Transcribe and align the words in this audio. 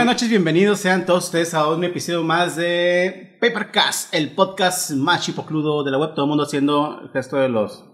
Buenas 0.00 0.14
noches, 0.14 0.30
bienvenidos 0.30 0.80
sean 0.80 1.04
todos 1.04 1.26
ustedes 1.26 1.52
a 1.52 1.68
un 1.68 1.84
episodio 1.84 2.22
más 2.22 2.56
de 2.56 3.36
Papercast, 3.38 4.14
el 4.14 4.30
podcast 4.34 4.92
más 4.92 5.20
chipocludo 5.20 5.84
de 5.84 5.90
la 5.90 5.98
web. 5.98 6.14
Todo 6.14 6.24
el 6.24 6.28
mundo 6.30 6.44
haciendo 6.44 7.02
el 7.02 7.10
gesto 7.10 7.36
de 7.36 7.50
los. 7.50 7.84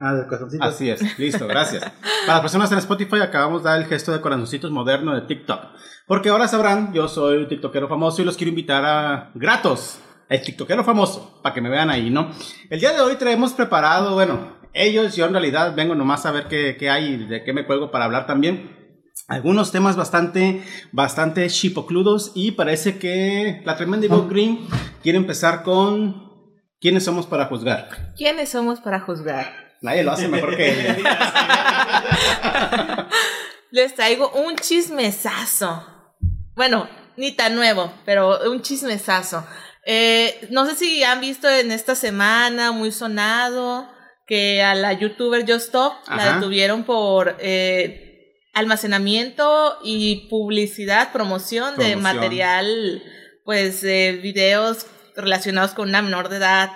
Ah, 0.00 0.14
de 0.14 0.24
corazoncitos. 0.24 0.66
Así 0.66 0.90
es, 0.90 1.16
listo, 1.16 1.46
gracias. 1.46 1.84
Para 2.26 2.38
las 2.38 2.40
personas 2.40 2.72
en 2.72 2.78
Spotify, 2.78 3.20
acabamos 3.20 3.62
de 3.62 3.68
dar 3.70 3.80
el 3.80 3.86
gesto 3.86 4.10
de 4.10 4.20
corazoncitos 4.20 4.72
moderno 4.72 5.14
de 5.14 5.20
TikTok. 5.20 5.66
Porque 6.08 6.30
ahora 6.30 6.48
sabrán, 6.48 6.92
yo 6.92 7.06
soy 7.06 7.36
un 7.36 7.46
TikTokero 7.46 7.86
famoso 7.88 8.20
y 8.20 8.24
los 8.24 8.36
quiero 8.36 8.48
invitar 8.48 8.84
a 8.84 9.30
gratos, 9.36 10.00
el 10.28 10.42
TikTokero 10.42 10.82
famoso, 10.82 11.40
para 11.44 11.54
que 11.54 11.60
me 11.60 11.68
vean 11.68 11.90
ahí, 11.90 12.10
¿no? 12.10 12.32
El 12.70 12.80
día 12.80 12.92
de 12.92 13.00
hoy 13.02 13.14
traemos 13.14 13.52
preparado, 13.52 14.14
bueno, 14.14 14.58
ellos, 14.72 15.14
yo 15.14 15.26
en 15.26 15.32
realidad 15.32 15.76
vengo 15.76 15.94
nomás 15.94 16.26
a 16.26 16.32
ver 16.32 16.48
qué, 16.48 16.76
qué 16.76 16.90
hay 16.90 17.04
y 17.04 17.16
de 17.28 17.44
qué 17.44 17.52
me 17.52 17.66
cuelgo 17.66 17.92
para 17.92 18.04
hablar 18.04 18.26
también 18.26 18.77
algunos 19.28 19.70
temas 19.70 19.94
bastante, 19.94 20.64
bastante 20.90 21.46
chipocludos 21.48 22.32
y 22.34 22.52
parece 22.52 22.98
que 22.98 23.60
la 23.64 23.76
tremenda 23.76 24.06
Ivo 24.06 24.26
Green 24.26 24.66
quiere 25.02 25.18
empezar 25.18 25.62
con 25.62 26.50
¿quiénes 26.80 27.04
somos 27.04 27.26
para 27.26 27.44
juzgar? 27.44 28.14
¿Quiénes 28.16 28.48
somos 28.48 28.80
para 28.80 29.00
juzgar? 29.00 29.68
Nadie 29.82 30.02
lo 30.02 30.12
hace 30.12 30.28
mejor 30.28 30.56
que 30.56 30.70
él. 30.70 31.04
Les 33.70 33.94
traigo 33.94 34.30
un 34.30 34.56
chismesazo. 34.56 35.86
Bueno, 36.56 36.88
ni 37.16 37.32
tan 37.32 37.54
nuevo, 37.54 37.92
pero 38.06 38.50
un 38.50 38.62
chismesazo. 38.62 39.46
Eh, 39.84 40.48
no 40.50 40.64
sé 40.64 40.74
si 40.74 41.04
han 41.04 41.20
visto 41.20 41.48
en 41.48 41.70
esta 41.70 41.94
semana, 41.94 42.72
muy 42.72 42.90
sonado, 42.92 43.88
que 44.26 44.62
a 44.62 44.74
la 44.74 44.94
youtuber 44.94 45.42
Just 45.42 45.66
Stop 45.66 45.92
la 46.08 46.34
detuvieron 46.34 46.84
por 46.84 47.36
eh, 47.40 48.07
almacenamiento 48.58 49.78
y 49.82 50.28
publicidad, 50.28 51.12
promoción, 51.12 51.76
de 51.76 51.96
material, 51.96 53.02
pues, 53.44 53.80
de 53.80 54.18
videos 54.22 54.86
relacionados 55.16 55.72
con 55.72 55.88
una 55.88 56.02
menor 56.02 56.28
de 56.28 56.36
edad. 56.36 56.70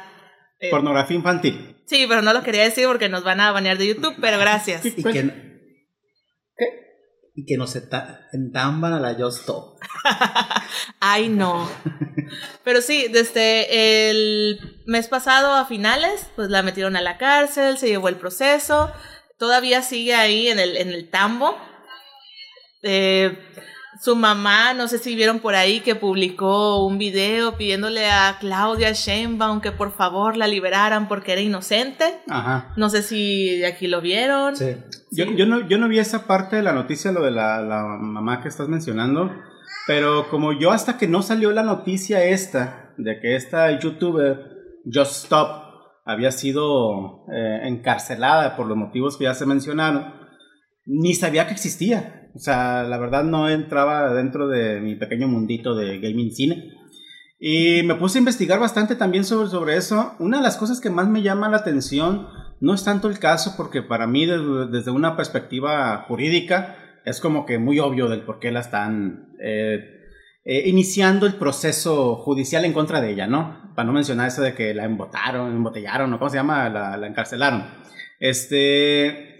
Eh, 0.60 0.70
Pornografía 0.70 1.16
infantil. 1.16 1.76
sí, 1.86 2.06
pero 2.08 2.22
no 2.22 2.32
lo 2.32 2.42
quería 2.42 2.62
decir 2.62 2.86
porque 2.86 3.08
nos 3.08 3.24
van 3.24 3.40
a 3.40 3.52
banear 3.52 3.78
de 3.78 3.88
YouTube, 3.88 4.14
pero 4.20 4.38
gracias. 4.38 4.84
Y 4.96 5.02
que, 5.02 5.52
y 7.34 7.46
que 7.46 7.56
nos 7.56 7.74
enta- 7.76 8.26
entamban 8.34 8.92
a 8.92 9.00
la 9.00 9.14
Just 9.14 9.40
Stop. 9.40 9.78
Ay, 11.00 11.30
no. 11.30 11.66
Pero 12.62 12.82
sí, 12.82 13.06
desde 13.10 14.10
el 14.10 14.82
mes 14.86 15.08
pasado 15.08 15.54
a 15.54 15.64
finales, 15.64 16.26
pues 16.36 16.50
la 16.50 16.62
metieron 16.62 16.94
a 16.96 17.00
la 17.00 17.16
cárcel, 17.16 17.78
se 17.78 17.88
llevó 17.88 18.08
el 18.10 18.16
proceso, 18.16 18.92
todavía 19.38 19.80
sigue 19.82 20.14
ahí 20.14 20.48
en 20.48 20.58
el, 20.58 20.76
en 20.76 20.90
el 20.90 21.08
tambo. 21.08 21.56
Eh, 22.82 23.38
su 24.00 24.16
mamá, 24.16 24.74
no 24.74 24.88
sé 24.88 24.98
si 24.98 25.14
vieron 25.14 25.38
por 25.38 25.54
ahí 25.54 25.80
que 25.80 25.94
publicó 25.94 26.84
un 26.84 26.98
video 26.98 27.56
pidiéndole 27.56 28.10
a 28.10 28.36
Claudia 28.40 28.92
Sheinbaum 28.92 29.60
que 29.60 29.70
por 29.70 29.92
favor 29.92 30.36
la 30.36 30.48
liberaran 30.48 31.08
porque 31.08 31.32
era 31.32 31.40
inocente. 31.40 32.04
Ajá. 32.28 32.72
No 32.76 32.88
sé 32.88 33.02
si 33.02 33.58
de 33.58 33.66
aquí 33.66 33.86
lo 33.86 34.00
vieron. 34.00 34.56
Sí. 34.56 34.76
Yo, 35.12 35.26
yo, 35.26 35.46
no, 35.46 35.68
yo 35.68 35.78
no 35.78 35.88
vi 35.88 35.98
esa 35.98 36.26
parte 36.26 36.56
de 36.56 36.62
la 36.62 36.72
noticia, 36.72 37.12
lo 37.12 37.22
de 37.22 37.30
la, 37.30 37.60
la 37.60 37.84
mamá 37.84 38.40
que 38.40 38.48
estás 38.48 38.68
mencionando, 38.68 39.30
pero 39.86 40.28
como 40.30 40.52
yo 40.52 40.72
hasta 40.72 40.96
que 40.96 41.06
no 41.06 41.22
salió 41.22 41.52
la 41.52 41.62
noticia 41.62 42.24
esta, 42.24 42.94
de 42.96 43.20
que 43.20 43.36
esta 43.36 43.78
youtuber, 43.78 44.80
Just 44.84 45.24
Stop, 45.24 45.62
había 46.04 46.32
sido 46.32 47.26
eh, 47.32 47.60
encarcelada 47.64 48.56
por 48.56 48.66
los 48.66 48.76
motivos 48.76 49.16
que 49.16 49.24
ya 49.24 49.34
se 49.34 49.46
mencionaron, 49.46 50.14
ni 50.86 51.14
sabía 51.14 51.46
que 51.46 51.52
existía. 51.52 52.21
O 52.34 52.38
sea, 52.38 52.82
la 52.84 52.98
verdad 52.98 53.24
no 53.24 53.48
entraba 53.48 54.12
dentro 54.14 54.48
de 54.48 54.80
mi 54.80 54.94
pequeño 54.94 55.28
mundito 55.28 55.74
de 55.74 55.98
gaming 55.98 56.32
cine. 56.32 56.72
Y 57.38 57.82
me 57.82 57.96
puse 57.96 58.18
a 58.18 58.20
investigar 58.20 58.60
bastante 58.60 58.94
también 58.94 59.24
sobre, 59.24 59.48
sobre 59.48 59.76
eso. 59.76 60.14
Una 60.18 60.38
de 60.38 60.44
las 60.44 60.56
cosas 60.56 60.80
que 60.80 60.90
más 60.90 61.08
me 61.08 61.22
llama 61.22 61.48
la 61.48 61.58
atención 61.58 62.28
no 62.60 62.74
es 62.74 62.84
tanto 62.84 63.08
el 63.08 63.18
caso, 63.18 63.54
porque 63.56 63.82
para 63.82 64.06
mí 64.06 64.26
desde, 64.26 64.68
desde 64.68 64.90
una 64.92 65.16
perspectiva 65.16 66.04
jurídica 66.06 66.76
es 67.04 67.20
como 67.20 67.44
que 67.44 67.58
muy 67.58 67.80
obvio 67.80 68.08
del 68.08 68.22
por 68.22 68.38
qué 68.38 68.52
la 68.52 68.60
están 68.60 69.34
eh, 69.40 70.02
eh, 70.44 70.68
iniciando 70.68 71.26
el 71.26 71.34
proceso 71.34 72.16
judicial 72.16 72.64
en 72.64 72.72
contra 72.72 73.00
de 73.00 73.10
ella, 73.10 73.26
¿no? 73.26 73.72
Para 73.74 73.86
no 73.86 73.92
mencionar 73.92 74.28
eso 74.28 74.42
de 74.42 74.54
que 74.54 74.74
la 74.74 74.84
embotaron, 74.84 75.50
embotellaron, 75.50 76.12
o 76.12 76.18
cómo 76.18 76.30
se 76.30 76.36
llama, 76.36 76.68
la, 76.68 76.96
la 76.96 77.06
encarcelaron. 77.06 77.64
Este, 78.20 79.31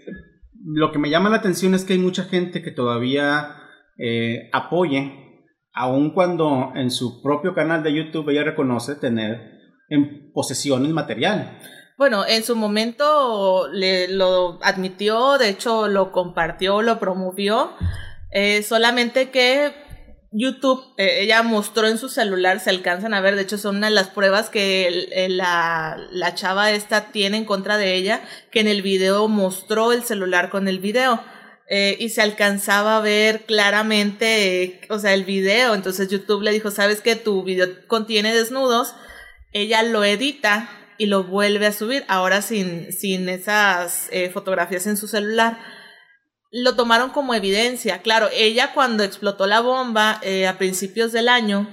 lo 0.65 0.91
que 0.91 0.99
me 0.99 1.09
llama 1.09 1.29
la 1.29 1.37
atención 1.37 1.73
es 1.73 1.83
que 1.83 1.93
hay 1.93 1.99
mucha 1.99 2.23
gente 2.23 2.61
que 2.61 2.71
todavía 2.71 3.55
eh, 3.97 4.49
apoye, 4.53 5.11
aun 5.73 6.11
cuando 6.13 6.71
en 6.75 6.91
su 6.91 7.21
propio 7.21 7.53
canal 7.53 7.83
de 7.83 7.93
YouTube 7.93 8.29
ella 8.29 8.43
reconoce 8.43 8.95
tener 8.95 9.51
en 9.89 10.31
posesión 10.31 10.85
el 10.85 10.93
material. 10.93 11.59
Bueno, 11.97 12.25
en 12.25 12.43
su 12.43 12.55
momento 12.55 13.67
le, 13.71 14.07
lo 14.07 14.59
admitió, 14.63 15.37
de 15.37 15.49
hecho 15.49 15.87
lo 15.87 16.11
compartió, 16.11 16.81
lo 16.81 16.99
promovió, 16.99 17.71
eh, 18.31 18.63
solamente 18.63 19.29
que 19.29 19.73
YouTube, 20.33 20.83
eh, 20.97 21.19
ella 21.21 21.43
mostró 21.43 21.87
en 21.87 21.97
su 21.97 22.09
celular, 22.09 22.59
se 22.59 22.71
alcanzan 22.71 23.13
a 23.13 23.21
ver, 23.21 23.35
de 23.35 23.43
hecho 23.43 23.57
son 23.57 23.77
una 23.77 23.87
de 23.87 23.93
las 23.93 24.09
pruebas 24.09 24.49
que 24.49 25.27
la, 25.29 25.97
la 26.11 26.33
chava 26.35 26.71
esta 26.71 27.11
tiene 27.11 27.37
en 27.37 27.45
contra 27.45 27.77
de 27.77 27.93
ella, 27.95 28.21
que 28.51 28.59
en 28.59 28.67
el 28.67 28.81
video 28.81 29.27
mostró 29.27 29.91
el 29.93 30.03
celular 30.03 30.49
con 30.49 30.67
el 30.67 30.79
video. 30.79 31.21
eh, 31.69 31.97
y 31.99 32.09
se 32.09 32.21
alcanzaba 32.21 32.97
a 32.97 33.01
ver 33.01 33.45
claramente, 33.45 34.81
o 34.89 34.99
sea, 34.99 35.13
el 35.13 35.23
video. 35.23 35.73
Entonces 35.73 36.09
YouTube 36.09 36.43
le 36.43 36.51
dijo, 36.51 36.71
sabes 36.71 37.01
que 37.01 37.15
tu 37.15 37.43
video 37.43 37.67
contiene 37.87 38.33
desnudos, 38.33 38.95
ella 39.53 39.81
lo 39.83 40.03
edita 40.03 40.69
y 40.97 41.07
lo 41.07 41.23
vuelve 41.23 41.65
a 41.67 41.71
subir, 41.71 42.05
ahora 42.07 42.41
sin, 42.41 42.91
sin 42.91 43.29
esas 43.29 44.07
eh, 44.11 44.29
fotografías 44.29 44.85
en 44.87 44.97
su 44.97 45.07
celular. 45.07 45.57
Lo 46.55 46.75
tomaron 46.75 47.09
como 47.09 47.33
evidencia. 47.33 48.03
Claro, 48.03 48.29
ella 48.31 48.73
cuando 48.73 49.03
explotó 49.03 49.47
la 49.47 49.59
bomba 49.59 50.19
eh, 50.21 50.45
a 50.47 50.57
principios 50.59 51.11
del 51.11 51.27
año, 51.27 51.67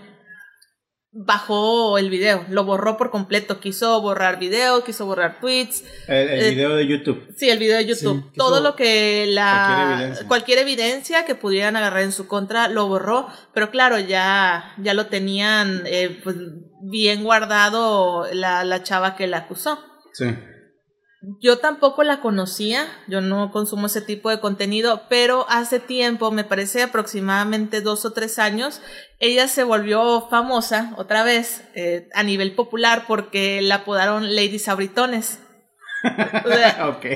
bajó 1.13 1.99
el 1.99 2.09
video, 2.09 2.45
lo 2.49 2.65
borró 2.65 2.97
por 2.97 3.11
completo, 3.11 3.59
quiso 3.61 4.01
borrar 4.01 4.39
video, 4.39 4.85
quiso 4.85 5.05
borrar 5.07 5.39
tweets, 5.41 5.83
El, 6.07 6.29
el 6.29 6.41
Eh, 6.45 6.51
video 6.53 6.77
de 6.77 6.87
YouTube. 6.87 7.27
Sí, 7.37 7.51
el 7.51 7.59
video 7.59 7.77
de 7.79 7.85
YouTube. 7.87 8.23
Sí, 8.25 8.33
Todo 8.37 8.61
lo 8.61 8.77
que 8.77 9.27
la 9.29 9.67
Cualquier 9.67 9.99
evidencia. 10.01 10.29
cualquier 10.29 10.59
evidencia 10.61 11.25
que 11.27 11.35
pudieran 11.35 11.77
agarrar 11.77 12.03
en 12.03 12.13
su 12.13 12.27
contra 12.29 12.69
lo 12.69 12.87
borró, 12.87 13.27
pero 13.53 13.71
claro, 13.71 13.99
ya 13.99 14.73
ya 14.79 14.95
lo 14.95 15.07
tenían 15.09 15.83
eh, 15.85 16.21
pues, 16.23 16.37
bien 16.81 17.25
guardado 17.25 18.27
la, 18.33 18.65
la 18.65 18.83
chava 18.85 19.17
que 19.17 19.27
la 19.27 19.39
acusó. 19.39 19.79
Sí. 20.15 20.27
Yo 21.23 21.59
tampoco 21.59 22.03
la 22.03 22.23
conocía, 22.23 22.87
yo 23.07 23.21
no 23.21 23.53
consumo 23.53 23.89
ese 23.89 24.01
tipo 24.01 24.31
de 24.31 24.41
contenido, 24.41 25.03
pero 25.11 25.45
hace 25.51 25.79
tiempo, 25.79 26.31
me 26.31 26.45
parece 26.45 26.83
aproximadamente 26.83 27.83
dos 27.83 28.07
o 28.07 28.15
tres 28.15 28.39
años, 28.39 28.81
ella 29.19 29.47
se 29.47 29.63
volvió 29.63 30.29
famosa 30.31 30.95
otra 30.97 31.23
vez 31.23 31.63
eh, 31.75 32.09
a 32.15 32.23
nivel 32.23 32.55
popular 32.55 33.05
porque 33.07 33.61
la 33.61 33.77
apodaron 33.77 34.35
Lady 34.35 34.59
Sabritones. 34.59 35.41
O 36.45 36.49
sea, 36.51 36.89
ok. 36.89 37.07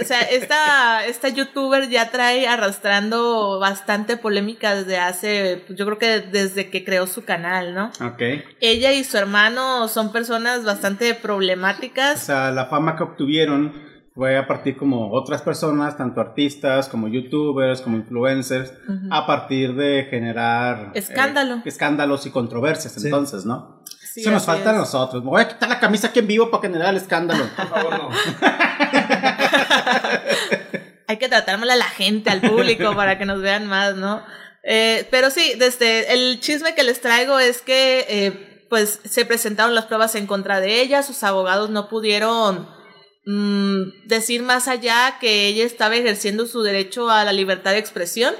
o 0.00 0.04
sea, 0.04 0.20
esta, 0.22 1.04
esta 1.06 1.28
youtuber 1.28 1.88
ya 1.88 2.10
trae 2.10 2.46
arrastrando 2.46 3.58
bastante 3.58 4.16
polémica 4.16 4.74
desde 4.74 4.98
hace, 4.98 5.64
yo 5.70 5.84
creo 5.86 5.98
que 5.98 6.20
desde 6.20 6.70
que 6.70 6.84
creó 6.84 7.06
su 7.06 7.24
canal, 7.24 7.74
¿no? 7.74 7.86
Ok. 8.04 8.22
Ella 8.60 8.92
y 8.92 9.04
su 9.04 9.16
hermano 9.18 9.88
son 9.88 10.12
personas 10.12 10.64
bastante 10.64 11.12
O 11.12 11.16
problemáticas. 11.22 12.20
sea, 12.20 12.50
la 12.50 12.66
fama 12.66 12.96
que 12.96 13.02
obtuvieron 13.02 13.72
fue 14.14 14.36
a 14.36 14.46
partir 14.48 14.76
como 14.76 15.12
otras 15.12 15.42
personas, 15.42 15.96
tanto 15.96 16.20
artistas 16.20 16.88
como 16.88 17.06
youtubers, 17.08 17.80
como 17.80 17.96
influencers, 17.96 18.72
a 19.10 19.26
partir 19.26 19.74
de 19.76 20.06
generar 20.10 20.86
eh, 20.94 20.98
Escándalo. 20.98 21.62
escándalos 21.64 22.26
y 22.26 22.30
controversias, 22.30 22.94
Sí. 22.94 23.02
entonces, 23.04 23.44
¿no? 23.46 23.77
Sí, 24.18 24.22
Eso 24.22 24.32
nos 24.32 24.44
falta 24.44 24.70
a 24.70 24.72
nosotros. 24.72 25.22
Me 25.22 25.30
voy 25.30 25.42
a 25.42 25.48
quitar 25.48 25.68
la 25.68 25.78
camisa 25.78 26.08
aquí 26.08 26.18
en 26.18 26.26
vivo 26.26 26.50
para 26.50 26.62
generar 26.62 26.90
el 26.90 26.96
escándalo. 26.96 27.44
Por 27.56 27.68
favor, 27.68 27.98
no. 27.98 28.10
Hay 31.06 31.18
que 31.18 31.28
tratármela 31.28 31.74
a 31.74 31.76
la 31.76 31.84
gente, 31.84 32.28
al 32.28 32.40
público, 32.40 32.96
para 32.96 33.16
que 33.16 33.26
nos 33.26 33.40
vean 33.40 33.68
más, 33.68 33.94
¿no? 33.94 34.24
Eh, 34.64 35.06
pero 35.12 35.30
sí, 35.30 35.54
desde 35.56 36.12
el 36.12 36.40
chisme 36.40 36.74
que 36.74 36.82
les 36.82 37.00
traigo 37.00 37.38
es 37.38 37.62
que 37.62 38.06
eh, 38.08 38.66
pues 38.68 38.98
se 39.04 39.24
presentaron 39.24 39.76
las 39.76 39.86
pruebas 39.86 40.16
en 40.16 40.26
contra 40.26 40.60
de 40.60 40.80
ella, 40.80 41.04
sus 41.04 41.22
abogados 41.22 41.70
no 41.70 41.88
pudieron 41.88 42.68
mm, 43.24 44.06
decir 44.08 44.42
más 44.42 44.66
allá 44.66 45.18
que 45.20 45.46
ella 45.46 45.64
estaba 45.64 45.94
ejerciendo 45.94 46.46
su 46.46 46.62
derecho 46.62 47.08
a 47.08 47.24
la 47.24 47.32
libertad 47.32 47.70
de 47.70 47.78
expresión, 47.78 48.34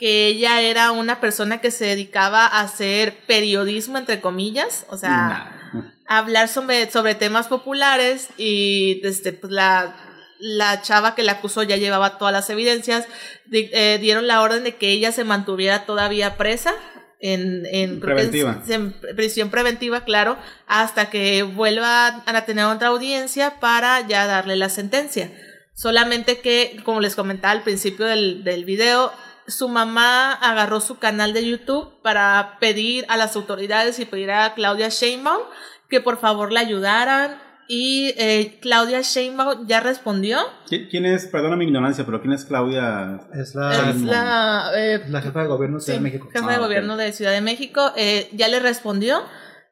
que 0.00 0.26
ella 0.26 0.60
era 0.62 0.90
una 0.90 1.20
persona 1.20 1.60
que 1.60 1.70
se 1.70 1.84
dedicaba 1.84 2.44
a 2.46 2.62
hacer 2.62 3.18
periodismo, 3.26 3.98
entre 3.98 4.20
comillas, 4.20 4.84
o 4.88 4.96
sea, 4.96 5.52
Nah. 5.72 5.80
a 6.08 6.18
hablar 6.18 6.48
sobre, 6.48 6.90
sobre 6.90 7.14
temas 7.14 7.46
populares 7.46 8.30
y 8.36 9.00
desde 9.02 9.32
pues, 9.32 9.52
la 9.52 9.94
la 10.42 10.80
chava 10.80 11.14
que 11.14 11.22
la 11.22 11.32
acusó 11.32 11.62
ya 11.64 11.76
llevaba 11.76 12.16
todas 12.16 12.32
las 12.32 12.48
evidencias, 12.48 13.06
di- 13.44 13.68
eh, 13.74 13.98
dieron 14.00 14.26
la 14.26 14.40
orden 14.40 14.64
de 14.64 14.74
que 14.74 14.88
ella 14.88 15.12
se 15.12 15.22
mantuviera 15.22 15.84
todavía 15.84 16.38
presa 16.38 16.72
en, 17.20 17.66
en- 17.66 18.00
Preventiva. 18.00 18.62
en 18.68 18.94
prisión 19.14 19.50
preventiva, 19.50 20.02
claro, 20.04 20.38
hasta 20.66 21.10
que 21.10 21.42
vuelva 21.42 22.22
a 22.24 22.44
tener 22.46 22.64
otra 22.64 22.88
audiencia 22.88 23.60
para 23.60 24.00
ya 24.08 24.26
darle 24.26 24.56
la 24.56 24.70
sentencia. 24.70 25.30
Solamente 25.74 26.40
que, 26.40 26.80
como 26.84 27.00
les 27.02 27.16
comentaba 27.16 27.52
al 27.52 27.62
principio 27.62 28.06
del, 28.06 28.42
del 28.42 28.64
video, 28.64 29.12
su 29.50 29.68
mamá 29.68 30.32
agarró 30.32 30.80
su 30.80 30.98
canal 30.98 31.32
de 31.32 31.46
YouTube 31.48 32.00
para 32.02 32.56
pedir 32.60 33.04
a 33.08 33.16
las 33.16 33.36
autoridades 33.36 33.98
y 33.98 34.04
pedir 34.06 34.30
a 34.30 34.54
Claudia 34.54 34.88
Sheinbaum 34.88 35.42
que 35.88 36.00
por 36.00 36.18
favor 36.18 36.52
la 36.52 36.60
ayudaran. 36.60 37.38
Y 37.72 38.14
eh, 38.16 38.58
Claudia 38.60 39.00
Sheinbaum 39.00 39.68
ya 39.68 39.78
respondió. 39.78 40.38
¿Qui- 40.68 40.88
¿Quién 40.90 41.06
es, 41.06 41.26
perdona 41.26 41.54
mi 41.54 41.66
ignorancia, 41.66 42.04
pero 42.04 42.20
quién 42.20 42.32
es 42.32 42.44
Claudia? 42.44 43.20
Es 43.32 43.50
Es 43.50 43.54
la, 43.54 43.92
la, 43.94 44.70
eh, 44.76 45.04
la 45.08 45.22
jefa 45.22 45.42
de 45.42 45.46
gobierno 45.46 45.76
de 45.78 45.82
Ciudad 45.84 45.98
Sí, 45.98 46.02
de 46.04 46.10
México. 46.10 46.28
jefa 46.32 46.46
Ah, 46.48 46.50
de 46.50 46.56
ok. 46.58 46.62
gobierno 46.64 46.96
de 46.96 47.12
Ciudad 47.12 47.30
de 47.30 47.40
México, 47.40 47.92
eh, 47.96 48.28
ya 48.32 48.48
le 48.48 48.58
respondió. 48.58 49.22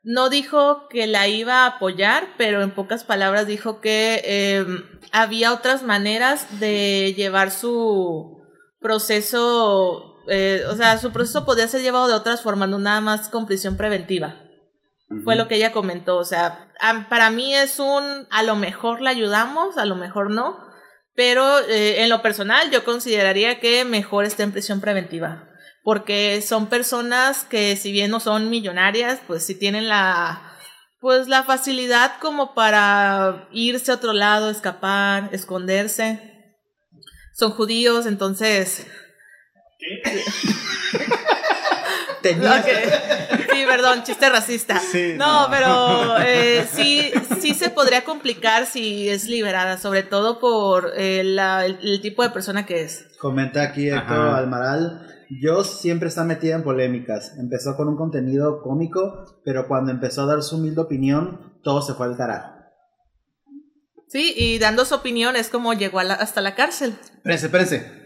No 0.05 0.29
dijo 0.31 0.87
que 0.89 1.09
la 1.09 1.27
iba 1.27 1.65
a 1.65 1.67
apoyar, 1.67 2.29
pero 2.39 2.63
en 2.63 2.71
pocas 2.71 3.03
palabras 3.03 3.49
dijo 3.49 3.81
que 3.81 4.23
eh, 4.25 4.65
había 5.11 5.53
otras 5.53 5.83
maneras 5.83 6.61
de 6.61 7.15
llevar 7.17 7.51
su 7.51 8.38
proceso, 8.81 10.17
eh, 10.29 10.65
o 10.69 10.77
sea, 10.77 10.99
su 10.99 11.13
proceso 11.13 11.45
podía 11.45 11.69
ser 11.69 11.83
llevado 11.83 12.09
de 12.09 12.15
otras 12.15 12.43
formas, 12.43 12.69
no 12.69 12.79
nada 12.79 13.01
más 13.01 13.29
con 13.29 13.47
prisión 13.47 13.77
preventiva. 13.77 14.37
Fue 15.25 15.37
lo 15.37 15.49
que 15.49 15.55
ella 15.57 15.73
comentó, 15.73 16.19
o 16.19 16.25
sea, 16.25 16.69
a- 16.81 17.09
para 17.09 17.31
mí 17.31 17.55
es 17.55 17.79
un, 17.79 18.27
a 18.31 18.43
lo 18.43 18.57
mejor 18.57 19.01
la 19.01 19.09
ayudamos, 19.11 19.79
a 19.79 19.87
lo 19.87 19.95
mejor 19.97 20.31
no, 20.31 20.59
pero 21.15 21.61
eh, 21.61 22.03
en 22.03 22.11
lo 22.11 22.21
personal 22.21 22.71
yo 22.71 22.85
consideraría 22.85 23.59
que 23.59 23.87
mejor 23.87 24.27
esté 24.27 24.43
en 24.43 24.53
prisión 24.53 24.83
preventiva, 24.83 25.49
porque 25.83 26.43
son 26.43 26.67
personas 26.67 27.45
que 27.45 27.75
si 27.77 27.91
bien 27.91 28.11
no 28.11 28.21
son 28.21 28.51
millonarias, 28.51 29.19
pues 29.27 29.47
sí 29.47 29.55
tienen 29.59 29.89
la, 29.89 30.43
pues 31.01 31.27
la 31.27 31.43
facilidad 31.43 32.13
como 32.21 32.53
para 32.55 33.49
irse 33.51 33.91
a 33.91 33.95
otro 33.95 34.13
lado, 34.13 34.51
escapar, 34.51 35.31
esconderse. 35.33 36.38
Son 37.38 37.52
judíos, 37.52 38.06
entonces 38.06 38.85
Tenía- 42.23 42.58
Ok. 42.61 42.67
Sí, 43.52 43.64
perdón, 43.67 44.02
chiste 44.02 44.29
racista. 44.29 44.81
Sí, 44.81 45.14
no, 45.17 45.43
no. 45.44 45.50
pero 45.50 46.17
eh, 46.20 46.67
sí, 46.73 47.12
sí 47.40 47.55
se 47.55 47.70
podría 47.70 48.02
complicar 48.05 48.67
si 48.67 49.08
es 49.08 49.26
liberada, 49.26 49.79
sobre 49.79 50.02
todo 50.02 50.40
por 50.40 50.93
eh, 50.96 51.23
la- 51.25 51.64
el, 51.64 51.79
el 51.82 52.00
tipo 52.00 52.23
de 52.25 52.31
persona 52.31 52.67
que 52.67 52.82
es. 52.82 53.06
Comenta 53.20 53.62
aquí 53.62 53.88
Héctor 53.88 54.02
Ajá. 54.31 54.37
Almaral. 54.38 55.06
Yo 55.43 55.62
siempre 55.62 56.08
está 56.08 56.25
metida 56.25 56.55
en 56.56 56.64
polémicas. 56.64 57.35
Empezó 57.38 57.76
con 57.76 57.87
un 57.88 57.96
contenido 57.96 58.62
cómico, 58.62 59.40
pero 59.44 59.69
cuando 59.69 59.93
empezó 59.93 60.23
a 60.23 60.26
dar 60.26 60.43
su 60.43 60.56
humilde 60.56 60.81
opinión, 60.81 61.61
todo 61.62 61.82
se 61.82 61.94
fue 61.94 62.06
al 62.06 62.17
carajo. 62.17 62.58
Sí, 64.11 64.33
y 64.37 64.59
dando 64.59 64.85
su 64.85 64.95
opinión 64.95 65.37
es 65.37 65.49
como 65.49 65.75
llegó 65.75 66.03
la- 66.03 66.15
hasta 66.15 66.41
la 66.41 66.55
cárcel. 66.55 66.95
Espérense, 67.17 67.47
espérense. 67.47 67.99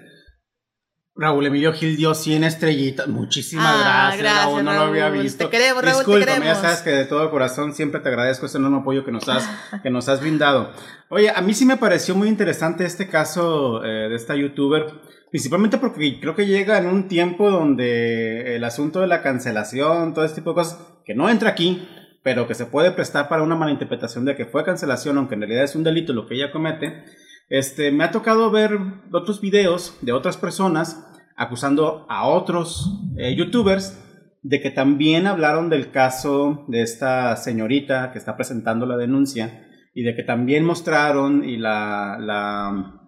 Raúl 1.14 1.44
Emilio 1.46 1.74
Gil 1.74 1.96
dio 1.96 2.14
100 2.14 2.42
estrellitas. 2.42 3.06
Muchísimas 3.06 3.66
Ah, 3.68 3.80
gracias, 4.16 4.22
gracias, 4.22 4.44
Raúl. 4.46 4.64
No 4.64 4.72
lo 4.72 4.80
había 4.80 5.08
Raúl. 5.10 5.22
visto. 5.22 5.44
Te 5.44 5.50
queremos, 5.50 5.84
Raúl, 5.84 6.04
te 6.04 6.18
queremos. 6.20 6.44
ya 6.46 6.54
sabes 6.54 6.78
que 6.80 6.90
de 6.90 7.04
todo 7.04 7.30
corazón 7.30 7.74
siempre 7.74 8.00
te 8.00 8.08
agradezco 8.08 8.46
ese 8.46 8.56
enorme 8.58 8.78
apoyo 8.78 9.04
que 9.04 9.12
nos 9.12 9.28
has, 9.28 9.46
que 9.82 9.90
nos 9.90 10.08
has 10.08 10.20
brindado. 10.20 10.72
Oye, 11.10 11.30
a 11.30 11.40
mí 11.42 11.52
sí 11.52 11.66
me 11.66 11.76
pareció 11.76 12.14
muy 12.14 12.28
interesante 12.28 12.86
este 12.86 13.08
caso 13.08 13.84
eh, 13.84 14.08
de 14.08 14.16
esta 14.16 14.34
youtuber. 14.34 14.86
Principalmente 15.30 15.76
porque 15.78 16.18
creo 16.20 16.34
que 16.34 16.46
llega 16.46 16.78
en 16.78 16.86
un 16.86 17.08
tiempo 17.08 17.50
donde 17.50 18.56
el 18.56 18.64
asunto 18.64 19.00
de 19.00 19.06
la 19.06 19.22
cancelación, 19.22 20.14
todo 20.14 20.24
este 20.24 20.36
tipo 20.40 20.50
de 20.50 20.54
cosas, 20.56 20.78
que 21.04 21.14
no 21.14 21.28
entra 21.28 21.50
aquí, 21.50 21.86
pero 22.22 22.46
que 22.46 22.54
se 22.54 22.66
puede 22.66 22.92
prestar 22.92 23.28
para 23.28 23.42
una 23.42 23.56
malinterpretación 23.56 24.24
de 24.24 24.36
que 24.36 24.46
fue 24.46 24.64
cancelación, 24.64 25.18
aunque 25.18 25.34
en 25.34 25.40
realidad 25.42 25.64
es 25.64 25.74
un 25.74 25.84
delito 25.84 26.12
lo 26.12 26.26
que 26.26 26.34
ella 26.34 26.52
comete. 26.52 27.04
Este, 27.48 27.90
me 27.90 28.04
ha 28.04 28.10
tocado 28.10 28.50
ver 28.50 28.78
otros 29.12 29.40
videos 29.40 29.98
de 30.00 30.12
otras 30.12 30.36
personas 30.36 31.06
acusando 31.36 32.06
a 32.08 32.28
otros 32.28 33.00
eh, 33.16 33.34
youtubers 33.34 33.98
de 34.42 34.60
que 34.60 34.70
también 34.70 35.26
hablaron 35.26 35.70
del 35.70 35.90
caso 35.90 36.64
de 36.68 36.82
esta 36.82 37.36
señorita 37.36 38.12
que 38.12 38.18
está 38.18 38.36
presentando 38.36 38.86
la 38.86 38.96
denuncia 38.96 39.68
y 39.94 40.02
de 40.02 40.14
que 40.14 40.22
también 40.22 40.64
mostraron 40.64 41.44
y 41.44 41.56
la, 41.56 42.16
la 42.20 43.00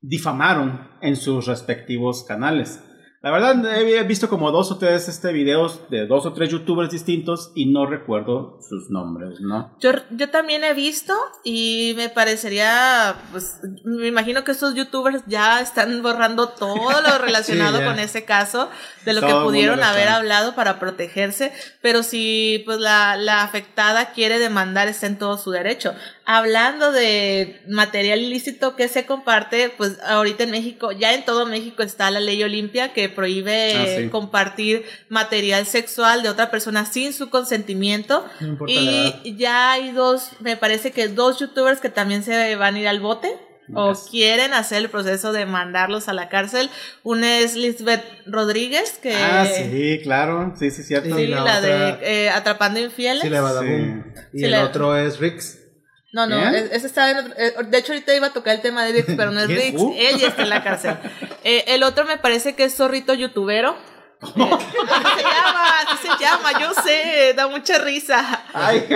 difamaron 0.00 0.88
en 1.00 1.16
sus 1.16 1.46
respectivos 1.46 2.24
canales. 2.24 2.82
La 3.22 3.30
verdad, 3.30 3.64
he 3.76 4.02
visto 4.02 4.28
como 4.28 4.50
dos 4.50 4.72
o 4.72 4.78
tres 4.78 5.08
este, 5.08 5.32
videos 5.32 5.88
de 5.90 6.06
dos 6.08 6.26
o 6.26 6.32
tres 6.32 6.50
youtubers 6.50 6.90
distintos 6.90 7.52
y 7.54 7.66
no 7.66 7.86
recuerdo 7.86 8.58
sus 8.68 8.90
nombres, 8.90 9.40
¿no? 9.40 9.76
Yo, 9.78 9.92
yo 10.10 10.28
también 10.30 10.64
he 10.64 10.74
visto 10.74 11.14
y 11.44 11.94
me 11.96 12.08
parecería, 12.08 13.14
pues, 13.30 13.60
me 13.84 14.08
imagino 14.08 14.42
que 14.42 14.50
estos 14.50 14.74
youtubers 14.74 15.22
ya 15.28 15.60
están 15.60 16.02
borrando 16.02 16.48
todo 16.48 17.00
lo 17.00 17.18
relacionado 17.24 17.78
Sí, 17.78 17.84
con 17.84 18.00
ese 18.00 18.24
caso, 18.24 18.68
de 19.04 19.12
lo 19.12 19.20
Todo 19.20 19.28
que 19.28 19.44
pudieron 19.44 19.84
haber 19.84 20.08
hablado 20.08 20.56
para 20.56 20.80
protegerse, 20.80 21.52
pero 21.80 22.02
si 22.02 22.62
pues 22.64 22.78
la, 22.78 23.16
la 23.16 23.44
afectada 23.44 24.12
quiere 24.12 24.40
demandar 24.40 24.88
está 24.88 25.06
en 25.06 25.18
todo 25.18 25.38
su 25.38 25.52
derecho. 25.52 25.94
Hablando 26.24 26.92
de 26.92 27.60
material 27.68 28.20
ilícito 28.20 28.76
que 28.76 28.86
se 28.86 29.06
comparte, 29.06 29.70
pues 29.76 29.98
ahorita 30.06 30.44
en 30.44 30.52
México, 30.52 30.92
ya 30.92 31.14
en 31.14 31.24
todo 31.24 31.46
México 31.46 31.82
está 31.82 32.10
la 32.12 32.20
ley 32.20 32.42
Olimpia 32.44 32.92
que 32.92 33.08
prohíbe 33.08 33.74
Ah, 33.74 33.86
sí. 33.98 34.08
compartir 34.08 34.84
material 35.08 35.66
sexual 35.66 36.22
de 36.22 36.28
otra 36.28 36.50
persona 36.50 36.86
sin 36.86 37.12
su 37.12 37.28
consentimiento. 37.28 38.24
No 38.40 38.56
la. 38.66 39.20
Y 39.24 39.36
ya 39.36 39.72
hay 39.72 39.90
dos, 39.92 40.30
me 40.40 40.56
parece 40.56 40.92
que 40.92 41.08
dos 41.08 41.40
youtubers 41.40 41.80
que 41.80 41.88
también 41.88 42.22
se 42.22 42.54
van 42.56 42.76
a 42.76 42.78
ir 42.80 42.86
al 42.88 43.00
bote 43.00 43.36
o 43.74 43.94
quieren 44.10 44.52
hacer 44.54 44.78
el 44.78 44.90
proceso 44.90 45.32
de 45.32 45.46
mandarlos 45.46 46.06
a 46.08 46.12
la 46.12 46.28
cárcel. 46.28 46.68
Una 47.04 47.38
es 47.38 47.54
Lisbeth 47.56 48.04
Rodríguez, 48.26 48.98
que... 49.02 49.14
Ah, 49.16 49.46
sí, 49.46 49.98
claro, 50.02 50.54
sí, 50.58 50.70
sí, 50.70 50.82
cierto. 50.82 51.16
Sí, 51.16 51.22
Sí, 51.22 51.26
la, 51.28 51.42
la 51.42 51.60
de 51.60 51.74
otra- 51.74 51.98
eh, 52.02 52.30
Atrapando 52.30 52.80
Infieles. 52.80 53.22
Sí, 53.22 53.30
le 53.30 53.40
va 53.40 53.48
a 53.50 53.52
dar 53.54 53.64
boom. 53.66 54.04
Y 54.34 54.38
Sí, 54.40 54.44
el 54.44 54.54
otro 54.56 54.96
es 54.96 55.18
Rix. 55.18 55.58
No, 56.12 56.26
no, 56.26 56.38
es- 56.50 56.70
ese 56.72 56.86
está 56.86 57.10
en 57.10 57.16
otro- 57.18 57.34
eh, 57.38 57.54
de 57.66 57.78
hecho 57.78 57.92
ahorita 57.92 58.14
iba 58.14 58.26
a 58.28 58.32
tocar 58.32 58.54
el 58.54 58.60
tema 58.60 58.84
de 58.84 58.92
Rix, 58.92 59.14
pero 59.16 59.30
no 59.30 59.40
es. 59.40 59.48
Rix, 59.48 59.80
Uh. 59.80 59.94
él 59.96 60.18
ya 60.18 60.28
está 60.28 60.42
en 60.42 60.50
la 60.50 60.62
cárcel. 60.62 60.96
Eh, 61.42 61.64
el 61.68 61.82
otro 61.82 62.04
me 62.04 62.18
parece 62.18 62.54
que 62.54 62.64
es 62.64 62.76
Zorrito 62.76 63.14
Youtubero. 63.14 63.76
Eh, 64.22 64.28
así 64.30 65.16
se 65.16 65.22
llama, 65.24 65.78
así 65.88 65.96
se 66.06 66.24
llama, 66.24 66.60
yo 66.60 66.74
sé, 66.82 67.32
da 67.34 67.48
mucha 67.48 67.78
risa. 67.78 68.44
Ay, 68.52 68.86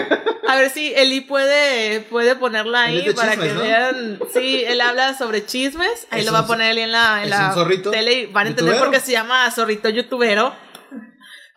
A 0.46 0.54
ver 0.56 0.70
si 0.70 0.92
Eli 0.94 1.22
puede, 1.22 2.00
puede 2.02 2.36
ponerlo 2.36 2.76
ahí 2.78 3.12
para 3.14 3.32
chismes, 3.32 3.48
que 3.48 3.54
¿no? 3.54 3.60
vean. 3.62 4.20
Sí, 4.32 4.62
él 4.64 4.80
habla 4.80 5.16
sobre 5.18 5.44
chismes. 5.44 6.06
Ahí 6.10 6.20
¿Es 6.20 6.26
lo 6.26 6.32
va 6.32 6.40
a 6.40 6.46
poner 6.46 6.70
Eli 6.72 6.82
en 6.82 6.92
la, 6.92 7.24
en 7.24 7.30
la 7.30 7.54
tele 7.90 8.12
y 8.12 8.26
van 8.26 8.46
a 8.46 8.50
entender 8.50 8.74
youtubero? 8.74 8.90
por 8.92 9.00
qué 9.00 9.00
se 9.04 9.12
llama 9.12 9.50
zorrito 9.50 9.88
youtubero. 9.88 10.54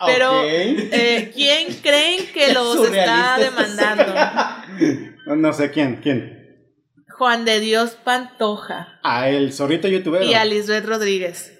Pero, 0.05 0.39
ok. 0.39 0.45
eh, 0.48 1.31
¿quién 1.36 1.74
creen 1.81 2.25
que 2.34 2.53
los 2.53 2.88
está 2.88 3.38
demandando? 3.38 4.13
No, 5.36 5.53
sé 5.53 5.71
quién, 5.71 6.00
quién. 6.01 6.38
Juan 7.17 7.43
de 7.45 7.59
Dios 7.59 7.98
Pantoja 8.03 9.00
A 9.03 9.29
el 9.29 9.51
zorrito 9.51 9.88
youtuber. 9.88 10.24
y 10.24 10.33
a 10.33 10.45
Lisbeth 10.45 10.86
Rodríguez. 10.86 11.55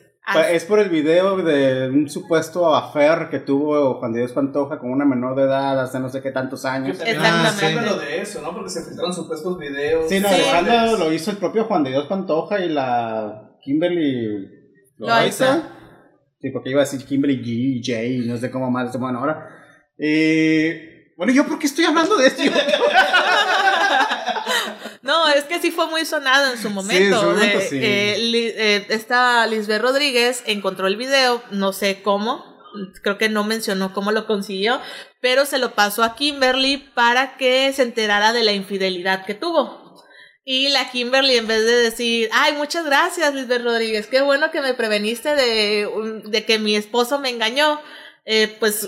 Es 0.52 0.66
por 0.66 0.80
el 0.80 0.90
video 0.90 1.38
de 1.38 1.90
un 1.90 2.08
supuesto 2.08 2.76
affair 2.76 3.30
que 3.32 3.40
tuvo 3.40 3.96
Juan 3.96 4.14
de 4.14 4.20
Dios 4.20 4.32
Pantoja 4.32 4.78
con 4.78 4.92
una 4.92 5.04
menor 5.04 5.36
de 5.36 5.42
edad 5.44 5.82
hace 5.82 6.00
no 6.00 6.08
sé 6.08 6.22
qué 6.22 6.30
tantos 6.32 6.66
años. 6.66 7.00
Exactamente. 7.02 7.48
Exactamente. 7.50 8.06
de 8.06 8.22
eso, 8.22 8.42
¿no? 8.44 8.54
Porque 8.54 8.70
se 8.70 8.84
filtraron 8.84 9.12
supuestos 9.12 9.58
videos. 9.58 10.08
Sí, 10.08 10.20
no, 10.20 10.30
Sí. 10.30 10.36
Alejandro 10.36 10.98
lo 10.98 11.12
hizo 11.14 11.32
el 11.32 11.38
propio 11.38 11.64
Juan 11.66 11.84
de 11.84 11.90
Dios 11.90 12.06
Pantoja 12.06 12.64
y 12.64 12.70
la 12.70 13.58
Kimberly 13.64 14.50
Loaiza. 14.98 15.64
Sí, 16.40 16.52
porque 16.52 16.70
iba 16.70 16.82
a 16.82 16.86
decir 16.86 17.04
Kimberly 17.06 17.42
G, 17.44 17.82
J, 17.84 18.32
no 18.32 18.38
sé 18.38 18.52
cómo 18.52 18.70
más 18.70 18.92
se 18.92 19.00
llaman 19.00 19.16
ahora. 19.16 19.48
Y 19.98 20.99
bueno, 21.20 21.34
¿yo 21.34 21.46
por 21.46 21.60
qué 21.60 21.68
estoy 21.68 21.84
hablando 21.84 22.16
de 22.18 22.28
esto? 22.28 22.42
No, 25.02 25.28
es 25.30 25.44
que 25.46 25.60
sí 25.60 25.72
fue 25.72 25.88
muy 25.88 26.06
sonado 26.06 26.52
en 26.54 26.62
su 26.62 26.70
momento. 26.70 27.16
en 27.16 27.20
su 27.20 27.26
momento, 27.28 27.60
de- 27.60 27.68
sí. 27.70 27.80
eh, 27.82 28.16
Li- 28.20 28.54
eh, 28.56 28.86
esta 28.90 29.46
Lisbeth 29.48 29.82
Rodríguez 29.82 30.44
encontró 30.46 30.88
el 30.88 30.98
video, 30.98 31.42
no 31.52 31.74
sé 31.74 32.02
cómo, 32.04 32.46
creo 33.02 33.18
que 33.18 33.30
no 33.30 33.44
mencionó 33.44 33.94
cómo 33.94 34.12
lo 34.12 34.28
consiguió, 34.28 34.80
pero 35.22 35.46
se 35.46 35.58
lo 35.58 35.74
pasó 35.74 36.04
a 36.04 36.16
Kimberly 36.16 36.78
para 36.94 37.38
que 37.38 37.72
se 37.74 37.82
enterara 37.84 38.34
de 38.34 38.44
la 38.44 38.52
infidelidad 38.52 39.26
que 39.26 39.34
tuvo. 39.36 40.04
Y 40.44 40.70
la 40.70 40.90
Kimberly, 40.92 41.38
en 41.38 41.48
vez 41.48 41.66
de 41.66 41.76
decir, 41.76 42.30
ay, 42.34 42.54
muchas 42.54 42.86
gracias, 42.86 43.34
Lisbeth 43.34 43.64
Rodríguez, 43.64 44.08
qué 44.08 44.22
bueno 44.22 44.52
que 44.52 44.62
me 44.62 44.74
preveniste 44.74 45.36
de, 45.36 46.22
de 46.26 46.46
que 46.46 46.60
mi 46.60 46.76
esposo 46.76 47.20
me 47.20 47.30
engañó, 47.30 47.80
eh, 48.32 48.56
pues 48.60 48.88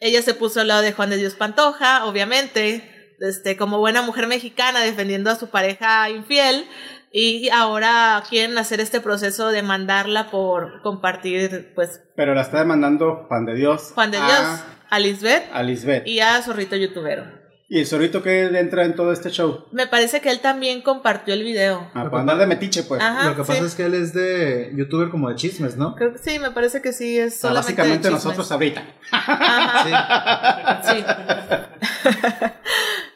ella 0.00 0.22
se 0.22 0.34
puso 0.34 0.60
al 0.60 0.66
lado 0.66 0.82
de 0.82 0.92
Juan 0.92 1.10
de 1.10 1.16
Dios 1.16 1.34
Pantoja, 1.34 2.04
obviamente, 2.04 3.14
este, 3.20 3.56
como 3.56 3.78
buena 3.78 4.02
mujer 4.02 4.26
mexicana 4.26 4.80
defendiendo 4.80 5.30
a 5.30 5.36
su 5.36 5.50
pareja 5.50 6.10
infiel, 6.10 6.66
y 7.12 7.48
ahora 7.50 8.22
quieren 8.28 8.58
hacer 8.58 8.80
este 8.80 9.00
proceso 9.00 9.50
de 9.50 9.62
mandarla 9.62 10.30
por 10.30 10.82
compartir, 10.82 11.72
pues, 11.76 12.00
Pero 12.16 12.34
la 12.34 12.40
está 12.40 12.58
demandando 12.58 13.26
Juan 13.28 13.44
de 13.46 13.54
Dios. 13.54 13.92
Juan 13.94 14.10
de 14.10 14.18
a- 14.18 14.26
Dios, 14.26 14.60
a 14.90 14.98
Lisbeth 14.98 15.44
A 15.52 15.62
Lisbeth. 15.62 16.06
y 16.06 16.18
a 16.20 16.42
Zorrito 16.42 16.74
Youtubero. 16.74 17.41
¿Y 17.74 17.78
el 17.80 17.86
zorrito 17.86 18.22
que 18.22 18.42
entra 18.58 18.84
en 18.84 18.94
todo 18.94 19.12
este 19.12 19.30
show? 19.30 19.64
Me 19.72 19.86
parece 19.86 20.20
que 20.20 20.30
él 20.30 20.40
también 20.40 20.82
compartió 20.82 21.32
el 21.32 21.42
video. 21.42 21.90
A 21.94 22.10
por 22.10 22.20
andar 22.20 22.36
de 22.36 22.46
metiche, 22.46 22.82
pues. 22.82 23.00
Ajá. 23.00 23.30
Lo 23.30 23.34
que 23.34 23.44
sí. 23.44 23.48
pasa 23.48 23.64
es 23.64 23.74
que 23.74 23.84
él 23.86 23.94
es 23.94 24.12
de 24.12 24.70
youtuber 24.76 25.08
como 25.08 25.30
de 25.30 25.36
chismes, 25.36 25.78
¿no? 25.78 25.94
Creo 25.94 26.12
que 26.12 26.18
sí, 26.18 26.38
me 26.38 26.50
parece 26.50 26.82
que 26.82 26.92
sí, 26.92 27.16
es 27.18 27.32
O 27.38 27.48
sea, 27.48 27.48
solamente 27.48 27.72
básicamente 27.72 28.08
de 28.08 28.14
chismes. 28.14 28.24
nosotros 28.24 28.52
ahorita. 28.52 28.84
Ajá. 29.10 30.82
Sí. 30.84 30.94
Sí. 30.98 31.04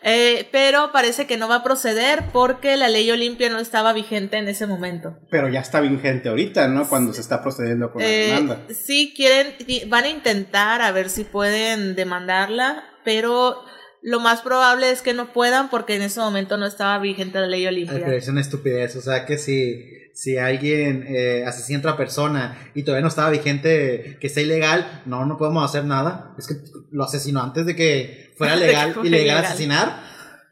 Eh, 0.09 0.49
pero 0.53 0.93
parece 0.93 1.27
que 1.27 1.37
no 1.37 1.49
va 1.49 1.57
a 1.57 1.63
proceder 1.65 2.27
porque 2.33 2.77
la 2.77 2.87
ley 2.87 3.11
Olimpia 3.11 3.51
no 3.51 3.59
estaba 3.59 3.93
vigente 3.93 4.37
en 4.37 4.47
ese 4.47 4.69
momento. 4.69 5.17
Pero 5.31 5.49
ya 5.49 5.59
está 5.59 5.81
vigente 5.81 6.29
ahorita, 6.29 6.69
¿no? 6.69 6.89
Cuando 6.89 7.13
se 7.13 7.21
está 7.21 7.43
procediendo 7.43 7.91
con 7.91 8.03
la 8.03 8.09
Eh, 8.09 8.27
demanda. 8.29 8.61
sí, 8.73 9.13
quieren, 9.17 9.57
van 9.89 10.05
a 10.05 10.09
intentar 10.09 10.81
a 10.81 10.93
ver 10.93 11.11
si 11.11 11.25
pueden 11.25 11.97
demandarla, 11.97 12.85
pero 13.05 13.65
lo 14.09 14.21
más 14.21 14.41
probable 14.41 14.91
es 14.93 15.03
que 15.03 15.15
no 15.15 15.33
puedan 15.33 15.69
porque 15.69 15.97
en 15.97 16.03
ese 16.03 16.21
momento 16.21 16.57
no 16.57 16.65
estaba 16.65 16.97
vigente 17.01 17.41
la 17.41 17.49
ley 17.49 17.63
Ay, 17.63 17.67
Olimpia. 17.75 17.99
pero 18.05 18.13
es 18.17 18.29
una 18.29 18.41
estupidez. 18.41 18.95
O 18.95 19.01
sea, 19.01 19.27
que 19.27 19.37
si, 19.37 19.85
si 20.15 20.39
alguien 20.39 21.05
eh, 21.09 21.45
asesina 21.45 21.79
a 21.79 21.81
otra 21.81 21.97
persona 21.97 22.57
y 22.73 22.85
todavía 22.85 23.03
no 23.03 23.09
estaba 23.09 23.31
vigente 23.31 24.17
que 24.21 24.29
sea 24.29 24.45
ilegal, 24.45 25.03
no, 25.07 25.27
no 25.27 25.37
podemos 25.37 25.69
hacer 25.69 25.85
nada. 25.85 26.35
Es 26.39 26.47
que 26.47 26.55
lo 26.93 27.03
asesinó 27.03 27.43
antes 27.43 27.67
de 27.67 27.75
que 27.75 28.33
fuera 28.39 28.55
que 28.59 28.61
legal, 28.61 28.95
fuera 28.95 29.09
ilegal 29.09 29.25
ilegal. 29.27 29.45
asesinar. 29.45 30.01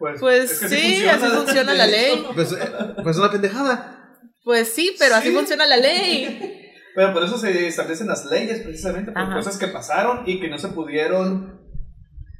Pues 0.00 0.50
es 0.50 0.58
que 0.58 0.68
sí, 0.68 1.06
así 1.06 1.26
funciona 1.26 1.75
la 1.75 1.87
ley. 1.87 2.26
Pues, 2.34 2.50
eh, 2.50 2.56
pues 3.04 3.14
es 3.16 3.23
una 3.23 3.30
pendejada. 3.30 4.18
Pues 4.42 4.68
sí, 4.75 4.96
pero 4.99 5.14
así 5.14 5.28
Sí. 5.28 5.34
funciona 5.34 5.64
la 5.64 5.76
ley. 5.76 6.61
Pero 6.96 7.12
por 7.12 7.23
eso 7.23 7.38
se 7.38 7.68
establecen 7.68 8.08
las 8.08 8.25
leyes, 8.26 8.61
precisamente, 8.62 9.12
por 9.12 9.23
Ajá. 9.23 9.37
cosas 9.37 9.58
que 9.58 9.68
pasaron 9.68 10.25
y 10.26 10.40
que 10.40 10.49
no 10.49 10.58
se 10.58 10.68
pudieron 10.68 11.63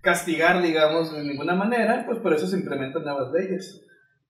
castigar, 0.04 0.62
digamos, 0.62 1.12
de 1.12 1.25
ninguna 1.25 1.54
manera, 1.54 2.04
pues 2.06 2.18
por 2.20 2.34
eso 2.34 2.46
se 2.46 2.56
implementan 2.56 3.02
nuevas 3.02 3.32
leyes. 3.32 3.80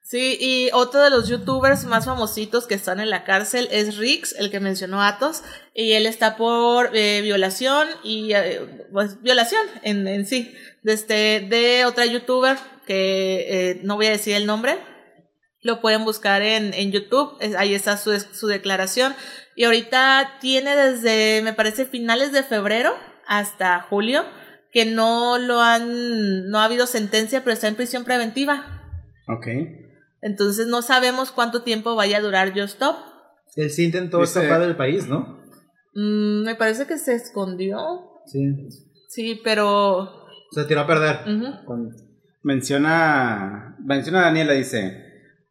Sí, 0.06 0.36
y 0.38 0.70
otro 0.74 1.00
de 1.00 1.08
los 1.08 1.28
youtubers 1.28 1.84
más 1.86 2.04
famositos 2.04 2.66
que 2.66 2.74
están 2.74 3.00
en 3.00 3.08
la 3.08 3.24
cárcel 3.24 3.68
es 3.70 3.96
Rix, 3.96 4.34
el 4.38 4.50
que 4.50 4.60
mencionó 4.60 5.02
Atos, 5.02 5.42
y 5.74 5.92
él 5.92 6.04
está 6.04 6.36
por 6.36 6.94
eh, 6.94 7.22
violación 7.22 7.88
y 8.02 8.34
eh, 8.34 8.86
pues 8.92 9.22
violación 9.22 9.62
en, 9.82 10.06
en 10.06 10.26
sí, 10.26 10.54
de, 10.82 10.92
este, 10.92 11.46
de 11.48 11.86
otra 11.86 12.04
youtuber 12.04 12.58
que 12.86 13.46
eh, 13.48 13.80
no 13.82 13.96
voy 13.96 14.06
a 14.06 14.10
decir 14.10 14.36
el 14.36 14.44
nombre, 14.44 14.76
lo 15.62 15.80
pueden 15.80 16.04
buscar 16.04 16.42
en, 16.42 16.74
en 16.74 16.92
YouTube, 16.92 17.38
ahí 17.56 17.74
está 17.74 17.96
su, 17.96 18.20
su 18.20 18.46
declaración, 18.46 19.14
y 19.56 19.64
ahorita 19.64 20.36
tiene 20.38 20.76
desde, 20.76 21.40
me 21.40 21.54
parece, 21.54 21.86
finales 21.86 22.30
de 22.30 22.42
febrero 22.42 22.94
hasta 23.26 23.80
julio, 23.80 24.26
que 24.74 24.84
no 24.84 25.38
lo 25.38 25.60
han, 25.62 26.48
no 26.50 26.58
ha 26.58 26.64
habido 26.64 26.86
sentencia, 26.86 27.42
pero 27.44 27.54
está 27.54 27.68
en 27.68 27.76
prisión 27.76 28.04
preventiva. 28.04 28.82
Ok. 29.28 29.46
Entonces 30.20 30.66
no 30.66 30.82
sabemos 30.82 31.30
cuánto 31.30 31.62
tiempo 31.62 31.94
vaya 31.94 32.18
a 32.18 32.20
durar 32.20 32.52
Yo 32.54 32.64
Stop. 32.64 32.96
Él 33.56 33.70
sí 33.70 33.84
intentó 33.84 34.18
Dice- 34.20 34.40
escapar 34.40 34.60
del 34.66 34.76
país, 34.76 35.06
¿no? 35.08 35.38
Mm, 35.94 36.44
me 36.44 36.56
parece 36.56 36.86
que 36.86 36.98
se 36.98 37.14
escondió. 37.14 37.78
Sí. 38.26 38.40
Sí, 39.08 39.40
pero... 39.44 40.10
Se 40.50 40.64
tiró 40.64 40.80
a 40.80 40.86
perder. 40.86 41.18
Con- 41.64 41.90
Menciona, 42.42 43.76
menciona 43.84 44.22
Daniela, 44.22 44.52
dice, 44.52 45.04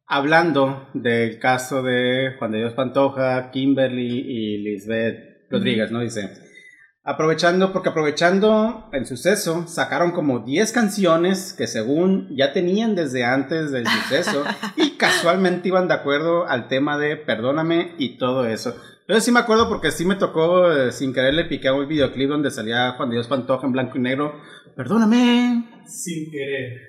hablando 0.06 0.90
del 0.94 1.40
caso 1.40 1.82
de 1.82 2.36
Juan 2.38 2.52
de 2.52 2.58
Dios 2.60 2.74
Pantoja, 2.74 3.52
Kimberly 3.52 4.20
y 4.28 4.58
Lisbeth 4.60 5.48
Rodríguez, 5.50 5.92
¿no? 5.92 6.02
Dice, 6.02 6.30
aprovechando, 7.04 7.74
porque 7.74 7.90
aprovechando 7.90 8.90
el 8.94 9.06
suceso, 9.06 9.68
sacaron 9.68 10.12
como 10.12 10.40
10 10.40 10.72
canciones 10.72 11.54
que 11.54 11.68
según 11.68 12.30
ya 12.36 12.54
tenían 12.54 12.96
desde 12.96 13.26
antes 13.26 13.72
del 13.72 13.86
suceso 13.86 14.44
y 14.78 14.92
casualmente 14.92 15.68
iban 15.68 15.88
de 15.88 15.96
acuerdo 15.96 16.48
al 16.48 16.68
tema 16.68 16.98
de 16.98 17.18
Perdóname 17.18 17.96
y 17.98 18.18
todo 18.18 18.46
eso. 18.48 18.76
Yo 19.08 19.20
sí 19.20 19.34
me 19.34 19.42
acuerdo 19.42 19.68
porque 19.68 19.92
sí 19.92 20.06
me 20.06 20.16
tocó, 20.16 20.72
eh, 20.72 20.94
sin 20.94 21.14
querer 21.14 21.34
le 21.34 21.44
piqué 21.46 21.68
a 21.68 21.74
un 21.74 21.88
videoclip 21.88 22.30
donde 22.30 22.52
salía 22.52 22.92
Juan 22.94 23.10
de 23.10 23.16
Dios 23.16 23.28
Pantoja 23.28 23.68
en 23.68 23.74
blanco 23.74 23.98
y 23.98 24.02
negro. 24.02 24.40
Perdóname, 24.78 25.84
Sin 25.86 26.32
querer. 26.32 26.80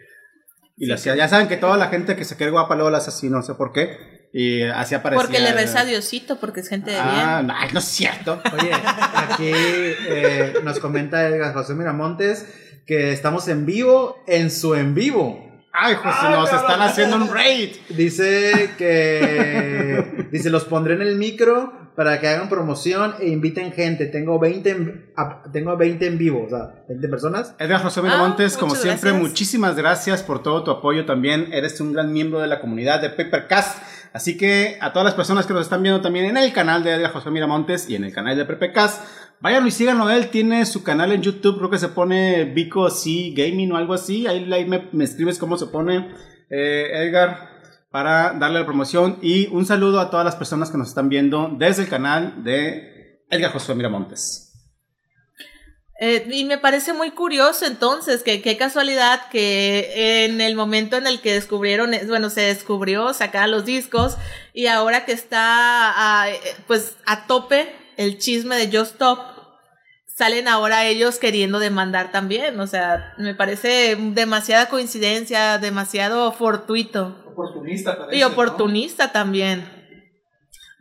y 0.76 0.86
lo 0.86 0.94
hacía, 0.94 1.16
ya 1.16 1.26
saben 1.26 1.48
que 1.48 1.56
toda 1.56 1.76
la 1.76 1.88
gente 1.88 2.14
que 2.14 2.24
se 2.24 2.36
cree 2.36 2.50
guapa 2.50 2.76
luego 2.76 2.90
las 2.90 3.08
así, 3.08 3.28
no 3.28 3.42
sé 3.42 3.54
por 3.54 3.72
qué. 3.72 4.13
Y 4.36 4.62
así 4.62 4.96
aparecía. 4.96 5.22
Porque 5.24 5.38
le 5.40 5.52
reza 5.52 5.80
a 5.80 5.84
Diosito, 5.84 6.40
porque 6.40 6.58
es 6.60 6.68
gente 6.68 6.90
de 6.90 6.96
Ah, 6.98 7.36
bien. 7.36 7.46
no, 7.46 7.54
ay, 7.56 7.68
no 7.72 7.78
es 7.78 7.84
cierto. 7.84 8.42
Oye, 8.52 8.72
aquí 8.74 9.50
eh, 9.52 10.54
nos 10.64 10.80
comenta 10.80 11.28
Edgar 11.28 11.54
José 11.54 11.74
Miramontes 11.74 12.44
que 12.84 13.12
estamos 13.12 13.46
en 13.46 13.64
vivo 13.64 14.16
en 14.26 14.50
su 14.50 14.74
en 14.74 14.92
vivo. 14.94 15.40
Ay, 15.72 15.94
José, 15.94 16.18
Ay, 16.20 16.32
nos 16.34 16.52
están 16.52 16.82
haciendo 16.82 17.16
un 17.16 17.32
raid. 17.32 17.70
Dice 17.90 18.70
que 18.78 20.26
dice 20.30 20.50
los 20.50 20.64
pondré 20.64 20.94
en 20.94 21.02
el 21.02 21.16
micro 21.16 21.72
para 21.96 22.18
que 22.20 22.26
hagan 22.28 22.48
promoción 22.48 23.14
e 23.20 23.28
inviten 23.28 23.72
gente. 23.72 24.06
Tengo 24.06 24.38
20 24.40 24.70
en, 24.70 25.12
a- 25.16 25.42
tengo 25.52 25.76
20 25.76 26.06
en 26.06 26.18
vivo, 26.18 26.44
o 26.46 26.48
sea, 26.50 26.84
20 26.88 27.08
personas. 27.08 27.54
Edgar 27.58 27.80
José 27.82 28.02
Miramontes, 28.02 28.54
Ah, 28.56 28.58
como 28.58 28.70
muchas 28.70 28.82
siempre, 28.82 29.10
gracias. 29.10 29.28
muchísimas 29.30 29.76
gracias 29.76 30.22
por 30.24 30.42
todo 30.42 30.64
tu 30.64 30.70
apoyo 30.72 31.06
también. 31.06 31.52
Eres 31.52 31.80
un 31.80 31.92
gran 31.92 32.12
miembro 32.12 32.40
de 32.40 32.48
la 32.48 32.60
comunidad 32.60 33.00
de 33.00 33.10
Papercast. 33.10 33.78
Así 34.14 34.36
que 34.36 34.78
a 34.80 34.92
todas 34.92 35.04
las 35.04 35.14
personas 35.14 35.44
que 35.44 35.52
nos 35.52 35.62
están 35.62 35.82
viendo 35.82 36.00
también 36.00 36.26
en 36.26 36.36
el 36.36 36.52
canal 36.52 36.84
de 36.84 36.92
Edgar 36.92 37.10
José 37.10 37.32
Miramontes 37.32 37.90
y 37.90 37.96
en 37.96 38.04
el 38.04 38.12
canal 38.12 38.36
de 38.36 38.44
Papercast, 38.44 39.02
vayan 39.40 39.66
y 39.66 39.72
síganlo. 39.72 40.08
Él 40.08 40.30
tiene 40.30 40.64
su 40.66 40.84
canal 40.84 41.10
en 41.10 41.20
YouTube, 41.20 41.58
creo 41.58 41.68
que 41.68 41.78
se 41.78 41.88
pone 41.88 42.44
Vico 42.44 42.88
C 42.90 43.32
Gaming 43.34 43.72
o 43.72 43.76
algo 43.76 43.92
así. 43.92 44.28
Ahí, 44.28 44.46
me 44.92 45.04
escribes 45.04 45.40
cómo 45.40 45.56
se 45.58 45.66
pone, 45.66 46.14
eh, 46.48 46.90
Edgar, 46.92 47.50
para 47.90 48.34
darle 48.34 48.60
la 48.60 48.66
promoción. 48.66 49.18
Y 49.20 49.48
un 49.48 49.66
saludo 49.66 49.98
a 49.98 50.10
todas 50.10 50.24
las 50.24 50.36
personas 50.36 50.70
que 50.70 50.78
nos 50.78 50.90
están 50.90 51.08
viendo 51.08 51.50
desde 51.58 51.82
el 51.82 51.88
canal 51.88 52.44
de 52.44 53.20
Edgar 53.30 53.50
José 53.50 53.74
Miramontes. 53.74 54.43
Eh, 56.00 56.26
y 56.30 56.44
me 56.44 56.58
parece 56.58 56.92
muy 56.92 57.12
curioso 57.12 57.66
entonces, 57.66 58.22
que 58.22 58.42
qué 58.42 58.56
casualidad 58.56 59.28
que 59.28 60.24
en 60.24 60.40
el 60.40 60.56
momento 60.56 60.96
en 60.96 61.06
el 61.06 61.20
que 61.20 61.32
descubrieron, 61.32 61.94
eh, 61.94 62.04
bueno, 62.06 62.30
se 62.30 62.40
descubrió 62.40 63.14
sacar 63.14 63.48
los 63.48 63.64
discos 63.64 64.16
y 64.52 64.66
ahora 64.66 65.04
que 65.04 65.12
está 65.12 65.92
a, 66.22 66.26
pues 66.66 66.96
a 67.06 67.26
tope 67.26 67.72
el 67.96 68.18
chisme 68.18 68.56
de 68.56 68.76
Just 68.76 68.94
Stop, 68.94 69.20
salen 70.06 70.48
ahora 70.48 70.84
ellos 70.84 71.18
queriendo 71.18 71.60
demandar 71.60 72.10
también, 72.10 72.58
o 72.58 72.66
sea, 72.66 73.14
me 73.18 73.34
parece 73.34 73.96
demasiada 73.96 74.68
coincidencia, 74.68 75.58
demasiado 75.58 76.32
fortuito 76.32 77.24
Oportunista 77.34 77.98
y 78.12 78.20
¿no? 78.20 78.28
oportunista 78.28 79.10
también. 79.10 79.64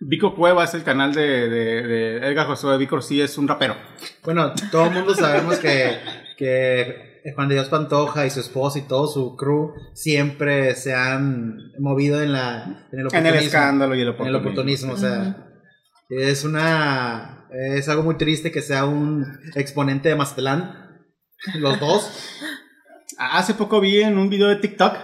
Vico 0.06 0.36
Cueva 0.36 0.64
es 0.64 0.74
el 0.74 0.84
canal 0.84 1.14
de, 1.14 1.50
de, 1.50 1.82
de 1.84 2.18
Edgar 2.28 2.48
Josué. 2.48 2.78
Vico 2.78 3.02
sí 3.02 3.22
es 3.22 3.38
un 3.38 3.48
rapero. 3.48 3.76
Bueno, 4.24 4.54
todo 4.72 4.86
el 4.88 4.92
mundo 4.92 5.16
sabemos 5.16 5.58
que, 5.58 5.98
que 6.38 7.14
Juan 7.36 7.48
de 7.48 7.56
Dios 7.56 7.70
Pantoja 7.70 8.26
y 8.26 8.30
su 8.30 8.40
esposa 8.42 8.80
y 8.80 8.84
todo 8.84 9.08
su 9.08 9.36
crew 9.36 9.74
siempre 9.94 10.76
se 10.76 10.94
han 10.94 11.72
movido 11.80 12.22
en, 12.22 12.34
la, 12.34 12.88
en 12.92 13.00
el 13.00 13.00
En 13.00 13.08
oportunismo. 13.08 13.40
el 13.40 13.46
escándalo 13.46 13.96
y 13.96 14.02
el 14.02 14.08
en 14.10 14.28
el 14.28 14.36
oportunismo. 14.36 14.94
oportunismo, 14.94 14.94
o 14.94 14.98
sea, 14.98 15.48
es 16.10 16.44
una 16.44 17.48
es 17.54 17.88
algo 17.88 18.04
muy 18.04 18.18
triste 18.18 18.52
que 18.52 18.62
sea 18.62 18.86
un 18.86 19.26
exponente 19.56 20.10
de 20.10 20.16
Mazatlán, 20.16 21.06
los 21.56 21.80
dos. 21.80 22.10
Hace 23.18 23.54
poco 23.54 23.80
vi 23.80 24.02
en 24.02 24.18
un 24.18 24.30
video 24.30 24.48
de 24.48 24.56
TikTok, 24.56 24.98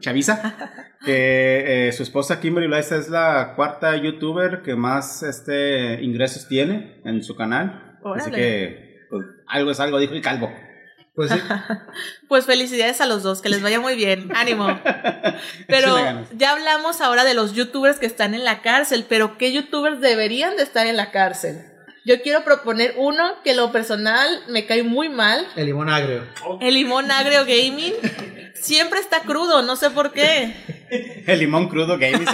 Chavisa, 0.00 0.85
que 1.06 1.88
eh, 1.88 1.92
su 1.92 2.02
esposa 2.02 2.40
Kimberly 2.40 2.68
Loaiza 2.68 2.96
es 2.96 3.08
la 3.08 3.54
cuarta 3.54 3.96
youtuber 3.96 4.62
que 4.62 4.74
más 4.74 5.22
este, 5.22 6.02
ingresos 6.02 6.48
tiene 6.48 7.00
en 7.04 7.22
su 7.22 7.36
canal. 7.36 7.98
Así 8.14 8.30
que 8.30 9.06
pues, 9.08 9.24
algo 9.46 9.70
es 9.70 9.80
algo, 9.80 9.98
dijo 9.98 10.14
el 10.14 10.20
calvo. 10.20 10.52
Pues 11.14 11.30
sí, 11.30 11.38
Pues 12.28 12.44
felicidades 12.44 13.00
a 13.00 13.06
los 13.06 13.22
dos, 13.22 13.40
que 13.40 13.48
les 13.48 13.62
vaya 13.62 13.80
muy 13.80 13.94
bien, 13.94 14.30
ánimo. 14.34 14.66
Pero 15.68 15.96
ya 16.36 16.52
hablamos 16.52 17.00
ahora 17.00 17.24
de 17.24 17.34
los 17.34 17.54
youtubers 17.54 17.98
que 17.98 18.06
están 18.06 18.34
en 18.34 18.44
la 18.44 18.60
cárcel, 18.60 19.06
pero 19.08 19.38
¿qué 19.38 19.52
youtubers 19.52 20.00
deberían 20.00 20.56
de 20.56 20.64
estar 20.64 20.86
en 20.86 20.96
la 20.96 21.12
cárcel? 21.12 21.64
Yo 22.06 22.22
quiero 22.22 22.44
proponer 22.44 22.94
uno 22.96 23.32
que 23.42 23.50
en 23.50 23.56
lo 23.56 23.72
personal 23.72 24.28
me 24.46 24.64
cae 24.64 24.84
muy 24.84 25.08
mal, 25.08 25.44
el 25.56 25.66
limón 25.66 25.90
agrio. 25.90 26.22
el 26.60 26.74
limón 26.74 27.10
agrio 27.10 27.40
gaming. 27.40 27.94
Siempre 28.54 29.00
está 29.00 29.22
crudo, 29.22 29.62
no 29.62 29.74
sé 29.74 29.90
por 29.90 30.12
qué. 30.12 30.54
El 31.26 31.40
limón 31.40 31.68
crudo 31.68 31.98
gaming. 31.98 32.24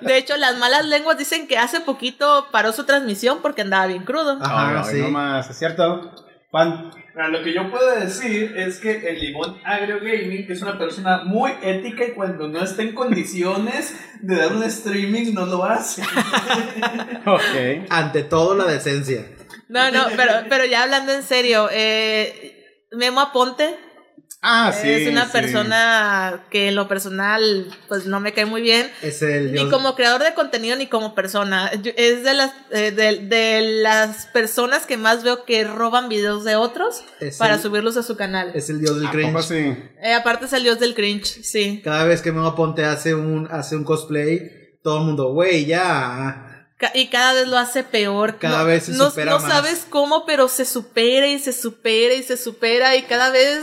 De 0.00 0.16
hecho, 0.18 0.36
las 0.36 0.58
malas 0.58 0.86
lenguas 0.86 1.18
dicen 1.18 1.46
que 1.46 1.56
hace 1.56 1.80
poquito 1.80 2.48
paró 2.50 2.72
su 2.72 2.82
transmisión 2.82 3.38
porque 3.42 3.62
andaba 3.62 3.86
bien 3.86 4.02
crudo. 4.02 4.38
Ajá, 4.42 4.82
sí. 4.82 4.96
no 5.00 5.12
más, 5.12 5.48
¿es 5.48 5.56
cierto? 5.56 6.25
Lo 6.64 7.42
que 7.42 7.52
yo 7.52 7.70
puedo 7.70 7.98
decir 7.98 8.54
es 8.56 8.78
que 8.78 9.08
el 9.08 9.20
Limón 9.20 9.58
Agrio 9.64 9.98
Gaming 10.00 10.46
es 10.48 10.62
una 10.62 10.78
persona 10.78 11.22
muy 11.24 11.52
ética 11.62 12.04
y 12.04 12.12
cuando 12.12 12.48
no 12.48 12.62
está 12.62 12.82
en 12.82 12.94
condiciones 12.94 13.94
de 14.20 14.36
dar 14.36 14.52
un 14.52 14.62
streaming 14.64 15.32
no 15.32 15.46
lo 15.46 15.64
hace. 15.64 16.02
ok. 17.26 17.86
Ante 17.88 18.22
todo, 18.22 18.54
la 18.54 18.64
decencia. 18.64 19.24
No, 19.68 19.90
no, 19.90 20.06
pero, 20.16 20.32
pero 20.48 20.64
ya 20.66 20.82
hablando 20.82 21.12
en 21.12 21.22
serio, 21.22 21.68
eh, 21.72 22.84
Memo 22.92 23.20
Aponte 23.20 23.76
Ah, 24.42 24.72
sí. 24.72 24.88
es 24.88 25.08
una 25.08 25.24
sí. 25.24 25.32
persona 25.32 26.44
que 26.50 26.68
en 26.68 26.74
lo 26.76 26.86
personal 26.86 27.66
pues 27.88 28.06
no 28.06 28.20
me 28.20 28.32
cae 28.32 28.44
muy 28.44 28.62
bien. 28.62 28.88
Es 29.02 29.20
el 29.22 29.46
Ni 29.46 29.52
dios- 29.52 29.70
como 29.72 29.94
creador 29.96 30.22
de 30.22 30.34
contenido 30.34 30.76
ni 30.76 30.86
como 30.86 31.14
persona. 31.14 31.72
Yo- 31.82 31.90
Es 31.96 32.22
de 32.22 32.34
las, 32.34 32.52
eh, 32.70 32.92
de, 32.92 33.16
de 33.26 33.60
las 33.82 34.26
personas 34.26 34.86
que 34.86 34.96
más 34.96 35.24
veo 35.24 35.44
que 35.44 35.64
roban 35.64 36.08
videos 36.08 36.44
de 36.44 36.54
otros 36.54 37.02
Es 37.18 37.38
para 37.38 37.54
el- 37.54 37.60
subirlos 37.62 37.96
a 37.96 38.02
su 38.04 38.16
canal. 38.16 38.52
es 38.54 38.70
el 38.70 38.78
dios 38.80 38.96
del 38.96 39.06
¿A 39.06 39.10
poco 39.10 39.22
cringe. 39.22 39.42
sí? 39.44 39.82
Eh, 40.02 40.12
aparte 40.14 40.44
es 40.44 40.52
el 40.52 40.62
dios 40.62 40.78
del 40.78 40.94
cringe, 40.94 41.42
sí. 41.42 41.80
Cada 41.82 42.04
vez 42.04 42.22
que 42.22 42.30
Memo 42.30 42.54
Ponte 42.54 42.84
hace 42.84 43.14
un, 43.14 43.48
hace 43.50 43.74
un 43.74 43.82
cosplay, 43.84 44.78
todo 44.82 44.98
el 44.98 45.04
mundo, 45.06 45.32
güey, 45.32 45.64
ya. 45.66 46.68
Y 46.94 47.06
cada 47.08 47.32
vez 47.32 47.48
lo 47.48 47.56
hace 47.56 47.82
peor. 47.84 48.36
Cada 48.38 48.58
no, 48.58 48.64
vez 48.66 48.84
se 48.84 48.92
no, 48.92 49.08
supera 49.08 49.32
no 49.32 49.38
más. 49.40 49.50
sabes 49.50 49.86
cómo, 49.88 50.26
pero 50.26 50.46
se 50.46 50.66
supera 50.66 51.26
y 51.26 51.38
se 51.38 51.54
supera 51.54 52.14
y 52.14 52.22
se 52.22 52.36
supera 52.36 52.94
y 52.96 53.02
cada 53.04 53.30
vez 53.30 53.62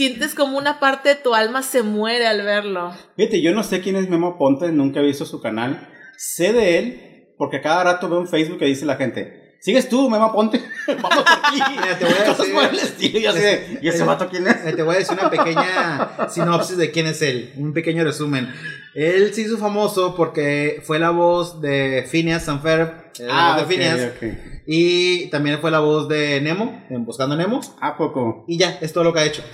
sientes 0.00 0.34
como 0.34 0.56
una 0.56 0.80
parte 0.80 1.10
de 1.10 1.14
tu 1.16 1.34
alma 1.34 1.62
se 1.62 1.82
muere 1.82 2.26
al 2.26 2.40
verlo. 2.42 2.90
Fíjate, 3.18 3.42
yo 3.42 3.52
no 3.52 3.62
sé 3.62 3.82
quién 3.82 3.96
es 3.96 4.08
Memo 4.08 4.38
Ponte, 4.38 4.72
nunca 4.72 5.00
he 5.00 5.02
visto 5.04 5.26
su 5.26 5.42
canal. 5.42 5.88
Sé 6.16 6.54
de 6.54 6.78
él 6.78 7.34
porque 7.36 7.60
cada 7.60 7.84
rato 7.84 8.08
veo 8.08 8.20
en 8.20 8.26
Facebook 8.26 8.58
que 8.58 8.64
dice 8.64 8.86
la 8.86 8.96
gente, 8.96 9.56
¿sigues 9.60 9.90
tú, 9.90 10.08
Memo 10.08 10.32
Ponte? 10.32 10.58
Vamos 10.86 11.22
por 11.22 11.24
aquí. 11.28 11.60
Mira, 11.70 11.98
te 11.98 12.04
voy 12.06 12.14
a 12.14 12.24
Cosas 12.24 12.38
decir- 12.38 12.54
por 12.54 12.64
el 12.64 12.78
estilo. 12.78 13.18
Y, 13.18 13.22
yo 13.22 13.32
de, 13.34 13.78
¿y 13.82 13.88
ese 13.88 14.04
vato 14.04 14.26
quién 14.30 14.46
es? 14.46 14.56
Eh, 14.64 14.72
Te 14.72 14.82
voy 14.82 14.94
a 14.94 14.98
decir 15.00 15.18
una 15.20 15.28
pequeña 15.28 16.28
sinopsis 16.30 16.78
de 16.78 16.90
quién 16.90 17.06
es 17.06 17.20
él, 17.20 17.52
un 17.58 17.74
pequeño 17.74 18.02
resumen. 18.02 18.48
Él 18.94 19.34
se 19.34 19.42
hizo 19.42 19.58
famoso 19.58 20.14
porque 20.16 20.80
fue 20.82 20.98
la 20.98 21.10
voz 21.10 21.60
de 21.60 22.06
Phineas 22.10 22.48
and 22.48 22.62
Ferb, 22.62 22.88
eh, 23.18 23.24
la 23.26 23.48
voz 23.48 23.56
de 23.58 23.62
ok, 23.62 23.68
Phineas, 23.68 24.10
ok. 24.16 24.62
y 24.66 25.26
también 25.30 25.58
fue 25.60 25.70
la 25.70 25.78
voz 25.80 26.08
de 26.08 26.40
Nemo, 26.40 26.84
en 26.90 27.04
Buscando 27.04 27.34
a 27.36 27.38
Nemo, 27.38 27.60
¿A 27.80 27.96
poco? 27.96 28.44
y 28.48 28.58
ya, 28.58 28.78
es 28.80 28.92
todo 28.92 29.04
lo 29.04 29.12
que 29.12 29.20
ha 29.20 29.24
hecho. 29.26 29.44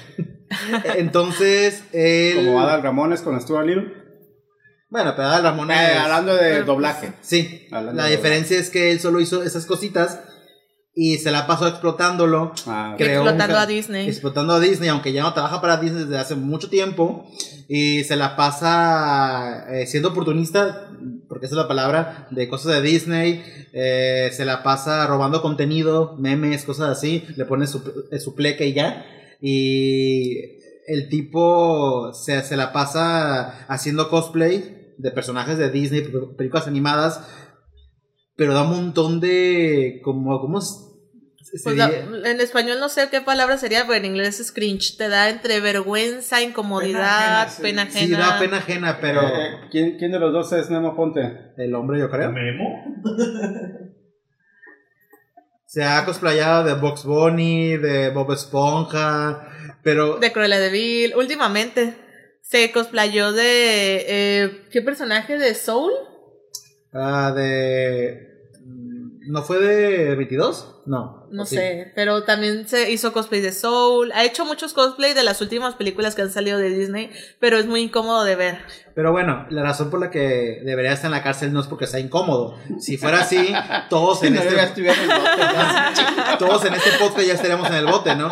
Entonces, 0.97 1.85
él... 1.93 2.37
Como 2.47 2.61
Adal 2.61 2.83
Ramones 2.83 3.21
con 3.23 3.41
Stuart 3.41 3.67
Little. 3.67 3.93
Bueno, 4.89 5.13
pero 5.17 5.29
Adal 5.29 5.43
Ramones... 5.43 5.77
Eh, 5.79 5.95
hablando 5.97 6.35
de 6.35 6.41
Pero, 6.41 6.65
doblaje. 6.65 7.13
Sí, 7.21 7.67
Hablando 7.73 8.01
la 8.03 8.09
diferencia 8.09 8.59
es 8.59 8.71
que 8.71 8.91
él 8.93 9.01
solo 9.01 9.21
hizo 9.21 9.43
esas 9.43 9.67
cositas 9.67 10.21
y 10.95 11.19
se 11.19 11.31
la 11.31 11.47
pasó 11.47 11.67
explotándolo. 11.69 12.53
Ah. 12.67 12.95
Creó 12.97 13.21
un 13.23 13.29
Explotando 13.29 13.55
ca- 13.55 13.63
a 13.63 13.67
Disney. 13.67 14.09
Explotando 14.09 14.55
a 14.55 14.61
Disney, 14.61 14.89
aunque 14.89 15.13
ya 15.13 15.23
no 15.25 15.35
trabaja 15.35 15.61
para 15.61 15.77
Disney 15.77 16.05
desde 16.05 16.19
hace 16.19 16.35
mucho 16.37 16.71
tiempo. 16.71 17.29
Y 17.69 18.05
se 18.05 18.17
la 18.17 18.37
pasa 18.37 19.67
eh, 19.69 19.87
siendo 19.87 20.11
oportunista, 20.11 20.89
porque 21.29 21.47
esa 21.47 21.57
es 21.57 21.59
la 21.59 21.69
palabra, 21.69 22.29
de 22.31 22.49
cosas 22.49 22.73
de 22.75 22.81
Disney. 22.83 23.43
eh, 23.73 24.31
se 24.33 24.45
la 24.47 24.63
pasa 24.63 25.07
robando 25.07 25.43
contenido, 25.43 26.17
memes, 26.19 26.65
cosas 26.65 26.89
así. 26.91 27.27
Le 27.37 27.45
pone 27.45 27.67
su, 27.67 27.83
su 28.19 28.35
pleca 28.35 28.65
y 28.65 28.73
ya. 28.73 29.05
Y 29.41 30.35
el 30.87 31.09
tipo 31.09 32.13
se, 32.15 32.41
se 32.43 32.57
la 32.57 32.73
pasa 32.73 33.65
haciendo 33.67 34.09
cosplay 34.09 34.95
de 34.99 35.11
personajes 35.11 35.59
de 35.59 35.71
Disney, 35.71 36.03
pe- 36.03 36.35
películas 36.39 36.67
animadas. 36.67 37.21
Pero 38.37 38.55
da 38.55 38.63
un 38.63 38.71
montón 38.71 39.21
de. 39.21 40.01
como. 40.05 40.41
¿Cómo 40.41 40.59
es? 40.59 40.83
Pues 41.63 41.77
la- 41.77 41.89
en 41.89 42.41
español 42.41 42.79
no 42.81 42.89
sé 42.89 43.09
qué 43.11 43.21
palabra 43.21 43.57
sería, 43.57 43.83
pero 43.87 43.95
en 43.95 44.05
inglés 44.05 44.41
es 44.41 44.51
cringe. 44.53 44.97
Te 44.99 45.09
da 45.09 45.31
entre 45.31 45.61
vergüenza, 45.61 46.43
incomodidad, 46.43 47.49
Pena 47.63 47.63
pena 47.63 47.83
ajena, 47.83 47.91
sí. 47.93 47.99
ajena. 47.99 48.17
Sí, 48.27 48.31
da 48.33 48.39
pena 48.39 48.57
ajena, 48.59 48.99
pero 49.01 49.21
Eh, 49.23 49.69
¿quién, 49.71 49.97
¿Quién 49.97 50.11
de 50.13 50.19
los 50.19 50.33
dos 50.33 50.53
es 50.53 50.69
Memo 50.71 50.97
Ponte? 50.97 51.53
el 51.57 51.75
hombre, 51.75 52.01
yo 52.01 52.11
creo. 52.11 52.33
¿Memo? 52.33 52.85
Se 55.67 55.83
ha 55.83 56.05
cosplayado 56.05 56.65
de 56.65 56.75
Box 56.75 57.05
Bunny, 57.05 57.77
de 57.77 58.11
Bob 58.11 58.33
Esponja, 58.33 59.49
pero 59.83 60.19
De 60.19 60.33
Cruella 60.33 60.59
de 60.59 60.71
Vil. 60.71 61.15
Últimamente 61.17 61.95
se 62.41 62.71
cosplayó 62.71 63.33
de. 63.33 64.05
eh, 64.09 64.67
¿Qué 64.71 64.81
personaje 64.83 65.39
de 65.39 65.55
Soul? 65.55 65.93
ah, 66.93 67.33
de. 67.35 68.36
¿No 69.27 69.43
fue 69.43 69.59
de 69.59 70.15
22? 70.15 70.83
No. 70.87 71.27
No 71.31 71.45
sé, 71.47 71.93
pero 71.97 72.23
también 72.23 72.69
se 72.69 72.91
hizo 72.91 73.13
cosplay 73.13 73.41
de 73.41 73.53
Soul. 73.53 74.13
Ha 74.13 74.25
hecho 74.25 74.45
muchos 74.45 74.73
cosplay 74.73 75.15
de 75.15 75.25
las 75.25 75.41
últimas 75.41 75.75
películas 75.75 76.15
que 76.15 76.23
han 76.23 76.31
salido 76.31 76.59
de 76.59 76.71
Disney, 76.71 77.11
pero 77.41 77.59
es 77.59 77.67
muy 77.67 77.81
incómodo 77.81 78.23
de 78.25 78.37
ver. 78.37 78.59
Pero 78.95 79.11
bueno, 79.13 79.47
la 79.51 79.63
razón 79.63 79.91
por 79.91 80.01
la 80.01 80.11
que 80.11 80.61
debería 80.65 80.93
estar 80.93 81.07
en 81.07 81.13
la 81.13 81.23
cárcel 81.23 81.53
no 81.53 81.61
es 81.61 81.67
porque 81.67 81.87
sea 81.87 81.99
incómodo. 82.01 82.57
Si 82.79 82.97
fuera 82.97 83.21
así, 83.21 83.53
todos 83.91 84.23
en 84.23 84.35
No, 84.35 84.41
este 84.43 84.55
ya 84.57 84.67
bote. 84.69 84.97
todos 86.39 86.65
en 86.65 86.75
este 86.75 86.91
podcast 86.99 87.27
ya 87.27 87.35
estaríamos 87.35 87.69
en 87.69 87.75
el 87.75 87.87
bote, 87.87 88.15
¿no? 88.15 88.29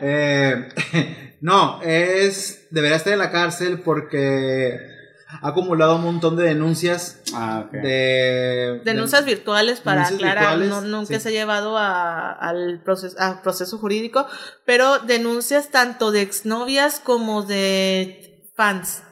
Eh, 0.00 0.68
no, 1.42 1.80
es. 1.82 2.66
Debería 2.70 2.96
estar 2.96 3.12
en 3.12 3.18
la 3.18 3.30
cárcel 3.30 3.80
porque 3.80 4.99
ha 5.42 5.48
acumulado 5.48 5.96
un 5.96 6.02
montón 6.02 6.36
de 6.36 6.44
denuncias 6.44 7.22
Ah, 7.34 7.64
ok. 7.66 7.72
de. 7.72 8.80
Denuncias 8.84 9.24
virtuales 9.24 9.80
para 9.80 10.04
Denuncias 10.04 10.30
aclarar, 10.30 10.58
virtuales, 10.58 10.88
no, 10.90 10.98
nunca 10.98 11.14
sí. 11.14 11.20
se 11.20 11.28
ha 11.28 11.32
llevado 11.32 11.78
a- 11.78 12.32
al 12.32 12.82
proceso, 12.84 13.16
a 13.20 13.40
proceso 13.42 13.78
jurídico, 13.78 14.26
pero 14.66 14.98
denuncias 15.00 15.70
tanto 15.70 16.10
de 16.12 16.22
exnovias 16.22 17.00
como 17.00 17.42
de 17.42 18.50
fans. 18.56 19.02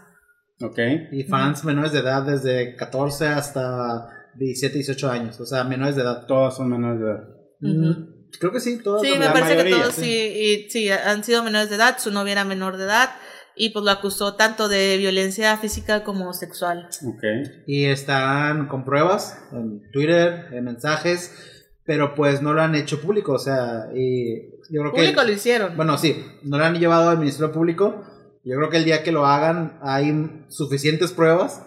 Ok. 0.61 0.79
Y 1.13 1.23
fans 1.25 1.65
menores 1.65 1.93
de 1.93 2.01
edad 2.01 2.23
desde 2.25 2.75
14 2.75 3.29
hasta 3.29 4.09
17, 4.37 4.75
18 4.79 5.11
años. 5.11 5.39
O 5.41 5.47
sea, 5.47 5.63
menores 5.65 5.95
de 5.97 6.03
edad. 6.03 6.27
Todos 6.27 6.57
son 6.57 6.69
menores 6.69 7.01
de 7.01 7.07
edad. 7.07 7.25
Mm, 7.61 8.19
Creo 8.39 8.53
que 8.53 8.61
sí, 8.61 8.79
todas. 8.83 9.03
Sí, 9.03 9.17
me 9.19 9.27
parece 9.31 9.55
mayoría, 9.55 9.77
que 9.77 9.81
todos 9.83 9.95
sí. 9.95 10.03
sí. 10.03 10.67
y- 10.67 10.71
sí, 10.71 10.91
han 10.91 11.25
sido 11.25 11.43
menores 11.43 11.71
de 11.71 11.77
edad, 11.77 11.97
su 11.99 12.11
novia 12.11 12.33
era 12.33 12.45
menor 12.45 12.77
de 12.77 12.85
edad 12.85 13.11
y 13.59 13.71
pues 13.71 13.85
lo 13.85 13.91
acusó 13.91 14.35
tanto 14.35 14.69
de 14.69 14.97
violencia 14.97 15.57
física 15.59 16.05
como 16.05 16.33
sexual. 16.33 16.89
Ok. 17.07 17.23
Y 17.67 17.85
están 17.87 18.69
con 18.69 18.85
pruebas 18.85 19.39
en 19.53 19.91
Twitter, 19.93 20.47
en 20.53 20.65
mensajes, 20.65 21.65
pero 21.85 22.15
pues 22.15 22.43
no 22.43 22.53
lo 22.55 22.63
han 22.63 22.75
hecho 22.75 23.01
público. 23.01 23.33
O 23.33 23.39
sea, 23.39 23.89
y 23.95 24.51
yo 24.71 24.81
creo 24.83 24.93
que. 24.93 25.01
Público 25.03 25.25
lo 25.25 25.33
hicieron. 25.33 25.77
Bueno, 25.77 25.99
sí, 25.99 26.25
no 26.43 26.59
lo 26.59 26.65
han 26.65 26.79
llevado 26.79 27.11
al 27.11 27.19
Ministerio 27.19 27.53
Público. 27.53 28.05
Yo 28.45 28.57
creo 28.57 28.71
que 28.71 28.77
el 28.79 28.85
día 28.85 29.03
que 29.03 29.13
lo 29.13 29.27
hagan 29.27 29.79
hay 29.83 30.45
suficientes 30.49 31.13
pruebas 31.13 31.63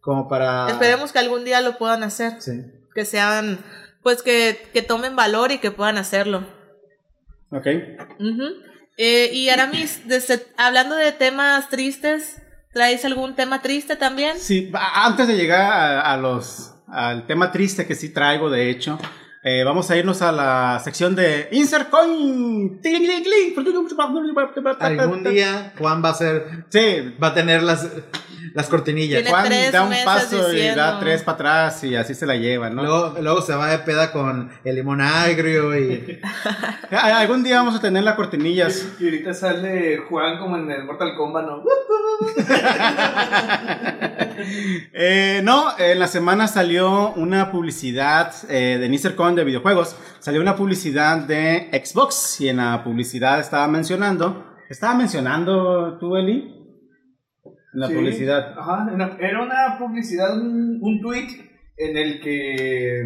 como 0.00 0.28
para... 0.28 0.68
Esperemos 0.68 1.12
que 1.12 1.18
algún 1.18 1.44
día 1.44 1.60
lo 1.60 1.78
puedan 1.78 2.02
hacer, 2.02 2.40
Sí. 2.40 2.60
que 2.94 3.04
sean, 3.04 3.58
pues 4.02 4.22
que, 4.22 4.58
que 4.72 4.82
tomen 4.82 5.16
valor 5.16 5.52
y 5.52 5.58
que 5.58 5.70
puedan 5.70 5.96
hacerlo. 5.96 6.44
Ok. 7.50 7.66
Ujú. 8.18 8.42
Eh, 8.96 9.30
y 9.32 9.48
Aramis, 9.48 10.02
desde- 10.06 10.46
hablando 10.56 10.94
de 10.94 11.12
temas 11.12 11.68
tristes, 11.68 12.36
¿traes 12.72 13.04
algún 13.04 13.34
tema 13.34 13.60
triste 13.62 13.96
también? 13.96 14.38
Sí, 14.38 14.70
antes 14.94 15.26
de 15.28 15.36
llegar 15.36 15.60
a, 15.72 16.12
a 16.12 16.16
los, 16.16 16.74
al 16.86 17.26
tema 17.26 17.50
triste 17.50 17.86
que 17.86 17.94
sí 17.94 18.10
traigo, 18.10 18.50
de 18.50 18.70
hecho, 18.70 18.98
eh, 19.42 19.62
vamos 19.64 19.90
a 19.90 19.96
irnos 19.96 20.22
a 20.22 20.30
la 20.32 20.80
sección 20.82 21.14
de 21.16 21.48
Insert 21.52 21.90
Coin. 21.90 22.80
Algún 25.00 25.22
día 25.34 25.72
Juan 25.76 26.02
va 26.02 26.10
a 26.10 26.14
ser... 26.14 26.64
Sí, 26.70 27.14
Va 27.22 27.28
a 27.28 27.34
tener 27.34 27.62
las, 27.62 27.86
las 28.52 28.68
cortinillas. 28.68 29.22
Tiene 29.22 29.30
Juan 29.30 29.44
tres 29.44 29.72
da 29.72 29.82
un 29.82 29.88
meses 29.88 30.04
paso 30.04 30.52
y 30.52 30.66
da 30.68 30.98
tres 31.00 31.22
para 31.22 31.34
atrás 31.34 31.84
y 31.84 31.96
así 31.96 32.14
se 32.14 32.26
la 32.26 32.36
lleva, 32.36 32.70
¿no? 32.70 32.82
Luego, 32.82 33.16
luego 33.20 33.42
se 33.42 33.54
va 33.54 33.68
de 33.68 33.78
peda 33.78 34.12
con 34.12 34.50
el 34.64 34.74
limón 34.74 35.00
agrio 35.00 35.78
y... 35.78 36.20
Algún 36.90 37.42
día 37.42 37.56
vamos 37.56 37.76
a 37.76 37.80
tener 37.80 38.02
las 38.04 38.14
cortinillas. 38.14 38.86
Y 39.00 39.04
ahorita 39.04 39.34
sale 39.34 39.98
Juan 40.08 40.38
como 40.38 40.56
en 40.56 40.70
el 40.70 40.84
Mortal 40.84 41.14
Kombat, 41.16 41.46
¿no? 41.46 41.62
Eh, 44.92 45.40
no, 45.44 45.78
en 45.78 45.98
la 45.98 46.06
semana 46.06 46.48
salió 46.48 47.12
una 47.14 47.50
publicidad 47.50 48.34
eh, 48.48 48.78
de 48.80 48.88
NiserCon 48.88 49.34
de 49.34 49.44
videojuegos. 49.44 49.96
Salió 50.18 50.40
una 50.40 50.56
publicidad 50.56 51.18
de 51.18 51.70
Xbox 51.72 52.40
y 52.40 52.48
en 52.48 52.58
la 52.58 52.82
publicidad 52.82 53.40
estaba 53.40 53.66
mencionando. 53.68 54.44
¿Estaba 54.68 54.94
mencionando 54.94 55.98
tú, 55.98 56.16
Eli? 56.16 56.63
En 57.74 57.80
la 57.80 57.88
Sí. 57.88 57.94
publicidad. 57.94 58.58
Ajá, 58.58 58.88
era- 58.94 59.16
era 59.20 59.42
una 59.42 59.78
publicidad, 59.78 60.36
un, 60.40 60.78
un 60.80 61.00
tweet 61.00 61.28
en 61.76 61.96
el 61.96 62.20
que 62.20 63.02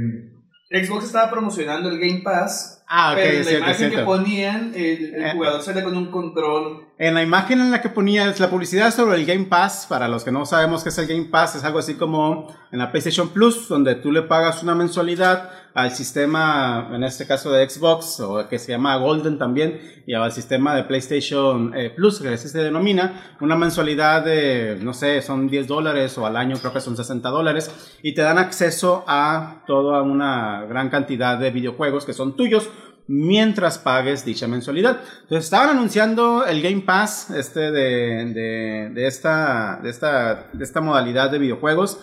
Xbox 0.70 1.06
estaba 1.06 1.30
promocionando 1.30 1.88
el 1.88 1.98
Game 1.98 2.20
Pass. 2.22 2.84
Ah, 2.88 3.12
ok, 3.12 3.18
pero 3.22 3.38
la 3.38 3.44
cierto, 3.44 3.64
imagen 3.66 3.90
que 3.90 3.98
ponían, 4.02 4.72
el, 4.74 5.14
el 5.14 5.22
Eh. 5.24 5.30
jugador 5.34 5.62
sale 5.62 5.82
con 5.82 5.96
un 5.96 6.10
control 6.10 6.87
En 7.00 7.14
la 7.14 7.22
imagen 7.22 7.60
en 7.60 7.70
la 7.70 7.80
que 7.80 7.90
ponías 7.90 8.40
la 8.40 8.50
publicidad 8.50 8.92
sobre 8.92 9.18
el 9.18 9.24
Game 9.24 9.44
Pass, 9.44 9.86
para 9.88 10.08
los 10.08 10.24
que 10.24 10.32
no 10.32 10.44
sabemos 10.44 10.82
qué 10.82 10.88
es 10.88 10.98
el 10.98 11.06
Game 11.06 11.26
Pass, 11.26 11.54
es 11.54 11.62
algo 11.62 11.78
así 11.78 11.94
como 11.94 12.52
en 12.72 12.80
la 12.80 12.90
PlayStation 12.90 13.28
Plus, 13.28 13.68
donde 13.68 13.94
tú 13.94 14.10
le 14.10 14.22
pagas 14.22 14.64
una 14.64 14.74
mensualidad 14.74 15.48
al 15.74 15.92
sistema, 15.92 16.90
en 16.92 17.04
este 17.04 17.24
caso 17.24 17.52
de 17.52 17.70
Xbox, 17.70 18.18
o 18.18 18.48
que 18.48 18.58
se 18.58 18.72
llama 18.72 18.96
Golden 18.96 19.38
también, 19.38 20.02
y 20.08 20.14
al 20.14 20.32
sistema 20.32 20.74
de 20.74 20.82
PlayStation 20.82 21.72
eh, 21.72 21.90
Plus, 21.90 22.18
que 22.18 22.30
así 22.30 22.48
se 22.48 22.58
denomina, 22.58 23.36
una 23.40 23.54
mensualidad 23.54 24.24
de, 24.24 24.76
no 24.82 24.92
sé, 24.92 25.22
son 25.22 25.48
10 25.48 25.68
dólares 25.68 26.18
o 26.18 26.26
al 26.26 26.36
año 26.36 26.56
creo 26.58 26.72
que 26.72 26.80
son 26.80 26.96
60 26.96 27.28
dólares, 27.28 27.70
y 28.02 28.12
te 28.12 28.22
dan 28.22 28.38
acceso 28.38 29.04
a 29.06 29.62
toda 29.68 30.02
una 30.02 30.64
gran 30.64 30.90
cantidad 30.90 31.38
de 31.38 31.52
videojuegos 31.52 32.04
que 32.04 32.12
son 32.12 32.34
tuyos 32.34 32.68
mientras 33.08 33.78
pagues 33.78 34.24
dicha 34.24 34.46
mensualidad. 34.46 35.00
Entonces 35.22 35.44
estaban 35.44 35.70
anunciando 35.70 36.46
el 36.46 36.62
Game 36.62 36.82
Pass 36.82 37.30
este 37.30 37.72
de, 37.72 38.90
de, 38.94 39.06
esta, 39.06 39.80
de, 39.82 39.90
esta, 39.90 40.48
de 40.52 40.62
esta 40.62 40.80
modalidad 40.80 41.30
de 41.30 41.38
videojuegos 41.38 41.98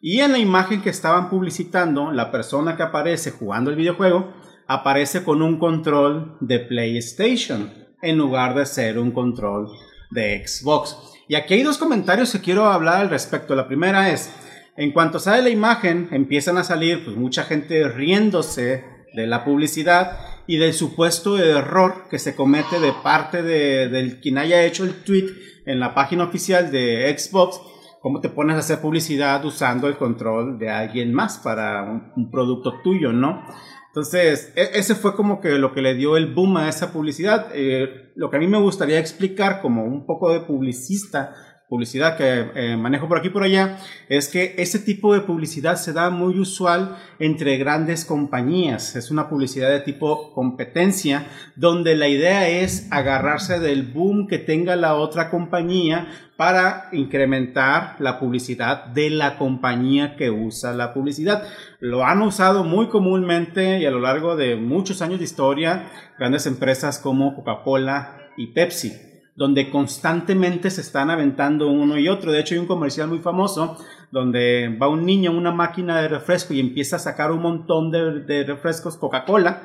y 0.00 0.20
en 0.20 0.32
la 0.32 0.38
imagen 0.38 0.80
que 0.80 0.90
estaban 0.90 1.28
publicitando, 1.28 2.12
la 2.12 2.30
persona 2.30 2.76
que 2.76 2.82
aparece 2.82 3.32
jugando 3.32 3.70
el 3.70 3.76
videojuego 3.76 4.32
aparece 4.66 5.24
con 5.24 5.42
un 5.42 5.58
control 5.58 6.36
de 6.40 6.60
PlayStation 6.60 7.72
en 8.00 8.16
lugar 8.16 8.54
de 8.54 8.64
ser 8.64 8.98
un 8.98 9.10
control 9.10 9.68
de 10.10 10.46
Xbox. 10.46 10.96
Y 11.28 11.34
aquí 11.34 11.54
hay 11.54 11.62
dos 11.62 11.76
comentarios 11.76 12.32
que 12.32 12.40
quiero 12.40 12.66
hablar 12.66 13.02
al 13.02 13.10
respecto. 13.10 13.54
La 13.54 13.68
primera 13.68 14.10
es, 14.10 14.32
en 14.76 14.92
cuanto 14.92 15.18
sale 15.18 15.42
la 15.42 15.50
imagen, 15.50 16.08
empiezan 16.12 16.56
a 16.56 16.64
salir 16.64 17.04
pues, 17.04 17.16
mucha 17.16 17.44
gente 17.44 17.86
riéndose 17.88 18.84
de 19.14 19.26
la 19.26 19.44
publicidad 19.44 20.29
y 20.50 20.56
del 20.56 20.74
supuesto 20.74 21.38
error 21.38 22.08
que 22.10 22.18
se 22.18 22.34
comete 22.34 22.80
de 22.80 22.92
parte 22.92 23.40
de, 23.44 24.18
quien 24.20 24.36
haya 24.36 24.64
hecho 24.64 24.82
el 24.82 25.04
tweet 25.04 25.28
en 25.64 25.78
la 25.78 25.94
página 25.94 26.24
oficial 26.24 26.72
de 26.72 27.16
Xbox, 27.16 27.60
cómo 28.02 28.20
te 28.20 28.30
pones 28.30 28.56
a 28.56 28.58
hacer 28.58 28.80
publicidad 28.80 29.44
usando 29.44 29.86
el 29.86 29.96
control 29.96 30.58
de 30.58 30.68
alguien 30.68 31.14
más 31.14 31.38
para 31.38 31.84
un, 32.16 32.32
producto 32.32 32.80
tuyo, 32.82 33.12
¿no? 33.12 33.44
Entonces, 33.90 34.52
e, 34.56 34.70
ese 34.74 34.96
fue 34.96 35.14
como 35.14 35.40
que 35.40 35.50
lo 35.50 35.72
que 35.72 35.82
le 35.82 35.94
dio 35.94 36.16
el 36.16 36.34
boom 36.34 36.56
a 36.56 36.68
esa 36.68 36.92
publicidad. 36.92 37.50
Eh, 37.54 38.10
lo 38.16 38.28
que 38.28 38.38
a 38.38 38.40
mí 38.40 38.48
me 38.48 38.60
gustaría 38.60 38.98
explicar 38.98 39.60
como 39.62 39.84
un 39.84 40.04
poco 40.04 40.32
de 40.32 40.40
publicista 40.40 41.32
publicidad 41.70 42.16
que 42.16 42.50
eh, 42.56 42.76
manejo 42.76 43.06
por 43.06 43.16
aquí 43.16 43.30
por 43.30 43.44
allá, 43.44 43.78
es 44.08 44.28
que 44.28 44.56
ese 44.58 44.80
tipo 44.80 45.14
de 45.14 45.20
publicidad 45.20 45.76
se 45.76 45.92
da 45.92 46.10
muy 46.10 46.36
usual 46.40 46.96
entre 47.20 47.58
grandes 47.58 48.04
compañías. 48.04 48.96
Es 48.96 49.12
una 49.12 49.28
publicidad 49.28 49.70
de 49.70 49.78
tipo 49.78 50.34
competencia, 50.34 51.28
donde 51.54 51.94
la 51.94 52.08
idea 52.08 52.48
es 52.48 52.88
agarrarse 52.90 53.60
del 53.60 53.84
boom 53.84 54.26
que 54.26 54.38
tenga 54.38 54.74
la 54.74 54.96
otra 54.96 55.30
compañía 55.30 56.08
para 56.36 56.88
incrementar 56.90 57.94
la 58.00 58.18
publicidad 58.18 58.86
de 58.86 59.10
la 59.10 59.38
compañía 59.38 60.16
que 60.16 60.30
usa 60.30 60.72
la 60.72 60.92
publicidad. 60.92 61.44
Lo 61.78 62.04
han 62.04 62.20
usado 62.22 62.64
muy 62.64 62.88
comúnmente 62.88 63.78
y 63.78 63.86
a 63.86 63.92
lo 63.92 64.00
largo 64.00 64.34
de 64.34 64.56
muchos 64.56 65.02
años 65.02 65.20
de 65.20 65.24
historia 65.24 65.88
grandes 66.18 66.46
empresas 66.46 66.98
como 66.98 67.36
Coca-Cola 67.36 68.16
y 68.36 68.48
Pepsi 68.48 69.09
donde 69.40 69.70
constantemente 69.70 70.70
se 70.70 70.82
están 70.82 71.08
aventando 71.08 71.70
uno 71.70 71.96
y 71.96 72.08
otro. 72.08 72.30
De 72.30 72.40
hecho, 72.40 72.52
hay 72.52 72.58
un 72.60 72.66
comercial 72.66 73.08
muy 73.08 73.20
famoso 73.20 73.78
donde 74.10 74.68
va 74.76 74.88
un 74.88 75.06
niño 75.06 75.30
a 75.30 75.34
una 75.34 75.50
máquina 75.50 76.02
de 76.02 76.08
refresco 76.08 76.52
y 76.52 76.60
empieza 76.60 76.96
a 76.96 76.98
sacar 76.98 77.32
un 77.32 77.40
montón 77.40 77.90
de, 77.90 78.44
refrescos 78.44 78.98
Coca-Cola 78.98 79.62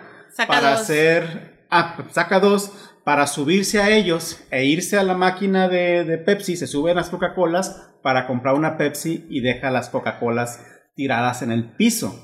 para 0.47 0.71
hacer, 0.71 1.65
ah, 1.69 1.97
saca 2.11 2.39
dos 2.39 2.71
para 3.03 3.27
subirse 3.27 3.81
a 3.81 3.93
ellos 3.93 4.39
e 4.49 4.63
irse 4.63 4.97
a 4.97 5.03
la 5.03 5.13
máquina 5.13 5.67
de, 5.67 6.05
de 6.05 6.19
Pepsi, 6.19 6.55
se 6.55 6.67
suben 6.67 6.95
las 6.95 7.09
Coca-Colas 7.09 7.91
para 8.01 8.27
comprar 8.27 8.55
una 8.55 8.77
Pepsi 8.77 9.25
y 9.29 9.41
deja 9.41 9.71
las 9.71 9.89
Coca-Colas 9.89 10.65
tiradas 10.95 11.41
en 11.41 11.51
el 11.51 11.65
piso. 11.75 12.17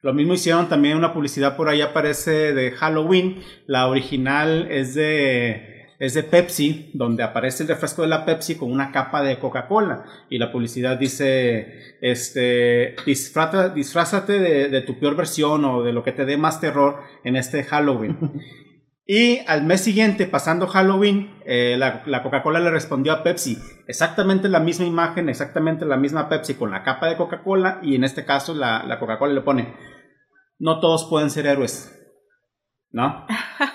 Lo 0.00 0.14
mismo 0.14 0.32
hicieron 0.32 0.70
también 0.70 0.96
una 0.96 1.12
publicidad 1.12 1.54
por 1.54 1.68
ahí 1.68 1.82
aparece 1.82 2.54
de 2.54 2.70
Halloween. 2.70 3.42
La 3.66 3.88
original 3.88 4.68
es 4.70 4.94
de 4.94 5.73
es 6.04 6.12
de 6.12 6.22
Pepsi, 6.22 6.90
donde 6.92 7.22
aparece 7.22 7.62
el 7.62 7.68
refresco 7.70 8.02
de 8.02 8.08
la 8.08 8.26
Pepsi 8.26 8.56
con 8.56 8.70
una 8.70 8.92
capa 8.92 9.22
de 9.22 9.38
Coca-Cola. 9.38 10.04
Y 10.28 10.38
la 10.38 10.52
publicidad 10.52 10.98
dice, 10.98 11.96
este, 12.02 12.94
disfrázate 13.04 14.38
de, 14.38 14.80
tu 14.82 14.98
peor 14.98 15.16
versión 15.16 15.64
o 15.64 15.82
de 15.82 15.94
lo 15.94 16.02
que 16.02 16.12
te 16.12 16.26
dé 16.26 16.36
más 16.36 16.60
terror 16.60 17.00
en 17.24 17.36
este 17.36 17.64
Halloween. 17.64 18.18
y 19.06 19.38
al 19.46 19.64
mes 19.64 19.80
siguiente, 19.80 20.26
pasando 20.26 20.66
Halloween, 20.66 21.38
eh, 21.46 21.76
la, 21.78 22.22
Coca-Cola 22.22 22.60
le 22.60 22.70
respondió 22.70 23.12
a 23.12 23.22
Pepsi, 23.22 23.56
exactamente 23.86 24.50
la 24.50 24.60
misma 24.60 24.84
imagen, 24.84 25.30
exactamente 25.30 25.86
la 25.86 25.96
misma 25.96 26.28
Pepsi 26.28 26.54
con 26.54 26.70
la 26.70 26.82
capa 26.82 27.08
de 27.08 27.16
Coca-Cola 27.16 27.78
y 27.82 27.94
en 27.94 28.04
este 28.04 28.26
caso 28.26 28.54
la, 28.54 28.82
la 28.82 28.98
Coca-Cola 28.98 29.32
le 29.32 29.40
pone, 29.40 29.74
no 30.58 30.80
todos 30.80 31.06
pueden 31.08 31.30
ser 31.30 31.46
héroes. 31.46 31.93
¿No? 32.94 33.26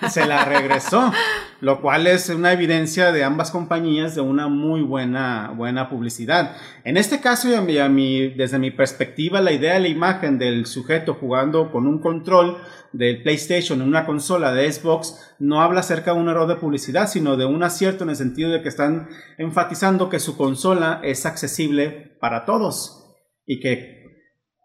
Se 0.08 0.26
la 0.26 0.46
regresó, 0.46 1.12
lo 1.60 1.82
cual 1.82 2.06
es 2.06 2.30
una 2.30 2.54
evidencia 2.54 3.12
de 3.12 3.22
ambas 3.22 3.50
compañías 3.50 4.14
de 4.14 4.22
una 4.22 4.48
muy 4.48 4.80
buena, 4.80 5.52
buena 5.54 5.90
publicidad. 5.90 6.56
En 6.84 6.96
este 6.96 7.20
caso, 7.20 7.48
y 7.50 7.78
a 7.78 7.88
desde 7.88 8.58
mi 8.58 8.70
perspectiva, 8.70 9.42
la 9.42 9.52
idea 9.52 9.74
de 9.74 9.80
la 9.80 9.88
imagen 9.88 10.38
del 10.38 10.64
sujeto 10.64 11.12
jugando 11.12 11.70
con 11.70 11.86
un 11.86 12.00
control 12.00 12.56
del 12.92 13.22
PlayStation 13.22 13.82
en 13.82 13.88
una 13.88 14.06
consola 14.06 14.54
de 14.54 14.72
Xbox 14.72 15.34
no 15.38 15.60
habla 15.60 15.80
acerca 15.80 16.14
de 16.14 16.18
un 16.18 16.28
error 16.30 16.48
de 16.48 16.56
publicidad, 16.56 17.06
sino 17.06 17.36
de 17.36 17.44
un 17.44 17.62
acierto 17.62 18.04
en 18.04 18.10
el 18.10 18.16
sentido 18.16 18.50
de 18.50 18.62
que 18.62 18.70
están 18.70 19.10
enfatizando 19.36 20.08
que 20.08 20.18
su 20.18 20.34
consola 20.38 20.98
es 21.04 21.26
accesible 21.26 22.16
para 22.20 22.46
todos 22.46 23.16
y 23.44 23.60
que 23.60 23.99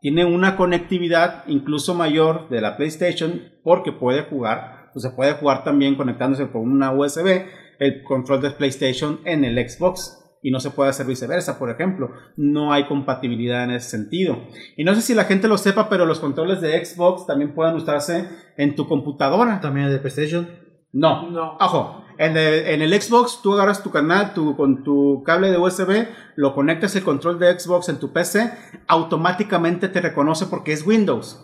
tiene 0.06 0.24
una 0.24 0.56
conectividad 0.56 1.46
incluso 1.48 1.96
mayor 1.96 2.48
de 2.50 2.62
la 2.62 2.78
PlayStation 2.78 3.42
porque 3.64 3.92
puede 3.92 4.22
jugar, 4.22 4.92
pues 4.94 5.02
se 5.02 5.10
puede 5.10 5.34
jugar 5.34 5.64
también 5.64 5.96
conectándose 5.96 6.48
con 6.52 6.62
una 6.62 6.92
USB 6.92 7.48
el 7.80 8.04
control 8.04 8.40
de 8.40 8.52
PlayStation 8.52 9.22
en 9.26 9.44
el 9.44 9.58
Xbox 9.68 10.24
y 10.44 10.52
no 10.52 10.60
se 10.60 10.70
puede 10.70 10.92
hacer 10.92 11.08
viceversa, 11.08 11.58
por 11.58 11.72
ejemplo. 11.72 12.12
No 12.38 12.72
hay 12.72 12.86
compatibilidad 12.86 13.64
en 13.64 13.72
ese 13.72 13.90
sentido. 13.90 14.38
Y 14.78 14.84
no 14.84 14.94
sé 14.94 15.02
si 15.02 15.16
la 15.16 15.24
gente 15.24 15.48
lo 15.48 15.58
sepa, 15.58 15.90
pero 15.90 16.06
los 16.06 16.20
controles 16.20 16.62
de 16.62 16.86
Xbox 16.86 17.26
también 17.26 17.56
pueden 17.56 17.74
usarse 17.74 18.30
en 18.58 18.76
tu 18.76 18.88
computadora. 18.88 19.60
También 19.60 19.90
de 19.90 19.98
PlayStation. 19.98 20.48
No. 20.94 21.32
No. 21.32 21.58
Ojo, 21.60 22.05
en 22.18 22.38
el, 22.38 23.02
Xbox 23.02 23.42
tú 23.42 23.54
agarras 23.54 23.84
tu 23.84 23.92
canal 23.92 24.34
tu, 24.34 24.56
con 24.56 24.84
tu 24.84 25.24
cable 25.24 25.52
de 25.52 25.58
USB, 25.58 26.08
lo 26.36 26.54
conectas 26.54 26.96
el 26.96 27.04
control 27.04 27.40
de 27.40 27.58
Xbox 27.60 27.90
en 27.90 28.00
tu 28.00 28.12
PC, 28.14 28.52
automáticamente 28.88 29.90
te 29.90 30.02
reconoce 30.02 30.46
porque 30.46 30.74
es 30.74 30.86
Windows. 30.86 31.42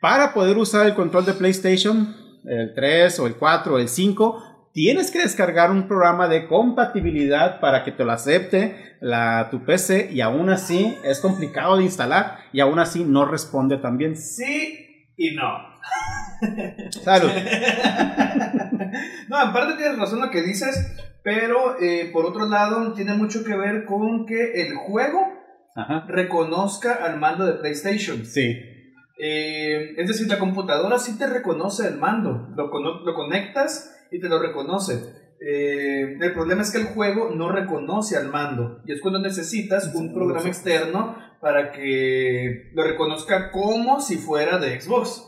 Para 0.00 0.34
poder 0.34 0.58
usar 0.58 0.86
el 0.86 0.94
control 0.94 1.24
de 1.24 1.34
PlayStation, 1.34 2.16
el 2.44 2.74
3 2.74 3.20
o 3.20 3.26
el 3.26 3.36
4 3.36 3.74
o 3.74 3.78
el 3.78 3.88
5, 3.88 4.70
tienes 4.72 5.10
que 5.10 5.20
descargar 5.20 5.70
un 5.70 5.86
programa 5.86 6.28
de 6.28 6.46
compatibilidad 6.48 7.60
para 7.60 7.84
que 7.84 7.92
te 7.92 8.04
lo 8.04 8.12
acepte 8.12 8.96
la, 9.00 9.48
tu 9.50 9.64
PC 9.64 10.10
y 10.12 10.20
aún 10.20 10.50
así 10.50 10.96
es 11.04 11.20
complicado 11.20 11.76
de 11.76 11.84
instalar 11.84 12.38
y 12.52 12.60
aún 12.60 12.78
así 12.78 13.04
no 13.04 13.24
responde 13.24 13.76
también. 13.76 14.16
Sí 14.16 14.88
y 15.16 15.34
no. 15.34 15.72
Salud. 17.04 17.30
no, 19.28 19.42
en 19.42 19.52
parte 19.52 19.76
tienes 19.76 19.98
razón 19.98 20.20
lo 20.20 20.30
que 20.30 20.42
dices, 20.42 20.96
pero 21.22 21.80
eh, 21.80 22.10
por 22.12 22.26
otro 22.26 22.48
lado 22.48 22.92
tiene 22.94 23.14
mucho 23.14 23.44
que 23.44 23.54
ver 23.54 23.84
con 23.84 24.26
que 24.26 24.62
el 24.62 24.74
juego 24.74 25.26
reconozca 26.08 26.92
al 26.92 27.18
mando 27.18 27.46
de 27.46 27.54
PlayStation. 27.54 28.24
Sí. 28.26 28.60
Eh, 29.18 29.94
es 29.96 30.08
decir, 30.08 30.28
la 30.28 30.38
computadora 30.38 30.98
sí 30.98 31.16
te 31.16 31.26
reconoce 31.26 31.86
el 31.86 31.96
mando, 31.96 32.48
lo, 32.56 32.68
lo 33.04 33.14
conectas 33.14 34.06
y 34.10 34.20
te 34.20 34.28
lo 34.28 34.40
reconoce. 34.40 35.22
Eh, 35.44 36.18
el 36.20 36.32
problema 36.34 36.62
es 36.62 36.70
que 36.70 36.78
el 36.78 36.86
juego 36.86 37.30
no 37.34 37.50
reconoce 37.50 38.16
al 38.16 38.28
mando 38.28 38.80
y 38.86 38.92
es 38.92 39.00
cuando 39.00 39.18
necesitas 39.18 39.92
un 39.92 40.14
programa 40.14 40.46
externo 40.46 41.16
para 41.40 41.72
que 41.72 42.70
lo 42.74 42.84
reconozca 42.84 43.50
como 43.50 44.00
si 44.00 44.18
fuera 44.18 44.58
de 44.58 44.80
Xbox. 44.80 45.26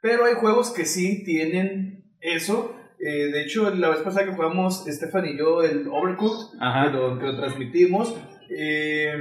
Pero 0.00 0.26
hay 0.26 0.34
juegos 0.34 0.70
que 0.70 0.84
sí 0.84 1.24
tienen 1.24 2.14
eso. 2.20 2.76
Eh, 3.00 3.30
de 3.30 3.42
hecho, 3.42 3.70
la 3.70 3.90
vez 3.90 4.00
pasada 4.00 4.26
que 4.26 4.32
jugamos 4.32 4.84
Stefan 4.86 5.26
y 5.26 5.38
yo 5.38 5.62
el 5.62 5.86
Overcooked, 5.88 6.58
que 6.58 6.90
lo, 6.90 7.18
que 7.18 7.26
lo, 7.26 7.36
transmitimos, 7.36 8.16
eh, 8.50 9.12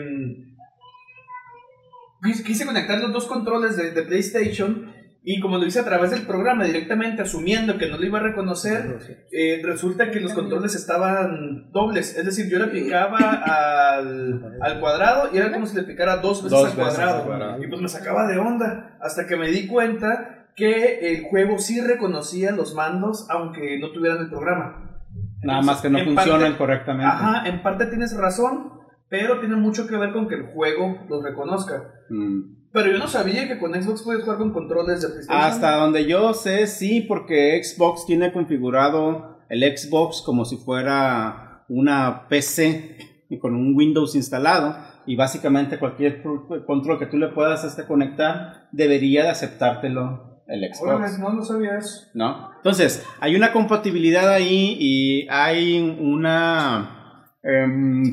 quise 2.45 2.65
conectar 2.65 2.99
los 2.99 3.13
dos 3.13 3.25
controles 3.27 3.77
de, 3.77 3.91
de, 3.91 4.01
PlayStation 4.03 4.93
y 5.29 5.41
como 5.41 5.57
lo 5.57 5.65
hice 5.65 5.81
a 5.81 5.83
través 5.83 6.11
del 6.11 6.21
programa 6.21 6.63
directamente, 6.63 7.21
asumiendo 7.21 7.77
que 7.77 7.89
no 7.89 7.97
lo 7.97 8.05
iba 8.05 8.17
a 8.17 8.23
reconocer, 8.23 8.97
eh, 9.29 9.59
resulta 9.61 10.09
que 10.09 10.21
los 10.21 10.33
controles 10.33 10.73
estaban 10.73 11.69
dobles. 11.73 12.15
Es 12.17 12.25
decir, 12.25 12.49
yo 12.49 12.59
le 12.59 12.67
picaba 12.67 13.17
al, 13.97 14.57
al 14.61 14.79
cuadrado 14.79 15.29
y 15.33 15.37
era 15.37 15.51
como 15.51 15.65
si 15.65 15.75
le 15.75 15.83
picara 15.83 16.17
dos 16.17 16.43
veces, 16.43 16.57
al, 16.57 16.73
cuadrado. 16.73 17.17
al 17.17 17.25
cuadrado. 17.25 17.61
Y 17.61 17.67
pues 17.67 17.81
me 17.81 17.89
sacaba 17.89 18.25
de 18.25 18.37
onda 18.37 18.97
hasta 19.01 19.27
que 19.27 19.35
me 19.35 19.49
di 19.49 19.67
cuenta 19.67 20.36
que 20.57 21.13
el 21.13 21.21
juego 21.21 21.59
sí 21.59 21.79
reconocía 21.79 22.51
los 22.51 22.73
mandos 22.73 23.27
aunque 23.29 23.79
no 23.79 23.91
tuvieran 23.91 24.17
el 24.17 24.29
programa. 24.29 24.99
Nada 25.43 25.61
más 25.61 25.81
que 25.81 25.89
no 25.89 25.99
funcionan 25.99 26.39
parte- 26.41 26.57
correctamente. 26.57 27.05
Ajá, 27.05 27.47
en 27.47 27.61
parte 27.61 27.85
tienes 27.85 28.17
razón, 28.17 28.71
pero 29.07 29.39
tiene 29.39 29.55
mucho 29.55 29.87
que 29.87 29.95
ver 29.95 30.11
con 30.11 30.27
que 30.27 30.33
el 30.33 30.47
juego 30.47 31.05
los 31.07 31.23
reconozca. 31.23 31.93
Mm. 32.09 32.57
Pero 32.73 32.91
yo 32.91 32.97
no 32.97 33.07
sabía 33.07 33.47
que 33.47 33.59
con 33.59 33.71
Xbox 33.73 34.01
puedes 34.01 34.23
jugar 34.23 34.39
con 34.39 34.51
controles 34.51 35.01
de 35.01 35.09
PlayStation. 35.09 35.43
Hasta 35.43 35.75
donde 35.77 36.05
yo 36.05 36.33
sé, 36.33 36.65
sí, 36.65 37.01
porque 37.01 37.63
Xbox 37.63 38.07
tiene 38.07 38.33
configurado 38.33 39.37
el 39.49 39.61
Xbox 39.77 40.23
como 40.23 40.43
si 40.43 40.57
fuera 40.57 41.65
una 41.69 42.27
PC 42.29 42.97
y 43.29 43.37
con 43.37 43.53
un 43.55 43.75
Windows 43.75 44.15
instalado. 44.15 44.75
Y 45.05 45.15
básicamente 45.15 45.77
cualquier 45.77 46.23
control 46.65 46.97
que 46.97 47.05
tú 47.05 47.17
le 47.17 47.27
puedas 47.29 47.63
este, 47.63 47.85
conectar 47.85 48.67
debería 48.71 49.23
de 49.23 49.29
aceptártelo 49.29 50.36
el 50.47 50.73
Xbox. 50.73 51.19
No, 51.19 51.33
no 51.33 51.43
sabía 51.43 51.77
eso. 51.77 52.07
¿no? 52.13 52.51
Entonces, 52.55 53.05
hay 53.19 53.35
una 53.35 53.51
compatibilidad 53.51 54.29
ahí 54.29 54.77
y 54.79 55.27
hay 55.29 55.79
una... 55.99 57.29
em, 57.43 58.03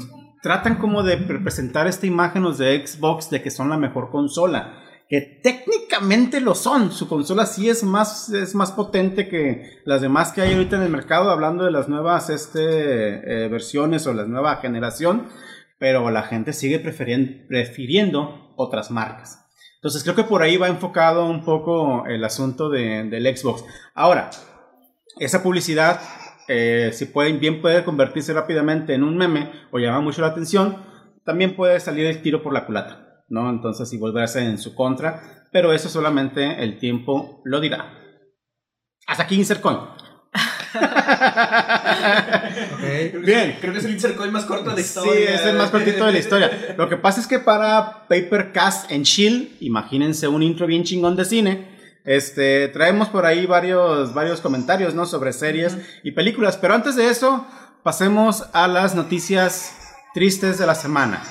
tratan 0.42 0.76
como 0.76 1.02
de 1.02 1.16
presentar 1.16 1.86
esta 1.86 2.06
imagen 2.06 2.42
los 2.42 2.58
de 2.58 2.86
Xbox 2.86 3.30
de 3.30 3.40
que 3.40 3.50
son 3.50 3.70
la 3.70 3.78
mejor 3.78 4.10
consola. 4.10 4.80
Que 5.08 5.40
técnicamente 5.42 6.40
lo 6.40 6.54
son. 6.54 6.90
Su 6.90 7.08
consola 7.08 7.46
sí 7.46 7.68
es 7.68 7.84
más, 7.84 8.30
es 8.30 8.54
más 8.54 8.72
potente 8.72 9.28
que 9.28 9.80
las 9.84 10.00
demás 10.00 10.32
que 10.32 10.42
hay 10.42 10.54
ahorita 10.54 10.76
en 10.76 10.82
el 10.82 10.90
mercado, 10.90 11.30
hablando 11.30 11.64
de 11.64 11.70
las 11.70 11.88
nuevas 11.88 12.30
este, 12.30 13.44
eh, 13.44 13.48
versiones 13.48 14.06
o 14.06 14.14
la 14.14 14.24
nueva 14.24 14.56
generación. 14.56 15.28
Pero 15.78 16.10
la 16.10 16.22
gente 16.22 16.52
sigue 16.52 16.78
prefiriendo 16.78 18.54
otras 18.56 18.90
marcas. 18.90 19.43
Entonces 19.84 20.02
creo 20.02 20.16
que 20.16 20.24
por 20.24 20.42
ahí 20.42 20.56
va 20.56 20.68
enfocado 20.68 21.26
un 21.26 21.44
poco 21.44 22.06
el 22.06 22.24
asunto 22.24 22.70
de- 22.70 23.04
del 23.04 23.36
Xbox. 23.36 23.66
Ahora, 23.94 24.30
esa 25.18 25.42
publicidad, 25.42 26.00
eh, 26.48 26.88
si 26.94 27.04
pueden, 27.04 27.38
bien 27.38 27.60
puede 27.60 27.84
convertirse 27.84 28.32
rápidamente 28.32 28.94
en 28.94 29.02
un 29.02 29.14
meme 29.18 29.50
o 29.72 29.78
llamar 29.78 30.00
mucho 30.00 30.22
la 30.22 30.28
atención, 30.28 30.78
también 31.26 31.54
puede 31.54 31.78
salir 31.80 32.06
el 32.06 32.22
tiro 32.22 32.42
por 32.42 32.54
la 32.54 32.64
culata, 32.64 33.24
¿no? 33.28 33.50
Entonces, 33.50 33.92
y 33.92 33.98
volverse 33.98 34.42
en 34.42 34.56
su 34.56 34.74
contra, 34.74 35.20
pero 35.52 35.70
eso 35.74 35.90
solamente 35.90 36.64
el 36.64 36.78
tiempo 36.78 37.42
lo 37.44 37.60
dirá. 37.60 37.92
Hasta 39.06 39.24
aquí 39.24 39.34
Insert 39.34 39.60
Coin. 39.60 39.76
Bien. 43.22 43.56
Creo 43.60 43.72
que 43.72 43.78
es 43.78 43.84
el 43.84 43.92
insert 43.92 44.16
coin 44.16 44.32
más 44.32 44.44
corto 44.44 44.70
de 44.70 44.76
la 44.76 44.82
Sí, 44.82 44.82
historia. 44.82 45.34
es 45.34 45.44
el 45.46 45.56
más 45.56 45.70
cortito 45.70 46.04
de 46.06 46.12
la 46.12 46.18
historia. 46.18 46.74
Lo 46.76 46.88
que 46.88 46.96
pasa 46.96 47.20
es 47.20 47.26
que 47.26 47.38
para 47.38 48.06
Paper 48.08 48.52
Cast 48.52 48.90
en 48.90 49.04
Chill, 49.04 49.56
imagínense 49.60 50.28
un 50.28 50.42
intro 50.42 50.66
bien 50.66 50.84
chingón 50.84 51.16
de 51.16 51.24
cine. 51.24 51.74
Este, 52.04 52.68
traemos 52.68 53.08
por 53.08 53.24
ahí 53.24 53.46
varios, 53.46 54.12
varios 54.12 54.40
comentarios, 54.40 54.94
¿no? 54.94 55.06
Sobre 55.06 55.32
series 55.32 55.78
y 56.02 56.12
películas. 56.12 56.56
Pero 56.58 56.74
antes 56.74 56.96
de 56.96 57.08
eso, 57.08 57.46
pasemos 57.82 58.44
a 58.52 58.68
las 58.68 58.94
noticias 58.94 59.74
tristes 60.12 60.58
de 60.58 60.66
la 60.66 60.74
semana. 60.74 61.22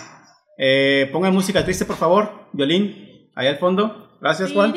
Eh, 0.58 1.10
pongan 1.12 1.34
música 1.34 1.64
triste, 1.64 1.86
por 1.86 1.98
favor. 1.98 2.48
Violín, 2.54 3.30
ahí 3.36 3.48
al 3.48 3.58
fondo. 3.58 4.18
Gracias, 4.22 4.52
Juan. 4.52 4.74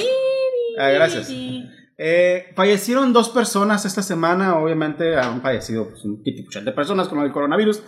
Ah, 0.78 0.88
gracias. 0.90 1.28
Eh, 1.98 2.52
fallecieron 2.54 3.12
dos 3.12 3.30
personas 3.30 3.84
esta 3.86 4.02
semana, 4.02 4.58
obviamente 4.58 5.16
han 5.16 5.40
fallecido 5.40 5.88
pues, 5.88 6.04
un 6.04 6.22
titipuchal 6.22 6.64
de 6.64 6.72
personas 6.72 7.08
con 7.08 7.20
el 7.20 7.32
coronavirus, 7.32 7.82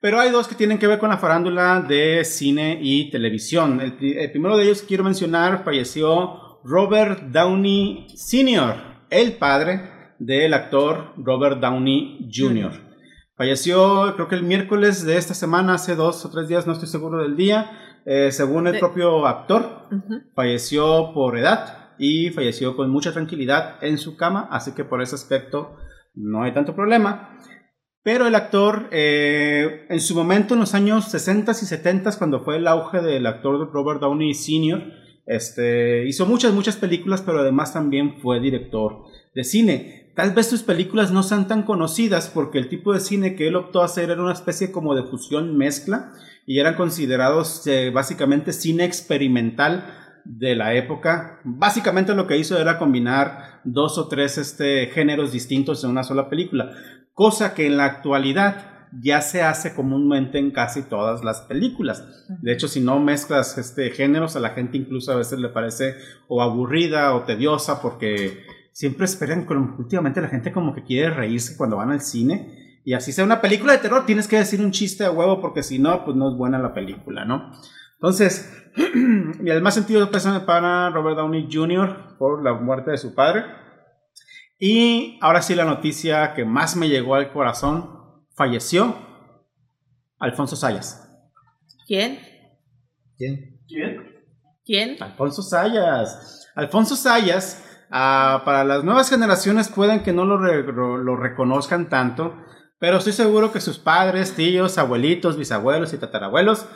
pero 0.00 0.20
hay 0.20 0.30
dos 0.30 0.46
que 0.46 0.54
tienen 0.54 0.78
que 0.78 0.86
ver 0.86 1.00
con 1.00 1.10
la 1.10 1.18
farándula 1.18 1.80
de 1.80 2.24
cine 2.24 2.78
y 2.80 3.10
televisión. 3.10 3.80
El, 3.80 3.94
pri- 3.96 4.16
el 4.16 4.30
primero 4.30 4.56
de 4.56 4.64
ellos 4.64 4.82
que 4.82 4.86
quiero 4.88 5.02
mencionar 5.02 5.64
falleció 5.64 6.60
Robert 6.62 7.22
Downey 7.32 8.06
Sr., 8.16 8.74
el 9.10 9.32
padre 9.32 9.80
del 10.20 10.54
actor 10.54 11.14
Robert 11.16 11.58
Downey 11.60 12.28
Jr. 12.32 12.72
Falleció 13.36 14.14
creo 14.14 14.28
que 14.28 14.34
el 14.34 14.42
miércoles 14.42 15.04
de 15.04 15.16
esta 15.16 15.34
semana, 15.34 15.74
hace 15.74 15.94
dos 15.96 16.24
o 16.24 16.30
tres 16.30 16.48
días, 16.48 16.66
no 16.66 16.72
estoy 16.74 16.88
seguro 16.88 17.22
del 17.22 17.36
día, 17.36 18.00
eh, 18.04 18.30
según 18.32 18.66
el 18.66 18.74
De- 18.74 18.78
propio 18.80 19.26
actor 19.26 19.88
falleció 20.34 21.12
por 21.12 21.36
edad 21.38 21.77
y 21.98 22.30
falleció 22.30 22.76
con 22.76 22.90
mucha 22.90 23.12
tranquilidad 23.12 23.82
en 23.82 23.98
su 23.98 24.16
cama, 24.16 24.48
así 24.50 24.72
que 24.72 24.84
por 24.84 25.02
ese 25.02 25.14
aspecto 25.14 25.76
no 26.14 26.42
hay 26.42 26.52
tanto 26.52 26.74
problema. 26.74 27.38
Pero 28.02 28.26
el 28.26 28.34
actor, 28.34 28.88
eh, 28.90 29.86
en 29.88 30.00
su 30.00 30.14
momento, 30.14 30.54
en 30.54 30.60
los 30.60 30.74
años 30.74 31.10
60 31.10 31.52
y 31.52 31.54
70, 31.54 32.12
cuando 32.18 32.40
fue 32.40 32.56
el 32.56 32.66
auge 32.66 33.02
del 33.02 33.26
actor 33.26 33.70
Robert 33.72 34.00
Downey 34.00 34.34
Sr., 34.34 34.92
este, 35.26 36.06
hizo 36.06 36.24
muchas, 36.24 36.54
muchas 36.54 36.76
películas, 36.76 37.20
pero 37.20 37.40
además 37.40 37.74
también 37.74 38.18
fue 38.22 38.40
director 38.40 39.04
de 39.34 39.44
cine. 39.44 40.12
Tal 40.16 40.32
vez 40.32 40.46
sus 40.46 40.62
películas 40.62 41.12
no 41.12 41.22
sean 41.22 41.46
tan 41.46 41.64
conocidas 41.64 42.30
porque 42.32 42.58
el 42.58 42.68
tipo 42.68 42.94
de 42.94 43.00
cine 43.00 43.36
que 43.36 43.46
él 43.46 43.56
optó 43.56 43.82
a 43.82 43.84
hacer 43.84 44.10
era 44.10 44.22
una 44.22 44.32
especie 44.32 44.72
como 44.72 44.94
de 44.94 45.04
fusión 45.04 45.56
mezcla 45.56 46.12
y 46.46 46.60
eran 46.60 46.74
considerados 46.74 47.66
eh, 47.66 47.90
básicamente 47.90 48.52
cine 48.52 48.84
experimental 48.84 50.07
de 50.28 50.54
la 50.54 50.74
época. 50.74 51.40
Básicamente 51.42 52.14
lo 52.14 52.26
que 52.26 52.36
hizo 52.36 52.58
era 52.58 52.78
combinar 52.78 53.60
dos 53.64 53.96
o 53.98 54.08
tres 54.08 54.36
este, 54.38 54.86
géneros 54.88 55.32
distintos 55.32 55.82
en 55.82 55.90
una 55.90 56.04
sola 56.04 56.28
película, 56.28 56.70
cosa 57.14 57.54
que 57.54 57.66
en 57.66 57.76
la 57.78 57.86
actualidad 57.86 58.66
ya 58.92 59.20
se 59.20 59.42
hace 59.42 59.74
comúnmente 59.74 60.38
en 60.38 60.50
casi 60.50 60.82
todas 60.82 61.24
las 61.24 61.42
películas. 61.42 62.26
De 62.42 62.52
hecho, 62.52 62.68
si 62.68 62.80
no 62.80 62.98
mezclas 63.00 63.58
este, 63.58 63.90
géneros, 63.90 64.36
a 64.36 64.40
la 64.40 64.50
gente 64.50 64.76
incluso 64.78 65.12
a 65.12 65.16
veces 65.16 65.38
le 65.38 65.48
parece 65.48 65.94
o 66.28 66.42
aburrida 66.42 67.14
o 67.14 67.22
tediosa 67.24 67.82
porque 67.82 68.44
siempre 68.72 69.04
esperan, 69.06 69.44
como- 69.44 69.76
últimamente 69.78 70.20
la 70.20 70.28
gente 70.28 70.52
como 70.52 70.74
que 70.74 70.84
quiere 70.84 71.10
reírse 71.14 71.56
cuando 71.56 71.76
van 71.76 71.90
al 71.90 72.00
cine. 72.00 72.80
Y 72.84 72.94
así 72.94 73.12
sea 73.12 73.24
una 73.24 73.40
película 73.42 73.72
de 73.72 73.78
terror, 73.80 74.06
tienes 74.06 74.28
que 74.28 74.38
decir 74.38 74.60
un 74.62 74.70
chiste 74.70 75.04
a 75.04 75.10
huevo 75.10 75.40
porque 75.40 75.62
si 75.62 75.78
no, 75.78 76.04
pues 76.04 76.16
no 76.16 76.30
es 76.30 76.36
buena 76.36 76.58
la 76.58 76.72
película, 76.72 77.24
¿no? 77.26 77.52
Entonces, 78.00 78.52
y 78.76 79.50
el 79.50 79.60
más 79.62 79.74
sentido 79.74 80.10
pésame 80.10 80.40
para 80.40 80.90
Robert 80.90 81.16
Downey 81.16 81.48
Jr. 81.52 82.16
por 82.18 82.42
la 82.44 82.54
muerte 82.54 82.92
de 82.92 82.98
su 82.98 83.14
padre. 83.14 83.44
Y 84.60 85.18
ahora 85.20 85.42
sí 85.42 85.54
la 85.54 85.64
noticia 85.64 86.34
que 86.34 86.44
más 86.44 86.76
me 86.76 86.88
llegó 86.88 87.14
al 87.14 87.32
corazón, 87.32 88.24
falleció 88.34 88.96
Alfonso 90.18 90.56
Sayas. 90.56 91.08
¿Quién? 91.86 92.18
¿Quién? 93.16 93.60
¿Quién? 93.66 94.14
¿Quién? 94.64 94.96
Alfonso 95.02 95.42
Sayas. 95.42 96.50
Alfonso 96.54 96.96
Sayas, 96.96 97.64
ah, 97.90 98.42
para 98.44 98.64
las 98.64 98.84
nuevas 98.84 99.08
generaciones 99.10 99.68
pueden 99.68 100.02
que 100.02 100.12
no 100.12 100.24
lo, 100.24 100.38
re- 100.38 100.62
ro- 100.62 100.98
lo 100.98 101.16
reconozcan 101.16 101.88
tanto, 101.88 102.36
pero 102.78 102.98
estoy 102.98 103.12
seguro 103.12 103.52
que 103.52 103.60
sus 103.60 103.78
padres, 103.78 104.34
tíos, 104.34 104.76
abuelitos, 104.78 105.36
bisabuelos 105.36 105.92
y 105.94 105.98
tatarabuelos 105.98 106.62
lo 106.62 106.68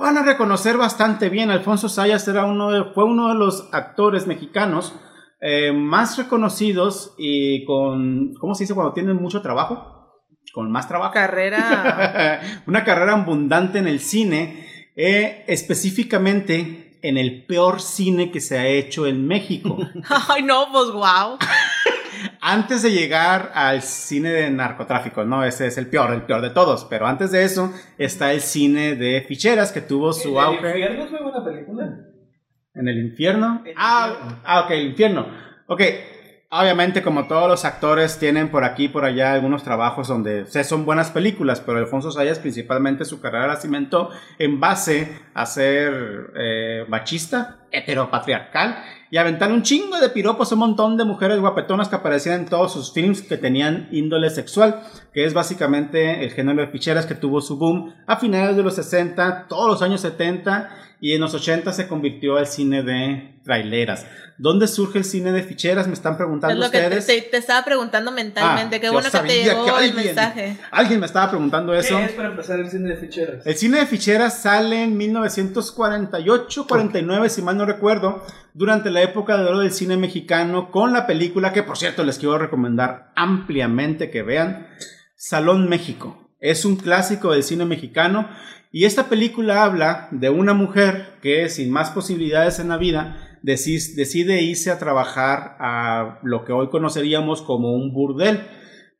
van 0.00 0.18
a 0.18 0.22
reconocer 0.22 0.76
bastante 0.76 1.28
bien. 1.28 1.50
Alfonso 1.50 1.88
Sayas 1.88 2.26
era 2.28 2.44
uno 2.44 2.70
de- 2.70 2.84
fue 2.92 3.04
uno 3.04 3.28
de 3.28 3.34
los 3.34 3.68
actores 3.72 4.26
mexicanos 4.26 4.94
eh, 5.40 5.72
más 5.72 6.18
reconocidos 6.18 7.14
y 7.16 7.64
con, 7.64 8.34
¿cómo 8.40 8.54
se 8.54 8.64
dice 8.64 8.74
cuando 8.74 8.92
tienen 8.92 9.16
mucho 9.16 9.40
trabajo? 9.40 10.16
Con 10.52 10.70
más 10.72 10.88
trabajo. 10.88 11.12
Carrera. 11.12 12.40
una 12.66 12.82
carrera 12.84 13.12
abundante 13.12 13.78
en 13.78 13.86
el 13.86 14.00
cine, 14.00 14.66
eh, 14.96 15.44
específicamente 15.46 16.98
en 17.02 17.16
el 17.16 17.46
peor 17.46 17.80
cine 17.80 18.32
que 18.32 18.40
se 18.40 18.58
ha 18.58 18.66
hecho 18.66 19.06
en 19.06 19.26
México. 19.28 19.78
Ay, 20.28 20.42
no, 20.42 20.66
pues 20.72 20.90
wow. 20.90 21.38
antes 22.40 22.82
de 22.82 22.90
llegar 22.92 23.52
al 23.54 23.82
cine 23.82 24.30
de 24.30 24.50
narcotráfico, 24.50 25.24
no, 25.24 25.44
ese 25.44 25.66
es 25.66 25.78
el 25.78 25.86
peor, 25.88 26.12
el 26.12 26.22
peor 26.22 26.40
de 26.40 26.50
todos, 26.50 26.84
pero 26.86 27.06
antes 27.06 27.30
de 27.30 27.44
eso 27.44 27.72
está 27.98 28.32
el 28.32 28.40
cine 28.40 28.94
de 28.96 29.20
ficheras 29.26 29.72
que 29.72 29.80
tuvo 29.80 30.12
su 30.12 30.30
¿El 30.38 30.44
auge 30.44 30.68
infierno 30.68 31.04
es 31.04 31.10
muy 31.10 31.20
buena 31.22 31.44
película? 31.44 31.96
en 32.74 32.86
el 32.88 32.98
infierno. 32.98 33.62
El 33.64 33.74
Ah, 33.76 34.08
infierno. 34.12 34.42
ah, 34.44 34.60
ok, 34.64 34.70
el 34.70 34.86
infierno. 34.86 35.26
Ok, 35.66 35.82
obviamente 36.50 37.02
como 37.02 37.26
todos 37.26 37.46
los 37.46 37.64
actores 37.66 38.18
tienen 38.18 38.50
por 38.50 38.64
aquí 38.64 38.84
y 38.84 38.88
por 38.88 39.04
allá 39.04 39.34
algunos 39.34 39.64
trabajos 39.64 40.08
donde 40.08 40.46
son 40.46 40.86
buenas 40.86 41.10
películas, 41.10 41.60
pero 41.60 41.78
Alfonso 41.78 42.10
Sayas 42.10 42.38
principalmente 42.38 43.04
su 43.04 43.20
carrera 43.20 43.46
la 43.46 43.56
cimentó 43.56 44.10
en 44.38 44.58
base 44.58 45.20
a 45.34 45.44
ser 45.44 46.32
eh, 46.36 46.84
machista, 46.88 47.58
heteropatriarcal 47.70 48.82
y 49.10 49.18
aventar 49.18 49.52
un 49.52 49.62
chingo 49.62 50.00
de 50.00 50.08
piropos 50.08 50.50
a 50.50 50.54
un 50.54 50.60
montón 50.60 50.96
de 50.96 51.04
mujeres 51.04 51.38
guapetonas 51.38 51.88
que 51.88 51.96
aparecían 51.96 52.40
en 52.40 52.46
todos 52.46 52.72
sus 52.72 52.94
films 52.94 53.20
que 53.20 53.36
tenían 53.36 53.88
índole 53.90 54.30
sexual, 54.30 54.82
que 55.12 55.26
es 55.26 55.34
básicamente 55.34 56.24
el 56.24 56.30
género 56.30 56.62
de 56.62 56.68
ficheras 56.68 57.04
que 57.04 57.14
tuvo 57.14 57.42
su 57.42 57.58
boom 57.58 57.94
a 58.06 58.16
finales 58.16 58.56
de 58.56 58.62
los 58.62 58.74
60, 58.74 59.48
todos 59.48 59.68
los 59.68 59.82
años 59.82 60.00
70 60.00 60.70
y 61.00 61.14
en 61.14 61.20
los 61.20 61.32
80 61.34 61.72
se 61.72 61.86
convirtió 61.88 62.36
al 62.36 62.46
cine 62.46 62.82
de 62.82 63.34
traileras. 63.44 64.06
¿Dónde 64.36 64.66
surge 64.68 64.98
el 64.98 65.04
cine 65.04 65.32
de 65.32 65.42
ficheras? 65.42 65.86
Me 65.88 65.94
están 65.94 66.12
Es 66.12 66.18
preguntando 66.18 66.54
lo 66.56 66.70
que 66.70 66.78
te, 66.78 66.84
ustedes. 66.98 67.06
te- 67.06 67.22
te 67.30 67.36
estaba 67.38 67.64
preguntando 67.64 68.10
mentalmente. 68.12 68.76
Ah, 68.76 68.80
Qué 68.80 68.90
bueno 68.90 69.08
que 69.10 69.18
te 69.20 69.42
llegó 69.44 69.64
que 69.64 69.70
el 69.70 69.76
alguien- 69.76 70.06
mensaje. 70.06 70.56
Alguien 70.70 71.00
me 71.00 71.06
estaba 71.06 71.28
preguntando 71.30 71.72
eso. 71.74 71.96
¿Qué 71.98 72.04
es 72.04 72.12
para 72.12 72.28
empezar 72.28 72.60
el 72.60 72.70
cine 72.70 72.90
de 72.90 72.96
ficheras? 72.96 73.46
El 73.46 73.54
cine 73.56 73.78
de 73.78 73.86
ficheras 73.86 74.42
sale 74.42 74.82
en 74.84 74.96
1948, 74.96 76.66
49, 76.66 77.28
si 77.30 77.42
mal 77.42 77.56
no 77.56 77.64
recuerdo, 77.64 78.24
durante 78.54 78.90
la 78.90 79.02
época 79.02 79.36
de 79.36 79.44
oro 79.44 79.60
del 79.60 79.72
cine 79.72 79.96
mexicano, 79.96 80.70
con 80.70 80.92
la 80.92 81.06
película 81.06 81.52
que, 81.52 81.62
por 81.62 81.78
cierto, 81.78 82.04
les 82.04 82.18
quiero 82.18 82.38
recomendar 82.38 83.12
ampliamente 83.16 84.10
que 84.10 84.22
vean. 84.22 84.66
Salón 85.16 85.68
México. 85.68 86.27
Es 86.40 86.64
un 86.64 86.76
clásico 86.76 87.32
del 87.32 87.42
cine 87.42 87.64
mexicano. 87.64 88.28
Y 88.70 88.84
esta 88.84 89.08
película 89.08 89.64
habla 89.64 90.08
de 90.10 90.30
una 90.30 90.54
mujer 90.54 91.18
que 91.22 91.48
sin 91.48 91.70
más 91.70 91.90
posibilidades 91.90 92.58
en 92.58 92.68
la 92.68 92.76
vida 92.76 93.38
decide 93.42 94.42
irse 94.42 94.70
a 94.70 94.78
trabajar 94.78 95.56
a 95.58 96.18
lo 96.22 96.44
que 96.44 96.52
hoy 96.52 96.68
conoceríamos 96.68 97.42
como 97.42 97.72
un 97.72 97.92
burdel. 97.92 98.46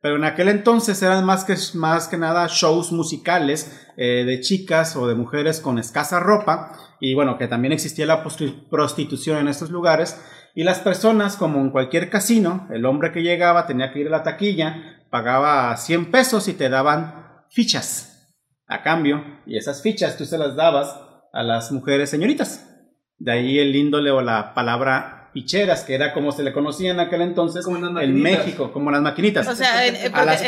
Pero 0.01 0.15
en 0.15 0.23
aquel 0.23 0.47
entonces 0.47 1.01
eran 1.01 1.25
más 1.25 1.43
que, 1.43 1.55
más 1.77 2.07
que 2.07 2.17
nada 2.17 2.47
shows 2.49 2.91
musicales 2.91 3.85
eh, 3.97 4.23
de 4.25 4.39
chicas 4.39 4.95
o 4.95 5.07
de 5.07 5.15
mujeres 5.15 5.59
con 5.59 5.77
escasa 5.77 6.19
ropa. 6.19 6.71
Y 6.99 7.13
bueno, 7.13 7.37
que 7.37 7.47
también 7.47 7.73
existía 7.73 8.05
la 8.05 8.23
prostitución 8.69 9.37
en 9.37 9.49
estos 9.49 9.71
lugares. 9.71 10.19
Y 10.55 10.63
las 10.63 10.79
personas, 10.79 11.35
como 11.35 11.59
en 11.59 11.69
cualquier 11.69 12.09
casino, 12.09 12.67
el 12.71 12.85
hombre 12.85 13.11
que 13.11 13.23
llegaba 13.23 13.67
tenía 13.67 13.91
que 13.91 13.99
ir 13.99 14.07
a 14.07 14.11
la 14.11 14.23
taquilla, 14.23 15.03
pagaba 15.09 15.75
100 15.75 16.11
pesos 16.11 16.47
y 16.47 16.53
te 16.53 16.69
daban 16.69 17.18
fichas 17.49 18.35
a 18.67 18.83
cambio 18.83 19.23
y 19.45 19.57
esas 19.57 19.81
fichas 19.81 20.17
tú 20.17 20.25
se 20.25 20.37
las 20.37 20.55
dabas 20.55 20.95
a 21.33 21.43
las 21.43 21.71
mujeres 21.71 22.09
señoritas. 22.09 22.65
De 23.17 23.31
ahí 23.31 23.59
el 23.59 23.75
índole 23.75 24.11
o 24.11 24.21
la 24.21 24.53
palabra 24.53 25.19
ficheras, 25.33 25.83
que 25.83 25.93
era 25.93 26.13
como 26.13 26.31
se 26.31 26.43
le 26.43 26.53
conocía 26.53 26.91
en 26.91 26.99
aquel 26.99 27.21
entonces 27.21 27.65
en 27.67 28.21
México, 28.21 28.71
como 28.71 28.91
las 28.91 29.01
maquinitas. 29.01 29.47
O 29.47 29.55
sea, 29.55 29.85
en, 29.85 29.95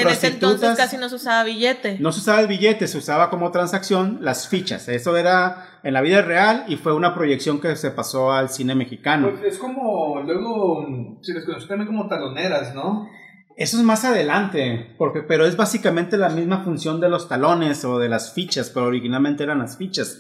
ese 0.10 0.28
entonces 0.28 0.76
casi 0.76 0.98
no 0.98 1.10
se 1.10 1.16
usaba 1.16 1.44
billete. 1.44 1.98
No 2.00 2.12
se 2.12 2.20
usaba 2.20 2.42
el 2.42 2.48
billete, 2.48 2.88
se 2.88 2.98
usaba 2.98 3.30
como 3.30 3.52
transacción 3.52 4.20
las 4.22 4.48
fichas. 4.48 4.88
Eso 4.88 5.18
era 5.18 5.80
en 5.84 5.94
la 5.94 6.02
vida 6.02 6.22
real 6.22 6.66
y 6.68 6.78
fue 6.78 6.94
una 6.94 7.14
proyección 7.14 7.60
que 7.60 7.76
se 7.76 7.92
pasó 7.92 8.32
al 8.32 8.50
cine 8.50 8.76
mexicano. 8.76 9.32
Pues 9.32 9.54
es 9.54 9.60
como, 9.60 10.22
luego, 10.24 10.86
se 11.22 11.34
les 11.34 11.46
conoció 11.46 11.68
también 11.68 11.88
como 11.88 12.08
taloneras, 12.08 12.74
¿no? 12.74 13.08
Eso 13.62 13.78
es 13.78 13.84
más 13.84 14.06
adelante, 14.06 14.96
porque, 14.98 15.22
pero 15.22 15.46
es 15.46 15.56
básicamente 15.56 16.18
la 16.18 16.30
misma 16.30 16.64
función 16.64 17.00
de 17.00 17.10
los 17.10 17.30
talones 17.30 17.86
o 17.86 18.00
de 18.00 18.10
las 18.10 18.34
fichas, 18.34 18.72
pero 18.72 18.88
originalmente 18.88 19.44
eran 19.44 19.60
las 19.60 19.78
fichas. 19.78 20.18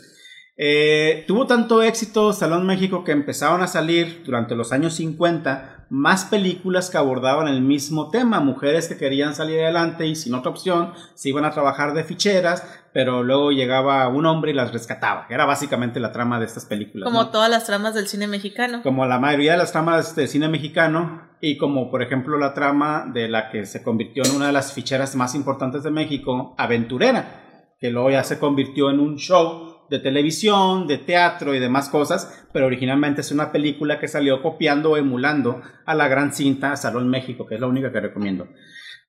Eh, 0.63 1.23
tuvo 1.27 1.47
tanto 1.47 1.81
éxito 1.81 2.33
Salón 2.33 2.67
México 2.67 3.03
que 3.03 3.11
empezaron 3.11 3.63
a 3.63 3.67
salir 3.67 4.21
durante 4.23 4.55
los 4.55 4.71
años 4.71 4.93
50 4.93 5.87
más 5.89 6.25
películas 6.25 6.91
que 6.91 6.99
abordaban 6.99 7.47
el 7.47 7.61
mismo 7.61 8.11
tema, 8.11 8.41
mujeres 8.41 8.87
que 8.87 8.95
querían 8.95 9.33
salir 9.33 9.59
adelante 9.59 10.05
y 10.05 10.15
sin 10.15 10.35
otra 10.35 10.51
opción 10.51 10.93
se 11.15 11.29
iban 11.29 11.45
a 11.45 11.49
trabajar 11.49 11.95
de 11.95 12.03
ficheras, 12.03 12.63
pero 12.93 13.23
luego 13.23 13.49
llegaba 13.51 14.07
un 14.07 14.27
hombre 14.27 14.51
y 14.51 14.53
las 14.53 14.71
rescataba. 14.71 15.25
Era 15.31 15.45
básicamente 15.45 15.99
la 15.99 16.11
trama 16.11 16.39
de 16.39 16.45
estas 16.45 16.65
películas. 16.65 17.09
Como 17.09 17.29
todas 17.29 17.49
las 17.49 17.65
tramas 17.65 17.95
del 17.95 18.07
cine 18.07 18.27
mexicano. 18.27 18.83
Como 18.83 19.07
la 19.07 19.17
mayoría 19.17 19.53
de 19.53 19.57
las 19.57 19.71
tramas 19.71 20.15
del 20.15 20.27
cine 20.27 20.47
mexicano 20.47 21.23
y 21.41 21.57
como 21.57 21.89
por 21.89 22.03
ejemplo 22.03 22.37
la 22.37 22.53
trama 22.53 23.09
de 23.11 23.29
la 23.29 23.49
que 23.49 23.65
se 23.65 23.81
convirtió 23.81 24.23
en 24.25 24.35
una 24.35 24.45
de 24.45 24.53
las 24.53 24.73
ficheras 24.73 25.15
más 25.15 25.33
importantes 25.33 25.81
de 25.81 25.89
México, 25.89 26.53
Aventurera, 26.59 27.73
que 27.79 27.89
luego 27.89 28.11
ya 28.11 28.23
se 28.23 28.37
convirtió 28.37 28.91
en 28.91 28.99
un 28.99 29.17
show 29.17 29.70
de 29.91 29.99
televisión, 29.99 30.87
de 30.87 30.99
teatro 30.99 31.53
y 31.53 31.59
demás 31.59 31.89
cosas, 31.89 32.45
pero 32.53 32.65
originalmente 32.65 33.19
es 33.19 33.31
una 33.33 33.51
película 33.51 33.99
que 33.99 34.07
salió 34.07 34.41
copiando 34.41 34.91
o 34.91 34.97
emulando 34.97 35.61
a 35.85 35.93
la 35.93 36.07
gran 36.07 36.33
cinta 36.33 36.77
Salón 36.77 37.09
México, 37.09 37.45
que 37.45 37.55
es 37.55 37.61
la 37.61 37.67
única 37.67 37.91
que 37.91 37.99
recomiendo. 37.99 38.47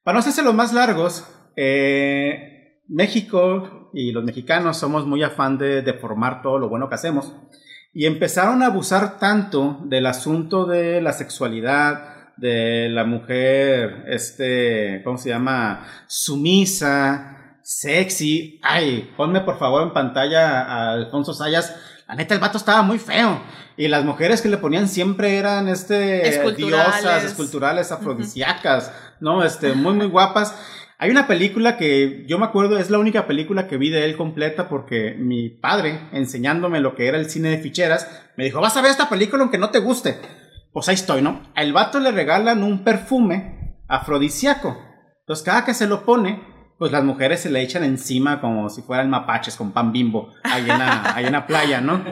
Para 0.02 0.14
no 0.14 0.18
hacerse 0.18 0.42
los 0.42 0.54
más 0.54 0.72
largos, 0.72 1.24
eh, 1.54 2.80
México 2.88 3.90
y 3.94 4.10
los 4.10 4.24
mexicanos 4.24 4.76
somos 4.76 5.06
muy 5.06 5.22
afán 5.22 5.56
de 5.56 5.82
deformar 5.82 6.42
todo 6.42 6.58
lo 6.58 6.68
bueno 6.68 6.88
que 6.88 6.96
hacemos 6.96 7.32
y 7.94 8.06
empezaron 8.06 8.60
a 8.60 8.66
abusar 8.66 9.20
tanto 9.20 9.82
del 9.84 10.06
asunto 10.06 10.66
de 10.66 11.00
la 11.00 11.12
sexualidad, 11.12 12.32
de 12.36 12.88
la 12.88 13.04
mujer, 13.04 14.02
este, 14.08 15.00
¿cómo 15.04 15.16
se 15.16 15.28
llama? 15.28 15.86
Sumisa, 16.08 17.41
sexy. 17.62 18.60
Ay, 18.62 19.12
ponme 19.16 19.40
por 19.40 19.58
favor 19.58 19.82
en 19.82 19.92
pantalla 19.92 20.62
a 20.62 20.92
Alfonso 20.92 21.34
Sayas. 21.34 21.74
La 22.08 22.14
neta, 22.14 22.34
el 22.34 22.40
vato 22.40 22.58
estaba 22.58 22.82
muy 22.82 22.98
feo. 22.98 23.40
Y 23.76 23.88
las 23.88 24.04
mujeres 24.04 24.42
que 24.42 24.48
le 24.48 24.58
ponían 24.58 24.88
siempre 24.88 25.38
eran 25.38 25.68
este 25.68 26.22
diosas, 26.56 27.24
esculturales, 27.24 27.90
afrodisíacas, 27.90 28.92
¿no? 29.20 29.42
Este, 29.44 29.72
muy, 29.72 29.94
muy 29.94 30.06
guapas. 30.06 30.54
Hay 30.98 31.10
una 31.10 31.26
película 31.26 31.76
que 31.76 32.24
yo 32.28 32.38
me 32.38 32.44
acuerdo, 32.44 32.78
es 32.78 32.90
la 32.90 32.98
única 32.98 33.26
película 33.26 33.66
que 33.66 33.76
vi 33.76 33.90
de 33.90 34.04
él 34.04 34.16
completa 34.16 34.68
porque 34.68 35.16
mi 35.18 35.48
padre, 35.48 35.98
enseñándome 36.12 36.78
lo 36.78 36.94
que 36.94 37.08
era 37.08 37.18
el 37.18 37.28
cine 37.28 37.48
de 37.48 37.58
ficheras, 37.58 38.08
me 38.36 38.44
dijo, 38.44 38.60
vas 38.60 38.76
a 38.76 38.82
ver 38.82 38.92
esta 38.92 39.08
película 39.08 39.42
aunque 39.42 39.58
no 39.58 39.70
te 39.70 39.80
guste. 39.80 40.20
Pues 40.72 40.88
ahí 40.88 40.94
estoy, 40.94 41.20
¿no? 41.20 41.42
Al 41.56 41.72
vato 41.72 41.98
le 41.98 42.12
regalan 42.12 42.62
un 42.62 42.84
perfume 42.84 43.78
afrodisíaco. 43.88 44.78
Entonces 45.20 45.44
cada 45.44 45.64
que 45.64 45.74
se 45.74 45.88
lo 45.88 46.04
pone, 46.04 46.40
pues 46.82 46.90
las 46.90 47.04
mujeres 47.04 47.38
se 47.38 47.48
le 47.48 47.62
echan 47.62 47.84
encima 47.84 48.40
como 48.40 48.68
si 48.68 48.82
fueran 48.82 49.08
mapaches 49.08 49.54
con 49.54 49.70
pan 49.70 49.92
bimbo 49.92 50.34
ahí 50.42 50.62
en 50.62 50.80
la, 50.80 51.14
en 51.16 51.30
la 51.30 51.46
playa, 51.46 51.80
¿no? 51.80 52.04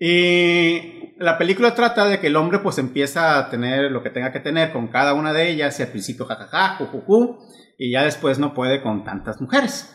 Y 0.00 1.12
la 1.18 1.36
película 1.36 1.74
trata 1.74 2.06
de 2.06 2.20
que 2.20 2.28
el 2.28 2.36
hombre 2.36 2.60
pues 2.60 2.78
empieza 2.78 3.38
a 3.38 3.50
tener 3.50 3.92
lo 3.92 4.02
que 4.02 4.08
tenga 4.08 4.32
que 4.32 4.40
tener 4.40 4.72
con 4.72 4.88
cada 4.88 5.12
una 5.12 5.34
de 5.34 5.50
ellas 5.50 5.78
y 5.78 5.82
al 5.82 5.90
principio 5.90 6.24
jajaja, 6.24 6.76
jujuju, 6.76 7.36
y 7.76 7.92
ya 7.92 8.04
después 8.04 8.38
no 8.38 8.54
puede 8.54 8.80
con 8.80 9.04
tantas 9.04 9.38
mujeres. 9.42 9.94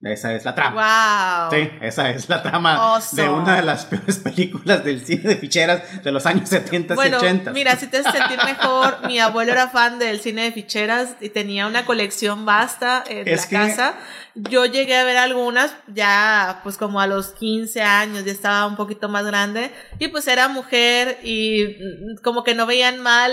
Esa 0.00 0.32
es 0.34 0.44
la 0.44 0.54
trama. 0.54 1.48
Wow. 1.50 1.58
Sí, 1.58 1.70
esa 1.80 2.10
es 2.10 2.28
la 2.28 2.40
trama 2.40 3.00
de 3.12 3.28
una 3.28 3.56
de 3.56 3.62
las 3.62 3.84
peores 3.86 4.18
películas 4.18 4.84
del 4.84 5.04
cine 5.04 5.30
de 5.30 5.36
ficheras 5.36 6.04
de 6.04 6.12
los 6.12 6.24
años 6.24 6.48
70 6.48 6.94
y 6.94 7.12
80. 7.14 7.50
Mira, 7.50 7.74
si 7.74 7.88
te 7.88 8.04
sentir 8.04 8.38
mejor, 8.44 9.06
mi 9.08 9.18
abuelo 9.18 9.50
era 9.50 9.68
fan 9.68 9.98
del 9.98 10.20
cine 10.20 10.44
de 10.44 10.52
ficheras 10.52 11.16
y 11.20 11.30
tenía 11.30 11.66
una 11.66 11.84
colección 11.84 12.46
vasta 12.46 13.02
en 13.08 13.24
la 13.36 13.46
casa. 13.48 13.94
Yo 14.36 14.66
llegué 14.66 14.96
a 14.96 15.02
ver 15.02 15.16
algunas 15.16 15.74
ya 15.88 16.60
pues 16.62 16.76
como 16.76 17.00
a 17.00 17.08
los 17.08 17.30
15 17.32 17.82
años, 17.82 18.24
ya 18.24 18.30
estaba 18.30 18.66
un 18.66 18.76
poquito 18.76 19.08
más 19.08 19.26
grande 19.26 19.72
y 19.98 20.08
pues 20.08 20.28
era 20.28 20.46
mujer 20.46 21.18
y 21.24 22.14
como 22.22 22.44
que 22.44 22.54
no 22.54 22.66
veían 22.66 23.00
mal 23.00 23.32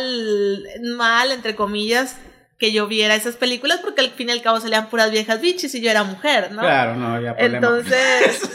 mal 0.98 1.32
entre 1.32 1.56
comillas 1.56 2.18
que 2.58 2.72
yo 2.72 2.88
viera 2.88 3.16
esas 3.16 3.36
películas 3.36 3.80
porque 3.84 4.00
al 4.00 4.12
fin 4.12 4.30
y 4.30 4.32
al 4.32 4.42
cabo 4.42 4.62
salían 4.62 4.88
puras 4.88 5.12
viejas 5.12 5.42
bichis 5.42 5.76
y 5.76 5.82
yo 5.82 5.92
era 5.92 6.06
mujer, 6.06 6.54
¿no? 6.54 6.62
Claro, 6.62 6.96
no 6.96 7.16
había 7.16 7.36
problema. 7.36 7.58
Entonces, 7.58 8.50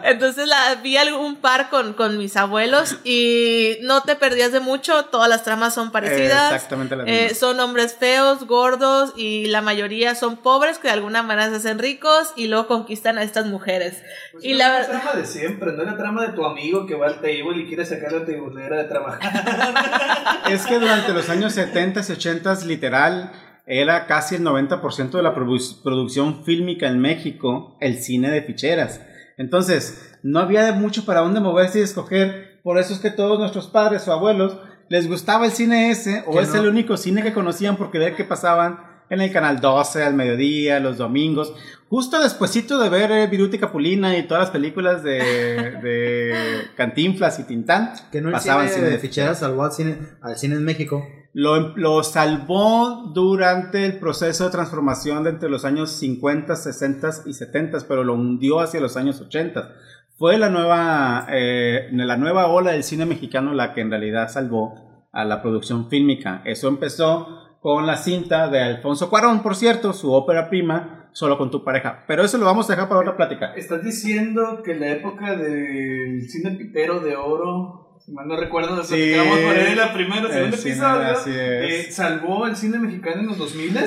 entonces 0.04 0.48
la, 0.48 0.74
vi 0.82 0.96
algún 0.96 1.36
par 1.36 1.70
con, 1.70 1.92
con 1.92 2.18
mis 2.18 2.36
abuelos 2.36 2.96
y 3.04 3.78
no 3.82 4.02
te 4.02 4.16
perdías 4.16 4.50
de 4.50 4.58
mucho, 4.58 5.04
todas 5.04 5.28
las 5.28 5.44
tramas 5.44 5.72
son 5.72 5.92
parecidas. 5.92 6.52
exactamente 6.52 6.96
las 6.96 7.06
eh, 7.06 7.34
Son 7.36 7.60
hombres 7.60 7.94
feos, 7.94 8.48
gordos 8.48 9.12
y 9.16 9.46
la 9.46 9.62
mayoría 9.62 10.16
son 10.16 10.38
pobres 10.38 10.78
que 10.78 10.88
de 10.88 10.94
alguna 10.94 11.22
manera 11.22 11.50
se 11.50 11.56
hacen 11.56 11.78
ricos 11.78 12.32
y 12.34 12.48
luego 12.48 12.66
conquistan 12.66 13.16
a 13.16 13.22
estas 13.22 13.46
mujeres. 13.46 14.02
Pues 14.32 14.44
y 14.44 14.54
la, 14.54 14.84
trama 14.86 15.12
de 15.14 15.24
siempre, 15.24 15.72
no 15.72 15.82
es 15.82 15.88
la 15.88 15.96
trama 15.96 16.26
de 16.26 16.32
tu 16.32 16.44
amigo 16.44 16.84
que 16.84 16.96
va 16.96 17.06
al 17.06 17.20
table 17.20 17.62
y 17.62 17.66
quiere 17.68 17.86
sacar 17.86 18.10
la 18.10 18.26
tabulera 18.26 18.78
de 18.78 18.84
trabajar. 18.84 20.40
es 20.50 20.66
que 20.66 20.80
durante 20.80 21.12
los 21.12 21.28
años 21.28 21.59
70s 21.60 22.10
y 22.10 22.12
80s, 22.12 22.64
literal, 22.64 23.32
era 23.66 24.06
casi 24.06 24.34
el 24.34 24.42
90% 24.42 25.10
de 25.10 25.22
la 25.22 25.34
producción 25.34 26.44
fílmica 26.44 26.88
en 26.88 27.00
México, 27.00 27.76
el 27.80 27.98
cine 27.98 28.30
de 28.30 28.42
ficheras. 28.42 29.00
Entonces, 29.36 30.18
no 30.22 30.40
había 30.40 30.72
mucho 30.72 31.04
para 31.04 31.20
dónde 31.20 31.40
moverse 31.40 31.78
y 31.78 31.82
escoger. 31.82 32.60
Por 32.62 32.78
eso 32.78 32.92
es 32.92 33.00
que 33.00 33.10
todos 33.10 33.38
nuestros 33.38 33.68
padres 33.68 34.06
o 34.08 34.12
abuelos 34.12 34.58
les 34.88 35.08
gustaba 35.08 35.46
el 35.46 35.52
cine 35.52 35.90
ese, 35.90 36.24
o 36.26 36.40
es 36.40 36.52
el 36.54 36.66
único 36.66 36.96
cine 36.96 37.22
que 37.22 37.32
conocían 37.32 37.76
porque 37.76 37.98
de 38.00 38.14
que 38.14 38.24
pasaban 38.24 38.80
en 39.08 39.20
el 39.20 39.32
canal 39.32 39.60
12 39.60 40.02
al 40.02 40.14
mediodía, 40.14 40.80
los 40.80 40.98
domingos, 40.98 41.54
justo 41.88 42.20
despuesito 42.20 42.78
de 42.78 42.88
ver 42.88 43.10
eh, 43.12 43.26
Viruti 43.26 43.58
Capulina 43.58 44.16
y 44.16 44.24
todas 44.24 44.44
las 44.44 44.50
películas 44.50 45.02
de, 45.02 45.18
de 45.82 46.34
Cantinflas 46.76 47.38
y 47.38 47.44
Tintán, 47.44 47.92
que 48.10 48.20
no 48.20 48.32
pasaban 48.32 48.68
cine, 48.68 48.88
de 48.88 48.98
ficheras 48.98 49.40
salvó 49.40 49.64
al 49.64 49.72
cine, 49.72 49.96
al 50.22 50.36
cine 50.36 50.56
en 50.56 50.64
México. 50.64 51.06
Lo, 51.32 52.02
salvó 52.02 53.12
durante 53.14 53.86
el 53.86 53.98
proceso 53.98 54.44
de 54.44 54.50
transformación 54.50 55.24
de 55.24 55.30
entre 55.30 55.48
los 55.48 55.64
años 55.64 55.92
50, 55.92 56.56
60 56.56 57.10
y 57.26 57.34
70, 57.34 57.78
pero 57.86 58.02
lo 58.02 58.14
hundió 58.14 58.60
hacia 58.60 58.80
los 58.80 58.96
años 58.96 59.20
80. 59.20 59.72
Fue 60.16 60.38
la 60.38 60.50
nueva, 60.50 61.26
eh, 61.30 61.88
la 61.92 62.16
nueva 62.16 62.46
ola 62.48 62.72
del 62.72 62.82
cine 62.82 63.06
mexicano 63.06 63.54
la 63.54 63.72
que 63.72 63.80
en 63.80 63.90
realidad 63.90 64.28
salvó 64.28 65.08
a 65.12 65.24
la 65.24 65.40
producción 65.40 65.88
fílmica. 65.88 66.42
Eso 66.44 66.68
empezó 66.68 67.58
con 67.60 67.86
la 67.86 67.96
cinta 67.96 68.48
de 68.48 68.60
Alfonso 68.60 69.08
Cuarón, 69.08 69.42
por 69.42 69.54
cierto, 69.54 69.92
su 69.92 70.12
ópera 70.12 70.48
prima, 70.48 71.00
Solo 71.12 71.38
con 71.38 71.50
tu 71.50 71.64
pareja. 71.64 72.04
Pero 72.06 72.22
eso 72.22 72.38
lo 72.38 72.44
vamos 72.46 72.68
a 72.68 72.74
dejar 72.74 72.88
para 72.88 73.00
otra 73.00 73.16
plática. 73.16 73.52
¿Estás 73.54 73.82
diciendo 73.82 74.62
que 74.64 74.74
la 74.74 74.92
época 74.92 75.36
del 75.36 76.28
cine 76.28 76.52
pitero 76.52 77.00
de 77.00 77.16
oro, 77.16 77.89
si 78.04 78.12
mal 78.12 78.26
no 78.26 78.36
recuerdo, 78.36 78.74
nos 78.76 78.88
sí, 78.88 79.12
por 79.14 79.56
ahí 79.56 79.74
la 79.74 79.92
primera 79.92 80.26
o 80.26 80.32
segundo 80.32 80.56
episodio, 80.56 81.14
eh, 81.26 81.88
salvó 81.90 82.46
el 82.46 82.56
cine 82.56 82.78
mexicano 82.78 83.20
en 83.20 83.26
los 83.26 83.38
2000 83.38 83.78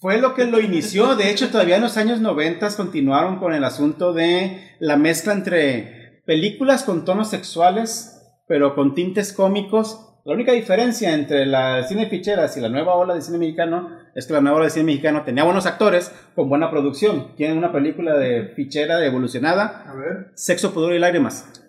fue 0.00 0.18
lo 0.18 0.34
que 0.34 0.46
lo 0.46 0.60
inició. 0.60 1.14
De 1.14 1.30
hecho, 1.30 1.50
todavía 1.50 1.76
en 1.76 1.82
los 1.82 1.98
años 1.98 2.20
90 2.20 2.74
continuaron 2.76 3.38
con 3.38 3.52
el 3.52 3.64
asunto 3.64 4.14
de 4.14 4.76
la 4.80 4.96
mezcla 4.96 5.34
entre 5.34 6.22
películas 6.24 6.84
con 6.84 7.04
tonos 7.04 7.28
sexuales, 7.28 8.16
pero 8.48 8.74
con 8.74 8.94
tintes 8.94 9.32
cómicos 9.32 10.06
La 10.24 10.34
única 10.34 10.52
diferencia 10.52 11.14
entre 11.14 11.46
la 11.46 11.82
cine 11.84 12.06
ficheras 12.06 12.54
y 12.56 12.60
la 12.60 12.68
nueva 12.68 12.94
ola 12.94 13.14
de 13.14 13.22
cine 13.22 13.38
mexicano 13.38 13.88
es 14.14 14.26
que 14.26 14.34
la 14.34 14.40
nueva 14.42 14.58
ola 14.58 14.66
de 14.66 14.70
cine 14.70 14.84
mexicano 14.84 15.22
tenía 15.24 15.44
buenos 15.44 15.64
actores 15.66 16.12
con 16.34 16.48
buena 16.48 16.70
producción. 16.70 17.34
Tienen 17.36 17.56
una 17.56 17.72
película 17.72 18.16
de 18.18 18.52
fichera 18.54 18.98
de 18.98 19.06
evolucionada, 19.06 19.84
A 19.86 19.94
ver. 19.94 20.30
Sexo, 20.34 20.72
Pudor 20.72 20.92
y 20.92 20.98
Lágrimas. 20.98 21.59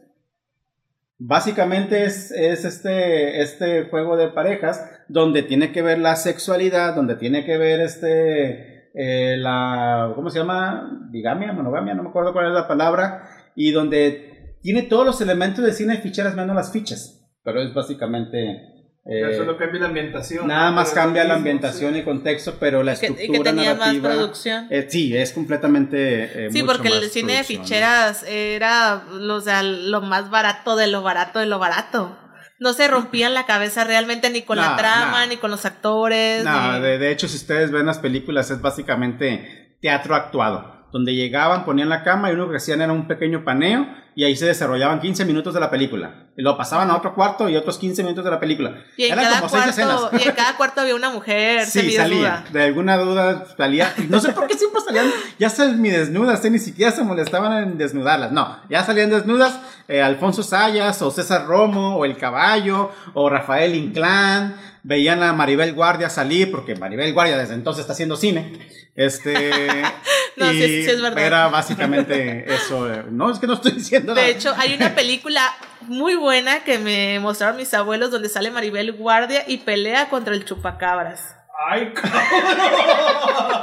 Básicamente 1.23 2.03
es, 2.05 2.31
es 2.31 2.65
este, 2.65 3.43
este 3.43 3.83
juego 3.91 4.17
de 4.17 4.29
parejas 4.29 4.83
donde 5.07 5.43
tiene 5.43 5.71
que 5.71 5.83
ver 5.83 5.99
la 5.99 6.15
sexualidad, 6.15 6.95
donde 6.95 7.15
tiene 7.15 7.45
que 7.45 7.59
ver 7.59 7.79
este, 7.79 8.89
eh, 8.95 9.37
la, 9.37 10.13
¿cómo 10.15 10.31
se 10.31 10.39
llama? 10.39 11.07
Bigamia, 11.11 11.53
monogamia, 11.53 11.93
no 11.93 12.01
me 12.01 12.09
acuerdo 12.09 12.33
cuál 12.33 12.47
es 12.47 12.53
la 12.53 12.67
palabra, 12.67 13.29
y 13.55 13.69
donde 13.69 14.55
tiene 14.63 14.81
todos 14.81 15.05
los 15.05 15.21
elementos 15.21 15.63
de 15.63 15.73
cine 15.73 15.97
de 15.97 16.01
ficheras 16.01 16.35
menos 16.35 16.55
las 16.55 16.71
fichas, 16.71 17.23
pero 17.43 17.61
es 17.61 17.71
básicamente... 17.71 18.70
eh, 19.05 19.35
Solo 19.37 19.57
cambia 19.57 19.81
la 19.81 19.87
ambientación. 19.87 20.47
nada 20.47 20.69
¿no? 20.69 20.75
más 20.75 20.89
Pero 20.91 21.01
cambia 21.01 21.23
la 21.23 21.29
mismo, 21.35 21.37
ambientación 21.39 21.93
sí. 21.93 21.99
y 21.99 22.03
contexto, 22.03 22.55
pero 22.59 22.83
la 22.83 22.95
Que- 22.95 23.07
y 23.07 23.09
estructura 23.09 23.37
que 23.39 23.43
tenía 23.43 23.69
más 23.71 23.79
narrativa... 23.79 24.09
producción. 24.09 24.67
eh, 24.69 24.87
sí, 24.89 25.15
es 25.17 25.33
completamente... 25.33 26.45
eh, 26.45 26.49
Sí, 26.51 26.61
mucho 26.61 26.73
porque 26.73 26.87
el 26.89 27.01
más 27.01 27.11
cine 27.11 27.33
de 27.37 27.43
ficheras 27.43 28.23
era 28.27 29.03
o 29.11 29.41
sea, 29.41 29.63
lo 29.63 30.01
más 30.01 30.29
barato 30.29 30.75
de 30.75 30.87
lo 30.87 31.01
barato 31.01 31.39
de 31.39 31.45
lo 31.47 31.57
barato. 31.59 32.17
No 32.59 32.73
se 32.73 32.87
rompían 32.87 33.33
la 33.33 33.47
cabeza 33.47 33.83
realmente 33.85 34.29
ni 34.29 34.43
con 34.43 34.57
la 34.57 34.75
trama, 34.75 35.25
ni 35.25 35.37
con 35.37 35.49
los 35.49 35.65
actores. 35.65 36.43
No, 36.43 36.73
ni- 36.73 36.81
de, 36.81 36.99
de 36.99 37.11
hecho, 37.11 37.27
si 37.27 37.37
ustedes 37.37 37.71
ven 37.71 37.87
las 37.87 37.97
películas, 37.97 38.51
es 38.51 38.61
básicamente 38.61 39.77
teatro 39.81 40.13
actuado. 40.15 40.87
Donde 40.91 41.15
llegaban, 41.15 41.65
ponían 41.65 41.89
la 41.89 42.03
cama 42.03 42.31
y 42.31 42.35
lo 42.35 42.51
que 42.51 42.57
hacían 42.57 42.81
era 42.81 42.93
un 42.93 43.07
pequeño 43.07 43.43
paneo 43.43 43.87
y 44.13 44.23
ahí 44.25 44.35
se 44.35 44.45
desarrollaban 44.45 44.99
15 44.99 45.23
minutos 45.25 45.53
de 45.53 45.59
la 45.59 45.69
película. 45.69 46.27
Y 46.35 46.41
lo 46.41 46.57
pasaban 46.57 46.89
a 46.89 46.97
otro 46.97 47.13
cuarto 47.13 47.47
y 47.49 47.55
otros 47.55 47.77
15 47.77 48.03
minutos 48.03 48.25
de 48.25 48.31
la 48.31 48.39
película. 48.39 48.83
Y 48.97 49.05
en, 49.05 49.13
Eran 49.13 49.25
cada 49.25 49.35
como 49.37 49.49
seis 49.49 49.63
cuarto, 49.63 49.81
escenas. 50.09 50.25
y 50.25 50.29
en 50.29 50.35
cada 50.35 50.57
cuarto 50.57 50.81
había 50.81 50.95
una 50.95 51.09
mujer 51.09 51.65
Sí, 51.65 51.91
salía. 51.91 52.43
De 52.51 52.63
alguna 52.63 52.97
duda 52.97 53.45
salía. 53.55 53.93
No 54.09 54.19
sé 54.19 54.33
por 54.33 54.47
qué 54.47 54.57
siempre 54.57 54.81
salían 54.81 55.05
ya 55.39 55.49
semidesnudas, 55.49 56.43
eh, 56.43 56.49
ni 56.49 56.59
siquiera 56.59 56.91
se 56.91 57.03
molestaban 57.03 57.63
en 57.63 57.77
desnudarlas. 57.77 58.31
No, 58.31 58.57
ya 58.69 58.83
salían 58.83 59.09
desnudas 59.09 59.59
eh, 59.87 60.01
Alfonso 60.01 60.43
Sayas, 60.43 61.01
o 61.01 61.11
César 61.11 61.45
Romo, 61.47 61.97
o 61.97 62.05
El 62.05 62.17
Caballo, 62.17 62.91
o 63.13 63.29
Rafael 63.29 63.75
Inclán. 63.75 64.55
Veían 64.83 65.21
a 65.21 65.31
Maribel 65.33 65.73
Guardia 65.73 66.09
salir, 66.09 66.49
porque 66.49 66.75
Maribel 66.75 67.13
Guardia 67.13 67.37
desde 67.37 67.53
entonces 67.53 67.81
está 67.81 67.93
haciendo 67.93 68.15
cine. 68.15 68.59
Este. 68.95 69.83
No, 70.37 70.49
y 70.49 70.61
sí, 70.61 70.83
sí 70.85 70.89
es 70.89 71.01
verdad. 71.01 71.19
Era 71.23 71.47
básicamente 71.49 72.45
eso. 72.51 72.91
eh, 72.91 73.03
No, 73.11 73.29
es 73.29 73.37
que 73.37 73.47
no 73.47 73.53
estoy 73.55 73.73
diciendo 73.73 74.15
De 74.15 74.29
hecho, 74.31 74.53
hay 74.57 74.73
una 74.73 74.95
película 74.95 75.41
muy 75.81 76.15
buena 76.15 76.63
que 76.63 76.79
me 76.79 77.19
mostraron 77.19 77.57
mis 77.57 77.73
abuelos 77.73 78.11
donde 78.11 78.29
sale 78.29 78.49
Maribel 78.49 78.93
Guardia 78.93 79.43
y 79.45 79.57
pelea 79.57 80.07
contra 80.09 80.33
el 80.33 80.45
chupacabras. 80.45 81.35
Ay, 81.69 81.93
cabrón. 81.93 82.21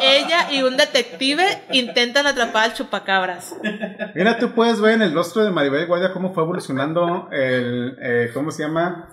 Ella 0.03 0.53
y 0.53 0.62
un 0.62 0.76
detective 0.76 1.62
intentan 1.72 2.26
atrapar 2.26 2.64
al 2.64 2.74
chupacabras. 2.74 3.55
Mira, 4.14 4.39
tú 4.39 4.53
puedes 4.53 4.81
ver 4.81 4.93
en 4.95 5.03
el 5.03 5.14
rostro 5.14 5.43
de 5.43 5.51
Maribel 5.51 5.87
Guardia 5.87 6.12
cómo 6.12 6.33
fue 6.35 6.43
evolucionando 6.45 7.29
el, 7.33 7.97
eh, 8.01 8.31
¿cómo 8.35 8.51
se 8.51 8.62
llama? 8.64 9.09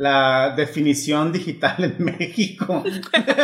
La 0.00 0.54
definición 0.56 1.30
digital 1.30 1.84
en 1.84 1.96
México. 2.18 2.82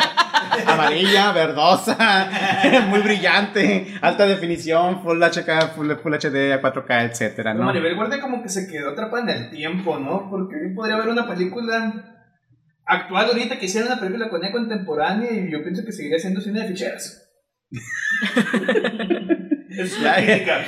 Amarilla, 0.67 1.31
verdosa, 1.33 2.31
muy 2.89 3.01
brillante, 3.01 3.95
alta 4.01 4.27
definición, 4.27 5.03
Full 5.03 5.23
HK, 5.23 5.75
Full, 5.75 5.93
full 6.03 6.15
HD, 6.15 6.59
4K, 6.59 7.11
etcétera, 7.11 7.53
¿no? 7.53 7.65
Maribel 7.65 7.95
Guardia 7.95 8.23
como 8.23 8.43
que 8.43 8.49
se 8.49 8.67
quedó 8.67 8.93
atrapada 8.93 9.35
en 9.35 9.43
el 9.43 9.51
tiempo, 9.51 9.99
¿no? 9.99 10.31
Porque 10.31 10.57
bien 10.57 10.75
podría 10.75 10.97
haber 10.97 11.09
una 11.09 11.29
película 11.29 12.25
actual 12.87 13.27
ahorita 13.27 13.59
que 13.59 13.67
hiciera 13.67 13.89
una 13.89 14.01
película 14.01 14.31
con 14.31 14.43
ella 14.43 14.53
contemporánea 14.53 15.33
y 15.33 15.53
yo 15.53 15.63
pienso 15.63 15.85
que 15.85 15.93
seguiría 15.93 16.19
siendo 16.19 16.41
cine 16.41 16.63
de 16.63 16.69
ficheras. 16.69 17.23
es 19.69 19.99
una 19.99 20.15
crítica. 20.15 20.65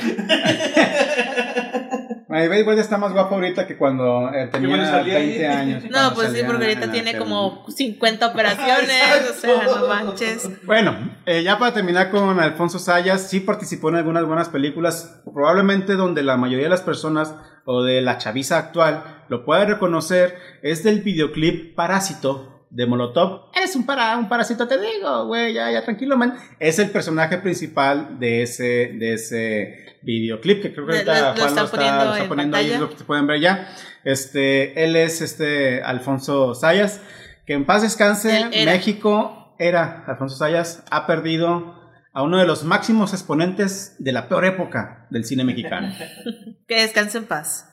Maribel 2.28 2.64
Guardia 2.64 2.82
está 2.82 2.98
más 2.98 3.12
guapa 3.12 3.34
ahorita 3.34 3.66
que 3.66 3.78
cuando 3.78 4.30
eh, 4.34 4.48
tenía 4.52 4.68
bueno 4.68 4.84
salía 4.84 5.16
ahí. 5.16 5.28
20 5.28 5.48
años. 5.48 5.84
No, 5.90 6.14
pues 6.14 6.32
sí, 6.32 6.42
porque 6.46 6.64
ahorita 6.64 6.92
tiene 6.92 7.12
tele. 7.12 7.18
como 7.18 7.64
50 7.68 8.26
operaciones, 8.26 9.30
o 9.30 9.34
sea, 9.34 9.64
no 9.64 9.86
manches. 9.88 10.50
Bueno, 10.66 10.94
eh, 11.24 11.42
ya 11.42 11.58
para 11.58 11.72
terminar 11.72 12.10
con 12.10 12.38
Alfonso 12.38 12.78
Sayas, 12.78 13.30
sí 13.30 13.40
participó 13.40 13.88
en 13.88 13.96
algunas 13.96 14.26
buenas 14.26 14.50
películas, 14.50 15.22
probablemente 15.32 15.94
donde 15.94 16.22
la 16.22 16.36
mayoría 16.36 16.66
de 16.66 16.70
las 16.70 16.82
personas 16.82 17.34
o 17.64 17.82
de 17.82 18.02
la 18.02 18.18
chaviza 18.18 18.58
actual 18.58 19.24
lo 19.28 19.46
puede 19.46 19.64
reconocer, 19.64 20.36
es 20.62 20.84
del 20.84 21.00
videoclip 21.00 21.74
Parásito 21.74 22.57
de 22.70 22.86
Molotov. 22.86 23.50
Eres 23.54 23.74
un, 23.76 23.86
para, 23.86 24.16
un 24.16 24.28
parásito, 24.28 24.68
te 24.68 24.78
digo, 24.78 25.26
güey, 25.26 25.54
ya, 25.54 25.70
ya, 25.70 25.82
tranquilo, 25.82 26.16
man. 26.16 26.36
Es 26.58 26.78
el 26.78 26.90
personaje 26.90 27.38
principal 27.38 28.18
de 28.18 28.42
ese, 28.42 28.94
de 28.98 29.14
ese 29.14 29.98
videoclip, 30.02 30.62
que 30.62 30.72
creo 30.72 30.86
que 30.86 30.92
ahorita 30.92 31.34
lo 31.34 31.36
Juan 31.36 31.48
está 31.48 31.60
lo 31.60 31.66
está, 31.66 31.76
poniendo 31.76 32.04
lo 32.04 32.10
está 32.12 32.22
en 32.22 32.28
poniendo 32.28 32.56
ahí, 32.56 32.64
pantalla. 32.70 32.86
lo 32.90 32.96
que 32.96 33.04
pueden 33.04 33.26
ver 33.26 33.40
ya. 33.40 33.68
Este, 34.04 34.84
él 34.84 34.96
es 34.96 35.20
este 35.20 35.82
Alfonso 35.82 36.54
Sayas, 36.54 37.00
que 37.46 37.54
en 37.54 37.64
paz 37.64 37.82
descanse, 37.82 38.48
era. 38.52 38.72
México 38.72 39.54
era, 39.58 40.04
Alfonso 40.06 40.36
Sayas, 40.36 40.84
ha 40.90 41.06
perdido 41.06 41.78
a 42.12 42.22
uno 42.22 42.38
de 42.38 42.46
los 42.46 42.64
máximos 42.64 43.12
exponentes 43.12 43.96
de 43.98 44.12
la 44.12 44.28
peor 44.28 44.44
época 44.44 45.06
del 45.10 45.24
cine 45.24 45.44
mexicano. 45.44 45.92
Que 46.68 46.82
descanse 46.82 47.16
en 47.16 47.24
paz. 47.24 47.67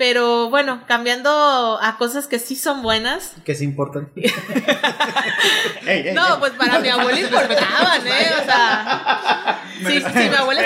Pero 0.00 0.48
bueno, 0.48 0.80
cambiando 0.88 1.78
a 1.78 1.98
cosas 1.98 2.26
que 2.26 2.38
sí 2.38 2.56
son 2.56 2.80
buenas. 2.80 3.34
Que 3.44 3.54
se 3.54 3.64
importan. 3.64 4.10
No, 6.14 6.38
pues 6.38 6.52
para 6.52 6.78
mi 6.78 6.88
abuela 6.88 7.20
importaban, 7.20 8.06
¿eh? 8.06 8.30
O 8.40 8.44
sea, 8.44 9.60
sí, 9.86 10.00
sí, 10.00 10.28
mi 10.30 10.34
abuela 10.34 10.62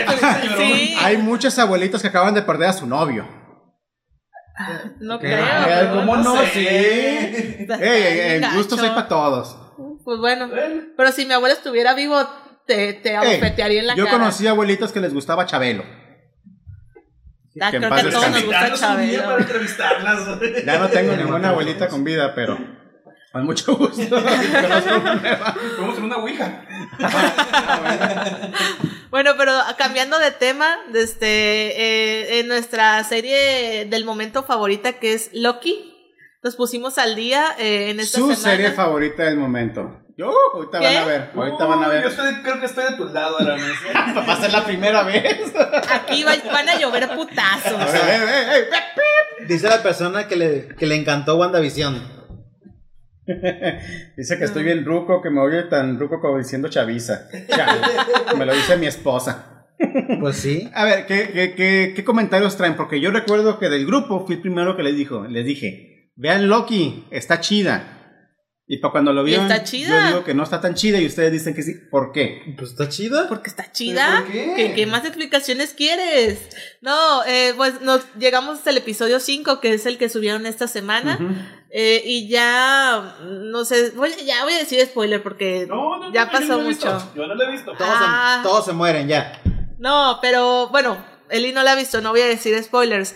sí, 0.56 0.96
Hay 1.00 1.16
muchas 1.16 1.58
abuelitas 1.58 2.00
que 2.02 2.08
acaban 2.08 2.34
de 2.34 2.42
perder 2.42 2.68
a 2.68 2.72
su 2.74 2.86
novio. 2.86 3.26
no 5.00 5.18
¿Qué? 5.18 5.26
creo. 5.26 5.46
Pero 5.64 5.94
¿cómo 5.96 6.16
no? 6.18 6.36
sé. 6.36 7.66
Sí. 7.66 7.66
en 7.68 8.54
gustos 8.54 8.78
hay 8.78 8.88
gacho. 8.90 8.94
para 8.94 9.08
todos. 9.08 9.56
Pues 10.04 10.18
bueno, 10.20 10.48
pero 10.96 11.10
si 11.10 11.26
mi 11.26 11.32
abuela 11.32 11.54
estuviera 11.54 11.94
vivo, 11.94 12.22
te, 12.66 12.92
te 12.92 13.16
abofetearía 13.16 13.80
en 13.80 13.86
la 13.88 13.94
yo 13.96 14.04
cara. 14.04 14.18
conocí 14.18 14.46
abuelitas 14.46 14.92
que 14.92 15.00
les 15.00 15.12
gustaba 15.12 15.46
Chabelo. 15.46 16.03
Ah, 17.60 17.70
que 17.70 17.76
en 17.76 17.82
creo 17.84 17.94
que 17.94 18.00
a 18.00 18.10
todos 18.10 18.30
nos 18.30 18.42
gusta 18.44 18.60
para 18.60 18.74
Chabelo. 18.74 19.38
entrevistarlas. 19.38 20.40
Ya 20.66 20.78
no 20.78 20.88
tengo 20.88 21.16
ninguna 21.16 21.50
abuelita 21.50 21.88
con 21.88 22.02
vida, 22.02 22.34
pero 22.34 22.58
con 23.32 23.44
mucho 23.44 23.76
gusto. 23.76 24.16
A 24.16 24.20
hacer 25.90 26.02
una 26.02 26.16
ouija. 26.16 26.64
Bueno, 29.10 29.34
pero 29.38 29.52
cambiando 29.78 30.18
de 30.18 30.32
tema, 30.32 30.76
este, 30.92 31.26
eh, 31.28 32.40
en 32.40 32.48
nuestra 32.48 33.02
serie 33.04 33.84
del 33.84 34.04
momento 34.04 34.42
favorita 34.42 34.94
que 34.94 35.12
es 35.12 35.30
Loki, 35.32 35.94
nos 36.42 36.56
pusimos 36.56 36.98
al 36.98 37.14
día 37.14 37.54
eh, 37.56 37.90
en 37.90 38.00
esta 38.00 38.18
Su 38.18 38.34
semana. 38.34 38.42
serie 38.56 38.72
favorita 38.72 39.22
del 39.22 39.36
momento. 39.36 40.03
Yo, 40.16 40.32
ahorita 40.54 40.78
¿Qué? 40.78 40.86
van 40.86 40.96
a 40.96 41.04
ver. 41.06 41.30
Ahorita 41.34 41.64
van 41.66 41.82
a 41.84 41.88
ver. 41.88 42.02
Yo 42.04 42.08
estoy- 42.08 42.34
creo 42.42 42.60
que 42.60 42.66
estoy 42.66 42.84
de 42.84 42.96
tu 42.96 43.04
lado, 43.06 43.36
Aramis. 43.40 43.64
Va 44.28 44.32
a 44.32 44.36
ser 44.40 44.52
la 44.52 44.64
primera 44.64 45.02
vez. 45.02 45.52
Aquí 45.90 46.22
va- 46.22 46.36
van 46.52 46.68
a 46.68 46.78
llover 46.78 47.08
putazos. 47.16 47.72
A 47.72 47.84
ver, 47.86 48.20
ey, 48.22 48.28
ey, 48.28 48.62
ey. 49.40 49.46
Dice 49.48 49.68
la 49.68 49.82
persona 49.82 50.28
que 50.28 50.36
le, 50.36 50.68
que 50.78 50.86
le 50.86 50.94
encantó 50.94 51.36
WandaVision. 51.36 52.00
Dice 54.16 54.38
que 54.38 54.44
estoy 54.44 54.62
bien 54.64 54.84
ruco, 54.84 55.20
que 55.22 55.30
me 55.30 55.40
oye 55.40 55.62
tan 55.64 55.98
ruco 55.98 56.20
como 56.20 56.38
diciendo 56.38 56.68
chaviza. 56.68 57.28
Chale, 57.48 57.80
me 58.36 58.46
lo 58.46 58.54
dice 58.54 58.76
mi 58.76 58.86
esposa. 58.86 59.66
Pues 60.20 60.36
sí. 60.36 60.70
A 60.74 60.84
ver, 60.84 61.06
¿qué, 61.06 61.30
qué, 61.32 61.54
qué, 61.54 61.92
qué 61.96 62.04
comentarios 62.04 62.56
traen? 62.56 62.76
Porque 62.76 63.00
yo 63.00 63.10
recuerdo 63.10 63.58
que 63.58 63.68
del 63.68 63.86
grupo 63.86 64.24
fui 64.26 64.36
el 64.36 64.42
primero 64.42 64.76
que 64.76 64.82
les 64.82 64.94
dijo, 64.96 65.24
les 65.26 65.44
dije, 65.44 66.12
vean 66.16 66.48
Loki, 66.48 67.06
está 67.10 67.40
chida. 67.40 68.03
Y 68.66 68.78
para 68.78 68.92
cuando 68.92 69.12
lo 69.12 69.22
¿Y 69.22 69.26
vieron, 69.26 69.50
está 69.50 69.62
chida? 69.62 70.00
yo 70.02 70.06
digo 70.08 70.24
que 70.24 70.32
no 70.32 70.42
está 70.42 70.58
tan 70.60 70.74
chida 70.74 70.98
y 70.98 71.04
ustedes 71.06 71.30
dicen 71.32 71.54
que 71.54 71.62
sí. 71.62 71.74
¿Por 71.90 72.12
qué? 72.12 72.54
Pues 72.56 72.70
está 72.70 72.88
chida. 72.88 73.28
Porque 73.28 73.50
está 73.50 73.70
chida. 73.70 74.22
¿Por 74.22 74.32
qué? 74.32 74.52
¿Qué, 74.56 74.72
qué 74.74 74.86
más 74.86 75.04
explicaciones 75.04 75.74
quieres? 75.74 76.38
No, 76.80 77.22
eh, 77.26 77.52
pues 77.56 77.82
nos 77.82 78.00
llegamos 78.18 78.58
hasta 78.58 78.70
el 78.70 78.78
episodio 78.78 79.20
5, 79.20 79.60
que 79.60 79.74
es 79.74 79.84
el 79.84 79.98
que 79.98 80.08
subieron 80.08 80.46
esta 80.46 80.66
semana. 80.66 81.18
Ujú. 81.20 81.34
eh, 81.76 82.02
y 82.06 82.28
ya, 82.28 83.16
no 83.22 83.64
sé, 83.66 83.90
voy- 83.90 84.14
ya 84.24 84.44
voy 84.44 84.54
a 84.54 84.58
decir 84.58 84.80
spoiler 84.86 85.22
porque 85.22 85.66
No, 85.68 85.98
no, 85.98 86.12
ya 86.12 86.24
no, 86.24 86.32
yo 86.32 86.38
pasó 86.38 86.46
no 86.46 86.56
lo 86.58 86.64
he 86.64 86.68
visto. 86.68 86.86
mucho. 86.92 87.12
Yo 87.16 87.26
no 87.26 87.34
lo 87.34 87.44
he 87.44 87.50
visto. 87.52 87.72
Todos, 87.72 87.90
Ah. 87.92 88.38
se, 88.42 88.48
todos 88.48 88.64
se 88.64 88.72
mueren 88.72 89.08
ya. 89.08 89.42
No, 89.78 90.20
pero 90.22 90.68
bueno, 90.70 91.04
Eli 91.28 91.52
no 91.52 91.62
la 91.62 91.72
ha 91.72 91.76
visto, 91.76 92.00
no 92.00 92.12
voy 92.12 92.22
a 92.22 92.26
decir 92.26 92.56
spoilers. 92.62 93.14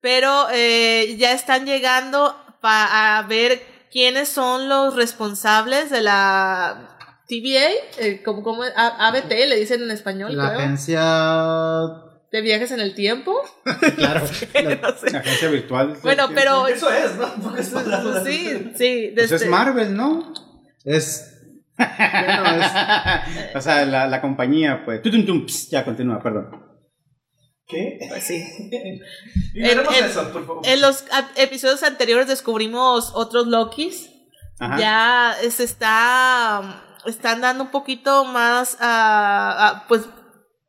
Pero 0.00 0.46
eh, 0.52 1.16
ya 1.18 1.32
están 1.32 1.66
llegando 1.66 2.34
a 2.62 3.24
ver 3.28 3.75
quiénes 3.96 4.28
son 4.28 4.68
los 4.68 4.94
responsables 4.94 5.88
de 5.90 6.02
la 6.02 6.98
TVA, 7.28 7.70
eh, 7.98 8.22
como, 8.22 8.42
como 8.42 8.62
A- 8.62 9.08
ABT 9.08 9.30
le 9.48 9.56
dicen 9.56 9.82
en 9.82 9.90
español, 9.90 10.36
La 10.36 10.48
creo. 10.50 10.58
agencia 10.60 11.02
de 12.30 12.40
viajes 12.42 12.70
en 12.72 12.80
el 12.80 12.94
tiempo. 12.94 13.32
Claro. 13.96 14.20
No 14.82 14.92
sé. 14.98 15.16
Agencia 15.16 15.48
virtual. 15.48 15.96
Bueno, 16.02 16.28
pero 16.34 16.66
Eso 16.68 16.90
es, 16.92 17.16
¿no? 17.16 17.26
Porque 17.42 17.62
es 17.62 17.68
palabras. 17.70 18.22
sí, 18.26 18.72
sí. 18.76 19.12
Pues 19.14 19.24
es 19.24 19.30
desde- 19.40 19.48
Marvel, 19.48 19.96
¿no? 19.96 20.32
Es. 20.84 21.32
Bueno, 21.78 22.64
es. 22.64 23.56
o 23.56 23.60
sea, 23.62 23.84
la, 23.86 24.06
la 24.06 24.20
compañía, 24.20 24.82
pues. 24.84 25.00
Ya 25.70 25.84
continúa, 25.86 26.22
perdón. 26.22 26.65
¿Qué? 27.68 27.98
Pues 28.08 28.24
sí. 28.24 28.44
En- 29.54 29.80
eso, 30.04 30.30
por 30.32 30.46
favor. 30.46 30.66
En 30.66 30.80
los 30.80 31.04
episodios 31.36 31.82
anteriores 31.82 32.28
descubrimos 32.28 33.10
otros 33.14 33.46
Lokis. 33.46 34.10
Ajá. 34.58 34.78
Ya 34.78 35.36
se 35.50 35.64
está. 35.64 36.82
Están 37.06 37.40
dando 37.40 37.64
un 37.64 37.70
poquito 37.70 38.24
más. 38.24 38.76
a- 38.80 39.68
a, 39.68 39.88
pues. 39.88 40.02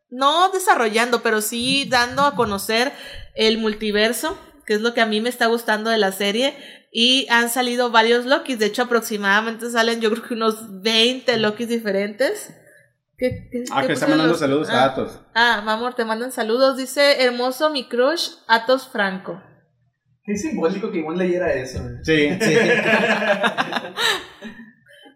No 0.09 0.49
desarrollando, 0.51 1.21
pero 1.21 1.41
sí 1.41 1.85
dando 1.89 2.21
a 2.23 2.35
conocer 2.35 2.93
el 3.35 3.57
multiverso, 3.57 4.37
que 4.65 4.75
es 4.75 4.81
lo 4.81 4.93
que 4.93 5.01
a 5.01 5.05
mí 5.05 5.19
me 5.19 5.27
está 5.27 5.47
gustando 5.47 5.89
de 5.89 5.97
la 5.97 6.13
serie. 6.13 6.55
Y 6.93 7.27
han 7.29 7.49
salido 7.49 7.91
varios 7.91 8.25
Lokis. 8.25 8.57
De 8.57 8.67
hecho, 8.67 8.83
aproximadamente 8.83 9.69
salen, 9.69 9.99
yo 9.99 10.09
creo 10.11 10.23
que 10.23 10.33
unos 10.33 10.81
20 10.81 11.37
Lokis 11.37 11.67
diferentes. 11.67 12.53
¿Qué, 13.17 13.49
qué- 13.51 13.63
Ah, 13.71 13.81
qué 13.81 13.87
que 13.87 13.93
está 13.93 14.05
mandando 14.07 14.31
los- 14.33 14.39
saludos 14.39 14.69
Ah. 14.69 14.81
a 14.81 14.85
Atos. 14.85 15.19
Ah, 15.33 15.61
mamor, 15.65 15.95
te 15.95 16.05
mandan 16.05 16.31
saludos. 16.31 16.77
Dice, 16.77 17.23
hermoso 17.23 17.69
mi 17.71 17.87
crush, 17.89 18.29
Atos 18.47 18.87
Franco. 18.87 19.41
Qué 20.23 20.35
simbólico 20.35 20.91
que 20.91 20.99
igual 20.99 21.17
leyera 21.17 21.53
eso. 21.53 21.79
¿eh? 21.79 21.99
Sí. 22.03 22.29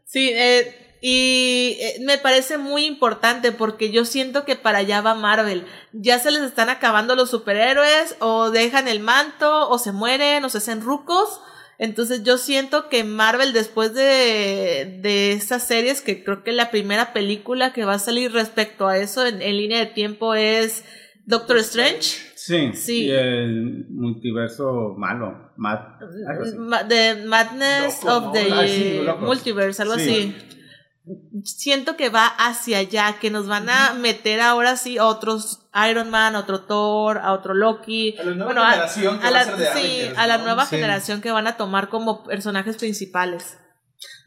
Sí, 0.06 0.30
eh, 0.34 0.98
y 1.02 1.78
eh, 1.80 1.96
me 2.06 2.18
parece 2.18 2.58
muy 2.58 2.84
importante 2.86 3.54
porque 3.54 3.92
yo 3.92 4.04
siento 4.04 4.44
que 4.44 4.58
para 4.58 4.80
allá 4.80 5.00
va 5.02 5.16
Marvel. 5.16 5.66
Ya 5.94 6.20
se 6.20 6.32
les 6.32 6.42
están 6.42 6.70
acabando 6.70 7.16
los 7.16 7.30
superhéroes 7.30 8.18
o 8.20 8.52
dejan 8.52 8.90
el 8.90 9.00
manto 9.00 9.70
o 9.70 9.78
se 9.80 9.94
mueren 9.94 10.44
o 10.44 10.50
se 10.50 10.58
hacen 10.58 10.82
rucos. 10.82 11.40
Entonces 11.84 12.22
yo 12.24 12.38
siento 12.38 12.90
que 12.90 13.04
Marvel 13.04 13.54
después 13.54 13.96
de, 13.96 15.00
de 15.02 15.32
estas 15.32 15.66
series, 15.68 16.02
que 16.02 16.24
creo 16.24 16.44
que 16.44 16.52
la 16.52 16.70
primera 16.70 17.12
película 17.12 17.74
que 17.74 17.86
va 17.86 17.96
a 17.96 18.00
salir 18.00 18.32
respecto 18.34 18.88
a 18.88 19.00
eso 19.00 19.26
en, 19.26 19.42
en 19.42 19.58
línea 19.58 19.80
de 19.80 19.88
tiempo 19.88 20.36
es 20.36 20.84
Doctor 21.26 21.58
Strange. 21.58 22.20
Sí. 22.36 22.72
Sí. 22.76 23.06
Y 23.06 23.10
el 23.12 23.88
multiverso 23.90 24.94
malo. 24.96 25.54
Mad. 25.58 25.80
Ma- 26.60 26.88
The 26.88 27.16
Madness 27.26 28.04
Loco, 28.04 28.16
of 28.18 28.24
¿no? 28.26 28.32
the 28.34 28.68
sí. 28.68 29.02
Multiverse, 29.22 29.82
algo 29.82 29.96
Sí. 29.96 30.02
así. 30.10 30.36
Siento 31.44 31.98
que 31.98 32.10
va 32.10 32.28
hacia 32.28 32.78
allá, 32.78 33.18
que 33.20 33.32
nos 33.32 33.48
van 33.48 33.70
a 33.72 33.94
meter 33.96 34.40
ahora 34.40 34.76
sí 34.78 35.00
otros 35.00 35.61
Iron 35.90 36.10
Man, 36.10 36.36
a 36.36 36.40
otro 36.40 36.62
Thor, 36.62 37.18
a 37.20 37.34
otro 37.34 37.54
Loki. 37.54 38.16
A 38.20 38.24
la 38.24 38.32
nueva 38.36 38.46
Bueno, 38.46 38.64
a, 38.64 38.72
generación 38.72 39.20
que 39.20 39.28
a 39.28 39.30
va 39.30 39.32
la, 39.32 39.40
a 39.40 39.44
ser 39.46 39.56
de 39.58 39.66
sí, 39.66 39.70
Avengers, 40.02 40.18
a 40.18 40.28
la 40.28 40.38
¿no? 40.38 40.44
nueva 40.46 40.66
Sí. 40.66 40.76
generación 40.76 41.22
que 41.22 41.32
van 41.32 41.48
a 41.48 41.58
tomar 41.58 41.90
como 41.90 42.24
personajes 42.24 42.78
principales. 42.78 43.58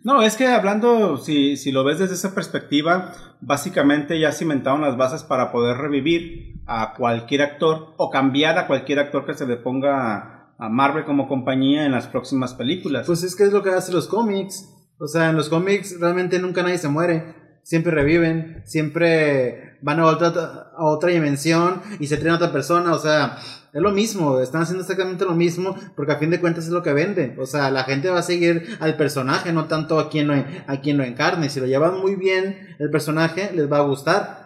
No, 0.04 0.22
es 0.22 0.36
que 0.36 0.46
hablando, 0.46 1.16
si, 1.16 1.56
si 1.56 1.72
lo 1.72 1.82
ves 1.84 1.98
desde 1.98 2.14
esa 2.14 2.34
perspectiva, 2.34 3.12
básicamente 3.40 4.18
ya 4.20 4.32
cimentaron 4.32 4.82
las 4.82 4.96
bases 4.96 5.22
para 5.22 5.50
poder 5.50 5.78
revivir 5.78 6.60
a 6.66 6.94
cualquier 6.94 7.42
actor 7.42 7.94
o 7.96 8.10
cambiar 8.10 8.58
a 8.58 8.66
cualquier 8.66 8.98
actor 9.00 9.24
que 9.26 9.34
se 9.34 9.46
le 9.46 9.56
ponga 9.56 10.52
a 10.58 10.68
Marvel 10.68 11.04
como 11.04 11.26
compañía 11.28 11.84
en 11.84 11.92
las 11.92 12.06
próximas 12.06 12.54
películas. 12.54 13.06
Pues 13.06 13.22
es 13.22 13.34
que 13.34 13.44
es 13.44 13.52
lo 13.52 13.62
que 13.62 13.70
hacen 13.70 13.94
los 13.94 14.06
cómics. 14.06 14.70
O 14.98 15.08
sea, 15.08 15.30
en 15.30 15.36
los 15.36 15.48
cómics 15.48 15.98
realmente 15.98 16.38
nunca 16.38 16.62
nadie 16.62 16.78
se 16.78 16.88
muere. 16.88 17.34
Siempre 17.64 17.92
reviven, 17.92 18.62
siempre 18.64 19.78
van 19.80 19.98
a 19.98 20.06
otra, 20.06 20.28
a 20.76 20.84
otra 20.84 21.10
dimensión 21.10 21.80
y 21.98 22.06
se 22.06 22.18
traen 22.18 22.34
a 22.34 22.36
otra 22.36 22.52
persona. 22.52 22.92
O 22.92 22.98
sea, 22.98 23.38
es 23.72 23.82
lo 23.82 23.90
mismo, 23.90 24.38
están 24.40 24.62
haciendo 24.62 24.82
exactamente 24.82 25.24
lo 25.24 25.34
mismo 25.34 25.74
porque 25.96 26.12
a 26.12 26.16
fin 26.16 26.30
de 26.30 26.40
cuentas 26.40 26.66
es 26.66 26.70
lo 26.70 26.82
que 26.82 26.92
venden. 26.92 27.36
O 27.40 27.46
sea, 27.46 27.72
la 27.72 27.82
gente 27.82 28.08
va 28.08 28.20
a 28.20 28.22
seguir 28.22 28.76
al 28.78 28.96
personaje, 28.96 29.52
no 29.52 29.66
tanto 29.66 29.98
a 29.98 30.10
quien 30.10 30.28
lo, 30.28 30.34
a 30.34 30.80
quien 30.80 30.96
lo 30.96 31.04
encarne. 31.04 31.48
Si 31.48 31.58
lo 31.58 31.66
llevan 31.66 31.98
muy 32.00 32.14
bien 32.14 32.76
el 32.78 32.90
personaje, 32.90 33.50
les 33.52 33.70
va 33.70 33.78
a 33.78 33.82
gustar. 33.82 34.44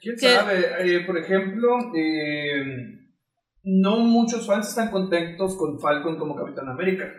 ¿Quién 0.00 0.18
sabe? 0.18 0.66
Eh, 0.80 1.00
por 1.06 1.18
ejemplo, 1.18 1.78
eh, 1.96 2.94
no 3.64 3.96
muchos 4.00 4.46
fans 4.46 4.68
están 4.68 4.90
contentos 4.90 5.56
con 5.56 5.80
Falcon 5.80 6.18
como 6.18 6.36
Capitán 6.36 6.68
América. 6.68 7.10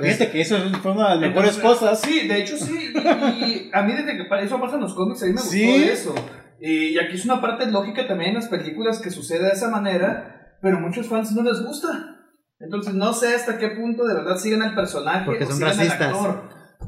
Fíjate 0.00 0.30
que 0.30 0.40
eso 0.40 0.56
fue 0.82 0.92
una 0.92 1.10
de 1.10 1.14
las 1.16 1.20
mejores 1.30 1.56
Entonces, 1.56 1.80
cosas. 1.80 2.00
Sí, 2.00 2.28
de 2.28 2.38
hecho 2.40 2.56
sí. 2.56 2.92
Y, 2.94 3.44
y 3.44 3.70
a 3.72 3.82
mí 3.82 3.92
desde 3.92 4.16
que 4.16 4.44
eso 4.44 4.60
pasa 4.60 4.76
en 4.76 4.80
los 4.82 4.94
cómics, 4.94 5.22
a 5.22 5.26
mí 5.26 5.32
me 5.32 5.36
gustó 5.40 5.50
Sí. 5.52 5.84
eso. 5.84 6.14
Y, 6.60 6.98
aquí 6.98 7.14
es 7.16 7.24
una 7.24 7.40
parte 7.40 7.66
lógica 7.66 8.06
también 8.06 8.30
en 8.30 8.36
las 8.36 8.48
películas 8.48 9.00
que 9.00 9.10
sucede 9.10 9.44
de 9.46 9.50
esa 9.52 9.68
manera, 9.68 10.56
pero 10.62 10.76
a 10.76 10.80
muchos 10.80 11.08
fans 11.08 11.32
no 11.32 11.42
les 11.42 11.60
gusta. 11.62 12.16
Entonces 12.60 12.94
no 12.94 13.12
sé 13.12 13.34
hasta 13.34 13.58
qué 13.58 13.70
punto 13.70 14.04
de 14.04 14.14
verdad 14.14 14.36
siguen 14.36 14.62
al 14.62 14.74
personaje 14.76 15.24
Porque 15.26 15.42
o 15.44 15.50
son 15.50 15.60
racistas. 15.60 16.00
al 16.00 16.14
actor. 16.14 16.42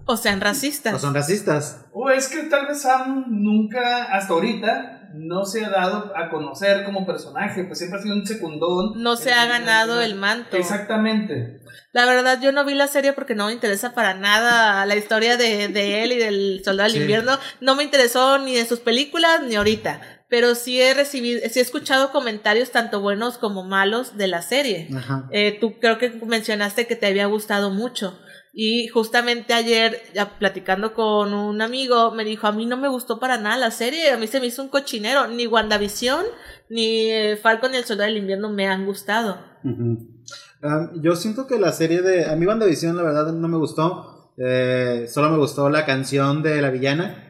O 0.07 0.17
sean 0.17 0.41
racistas. 0.41 0.95
O 0.95 0.99
son 1.01 1.15
racistas. 1.15 1.87
O 1.93 2.11
es 2.11 2.29
que 2.29 2.43
tal 2.45 2.67
vez 2.69 2.83
Sam 2.83 3.25
nunca, 3.29 4.05
hasta 4.05 4.33
ahorita, 4.33 4.94
no 5.17 5.45
se 5.45 5.65
ha 5.65 5.71
dado 5.71 6.13
a 6.17 6.29
conocer 6.31 6.85
como 6.85 7.07
personaje, 7.07 7.65
pues 7.65 7.79
siempre 7.79 7.99
ha 8.01 8.03
sido 8.03 8.15
un 8.17 8.27
secundón. 8.27 9.03
No 9.03 9.17
se 9.17 9.33
ha 9.33 9.47
ganado 9.47 10.01
el 10.01 10.15
manto. 10.15 10.57
Exactamente. 10.57 11.61
La 11.93 12.05
verdad, 12.07 12.41
yo 12.43 12.51
no 12.53 12.65
vi 12.65 12.75
la 12.75 12.89
serie 12.89 13.13
porque 13.13 13.35
no 13.35 13.47
me 13.47 13.53
interesa 13.53 13.95
para 13.95 14.15
nada 14.15 14.85
la 14.87 14.97
historia 14.97 15.37
de, 15.37 15.69
de 15.69 16.03
él 16.03 16.13
y 16.13 16.17
del 16.19 16.63
soldado 16.65 16.89
del 16.89 16.97
Sí. 16.97 17.01
invierno. 17.03 17.39
No 17.61 17.77
me 17.77 17.85
interesó 17.85 18.39
ni 18.39 18.57
en 18.59 18.67
sus 18.67 18.81
películas 18.81 19.43
ni 19.43 19.55
ahorita. 19.55 20.01
Pero 20.29 20.55
sí 20.57 20.81
he 20.81 20.95
recibido, 20.95 21.41
sí 21.49 21.61
he 21.61 21.63
escuchado 21.63 22.11
comentarios 22.11 22.71
tanto 22.73 23.01
buenos 23.01 23.39
como 23.39 23.63
malos 23.63 24.17
de 24.17 24.27
la 24.27 24.43
serie. 24.43 24.89
Ajá. 24.97 25.29
Eh, 25.31 25.59
tú 25.61 25.79
creo 25.79 25.99
que 25.99 26.11
mencionaste 26.11 26.87
que 26.89 26.97
te 26.97 27.07
había 27.07 27.27
gustado 27.27 27.71
mucho. 27.71 28.19
Y 28.57 28.87
justamente 28.87 29.53
ayer, 29.53 30.01
ya 30.15 30.39
platicando 30.39 30.95
con 30.95 31.35
un 31.35 31.61
amigo, 31.61 32.13
me 32.13 32.25
dijo, 32.25 32.47
a 32.47 32.53
mí 32.53 32.67
no 32.67 32.77
me 32.77 32.87
gustó 32.89 33.19
para 33.19 33.37
nada 33.37 33.57
la 33.57 33.73
serie, 33.73 34.11
a 34.11 34.17
mí 34.17 34.29
se 34.29 34.39
me 34.41 34.47
hizo 34.47 34.63
un 34.63 34.69
cochinero. 34.69 35.27
Ni 35.27 35.49
WandaVision, 35.49 36.25
ni 36.71 37.11
eh, 37.11 37.37
Falcon 37.37 37.75
y 37.75 37.79
el 37.79 37.85
Soldado 37.85 38.09
del 38.09 38.19
Invierno 38.19 38.51
me 38.51 38.69
han 38.69 38.87
gustado. 38.87 39.39
Um, 39.65 39.99
yo 41.03 41.17
siento 41.17 41.47
que 41.49 41.59
la 41.59 41.73
serie 41.73 42.01
de. 42.01 42.27
A 42.27 42.37
mí, 42.37 42.47
WandaVision, 42.47 42.97
la 42.97 43.03
verdad, 43.03 43.33
no 43.33 43.49
me 43.49 43.57
gustó. 43.59 44.33
Eh, 44.39 45.07
solo 45.09 45.31
me 45.31 45.39
gustó 45.39 45.69
la 45.69 45.85
canción 45.85 46.43
de 46.43 46.63
la 46.63 46.71
villana. 46.71 47.23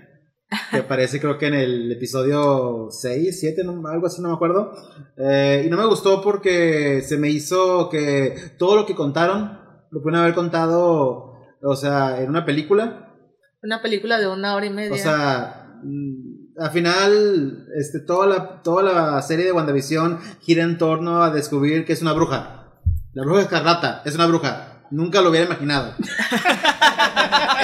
Que 0.71 0.77
aparece, 0.81 1.21
creo 1.21 1.39
que 1.39 1.47
en 1.47 1.55
el 1.55 1.91
episodio 1.93 2.89
6, 2.91 3.41
7, 3.41 3.65
no- 3.65 3.89
algo 3.89 4.07
así, 4.09 4.21
no 4.21 4.29
me 4.29 4.35
acuerdo. 4.35 4.73
Eh, 5.17 5.65
y 5.67 5.71
no 5.71 5.79
me 5.79 5.87
gustó 5.87 6.21
porque 6.21 7.01
se 7.03 7.17
me 7.17 7.31
hizo 7.31 7.89
que 7.89 8.37
todo 8.59 8.77
lo 8.77 8.85
que 8.87 8.95
contaron 8.95 9.64
lo 9.95 10.03
pueden 10.03 10.19
haber 10.19 10.35
contado, 10.35 11.37
o 11.63 11.77
sea, 11.77 12.21
en 12.21 12.29
una 12.29 12.45
película. 12.45 13.15
Una 13.63 13.81
película 13.81 14.19
de 14.19 14.27
una 14.27 14.57
hora 14.57 14.67
y 14.67 14.71
media. 14.71 14.93
O 14.93 14.99
sea, 14.99 15.79
mm, 15.85 16.59
al 16.59 16.71
final, 16.73 17.69
este, 17.79 18.01
toda, 18.01 18.27
la, 18.27 18.63
toda 18.63 18.83
la 18.83 19.23
serie 19.23 19.45
de 19.45 19.53
WandaVision 19.53 20.19
gira 20.43 20.65
en 20.65 20.79
torno 20.79 21.23
a 21.23 21.31
descubrir 21.31 21.85
que 21.85 21.93
es 21.93 22.03
una 22.03 22.13
bruja. 22.13 22.73
La 23.13 23.23
bruja 23.23 23.43
escarlata 23.43 24.03
es 24.05 24.17
una 24.17 24.27
bruja. 24.27 24.83
Nunca 24.91 25.21
lo 25.21 25.31
hubiera 25.31 25.47
imaginado. 25.47 25.95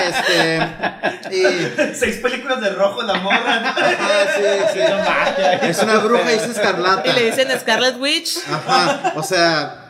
este. 0.07 0.59
Y. 1.33 1.95
Seis 1.95 2.17
películas 2.19 2.61
de 2.61 2.71
rojo, 2.71 3.03
la 3.03 3.15
morra. 3.15 3.69
Ajá, 3.69 3.95
sí, 4.37 4.43
sí. 4.73 4.81
Es 5.69 5.83
una 5.83 5.99
bruja 5.99 6.33
y 6.33 6.37
es 6.37 6.49
escarlata. 6.49 7.11
y 7.11 7.13
le 7.13 7.25
dicen 7.31 7.49
Scarlet 7.59 7.97
Witch. 8.01 8.39
Ajá, 8.49 9.13
o 9.17 9.23
sea, 9.23 9.90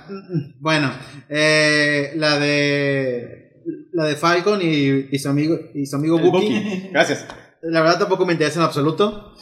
bueno, 0.58 0.92
eh, 1.28 2.12
la 2.16 2.38
de 2.38 3.52
la 3.92 4.06
de 4.06 4.16
Falcon 4.16 4.60
y, 4.62 5.08
y 5.10 5.18
su 5.18 5.28
amigo 5.28 5.58
y 5.74 5.86
su 5.86 5.96
amigo 5.96 6.18
Bucky. 6.18 6.30
Bucky. 6.30 6.88
Gracias. 6.92 7.26
La 7.62 7.82
verdad 7.82 7.98
tampoco 7.98 8.24
me 8.24 8.32
interesa 8.32 8.60
en 8.60 8.64
absoluto. 8.64 9.34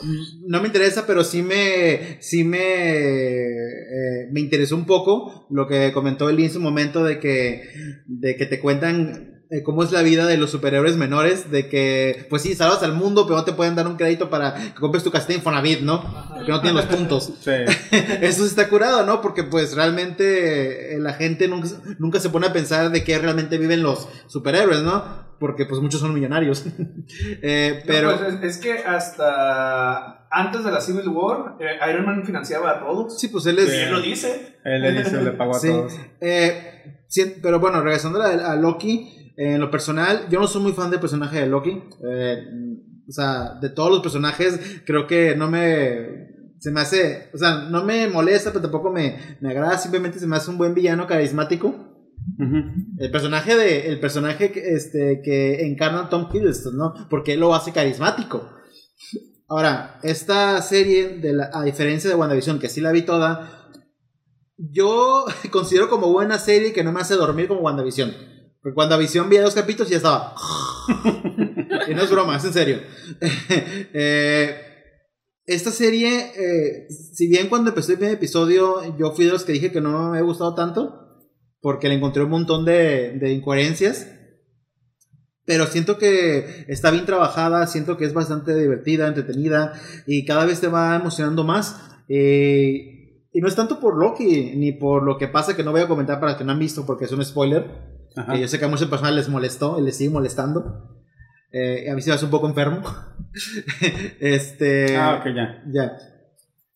No 0.47 0.61
me 0.61 0.67
interesa, 0.67 1.07
pero 1.07 1.23
sí 1.23 1.43
me 1.43 2.19
sí 2.21 2.43
me 2.43 2.59
eh, 2.59 4.29
me 4.33 4.41
interesó 4.41 4.75
un 4.75 4.87
poco 4.87 5.47
lo 5.51 5.69
que 5.69 5.93
comentó 5.93 6.29
Eli 6.29 6.45
en 6.45 6.51
su 6.51 6.61
momento 6.61 7.05
de 7.05 7.21
que 7.21 7.63
de 8.07 8.37
que 8.37 8.47
te 8.47 8.59
cuentan 8.59 9.38
eh, 9.51 9.63
cómo 9.63 9.83
es 9.83 9.93
la 9.93 10.03
vida 10.03 10.27
de 10.27 10.37
los 10.37 10.51
superhéroes 10.51 10.97
menores, 10.97 11.51
de 11.51 11.69
que 11.69 12.27
pues 12.29 12.43
sí, 12.43 12.55
salvas 12.55 12.83
al 12.83 12.93
mundo, 12.95 13.25
pero 13.27 13.37
no 13.37 13.45
te 13.45 13.53
pueden 13.53 13.75
dar 13.75 13.87
un 13.87 13.97
crédito 13.97 14.29
para 14.31 14.55
que 14.55 14.75
compres 14.75 15.03
tu 15.05 15.11
casita 15.11 15.33
Infonavit, 15.35 15.81
¿no? 15.81 16.03
Porque 16.35 16.51
no 16.51 16.61
tienen 16.61 16.77
los 16.77 16.87
puntos. 16.87 17.33
Sí. 17.41 17.51
Eso 18.21 18.43
sí 18.43 18.49
está 18.49 18.69
curado, 18.69 19.07
¿no? 19.07 19.21
Porque 19.23 19.45
pues 19.45 19.75
realmente 19.75 20.95
eh, 20.95 20.99
la 20.99 21.15
gente 21.15 21.49
nunca, 21.49 21.69
nunca 21.99 22.21
se 22.21 22.29
pone 22.31 22.47
a 22.49 22.53
pensar 22.53 22.91
de 22.91 23.05
qué 23.05 23.19
realmente 23.19 23.57
viven 23.59 23.83
los 23.83 24.09
superhéroes, 24.27 24.83
¿no? 24.83 25.27
Porque 25.39 25.67
pues 25.67 25.81
muchos 25.81 26.01
son 26.01 26.13
millonarios. 26.15 26.65
Eh, 27.43 27.83
pero... 27.87 28.11
No, 28.13 28.19
pues, 28.19 28.35
es, 28.35 28.57
es 28.57 28.59
que 28.59 28.73
hasta 28.79 30.27
antes 30.31 30.65
de 30.65 30.71
la 30.71 30.81
Civil 30.81 31.09
War, 31.09 31.57
eh, 31.61 31.79
Iron 31.91 32.05
Man 32.05 32.25
financiaba 32.25 32.71
a 32.73 32.81
todos. 32.81 33.19
sí, 33.19 33.29
pues 33.29 33.47
él 33.47 33.59
es... 33.59 33.69
Y 33.73 33.77
él 33.77 33.91
lo 33.93 34.01
dice. 34.01 34.57
Él 34.65 34.83
le 34.83 34.93
dice, 34.93 35.23
le 35.23 35.31
pagó 35.33 35.57
a 35.57 35.59
Sí. 35.59 35.69
todos. 35.69 35.95
Eh, 36.21 37.03
sí, 37.07 37.37
pero 37.43 37.61
bueno, 37.61 37.81
regresando 37.81 38.21
a, 38.23 38.53
a 38.53 38.57
Loki, 38.57 39.15
eh, 39.17 39.18
en 39.39 39.61
lo 39.61 39.71
personal, 39.71 40.27
yo 40.31 40.41
no 40.41 40.47
soy 40.49 40.63
muy 40.63 40.73
fan 40.73 40.91
del 40.91 41.01
personaje 41.01 41.39
de 41.41 41.47
Loki. 41.47 41.81
Eh, 42.11 42.45
o 43.09 43.13
sea, 43.13 43.55
de 43.61 43.71
todos 43.71 43.91
los 43.91 44.01
personajes, 44.01 44.83
creo 44.85 45.07
que 45.07 45.35
no 45.37 45.49
me. 45.49 46.27
Se 46.59 46.73
me 46.73 46.81
hace, 46.81 47.31
o 47.33 47.39
sea, 47.39 47.61
no 47.71 47.85
me 47.85 48.09
molesta, 48.09 48.51
pero 48.51 48.63
tampoco 48.63 48.91
me, 48.91 49.17
me 49.41 49.51
agrada, 49.51 49.79
simplemente 49.79 50.19
se 50.19 50.27
me 50.27 50.37
hace 50.37 50.51
un 50.51 50.59
buen 50.59 50.75
villano 50.75 51.07
carismático. 51.07 51.73
El 52.99 53.11
personaje 53.13 53.57
de 53.57 53.89
el 53.89 54.01
personaje 54.01 54.51
que, 54.51 54.75
este 54.75 55.23
que 55.23 55.65
encarna 55.67 56.09
Tom 56.09 56.29
Hiddleston, 56.33 56.77
¿no? 56.77 56.95
Porque 57.09 57.35
él 57.35 57.41
lo 57.41 57.55
hace 57.55 57.73
carismático. 57.73 58.51
Ahora, 59.49 59.99
esta 60.03 60.61
serie 60.61 61.19
de 61.21 61.33
la- 61.33 61.51
a 61.55 61.63
diferencia 61.63 62.11
de 62.11 62.17
WandaVision 62.17 62.59
que 62.59 62.69
sí 62.69 62.81
la 62.81 62.93
vi 62.93 63.03
toda, 63.03 63.71
yo 64.59 65.25
considero 65.53 65.89
como 65.89 66.13
buena 66.13 66.39
serie 66.39 66.73
que 66.73 66.85
no 66.85 66.93
me 66.93 67.01
hace 67.01 67.15
dormir 67.15 67.47
como 67.49 67.61
WandaVision. 67.61 68.11
Porque 68.63 68.77
WandaVision 68.77 69.29
vi 69.29 69.39
dos 69.39 69.55
capítulos 69.55 69.89
y 69.89 69.93
ya 69.93 69.97
estaba. 69.99 70.35
y 71.89 71.95
no 71.95 72.03
es 72.03 72.11
broma, 72.11 72.37
es 72.37 72.45
en 72.45 72.53
serio. 72.53 72.81
Eh, 73.95 74.55
esta 75.47 75.71
serie, 75.71 76.31
eh, 76.37 76.89
si 76.91 77.27
bien 77.27 77.49
cuando 77.49 77.71
empecé 77.71 77.93
el 77.93 77.99
primer 77.99 78.17
episodio, 78.17 78.97
yo 78.99 79.13
fui 79.13 79.25
de 79.25 79.33
los 79.33 79.45
que 79.45 79.53
dije 79.53 79.73
que 79.73 79.81
no 79.81 80.11
me 80.11 80.19
ha 80.19 80.23
gustado 80.23 80.55
tanto, 80.55 81.25
porque 81.61 81.89
le 81.89 81.95
encontré 81.95 82.23
un 82.23 82.31
montón 82.31 82.67
de, 82.67 83.13
de 83.19 83.33
incoherencias. 83.33 84.07
Pero 85.47 85.67
siento 85.67 85.97
que 85.97 86.67
está 86.69 86.91
bien 86.91 87.07
trabajada, 87.07 87.67
siento 87.67 87.97
que 87.97 88.05
es 88.05 88.13
bastante 88.13 88.55
divertida, 88.55 89.09
entretenida 89.09 89.73
y 90.07 90.27
cada 90.27 90.45
vez 90.45 90.61
te 90.61 90.69
va 90.69 90.97
emocionando 90.97 91.45
más. 91.45 91.81
Eh, 92.09 93.25
y 93.33 93.41
no 93.41 93.49
es 93.49 93.57
tanto 93.57 93.81
por 93.81 93.97
Loki 93.97 94.53
ni 94.57 94.73
por 94.73 95.03
lo 95.03 95.17
que 95.17 95.29
pasa 95.29 95.57
que 95.57 95.63
no 95.63 95.73
voy 95.73 95.81
a 95.81 95.89
comentar 95.89 96.21
para 96.21 96.37
que 96.37 96.45
no 96.45 96.53
han 96.53 96.59
visto 96.59 96.85
porque 96.85 97.07
es 97.07 97.13
un 97.13 97.25
spoiler. 97.25 97.98
Ajá. 98.17 98.33
Que 98.33 98.41
yo 98.41 98.49
sé 98.49 98.59
que 98.59 98.65
a 98.65 98.69
muchas 98.69 98.89
personas 98.89 99.15
les 99.15 99.29
molestó 99.29 99.79
y 99.79 99.83
les 99.83 99.97
sigue 99.97 100.11
molestando. 100.11 100.99
Eh, 101.51 101.91
a 101.91 101.95
mí 101.95 102.03
se 102.03 102.11
me 102.11 102.17
hace 102.17 102.25
un 102.25 102.31
poco 102.31 102.49
enfermo. 102.49 102.83
este. 104.21 104.97
Ah, 104.97 105.19
ok, 105.21 105.27
ya. 105.35 105.63
Ya. 105.73 105.93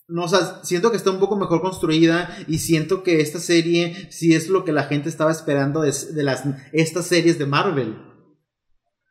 No, 0.09 0.25
o 0.25 0.29
sea, 0.29 0.61
siento 0.63 0.91
que 0.91 0.97
está 0.97 1.11
un 1.11 1.21
poco 1.21 1.37
mejor 1.37 1.63
construida 1.63 2.29
y 2.47 2.59
siento 2.59 3.03
que 3.03 3.21
esta 3.21 3.39
serie 3.39 4.09
sí 4.11 4.35
es 4.35 4.49
lo 4.49 4.65
que 4.65 4.73
la 4.73 4.85
gente 4.85 5.09
estaba 5.09 5.31
esperando 5.31 5.81
de, 5.81 5.93
de 6.13 6.23
las, 6.23 6.45
estas 6.73 7.07
series 7.07 7.39
de 7.39 7.47
Marvel. 7.47 7.97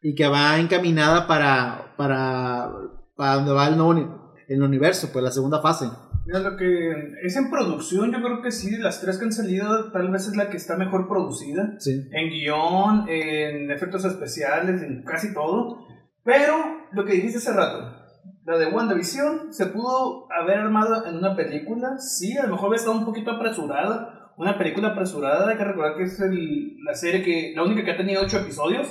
Y 0.04 0.16
que 0.16 0.28
va 0.28 0.60
encaminada 0.60 1.28
para, 1.28 1.96
para, 1.98 2.72
para 3.16 3.36
donde 3.36 3.52
va 3.52 3.68
el, 3.68 3.78
nuevo 3.78 4.34
el 4.48 4.64
universo, 4.64 5.10
pues 5.12 5.24
la 5.24 5.32
segunda 5.32 5.62
fase. 5.62 5.90
Mira, 6.26 6.40
lo 6.40 6.56
que 6.56 7.14
es 7.24 7.36
en 7.36 7.50
producción, 7.50 8.12
yo 8.12 8.22
creo 8.22 8.42
que 8.42 8.52
sí, 8.52 8.78
las 8.78 9.02
tres 9.02 9.18
que 9.18 9.26
han 9.26 9.32
salido, 9.32 9.92
tal 9.92 10.12
vez 10.12 10.28
es 10.28 10.36
la 10.36 10.50
que 10.50 10.58
está 10.58 10.78
mejor 10.78 11.08
producida. 11.08 11.76
Sí. 11.80 12.08
En 12.12 12.30
guion, 12.30 13.06
en 13.10 13.72
efectos 13.72 14.06
especiales, 14.06 14.82
en 14.84 15.04
casi 15.04 15.34
todo. 15.34 15.80
Pero 16.24 16.56
lo 16.92 17.06
que 17.06 17.14
dijiste 17.14 17.40
hace 17.40 17.54
rato, 17.54 17.96
la 18.46 18.58
de 18.58 18.68
WandaVision 18.68 19.52
se 19.54 19.66
pudo 19.68 20.28
haber 20.32 20.60
armado 20.60 21.06
en 21.08 21.18
una 21.18 21.36
película. 21.36 21.98
Sí, 21.98 22.38
a 22.38 22.44
lo 22.44 22.50
mejor 22.54 22.68
había 22.68 22.78
estado 22.78 22.98
un 22.98 23.06
poquito 23.06 23.32
apresurada. 23.32 24.32
Una 24.38 24.58
película 24.58 24.90
apresurada, 24.90 25.50
hay 25.50 25.58
que 25.58 25.64
recordar 25.64 25.98
que 25.98 26.04
es 26.04 26.20
el- 26.20 26.78
la 26.84 26.94
serie 26.94 27.24
que, 27.24 27.54
la 27.56 27.64
única 27.64 27.84
que 27.84 27.92
ha 27.92 27.98
tenido 27.98 28.22
ocho 28.24 28.38
episodios. 28.40 28.88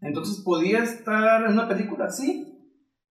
Entonces 0.00 0.42
podía 0.44 0.82
estar 0.82 1.44
en 1.46 1.52
una 1.52 1.68
película, 1.68 2.10
sí. 2.10 2.53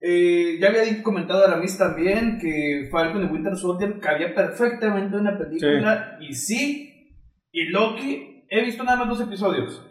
Eh, 0.05 0.57
ya 0.59 0.67
había 0.67 1.01
comentado 1.01 1.45
Aramis 1.45 1.77
también 1.77 2.37
que 2.37 2.89
Falcon 2.91 3.23
y 3.23 3.27
Winter 3.27 3.55
Soldier 3.55 4.01
cabía 4.01 4.35
perfectamente 4.35 5.15
en 5.15 5.21
una 5.21 5.37
película. 5.37 6.17
Y 6.19 6.33
sí, 6.33 7.17
y 7.53 7.69
Loki, 7.69 8.45
he 8.49 8.65
visto 8.65 8.83
nada 8.83 8.97
más 8.97 9.07
dos 9.07 9.21
episodios. 9.21 9.81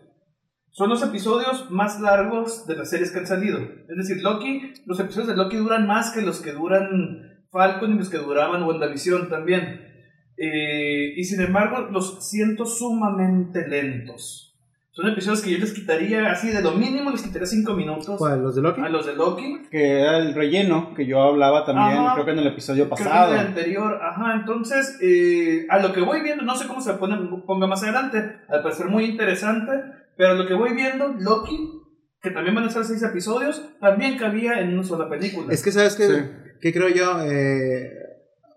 Son 0.70 0.90
los 0.90 1.02
episodios 1.02 1.70
más 1.70 1.98
largos 1.98 2.66
de 2.66 2.76
las 2.76 2.90
series 2.90 3.10
que 3.10 3.20
han 3.20 3.26
salido. 3.26 3.58
Es 3.60 3.96
decir, 3.96 4.22
Loki, 4.22 4.74
los 4.84 5.00
episodios 5.00 5.28
de 5.28 5.36
Loki 5.36 5.56
duran 5.56 5.86
más 5.86 6.12
que 6.12 6.20
los 6.20 6.42
que 6.42 6.52
duran 6.52 7.46
Falcon 7.50 7.94
y 7.94 7.98
los 7.98 8.10
que 8.10 8.18
duraban 8.18 8.64
WandaVision 8.64 9.30
también. 9.30 9.80
Eh, 10.36 11.14
y 11.16 11.24
sin 11.24 11.40
embargo, 11.40 11.88
los 11.90 12.28
siento 12.28 12.66
sumamente 12.66 13.66
lentos. 13.66 14.51
Son 14.94 15.08
episodios 15.08 15.40
que 15.40 15.50
yo 15.52 15.58
les 15.58 15.72
quitaría 15.72 16.30
así, 16.30 16.48
de 16.50 16.60
lo 16.60 16.72
mínimo 16.72 17.10
les 17.10 17.22
quitaría 17.22 17.46
5 17.46 17.72
minutos 17.72 18.14
¿Cuál? 18.18 18.42
¿Los 18.42 18.54
de 18.56 18.60
Loki? 18.62 18.82
a 18.82 18.90
los 18.90 19.06
de 19.06 19.14
Loki. 19.14 19.62
Que 19.70 20.00
era 20.02 20.18
el 20.18 20.34
relleno 20.34 20.92
que 20.94 21.06
yo 21.06 21.22
hablaba 21.22 21.64
también, 21.64 21.98
Ajá. 21.98 22.12
creo 22.12 22.26
que 22.26 22.32
en 22.32 22.38
el 22.40 22.46
episodio 22.48 22.84
Creo 22.90 22.96
que 22.98 23.04
pasado. 23.04 23.32
en 23.34 23.40
el 23.40 23.46
anterior, 23.46 23.98
ajá, 24.02 24.34
entonces 24.36 24.98
eh, 25.00 25.66
a 25.70 25.78
lo 25.78 25.94
que 25.94 26.02
voy 26.02 26.20
viendo, 26.20 26.44
no 26.44 26.54
sé 26.56 26.66
cómo 26.68 26.82
se 26.82 26.92
pone, 26.94 27.16
ponga 27.46 27.66
más 27.66 27.82
adelante, 27.82 28.36
al 28.50 28.62
parecer 28.62 28.86
muy 28.88 29.04
interesante, 29.06 29.72
pero 30.18 30.32
a 30.32 30.34
lo 30.34 30.46
que 30.46 30.52
voy 30.54 30.74
viendo, 30.74 31.08
Loki, 31.18 31.70
que 32.20 32.30
también 32.30 32.54
van 32.54 32.64
a 32.64 32.70
ser 32.70 32.84
seis 32.84 33.02
episodios, 33.02 33.62
también 33.80 34.18
cabía 34.18 34.60
en 34.60 34.74
una 34.74 34.84
sola 34.84 35.08
película. 35.08 35.46
Es 35.54 35.62
que, 35.62 35.72
¿sabes 35.72 35.96
qué, 35.96 36.06
Sí. 36.06 36.14
qué 36.60 36.70
creo 36.70 36.90
yo? 36.90 37.18
Eh, 37.24 37.90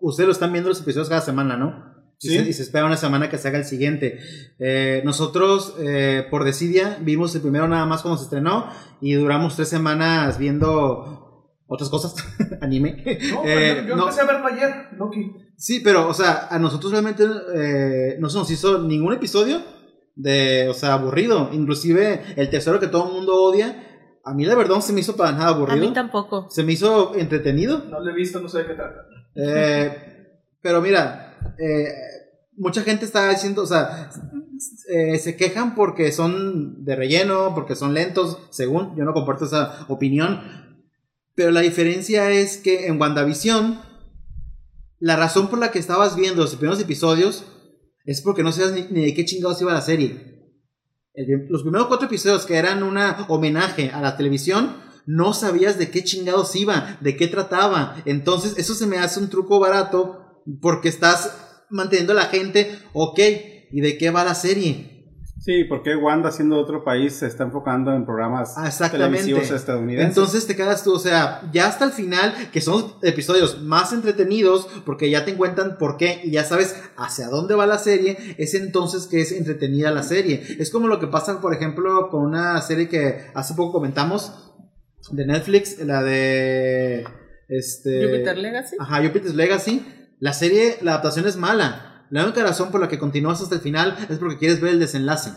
ustedes 0.01 0.27
lo 0.27 0.33
están 0.33 0.51
viendo 0.51 0.67
los 0.67 0.81
episodios 0.81 1.07
cada 1.07 1.21
semana, 1.21 1.55
¿no? 1.55 1.94
Y, 2.21 2.29
Sí. 2.29 2.37
se, 2.37 2.49
y 2.49 2.53
se 2.53 2.63
espera 2.63 2.85
una 2.85 2.97
semana 2.97 3.29
que 3.29 3.37
se 3.37 3.47
haga 3.47 3.57
el 3.59 3.65
siguiente. 3.65 4.19
Eh, 4.59 5.01
nosotros, 5.05 5.75
eh, 5.79 6.25
por 6.31 6.43
Decidia, 6.43 6.97
vimos 7.01 7.35
el 7.35 7.41
primero 7.41 7.67
nada 7.67 7.85
más 7.85 8.01
cuando 8.01 8.17
se 8.17 8.23
estrenó 8.25 8.67
y 9.01 9.13
duramos 9.13 9.55
tres 9.55 9.67
semanas 9.69 10.37
viendo 10.37 11.21
otras 11.67 11.89
cosas, 11.89 12.15
anime. 12.61 13.03
no, 13.31 13.43
Eh, 13.45 13.77
yo, 13.81 13.87
yo 13.89 13.95
no. 13.95 14.03
empecé 14.03 14.21
a 14.21 14.25
verlo 14.25 14.47
ayer, 14.47 14.71
Loki. 14.97 15.31
Sí, 15.57 15.79
pero, 15.83 16.07
o 16.07 16.13
sea, 16.13 16.47
a 16.49 16.59
nosotros 16.59 16.91
realmente 16.91 17.23
eh, 17.55 18.17
no 18.19 18.29
se 18.29 18.37
nos 18.37 18.49
hizo 18.51 18.81
ningún 18.83 19.13
episodio 19.13 19.61
de, 20.15 20.67
o 20.69 20.73
sea, 20.73 20.93
aburrido. 20.93 21.49
Inclusive 21.53 22.21
el 22.37 22.49
tercero 22.49 22.79
que 22.79 22.87
todo 22.87 23.07
el 23.07 23.13
mundo 23.13 23.35
odia, 23.41 23.81
a 24.23 24.33
mí 24.33 24.45
la 24.45 24.55
verdad 24.55 24.75
no 24.75 24.81
se 24.81 24.93
me 24.93 25.01
hizo 25.01 25.15
para 25.15 25.31
nada 25.31 25.47
A 25.47 25.49
aburrido. 25.49 25.85
mí 25.87 25.93
tampoco. 25.93 26.47
Se 26.49 26.63
me 26.63 26.73
hizo 26.73 27.15
entretenido. 27.15 27.83
No 27.89 27.99
lo 27.99 28.11
he 28.11 28.13
visto, 28.15 28.39
no 28.39 28.47
sé 28.49 28.59
de 28.59 28.67
qué 28.67 28.73
trata. 28.75 29.01
Eh, 29.35 29.97
pero 30.61 30.81
mira, 30.81 31.34
eh, 31.57 31.87
mucha 32.57 32.81
gente 32.81 33.05
está 33.05 33.29
diciendo, 33.29 33.63
o 33.63 33.65
sea, 33.65 34.09
eh, 34.89 35.17
se 35.19 35.35
quejan 35.35 35.75
porque 35.75 36.11
son 36.11 36.83
de 36.85 36.95
relleno, 36.95 37.53
porque 37.53 37.75
son 37.75 37.93
lentos, 37.93 38.37
según 38.51 38.95
yo 38.95 39.03
no 39.03 39.13
comparto 39.13 39.45
esa 39.45 39.85
opinión. 39.89 40.41
Pero 41.35 41.51
la 41.51 41.61
diferencia 41.61 42.31
es 42.31 42.57
que 42.57 42.87
en 42.87 42.99
WandaVision, 42.99 43.81
la 44.99 45.17
razón 45.17 45.49
por 45.49 45.59
la 45.59 45.71
que 45.71 45.79
estabas 45.79 46.15
viendo 46.15 46.41
los 46.41 46.55
primeros 46.55 46.81
episodios 46.81 47.45
es 48.05 48.21
porque 48.21 48.43
no 48.43 48.51
sabías 48.51 48.73
ni, 48.73 48.83
ni 48.89 49.05
de 49.05 49.13
qué 49.13 49.25
chingados 49.25 49.61
iba 49.61 49.73
la 49.73 49.81
serie. 49.81 50.35
Los 51.49 51.61
primeros 51.61 51.87
cuatro 51.87 52.07
episodios 52.07 52.45
que 52.45 52.55
eran 52.55 52.83
un 52.83 52.97
homenaje 53.29 53.89
a 53.89 54.01
la 54.01 54.17
televisión, 54.17 54.75
no 55.05 55.33
sabías 55.33 55.77
de 55.77 55.89
qué 55.89 56.03
chingados 56.03 56.55
iba, 56.55 56.97
de 56.99 57.15
qué 57.15 57.27
trataba. 57.27 58.01
Entonces, 58.05 58.57
eso 58.57 58.73
se 58.73 58.87
me 58.87 58.97
hace 58.97 59.19
un 59.19 59.29
truco 59.29 59.59
barato 59.59 60.24
porque 60.61 60.89
estás 60.89 61.35
manteniendo 61.69 62.13
a 62.13 62.15
la 62.17 62.25
gente, 62.25 62.77
ok, 62.93 63.19
¿y 63.71 63.81
de 63.81 63.97
qué 63.97 64.11
va 64.11 64.23
la 64.23 64.35
serie? 64.35 64.91
Sí, 65.39 65.63
porque 65.65 65.95
Wanda, 65.95 66.31
siendo 66.31 66.55
de 66.55 66.61
otro 66.63 66.83
país, 66.83 67.13
se 67.13 67.27
está 67.27 67.43
enfocando 67.43 67.93
en 67.93 68.03
programas 68.03 68.55
Ah, 68.57 68.65
exactamente. 68.65 69.17
televisivos 69.17 69.51
estadounidenses. 69.51 70.07
Entonces 70.17 70.47
te 70.47 70.55
quedas 70.55 70.83
tú, 70.83 70.93
o 70.93 70.97
sea, 70.99 71.41
ya 71.53 71.67
hasta 71.67 71.85
el 71.85 71.91
final, 71.91 72.33
que 72.51 72.61
son 72.61 72.93
episodios 73.03 73.61
más 73.61 73.93
entretenidos, 73.93 74.67
porque 74.87 75.11
ya 75.11 75.23
te 75.23 75.35
cuentan 75.35 75.77
por 75.77 75.97
qué 75.97 76.21
y 76.23 76.31
ya 76.31 76.43
sabes 76.45 76.75
hacia 76.97 77.27
dónde 77.27 77.53
va 77.53 77.67
la 77.67 77.77
serie, 77.77 78.17
es 78.39 78.55
entonces 78.55 79.05
que 79.05 79.21
es 79.21 79.31
entretenida 79.33 79.91
la 79.91 80.01
serie. 80.01 80.41
Es 80.57 80.71
como 80.71 80.87
lo 80.87 80.99
que 80.99 81.07
pasa, 81.07 81.39
por 81.41 81.53
ejemplo, 81.53 82.09
con 82.09 82.23
una 82.23 82.59
serie 82.63 82.89
que 82.89 83.25
hace 83.35 83.53
poco 83.53 83.73
comentamos 83.73 84.53
de 85.11 85.27
Netflix, 85.27 85.77
la 85.85 86.01
de 86.01 87.05
este 87.49 88.03
Jupiter 88.03 88.37
Legacy. 88.39 88.77
Ajá, 88.79 89.03
Jupiter's 89.03 89.35
Legacy. 89.35 89.85
La 90.19 90.33
serie, 90.33 90.77
la 90.81 90.91
adaptación 90.91 91.27
es 91.27 91.35
mala. 91.37 92.07
La 92.09 92.23
única 92.23 92.43
razón 92.43 92.71
por 92.71 92.81
la 92.81 92.87
que 92.87 92.99
continúas 92.99 93.41
hasta 93.41 93.55
el 93.55 93.61
final 93.61 93.97
es 94.09 94.17
porque 94.17 94.37
quieres 94.37 94.61
ver 94.61 94.73
el 94.73 94.79
desenlace. 94.79 95.31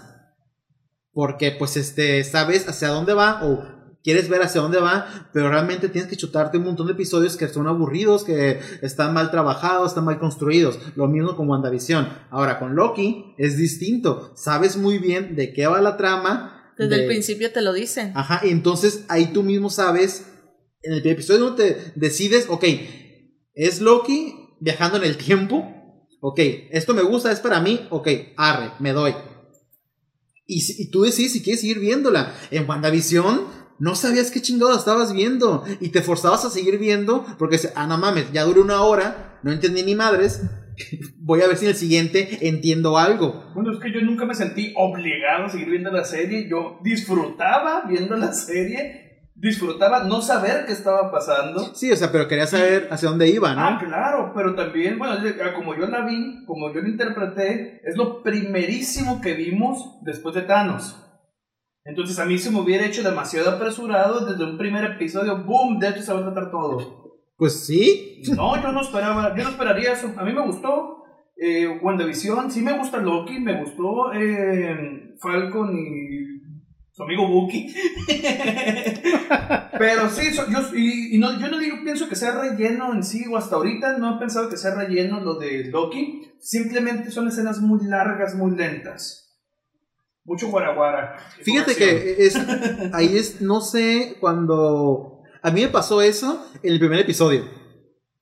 Porque, 1.12 1.50
pues, 1.52 1.76
este, 1.76 2.22
sabes 2.24 2.68
hacia 2.68 2.88
dónde 2.88 3.14
va 3.14 3.40
o 3.44 3.64
quieres 4.04 4.28
ver 4.28 4.42
hacia 4.42 4.60
dónde 4.60 4.78
va, 4.78 5.28
pero 5.32 5.50
realmente 5.50 5.88
tienes 5.88 6.08
que 6.08 6.16
chutarte 6.16 6.56
un 6.58 6.64
montón 6.64 6.86
de 6.86 6.92
episodios 6.92 7.36
que 7.36 7.48
son 7.48 7.66
aburridos, 7.66 8.22
que 8.24 8.60
están 8.82 9.12
mal 9.12 9.30
trabajados, 9.30 9.88
están 9.88 10.04
mal 10.04 10.18
construidos. 10.20 10.78
Lo 10.94 11.08
mismo 11.08 11.34
con 11.36 11.48
WandaVision. 11.48 12.08
Ahora, 12.30 12.58
con 12.58 12.76
Loki 12.76 13.34
es 13.38 13.56
distinto. 13.56 14.32
Sabes 14.36 14.76
muy 14.76 14.98
bien 14.98 15.34
de 15.34 15.52
qué 15.52 15.66
va 15.66 15.80
la 15.80 15.96
trama. 15.96 16.72
Desde 16.78 16.94
de- 16.94 17.02
el 17.02 17.08
principio 17.08 17.50
te 17.52 17.60
lo 17.62 17.72
dicen. 17.72 18.12
Ajá, 18.14 18.40
y 18.46 18.50
entonces 18.50 19.04
ahí 19.08 19.32
tú 19.32 19.42
mismo 19.42 19.68
sabes, 19.68 20.26
en 20.82 20.92
el 20.92 21.04
episodio 21.06 21.40
no 21.40 21.54
te 21.56 21.92
decides, 21.96 22.46
ok, 22.48 22.64
es 23.54 23.80
Loki 23.80 24.37
viajando 24.60 24.98
en 24.98 25.04
el 25.04 25.16
tiempo, 25.16 25.66
ok, 26.20 26.40
esto 26.70 26.94
me 26.94 27.02
gusta, 27.02 27.32
es 27.32 27.40
para 27.40 27.60
mí, 27.60 27.86
ok, 27.90 28.08
arre, 28.36 28.72
me 28.78 28.92
doy. 28.92 29.14
Y, 30.46 30.82
y 30.82 30.90
tú 30.90 31.02
decides 31.02 31.32
si 31.32 31.42
quieres 31.42 31.60
seguir 31.60 31.78
viéndola. 31.78 32.34
En 32.50 32.68
WandaVision 32.68 33.46
no 33.78 33.94
sabías 33.94 34.30
qué 34.30 34.40
chingado 34.40 34.76
estabas 34.76 35.12
viendo 35.12 35.64
y 35.80 35.90
te 35.90 36.02
forzabas 36.02 36.44
a 36.44 36.50
seguir 36.50 36.78
viendo 36.78 37.24
porque, 37.38 37.58
ah, 37.74 37.86
no 37.86 37.98
mames, 37.98 38.32
ya 38.32 38.44
duró 38.44 38.62
una 38.62 38.82
hora, 38.82 39.38
no 39.42 39.52
entendí 39.52 39.82
ni 39.82 39.94
madres, 39.94 40.42
voy 41.18 41.42
a 41.42 41.46
ver 41.46 41.56
si 41.56 41.64
en 41.64 41.70
el 41.70 41.76
siguiente 41.76 42.48
entiendo 42.48 42.98
algo. 42.98 43.50
Bueno, 43.54 43.72
es 43.72 43.78
que 43.78 43.92
yo 43.92 44.00
nunca 44.00 44.24
me 44.24 44.34
sentí 44.34 44.72
obligado 44.76 45.46
a 45.46 45.48
seguir 45.48 45.70
viendo 45.70 45.90
la 45.90 46.04
serie. 46.04 46.48
Yo 46.48 46.80
disfrutaba 46.82 47.84
viendo 47.88 48.16
la 48.16 48.32
serie 48.32 49.07
disfrutaba 49.38 50.02
no 50.04 50.20
saber 50.20 50.66
qué 50.66 50.72
estaba 50.72 51.10
pasando. 51.12 51.74
Sí, 51.74 51.90
o 51.92 51.96
sea, 51.96 52.10
pero 52.10 52.26
quería 52.26 52.46
saber 52.46 52.88
hacia 52.90 53.08
dónde 53.08 53.28
iba, 53.28 53.54
¿no? 53.54 53.60
Ah, 53.60 53.78
claro, 53.78 54.32
pero 54.34 54.54
también, 54.54 54.98
bueno, 54.98 55.14
como 55.54 55.76
yo 55.76 55.86
la 55.86 56.04
vi, 56.04 56.44
como 56.44 56.72
yo 56.72 56.80
la 56.80 56.88
interpreté, 56.88 57.80
es 57.84 57.96
lo 57.96 58.22
primerísimo 58.22 59.20
que 59.20 59.34
vimos 59.34 59.98
después 60.02 60.34
de 60.34 60.42
Thanos. 60.42 61.04
Entonces 61.84 62.18
a 62.18 62.24
mí 62.24 62.36
se 62.36 62.50
me 62.50 62.60
hubiera 62.60 62.84
hecho 62.84 63.02
demasiado 63.02 63.50
apresurado 63.50 64.26
desde 64.26 64.44
un 64.44 64.58
primer 64.58 64.84
episodio, 64.84 65.42
boom, 65.44 65.78
de 65.78 65.88
hecho 65.88 66.02
se 66.02 66.12
va 66.12 66.20
a 66.20 66.24
tratar 66.24 66.50
todo. 66.50 66.98
Pues 67.36 67.64
sí. 67.64 68.20
No, 68.34 68.60
yo 68.60 68.72
no 68.72 68.82
esperaba, 68.82 69.34
yo 69.36 69.44
no 69.44 69.50
esperaría 69.50 69.92
eso. 69.92 70.12
A 70.16 70.24
mí 70.24 70.32
me 70.32 70.44
gustó 70.44 71.04
eh, 71.36 71.78
WandaVision, 71.80 72.50
sí 72.50 72.60
me 72.62 72.76
gusta 72.76 72.98
Loki, 72.98 73.38
me 73.38 73.60
gustó 73.62 74.12
eh, 74.12 75.14
Falcon 75.20 75.72
y 75.78 76.07
su 76.98 77.04
amigo 77.04 77.28
Buki. 77.28 77.72
Pero 79.78 80.10
sí, 80.10 80.32
yo, 80.34 80.44
y, 80.74 81.16
no, 81.18 81.38
yo 81.38 81.46
no 81.46 81.60
digo, 81.60 81.76
pienso 81.84 82.08
que 82.08 82.16
sea 82.16 82.32
relleno 82.32 82.92
en 82.92 83.04
sí, 83.04 83.24
o 83.30 83.36
hasta 83.36 83.54
ahorita 83.54 83.98
no 83.98 84.16
he 84.16 84.18
pensado 84.18 84.48
que 84.48 84.56
sea 84.56 84.74
relleno 84.74 85.20
lo 85.20 85.34
de 85.36 85.66
Loki. 85.66 86.32
Simplemente 86.40 87.12
son 87.12 87.28
escenas 87.28 87.60
muy 87.60 87.84
largas, 87.84 88.34
muy 88.34 88.56
lentas. 88.56 89.38
Mucho 90.24 90.48
guaraguara. 90.48 91.16
Fíjate 91.40 91.76
que 91.76 92.16
es, 92.18 92.36
ahí 92.92 93.16
es, 93.16 93.40
no 93.42 93.60
sé, 93.60 94.16
cuando... 94.18 95.22
A 95.40 95.52
mí 95.52 95.60
me 95.60 95.68
pasó 95.68 96.02
eso 96.02 96.44
en 96.64 96.72
el 96.72 96.80
primer 96.80 96.98
episodio. 96.98 97.44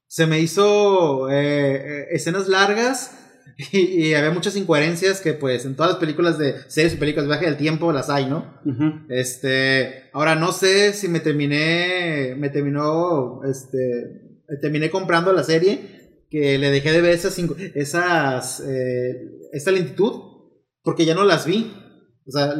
Se 0.07 0.27
me 0.27 0.39
hizo 0.41 1.31
eh, 1.31 1.77
eh, 1.77 2.07
escenas 2.11 2.47
largas 2.47 3.26
y, 3.72 4.14
había 4.14 4.30
muchas 4.30 4.57
incoherencias 4.57 5.20
que 5.20 5.32
pues 5.32 5.64
en 5.64 5.76
todas 5.76 5.92
las 5.92 6.00
películas 6.00 6.38
de 6.38 6.54
series 6.68 6.94
y 6.94 6.96
películas 6.96 7.24
de 7.24 7.32
viaje 7.32 7.46
del 7.46 7.57
tiempo 7.57 7.92
las 7.92 8.11
hay, 8.11 8.26
¿no? 8.26 8.61
Este, 9.09 10.11
ahora 10.12 10.34
no 10.34 10.52
sé 10.52 10.92
si 10.92 11.09
me 11.09 11.20
terminé, 11.20 12.34
me 12.36 12.50
terminó, 12.50 13.40
este, 13.44 14.42
terminé 14.61 14.90
comprando 14.90 15.32
la 15.32 15.44
serie 15.44 16.24
que 16.30 16.59
le 16.59 16.70
dejé 16.70 16.92
de 16.92 17.00
ver 17.00 17.12
esas, 17.12 17.38
esas 17.74 18.61
eh, 18.61 19.14
esta 19.52 19.70
lentitud 19.70 20.26
porque 20.82 21.04
ya 21.04 21.14
no 21.14 21.24
las 21.24 21.46
vi. 21.46 21.74
O 22.28 22.30
sea, 22.30 22.54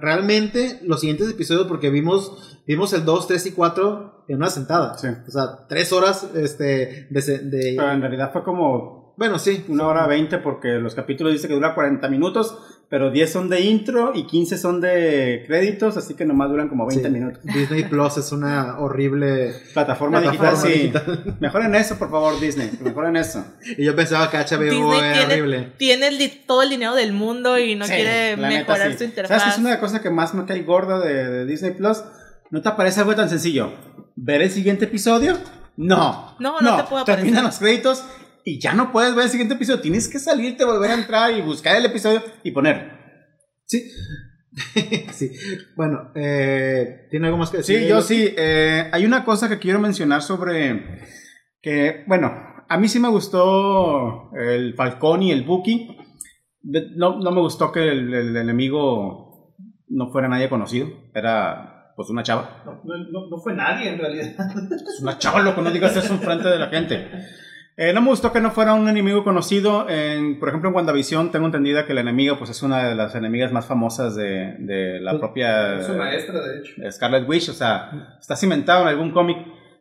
realmente 0.00 0.80
los 0.82 1.00
siguientes 1.00 1.30
episodios, 1.30 1.66
porque 1.66 1.90
vimos, 1.90 2.62
vimos 2.66 2.92
el 2.92 3.04
2, 3.04 3.28
3 3.28 3.46
y 3.46 3.52
4 3.52 4.24
en 4.28 4.36
una 4.36 4.50
sentada. 4.50 4.96
Sí. 4.98 5.08
O 5.26 5.30
sea, 5.30 5.66
3 5.68 5.92
horas 5.92 6.28
este, 6.34 7.06
de, 7.10 7.38
de... 7.38 7.74
Pero 7.76 7.92
en 7.92 8.00
realidad 8.00 8.32
fue 8.32 8.44
como... 8.44 9.05
Bueno, 9.16 9.38
sí. 9.38 9.64
Una 9.68 9.86
hora 9.86 10.06
20 10.06 10.38
porque 10.38 10.78
los 10.78 10.94
capítulos 10.94 11.32
dice 11.32 11.48
que 11.48 11.54
dura 11.54 11.74
40 11.74 12.06
minutos, 12.08 12.58
pero 12.90 13.10
10 13.10 13.32
son 13.32 13.48
de 13.48 13.62
intro 13.62 14.12
y 14.14 14.26
15 14.26 14.58
son 14.58 14.80
de 14.80 15.42
créditos, 15.46 15.96
así 15.96 16.14
que 16.14 16.26
nomás 16.26 16.50
duran 16.50 16.68
como 16.68 16.86
20 16.86 17.08
minutos. 17.08 17.42
Disney 17.42 17.84
Plus 17.84 18.18
es 18.18 18.30
una 18.32 18.78
horrible 18.78 19.54
plataforma, 19.72 20.20
digital, 20.20 20.56
sí. 20.56 20.92
Mejoren 21.40 21.74
eso, 21.74 21.96
por 21.96 22.10
favor, 22.10 22.38
Disney. 22.38 22.70
Mejoren 22.80 23.16
eso. 23.16 23.44
Y 23.76 23.84
yo 23.84 23.96
pensaba 23.96 24.30
que 24.30 24.36
HBO 24.36 24.94
era 24.94 25.24
horrible. 25.24 25.72
Tiene 25.78 26.10
todo 26.46 26.62
el 26.62 26.68
dinero 26.68 26.94
del 26.94 27.14
mundo 27.14 27.58
y 27.58 27.74
no 27.74 27.86
quiere 27.86 28.36
mejorar 28.36 28.96
su 28.96 29.04
interfaz. 29.04 29.40
¿Sabes? 29.40 29.54
Es 29.54 29.60
una 29.60 29.70
de 29.70 29.74
las 29.76 29.80
cosas 29.80 30.00
que 30.02 30.10
más 30.10 30.34
me 30.34 30.44
cae 30.44 30.62
gorda 30.62 31.00
de, 31.00 31.46
Disney 31.46 31.72
Plus. 31.72 32.02
¿No 32.50 32.60
te 32.60 32.70
parece 32.72 33.00
algo 33.00 33.14
tan 33.14 33.30
sencillo? 33.30 33.72
¿Ver 34.14 34.42
el 34.42 34.50
siguiente 34.50 34.84
episodio? 34.84 35.36
No. 35.76 36.36
No, 36.38 36.60
no, 36.60 36.76
te 36.76 36.84
puedo 36.84 37.02
aparecer. 37.02 37.24
Terminan 37.24 37.44
los 37.44 37.58
créditos 37.58 38.04
y 38.46 38.60
ya 38.60 38.74
no 38.74 38.92
puedes 38.92 39.12
ver 39.16 39.24
el 39.24 39.30
siguiente 39.30 39.54
episodio. 39.54 39.80
Tienes 39.80 40.08
que 40.08 40.20
salirte, 40.20 40.64
volver 40.64 40.92
a 40.92 40.94
entrar 40.94 41.36
y 41.36 41.42
buscar 41.42 41.76
el 41.76 41.84
episodio 41.84 42.22
y 42.44 42.52
poner. 42.52 42.92
Sí. 43.64 43.90
sí. 45.12 45.32
Bueno, 45.74 46.12
eh, 46.14 47.08
¿tiene 47.10 47.26
algo 47.26 47.38
más 47.38 47.50
que 47.50 47.56
decir? 47.56 47.80
Sí, 47.80 47.88
yo 47.88 48.00
sí. 48.00 48.32
Eh, 48.38 48.88
hay 48.92 49.04
una 49.04 49.24
cosa 49.24 49.48
que 49.48 49.58
quiero 49.58 49.80
mencionar 49.80 50.22
sobre 50.22 51.02
que, 51.60 52.04
bueno, 52.06 52.32
a 52.68 52.78
mí 52.78 52.86
sí 52.86 53.00
me 53.00 53.08
gustó 53.08 54.30
el 54.36 54.74
Falcón 54.74 55.24
y 55.24 55.32
el 55.32 55.42
Buki. 55.42 55.98
No, 56.94 57.18
no 57.18 57.32
me 57.32 57.40
gustó 57.40 57.72
que 57.72 57.88
el, 57.88 58.36
enemigo 58.36 59.56
no 59.88 60.12
fuera 60.12 60.28
nadie 60.28 60.48
conocido. 60.48 60.88
Era 61.12 61.94
pues 61.96 62.10
una 62.10 62.22
chava. 62.22 62.62
No, 62.64 62.80
no, 62.84 63.28
no 63.28 63.38
fue 63.38 63.56
nadie 63.56 63.88
en 63.88 63.98
realidad. 63.98 64.36
Es 64.86 65.00
una 65.02 65.18
chava, 65.18 65.42
loco, 65.42 65.62
no 65.62 65.72
digas 65.72 65.96
eso 65.96 66.14
en 66.14 66.20
frente 66.20 66.48
de 66.48 66.58
la 66.60 66.68
gente. 66.68 67.10
Eh, 67.78 67.92
no 67.92 68.00
me 68.00 68.08
gustó 68.08 68.32
que 68.32 68.40
no 68.40 68.50
fuera 68.50 68.72
un 68.72 68.88
enemigo 68.88 69.22
conocido. 69.22 69.88
En, 69.88 70.38
por 70.38 70.48
ejemplo, 70.48 70.70
en 70.70 70.76
WandaVision 70.76 71.30
tengo 71.30 71.46
entendida 71.46 71.86
que 71.86 71.92
la 71.92 72.00
enemiga 72.00 72.38
pues, 72.38 72.50
es 72.50 72.62
una 72.62 72.88
de 72.88 72.94
las 72.94 73.14
enemigas 73.14 73.52
más 73.52 73.66
famosas 73.66 74.14
de, 74.16 74.56
de 74.58 75.00
la 75.00 75.12
pues, 75.12 75.20
propia... 75.20 75.76
Es 75.76 75.86
su 75.86 75.94
maestra, 75.94 76.40
de 76.40 76.58
hecho. 76.58 76.72
Scarlet 76.90 77.28
Witch, 77.28 77.50
o 77.50 77.52
sea, 77.52 78.16
está 78.18 78.34
cimentado 78.34 78.82
en 78.82 78.88
algún 78.88 79.10
cómic. 79.10 79.38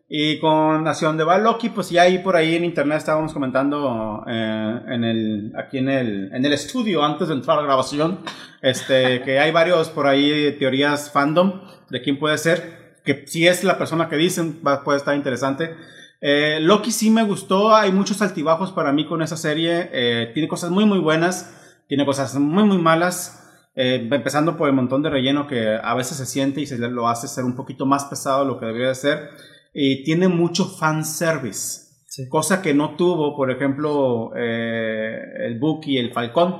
Y 0.07 0.39
con 0.39 0.83
Nación 0.83 1.17
de 1.17 1.23
va 1.23 1.39
Loki, 1.39 1.69
pues 1.69 1.89
ya 1.89 2.03
ahí 2.03 2.19
por 2.19 2.35
ahí 2.35 2.55
en 2.55 2.63
internet 2.63 2.99
estábamos 2.99 3.33
comentando 3.33 4.23
eh, 4.27 4.79
en 4.87 5.03
el, 5.03 5.51
aquí 5.57 5.79
en 5.79 5.89
el, 5.89 6.29
en 6.31 6.45
el 6.45 6.53
estudio 6.53 7.03
antes 7.03 7.29
de 7.29 7.33
entrar 7.33 7.57
a 7.57 7.61
la 7.61 7.65
grabación, 7.65 8.19
este, 8.61 9.21
que 9.25 9.39
hay 9.39 9.51
varios 9.51 9.89
por 9.89 10.05
ahí 10.05 10.55
teorías 10.59 11.11
fandom 11.11 11.61
de 11.89 12.03
quién 12.03 12.19
puede 12.19 12.37
ser, 12.37 12.97
que 13.03 13.25
si 13.25 13.47
es 13.47 13.63
la 13.63 13.79
persona 13.79 14.07
que 14.07 14.15
dicen 14.15 14.61
va, 14.65 14.83
puede 14.83 14.99
estar 14.99 15.15
interesante. 15.15 15.75
Eh, 16.21 16.59
Loki 16.61 16.91
sí 16.91 17.09
me 17.09 17.23
gustó, 17.23 17.75
hay 17.75 17.91
muchos 17.91 18.21
altibajos 18.21 18.71
para 18.71 18.91
mí 18.91 19.05
con 19.05 19.21
esa 19.21 19.37
serie, 19.37 19.89
eh, 19.91 20.31
tiene 20.33 20.47
cosas 20.47 20.71
muy 20.71 20.85
muy 20.85 20.99
buenas, 20.99 21.53
tiene 21.87 22.05
cosas 22.05 22.35
muy 22.35 22.63
muy 22.63 22.77
malas, 22.77 23.69
eh, 23.75 24.07
empezando 24.09 24.55
por 24.55 24.69
el 24.69 24.75
montón 24.75 25.03
de 25.03 25.09
relleno 25.09 25.47
que 25.47 25.77
a 25.81 25.93
veces 25.93 26.17
se 26.17 26.25
siente 26.25 26.61
y 26.61 26.65
se 26.65 26.77
lo 26.77 27.07
hace 27.07 27.27
ser 27.27 27.43
un 27.43 27.55
poquito 27.55 27.85
más 27.85 28.05
pesado 28.05 28.41
de 28.41 28.47
lo 28.47 28.59
que 28.59 28.65
debería 28.65 28.89
de 28.89 28.95
ser, 28.95 29.29
y 29.73 30.03
tiene 30.03 30.27
mucho 30.29 30.65
fanservice, 30.65 31.81
cosa 32.29 32.61
que 32.61 32.73
no 32.73 32.95
tuvo, 32.95 33.35
por 33.35 33.51
ejemplo, 33.51 34.33
el 34.35 35.59
Book 35.59 35.81
y 35.85 35.97
el 35.97 36.13
Falcón. 36.13 36.55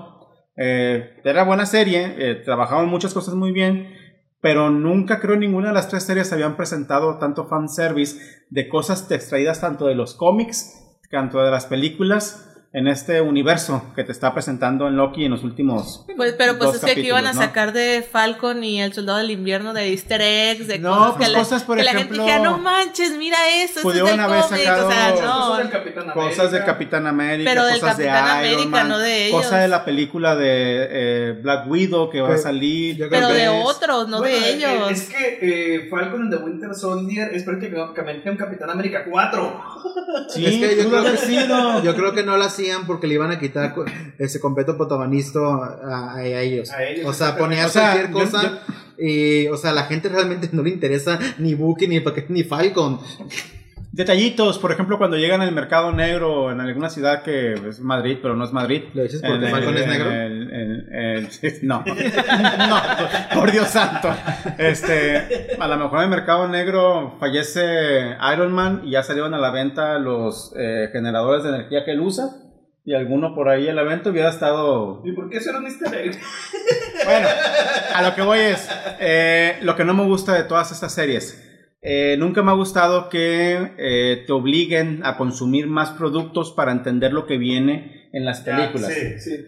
era 0.57 1.43
buena 1.45 1.65
serie, 1.65 2.41
trabajaban 2.43 2.87
muchas 2.87 3.13
cosas 3.13 3.35
muy 3.35 3.53
bien, 3.53 3.87
pero 4.45 4.69
nunca 4.69 5.19
creo 5.19 5.37
ninguna 5.37 5.69
de 5.69 5.73
las 5.73 5.89
tres 5.89 6.03
series 6.03 6.31
habían 6.31 6.55
presentado 6.55 7.17
tanto 7.17 7.47
fanservice 7.47 8.45
de 8.51 8.69
cosas 8.69 9.09
extraídas 9.09 9.59
tanto 9.59 9.87
de 9.87 9.95
los 9.95 10.13
cómics, 10.13 10.99
tanto 11.09 11.39
de 11.39 11.49
las 11.49 11.65
películas, 11.65 12.54
en 12.75 12.89
este 12.89 13.21
universo 13.21 13.81
que 13.95 14.03
te 14.03 14.11
está 14.11 14.33
presentando 14.33 14.89
en 14.89 14.97
Loki 14.97 15.23
en 15.23 15.31
los 15.31 15.45
últimos. 15.45 16.03
Pues, 16.17 16.35
pero 16.37 16.57
pues 16.57 16.75
es 16.75 16.81
que 16.83 16.91
aquí 16.91 17.07
iban 17.07 17.25
a 17.25 17.33
sacar 17.33 17.71
de 17.71 18.05
Falcon 18.09 18.65
y 18.65 18.81
el 18.81 18.91
Soldado 18.91 19.19
del 19.19 19.31
Invierno 19.31 19.73
de 19.73 19.91
Easter 19.91 20.21
eggs, 20.21 20.67
de 20.67 20.79
no, 20.79 20.89
cosas 20.89 21.15
pues 21.15 21.29
que, 21.29 21.35
cosas, 21.35 21.63
por 21.63 21.77
que 21.77 21.83
ejemplo, 21.83 22.01
la 22.01 22.05
gente 22.05 22.21
dijera, 22.21 22.43
no 22.43 22.57
manches, 22.57 23.17
mira 23.17 23.37
eso, 23.63 23.81
pudieron 23.81 24.19
haber 24.19 24.43
sacado 24.43 24.89
o 24.89 24.91
sea, 24.91 25.09
no. 25.11 25.15
cosas, 25.15 25.57
del 25.59 25.69
Capitán 25.69 26.11
cosas 26.11 26.51
de 26.51 26.65
Capitán 26.65 27.07
América, 27.07 27.49
pero 27.49 27.63
del 27.63 27.79
cosas 27.79 27.95
Capitán 27.95 28.41
de 28.41 28.47
Iron 28.49 28.59
América, 28.59 28.77
Man, 28.77 28.89
no 28.89 28.99
de 28.99 29.27
ellos. 29.27 29.41
cosas 29.41 29.61
de 29.61 29.67
la 29.69 29.85
película 29.85 30.35
de 30.35 30.87
eh, 30.91 31.39
Black 31.41 31.71
Widow 31.71 32.09
que 32.09 32.19
va 32.19 32.33
a 32.33 32.37
salir, 32.37 33.07
Pero 33.09 33.29
de 33.29 33.47
otros, 33.47 34.09
no 34.09 34.17
Bueno, 34.17 34.35
de 34.35 34.49
eh, 34.51 34.53
ellos. 34.53 34.91
Es 34.91 35.07
que 35.07 35.39
eh, 35.41 35.87
Falcon 35.89 36.23
and 36.23 36.37
the 36.37 36.43
Winter 36.43 36.75
Soldier 36.75 37.33
es 37.33 37.43
prácticamente 37.43 38.29
un 38.29 38.35
Capitán 38.35 38.69
América 38.69 39.05
4. 39.09 39.63
Sí, 40.29 40.45
Es 40.45 40.51
que 40.57 40.83
yo 40.83 40.89
creo 40.89 41.03
que- 41.03 41.17
sido. 41.17 41.83
Yo 41.83 41.95
creo 41.95 42.13
que 42.13 42.23
no 42.23 42.37
lo 42.37 42.49
hacían 42.71 42.85
porque 42.87 43.07
le 43.07 43.15
iban 43.15 43.31
a 43.31 43.39
quitar 43.39 43.73
ese 44.17 44.39
completo 44.39 44.77
protagonista 44.77 45.39
a, 45.39 46.15
a 46.15 46.23
ellos. 46.25 46.71
A 46.71 46.83
ellos, 46.83 47.05
O 47.07 47.13
sea, 47.13 47.37
ponías 47.37 47.67
O 47.67 47.69
sea, 47.69 47.91
cualquier 47.93 48.07
yo- 48.11 48.13
cosa 48.19 48.59
y, 48.97 49.47
o 49.47 49.57
sea, 49.57 49.71
a 49.71 49.73
la 49.73 49.83
gente 49.83 50.07
realmente 50.09 50.49
no 50.53 50.63
le 50.63 50.69
interesa 50.69 51.19
ni 51.37 51.53
Bucky, 51.53 51.87
ni, 51.87 52.01
ni 52.29 52.43
Falcon. 52.43 52.99
Detallitos, 53.91 54.59
por 54.59 54.73
ejemplo, 54.73 54.97
cuando 54.97 55.15
llegan 55.15 55.39
al 55.41 55.53
mercado 55.53 55.93
negro 55.93 56.51
en 56.51 56.59
alguna 56.59 56.89
ciudad 56.89 57.23
que 57.23 57.53
es 57.53 57.79
Madrid, 57.79 58.17
pero 58.21 58.35
no 58.35 58.43
es 58.43 58.51
Madrid. 58.51 58.83
¿Lo 58.93 59.03
dices 59.03 59.21
porque 59.21 59.45
el- 59.45 59.51
Falcon 59.51 59.77
es 59.77 59.83
en 59.83 59.89
negro? 59.89 60.11
el- 60.11 60.89
el- 60.91 61.29
no, 61.61 61.81
no, 62.67 62.81
por 63.39 63.51
Dios 63.53 63.67
santo. 63.69 64.09
Este, 64.57 65.55
a 65.57 65.67
lo 65.67 65.77
mejor 65.77 65.99
en 65.99 66.03
el 66.05 66.09
mercado 66.09 66.47
negro 66.49 67.15
fallece 67.21 68.17
Iron 68.33 68.51
Man 68.51 68.81
y 68.83 68.91
ya 68.91 69.03
salieron 69.03 69.33
a 69.33 69.37
la 69.37 69.51
venta 69.51 69.97
los 69.97 70.53
eh, 70.57 70.89
generadores 70.91 71.43
de 71.43 71.49
energía 71.49 71.85
que 71.85 71.91
él 71.91 72.01
usa. 72.01 72.31
Y 72.87 72.93
alguno 72.93 73.33
por 73.33 73.49
ahí 73.49 73.67
en 73.67 73.75
la 73.75 73.81
venta 73.83 74.11
hubiera 74.11 74.29
estado 74.29 75.01
¿Y 75.03 75.11
por 75.13 75.27
qué 75.29 75.37
eso 75.37 75.49
era 75.49 75.57
un 75.59 75.65
Easter 75.65 75.93
egg? 75.95 76.19
bueno, 77.03 77.27
a 77.95 78.01
lo 78.03 78.13
que 78.13 78.21
voy 78.21 78.39
es, 78.39 78.69
eh, 78.99 79.57
lo 79.63 79.75
que 79.75 79.83
no 79.83 79.93
me 79.95 80.03
gusta 80.03 80.33
de 80.35 80.43
todas 80.43 80.71
estas 80.71 80.93
series. 80.93 81.41
eh, 81.81 82.15
nunca 82.19 82.43
me 82.43 82.51
ha 82.51 82.53
gustado 82.53 83.09
que 83.09 83.71
eh, 83.77 84.23
te 84.27 84.31
obliguen 84.33 85.01
a 85.03 85.17
consumir 85.17 85.65
más 85.67 85.91
productos 85.91 86.51
para 86.51 86.71
entender 86.71 87.11
lo 87.11 87.25
que 87.25 87.37
viene 87.37 88.09
en 88.13 88.23
las 88.23 88.41
películas. 88.41 88.93
Sí, 88.93 89.19
sí. 89.19 89.45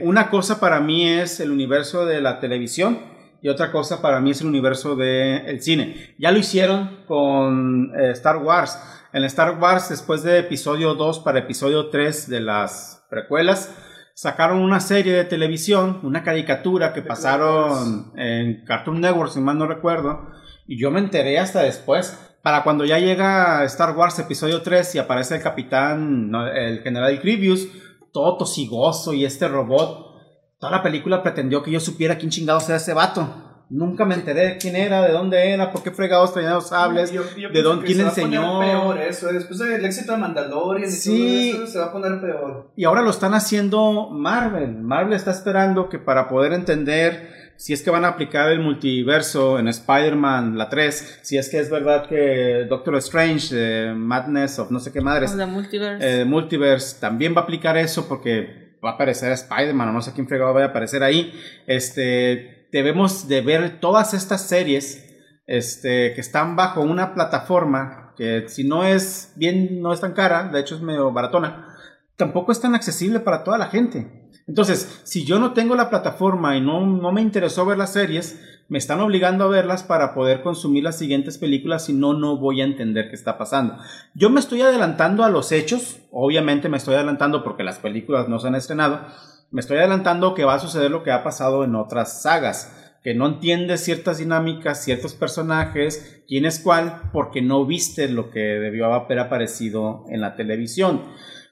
Una 0.00 0.30
cosa 0.30 0.58
para 0.58 0.80
mí 0.80 1.06
es 1.08 1.38
el 1.40 1.50
universo 1.50 2.06
de 2.06 2.20
la 2.22 2.40
televisión 2.40 2.98
y 3.42 3.48
otra 3.50 3.70
cosa 3.72 4.00
para 4.02 4.20
mí 4.20 4.30
es 4.30 4.40
el 4.40 4.46
universo 4.48 4.96
del 4.96 5.60
cine. 5.62 6.14
Ya 6.18 6.32
lo 6.32 6.38
hicieron 6.38 7.04
con 7.06 7.92
Star 8.12 8.38
Wars. 8.38 8.78
En 9.12 9.24
Star 9.24 9.58
Wars, 9.58 9.88
después 9.88 10.22
de 10.22 10.38
episodio 10.38 10.94
2 10.94 11.18
para 11.20 11.40
episodio 11.40 11.88
3 11.88 12.28
de 12.28 12.40
las 12.40 13.04
precuelas, 13.10 13.74
sacaron 14.14 14.58
una 14.58 14.78
serie 14.78 15.12
de 15.12 15.24
televisión, 15.24 15.98
una 16.04 16.22
caricatura 16.22 16.92
que 16.92 17.02
pasaron 17.02 18.12
en 18.14 18.64
Cartoon 18.64 19.00
Network, 19.00 19.32
si 19.32 19.40
mal 19.40 19.58
no 19.58 19.66
recuerdo. 19.66 20.28
Y 20.68 20.80
yo 20.80 20.92
me 20.92 21.00
enteré 21.00 21.40
hasta 21.40 21.62
después. 21.62 22.16
Para 22.42 22.62
cuando 22.62 22.84
ya 22.84 23.00
llega 23.00 23.64
Star 23.64 23.96
Wars 23.96 24.16
episodio 24.20 24.62
3 24.62 24.94
y 24.94 24.98
aparece 25.00 25.34
el 25.34 25.42
capitán, 25.42 26.30
el 26.54 26.80
general 26.82 27.18
Grievous, 27.18 27.66
todo 28.12 28.38
tosigoso 28.38 29.12
y 29.12 29.24
este 29.24 29.48
robot, 29.48 30.20
toda 30.60 30.70
la 30.70 30.84
película 30.84 31.24
pretendió 31.24 31.64
que 31.64 31.72
yo 31.72 31.80
supiera 31.80 32.16
quién 32.16 32.30
chingado 32.30 32.60
era 32.64 32.76
ese 32.76 32.94
vato. 32.94 33.49
Nunca 33.70 34.04
me 34.04 34.16
enteré 34.16 34.40
de 34.48 34.58
quién 34.58 34.74
era, 34.74 35.00
de 35.02 35.12
dónde 35.12 35.50
era, 35.52 35.70
por 35.70 35.82
qué 35.84 35.92
fregados 35.92 36.34
traía 36.34 36.50
los 36.54 36.68
sables, 36.68 37.12
Yo- 37.12 37.22
yo 37.36 37.50
de 37.50 37.62
dónde, 37.62 37.86
que 37.86 37.94
quién 37.94 38.10
se 38.10 38.22
le 38.26 38.38
va 38.38 38.48
a 38.48 38.50
poner 38.50 38.66
enseñó. 38.66 38.82
peor 38.94 38.98
eso, 38.98 39.32
después 39.32 39.58
del 39.60 39.84
éxito 39.84 40.12
de 40.12 40.18
Mandalorian 40.18 40.88
y 40.88 40.92
Sí. 40.92 41.50
todo 41.54 41.62
eso, 41.64 41.72
se 41.72 41.78
va 41.78 41.84
a 41.86 41.92
poner 41.92 42.20
peor. 42.20 42.72
Y 42.74 42.84
ahora 42.84 43.02
lo 43.02 43.10
están 43.10 43.32
haciendo 43.32 44.10
Marvel. 44.10 44.74
Marvel 44.82 45.12
está 45.14 45.30
esperando 45.30 45.88
que 45.88 45.98
para 46.00 46.28
poder 46.28 46.52
entender 46.52 47.52
si 47.56 47.72
es 47.74 47.82
que 47.82 47.90
van 47.90 48.04
a 48.06 48.08
aplicar 48.08 48.50
el 48.50 48.58
multiverso 48.60 49.58
en 49.58 49.68
Spider-Man, 49.68 50.56
la 50.58 50.68
3, 50.68 51.20
si 51.22 51.36
es 51.38 51.48
que 51.50 51.58
es 51.60 51.70
verdad 51.70 52.06
que 52.08 52.66
Doctor 52.68 52.96
Strange, 52.96 53.54
de 53.54 53.94
Madness 53.94 54.58
of 54.58 54.70
no 54.70 54.80
sé 54.80 54.90
qué 54.92 55.00
madres, 55.02 55.36
the 55.36 55.46
multiverse. 55.46 56.22
eh, 56.22 56.24
Multiverse 56.24 56.98
también 57.00 57.34
va 57.36 57.42
a 57.42 57.44
aplicar 57.44 57.76
eso 57.76 58.08
porque 58.08 58.78
va 58.84 58.90
a 58.90 58.92
aparecer 58.94 59.30
Spider-Man 59.30 59.90
o 59.90 59.92
no 59.92 60.00
sé 60.02 60.12
quién 60.14 60.26
fregado 60.26 60.54
vaya 60.54 60.66
a 60.66 60.68
aparecer 60.70 61.02
ahí. 61.02 61.32
Este, 61.66 62.59
debemos 62.72 63.28
de 63.28 63.40
ver 63.40 63.80
todas 63.80 64.14
estas 64.14 64.46
series 64.46 65.06
este, 65.46 66.14
que 66.14 66.20
están 66.20 66.56
bajo 66.56 66.80
una 66.80 67.14
plataforma 67.14 68.14
que 68.16 68.48
si 68.48 68.64
no 68.64 68.84
es 68.84 69.32
bien, 69.36 69.80
no 69.80 69.92
es 69.92 70.00
tan 70.00 70.12
cara, 70.12 70.44
de 70.44 70.60
hecho 70.60 70.74
es 70.74 70.82
medio 70.82 71.10
baratona, 71.10 71.74
tampoco 72.16 72.52
es 72.52 72.60
tan 72.60 72.74
accesible 72.74 73.20
para 73.20 73.44
toda 73.44 73.56
la 73.56 73.66
gente. 73.66 74.30
Entonces, 74.46 75.00
si 75.04 75.24
yo 75.24 75.38
no 75.38 75.52
tengo 75.52 75.74
la 75.74 75.90
plataforma 75.90 76.56
y 76.56 76.60
no, 76.60 76.84
no 76.84 77.12
me 77.12 77.22
interesó 77.22 77.64
ver 77.64 77.78
las 77.78 77.92
series, 77.92 78.40
me 78.68 78.78
están 78.78 79.00
obligando 79.00 79.44
a 79.44 79.48
verlas 79.48 79.82
para 79.82 80.14
poder 80.14 80.42
consumir 80.42 80.84
las 80.84 80.98
siguientes 80.98 81.38
películas, 81.38 81.86
si 81.86 81.92
no, 81.92 82.12
no 82.12 82.36
voy 82.36 82.60
a 82.60 82.64
entender 82.64 83.08
qué 83.08 83.16
está 83.16 83.38
pasando. 83.38 83.76
Yo 84.14 84.28
me 84.28 84.38
estoy 84.38 84.62
adelantando 84.62 85.24
a 85.24 85.30
los 85.30 85.50
hechos, 85.50 86.00
obviamente 86.10 86.68
me 86.68 86.76
estoy 86.76 86.94
adelantando 86.94 87.42
porque 87.42 87.64
las 87.64 87.78
películas 87.78 88.28
no 88.28 88.38
se 88.38 88.48
han 88.48 88.54
estrenado, 88.54 89.06
me 89.50 89.60
estoy 89.60 89.78
adelantando 89.78 90.34
que 90.34 90.44
va 90.44 90.54
a 90.54 90.60
suceder 90.60 90.90
lo 90.90 91.02
que 91.02 91.10
ha 91.10 91.24
pasado 91.24 91.64
en 91.64 91.74
otras 91.74 92.22
sagas, 92.22 92.96
que 93.02 93.14
no 93.14 93.26
entiendes 93.26 93.82
ciertas 93.82 94.18
dinámicas, 94.18 94.84
ciertos 94.84 95.14
personajes, 95.14 96.22
quién 96.28 96.44
es 96.44 96.60
cuál, 96.60 97.10
porque 97.12 97.42
no 97.42 97.64
viste 97.64 98.08
lo 98.08 98.30
que 98.30 98.40
debió 98.40 98.92
haber 98.92 99.18
aparecido 99.18 100.04
en 100.08 100.20
la 100.20 100.36
televisión. 100.36 101.02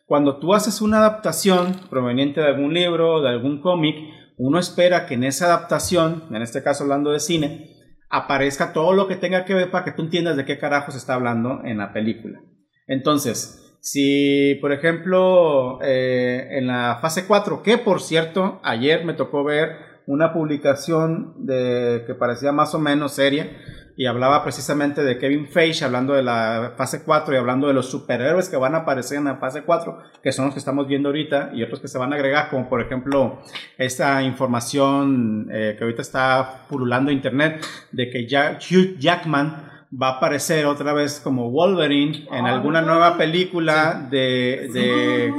Cuando 0.07 0.39
tú 0.39 0.55
haces 0.55 0.81
una 0.81 0.99
adaptación 0.99 1.75
proveniente 1.91 2.41
de 2.41 2.49
algún 2.49 2.75
libro, 2.75 3.21
de 3.21 3.31
algún 3.31 3.61
cómic, 3.61 3.97
uno 4.37 4.59
espera 4.59 5.07
que 5.07 5.15
en 5.15 5.25
esa 5.25 5.47
adaptación, 5.47 6.25
en 6.31 6.43
este 6.43 6.63
caso 6.63 6.85
hablando 6.85 7.11
de 7.11 7.21
cine, 7.21 7.75
aparezca 8.09 8.73
todo 8.73 8.93
lo 8.93 9.09
que 9.09 9.17
tenga 9.17 9.45
que 9.45 9.55
ver 9.55 9.71
para 9.71 9.85
que 9.85 9.93
tú 9.93 10.03
entiendas 10.03 10.37
de 10.37 10.45
qué 10.45 10.59
carajo 10.59 10.93
se 10.93 10.99
está 10.99 11.15
hablando 11.15 11.63
en 11.65 11.79
la 11.79 11.93
película. 11.93 12.41
Entonces, 12.87 13.68
si 13.81 14.57
por 14.61 14.73
ejemplo 14.73 15.79
eh, 15.83 16.49
en 16.53 16.67
la 16.67 16.99
fase 17.01 17.27
4, 17.27 17.63
que 17.63 17.79
por 17.79 18.01
cierto, 18.01 18.61
ayer 18.63 19.05
me 19.05 19.15
tocó 19.15 19.45
ver 19.45 19.89
una 20.07 20.33
publicación 20.33 21.35
de 21.37 22.05
que 22.07 22.15
parecía 22.15 22.51
más 22.51 22.75
o 22.75 22.79
menos 22.79 23.13
seria 23.13 23.51
y 23.99 24.07
hablaba 24.07 24.45
precisamente 24.45 25.03
de 25.03 25.19
Kevin 25.19 25.49
Feige 25.49 25.85
hablando 25.85 26.15
de 26.15 26.23
la 26.23 26.75
fase 26.77 27.03
4 27.03 27.35
y 27.35 27.37
hablando 27.37 27.67
de 27.67 27.75
los 27.75 27.91
superhéroes 27.91 28.49
que 28.49 28.57
van 28.57 28.77
a 28.77 28.79
aparecer 28.79 29.19
en 29.19 29.25
la 29.25 29.39
fase 29.39 29.63
4, 29.63 29.99
que 30.23 30.31
son 30.31 30.47
los 30.47 30.55
que 30.55 30.61
estamos 30.61 30.87
viendo 30.87 31.09
ahorita 31.09 31.51
y 31.53 31.65
otros 31.65 31.81
que 31.81 31.89
se 31.89 31.99
van 31.99 32.13
a 32.13 32.15
agregar, 32.17 32.49
como 32.49 32.69
por 32.69 32.81
ejemplo 32.81 33.43
esta 33.77 34.23
información 34.23 35.49
eh, 35.53 35.75
que 35.77 35.83
ahorita 35.83 36.03
está 36.03 36.69
pululando 36.69 37.11
internet 37.11 37.61
de 37.91 38.09
que 38.09 38.21
Hugh 38.21 38.99
Jackman 39.01 39.68
va 39.91 40.09
a 40.09 40.17
aparecer 40.17 40.67
otra 40.67 40.93
vez 40.93 41.21
como 41.21 41.51
Wolverine 41.51 42.27
en 42.31 42.47
alguna 42.47 42.83
nueva 42.83 43.17
película 43.17 44.07
de, 44.11 44.69
de, 44.73 45.33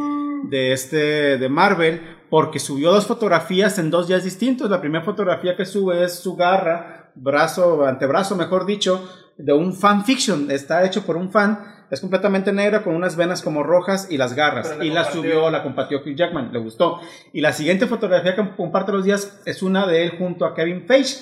de 0.49 0.73
este 0.73 1.37
de 1.37 1.49
Marvel 1.49 2.01
porque 2.29 2.59
subió 2.59 2.91
dos 2.91 3.07
fotografías 3.07 3.77
en 3.79 3.89
dos 3.89 4.07
días 4.07 4.23
distintos. 4.23 4.69
La 4.69 4.81
primera 4.81 5.03
fotografía 5.03 5.55
que 5.55 5.65
sube 5.65 6.03
es 6.03 6.19
su 6.19 6.35
garra, 6.35 7.11
brazo, 7.15 7.85
antebrazo, 7.85 8.35
mejor 8.35 8.65
dicho, 8.65 9.09
de 9.37 9.53
un 9.53 9.73
fanfiction. 9.73 10.51
Está 10.51 10.85
hecho 10.85 11.05
por 11.05 11.17
un 11.17 11.31
fan. 11.31 11.59
Es 11.89 12.01
completamente 12.01 12.53
negra 12.53 12.83
con 12.83 12.95
unas 12.95 13.15
venas 13.15 13.41
como 13.41 13.63
rojas 13.63 14.07
y 14.11 14.17
las 14.17 14.35
garras. 14.35 14.77
La 14.77 14.85
Y 14.85 14.91
la 14.91 15.05
subió, 15.05 15.49
la 15.49 15.63
compartió 15.63 16.01
Hugh 16.01 16.15
Jackman, 16.15 16.53
le 16.53 16.59
gustó. 16.59 16.99
Y 17.33 17.41
la 17.41 17.51
siguiente 17.51 17.87
fotografía 17.87 18.35
que 18.35 18.47
comparte 18.55 18.91
los 18.91 19.05
días 19.05 19.41
es 19.45 19.63
una 19.63 19.87
de 19.87 20.03
él 20.03 20.11
junto 20.19 20.45
a 20.45 20.53
Kevin 20.53 20.85
Feige. 20.85 21.15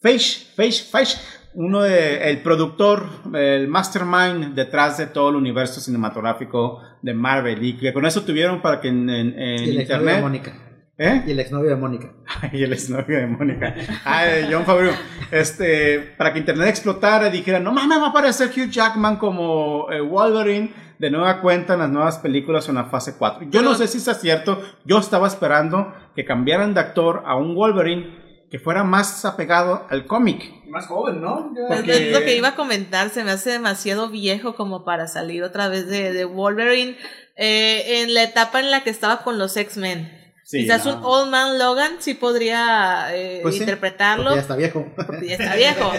Feige, 0.00 0.46
Feige, 0.56 0.84
Feige, 0.84 1.18
uno 1.54 1.80
de, 1.82 2.30
el 2.30 2.42
productor, 2.42 3.06
el 3.34 3.68
mastermind 3.68 4.54
detrás 4.54 4.98
de 4.98 5.06
todo 5.06 5.30
el 5.30 5.36
universo 5.36 5.80
cinematográfico 5.80 6.80
de 7.02 7.14
Marvel. 7.14 7.64
Y 7.64 7.76
que 7.76 7.92
con 7.92 8.06
eso 8.06 8.22
tuvieron 8.22 8.60
para 8.62 8.80
que 8.80 8.88
en, 8.88 9.08
en- 9.10 9.38
en 9.38 9.64
Y 9.64 9.70
el 9.70 9.78
exnovio 9.78 9.78
de 9.78 9.82
internet. 9.82 10.20
Mónica. 10.22 10.52
¿Eh? 11.00 11.22
Y 11.28 11.30
el 11.30 11.38
exnovio 11.40 11.70
de 11.70 11.76
Mónica. 11.76 12.12
y 12.52 12.62
el 12.64 12.72
exnovio 12.72 13.18
de 13.18 13.26
Mónica. 13.28 13.74
Ah, 14.04 14.24
de 14.24 14.48
John 14.52 14.64
Favreau. 14.64 14.94
Este, 15.30 16.00
para 16.16 16.32
que 16.32 16.40
internet 16.40 16.68
explotara 16.68 17.28
y 17.28 17.30
dijera, 17.32 17.60
no 17.60 17.72
mames, 17.72 17.98
va 18.00 18.06
a 18.06 18.10
aparecer 18.10 18.48
Hugh 18.48 18.68
Jackman 18.70 19.16
como 19.16 19.86
eh, 19.92 20.00
Wolverine 20.00 20.72
de 20.98 21.10
nueva 21.10 21.40
cuenta 21.40 21.74
en 21.74 21.78
las 21.80 21.90
nuevas 21.90 22.18
películas 22.18 22.68
en 22.68 22.74
la 22.74 22.86
fase 22.86 23.14
4. 23.16 23.46
Yo 23.50 23.62
no 23.62 23.74
sé 23.74 23.86
si 23.86 23.98
es 23.98 24.20
cierto, 24.20 24.60
yo 24.84 24.98
estaba 24.98 25.28
esperando 25.28 25.94
que 26.16 26.24
cambiaran 26.24 26.74
de 26.74 26.80
actor 26.80 27.22
a 27.24 27.36
un 27.36 27.54
Wolverine 27.54 28.18
que 28.50 28.58
fuera 28.58 28.82
más 28.82 29.24
apegado 29.24 29.86
al 29.90 30.06
cómic. 30.06 30.52
Más 30.68 30.86
joven, 30.86 31.20
¿no? 31.20 31.52
Es- 31.56 31.76
porque- 31.76 32.08
Es 32.08 32.12
lo 32.12 32.20
que 32.24 32.36
iba 32.36 32.48
a 32.48 32.54
comentar, 32.54 33.10
se 33.10 33.24
me 33.24 33.30
hace 33.30 33.50
demasiado 33.50 34.08
viejo 34.10 34.54
como 34.54 34.84
para 34.84 35.06
salir 35.08 35.42
otra 35.42 35.68
vez 35.68 35.86
de, 35.88 36.12
de 36.12 36.24
Wolverine 36.24 36.96
eh, 37.36 38.02
en 38.02 38.14
la 38.14 38.22
etapa 38.24 38.60
en 38.60 38.70
la 38.70 38.82
que 38.82 38.90
estaba 38.90 39.22
con 39.22 39.38
los 39.38 39.56
X-Men. 39.56 40.16
Sí, 40.44 40.62
Quizás 40.62 40.86
no. 40.86 40.96
un 40.96 41.04
Old 41.04 41.30
Man 41.30 41.58
Logan 41.58 41.92
sí 41.98 42.14
podría 42.14 43.08
eh, 43.14 43.40
Pues 43.42 43.56
sí, 43.56 43.60
interpretarlo, 43.60 44.34
ya 44.34 44.40
está 44.40 44.56
viejo. 44.56 44.86
ya 45.22 45.34
está 45.34 45.54
viejo. 45.56 45.92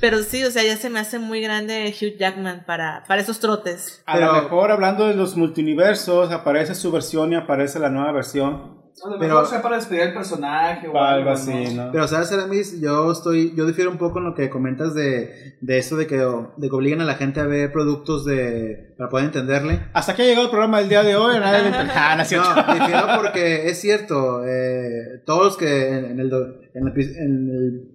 Pero 0.00 0.22
sí, 0.22 0.42
o 0.44 0.50
sea, 0.50 0.62
ya 0.62 0.76
se 0.78 0.88
me 0.90 1.00
hace 1.00 1.18
muy 1.18 1.40
grande 1.42 1.94
Hugh 1.94 2.16
Jackman 2.18 2.64
para, 2.66 3.04
para 3.06 3.20
esos 3.20 3.40
trotes. 3.40 4.02
A 4.06 4.14
Pero- 4.14 4.26
lo 4.32 4.42
mejor 4.42 4.70
hablando 4.70 5.06
de 5.06 5.14
los 5.14 5.36
multiversos, 5.36 6.30
aparece 6.32 6.74
su 6.74 6.90
versión 6.92 7.32
y 7.32 7.36
aparece 7.36 7.78
la 7.78 7.90
nueva 7.90 8.12
versión. 8.12 8.83
A 9.04 9.08
lo 9.08 9.18
Pero- 9.18 9.34
mejor 9.34 9.46
sea 9.48 9.60
para 9.60 9.76
despedir 9.76 10.02
el 10.02 10.14
personaje 10.14 10.86
o 10.88 10.96
Algo 10.96 11.30
así, 11.30 11.74
¿no? 11.74 11.90
Pero, 11.90 12.06
¿sabes, 12.06 12.30
Aramis? 12.32 12.80
Yo 12.80 13.10
estoy, 13.10 13.52
yo 13.56 13.66
difiero 13.66 13.90
un 13.90 13.98
poco 13.98 14.18
en 14.20 14.24
lo 14.26 14.34
que 14.34 14.48
comentas 14.48 14.94
de, 14.94 15.56
de 15.60 15.78
eso 15.78 15.96
de 15.96 16.06
que, 16.06 16.16
de 16.16 16.68
que 16.68 16.74
obligan 16.74 17.00
a 17.00 17.04
la 17.04 17.14
gente 17.16 17.40
a 17.40 17.46
ver 17.46 17.72
productos 17.72 18.24
de, 18.24 18.94
para 18.96 19.10
poder 19.10 19.26
entenderle. 19.26 19.80
Hasta 19.92 20.12
aquí 20.12 20.22
ha 20.22 20.26
llegado 20.26 20.44
el 20.44 20.50
programa 20.50 20.78
del 20.78 20.88
día 20.88 21.02
de 21.02 21.16
hoy. 21.16 21.38
Nadie 21.40 21.70
le 21.70 21.76
Ah, 21.94 22.14
no 22.16 22.22
es 22.22 22.28
cierto. 22.28 22.48
No, 22.54 22.74
difiero 22.74 23.06
porque 23.16 23.68
es 23.68 23.80
cierto, 23.80 24.44
eh, 24.46 25.22
todos 25.26 25.44
los 25.44 25.56
que 25.56 25.88
en, 25.88 26.04
en 26.04 26.20
el, 26.20 26.32
en, 26.74 26.86
el, 26.86 27.16
en 27.16 27.48
el- 27.50 27.90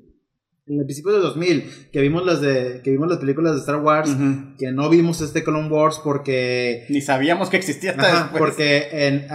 en 0.71 0.77
el 0.81 0.85
principio 0.85 1.13
de 1.13 1.17
2000, 1.19 1.89
que 1.91 1.99
vimos 1.99 2.23
las 2.27 2.41
de 2.41 2.81
que 2.83 2.91
vimos 2.91 3.09
las 3.09 3.17
películas 3.17 3.53
de 3.53 3.59
Star 3.61 3.77
Wars, 3.77 4.15
que 4.59 4.71
no 4.71 4.87
vimos 4.87 5.19
este 5.19 5.43
Clone 5.43 5.67
Wars 5.67 5.99
porque 6.03 6.85
Ni 6.89 7.01
sabíamos 7.01 7.49
que 7.49 7.57
existía 7.57 7.89
hasta 7.91 8.03
Ajá, 8.03 8.19
después. 8.31 8.39
porque 8.39 8.87
en, 8.91 9.25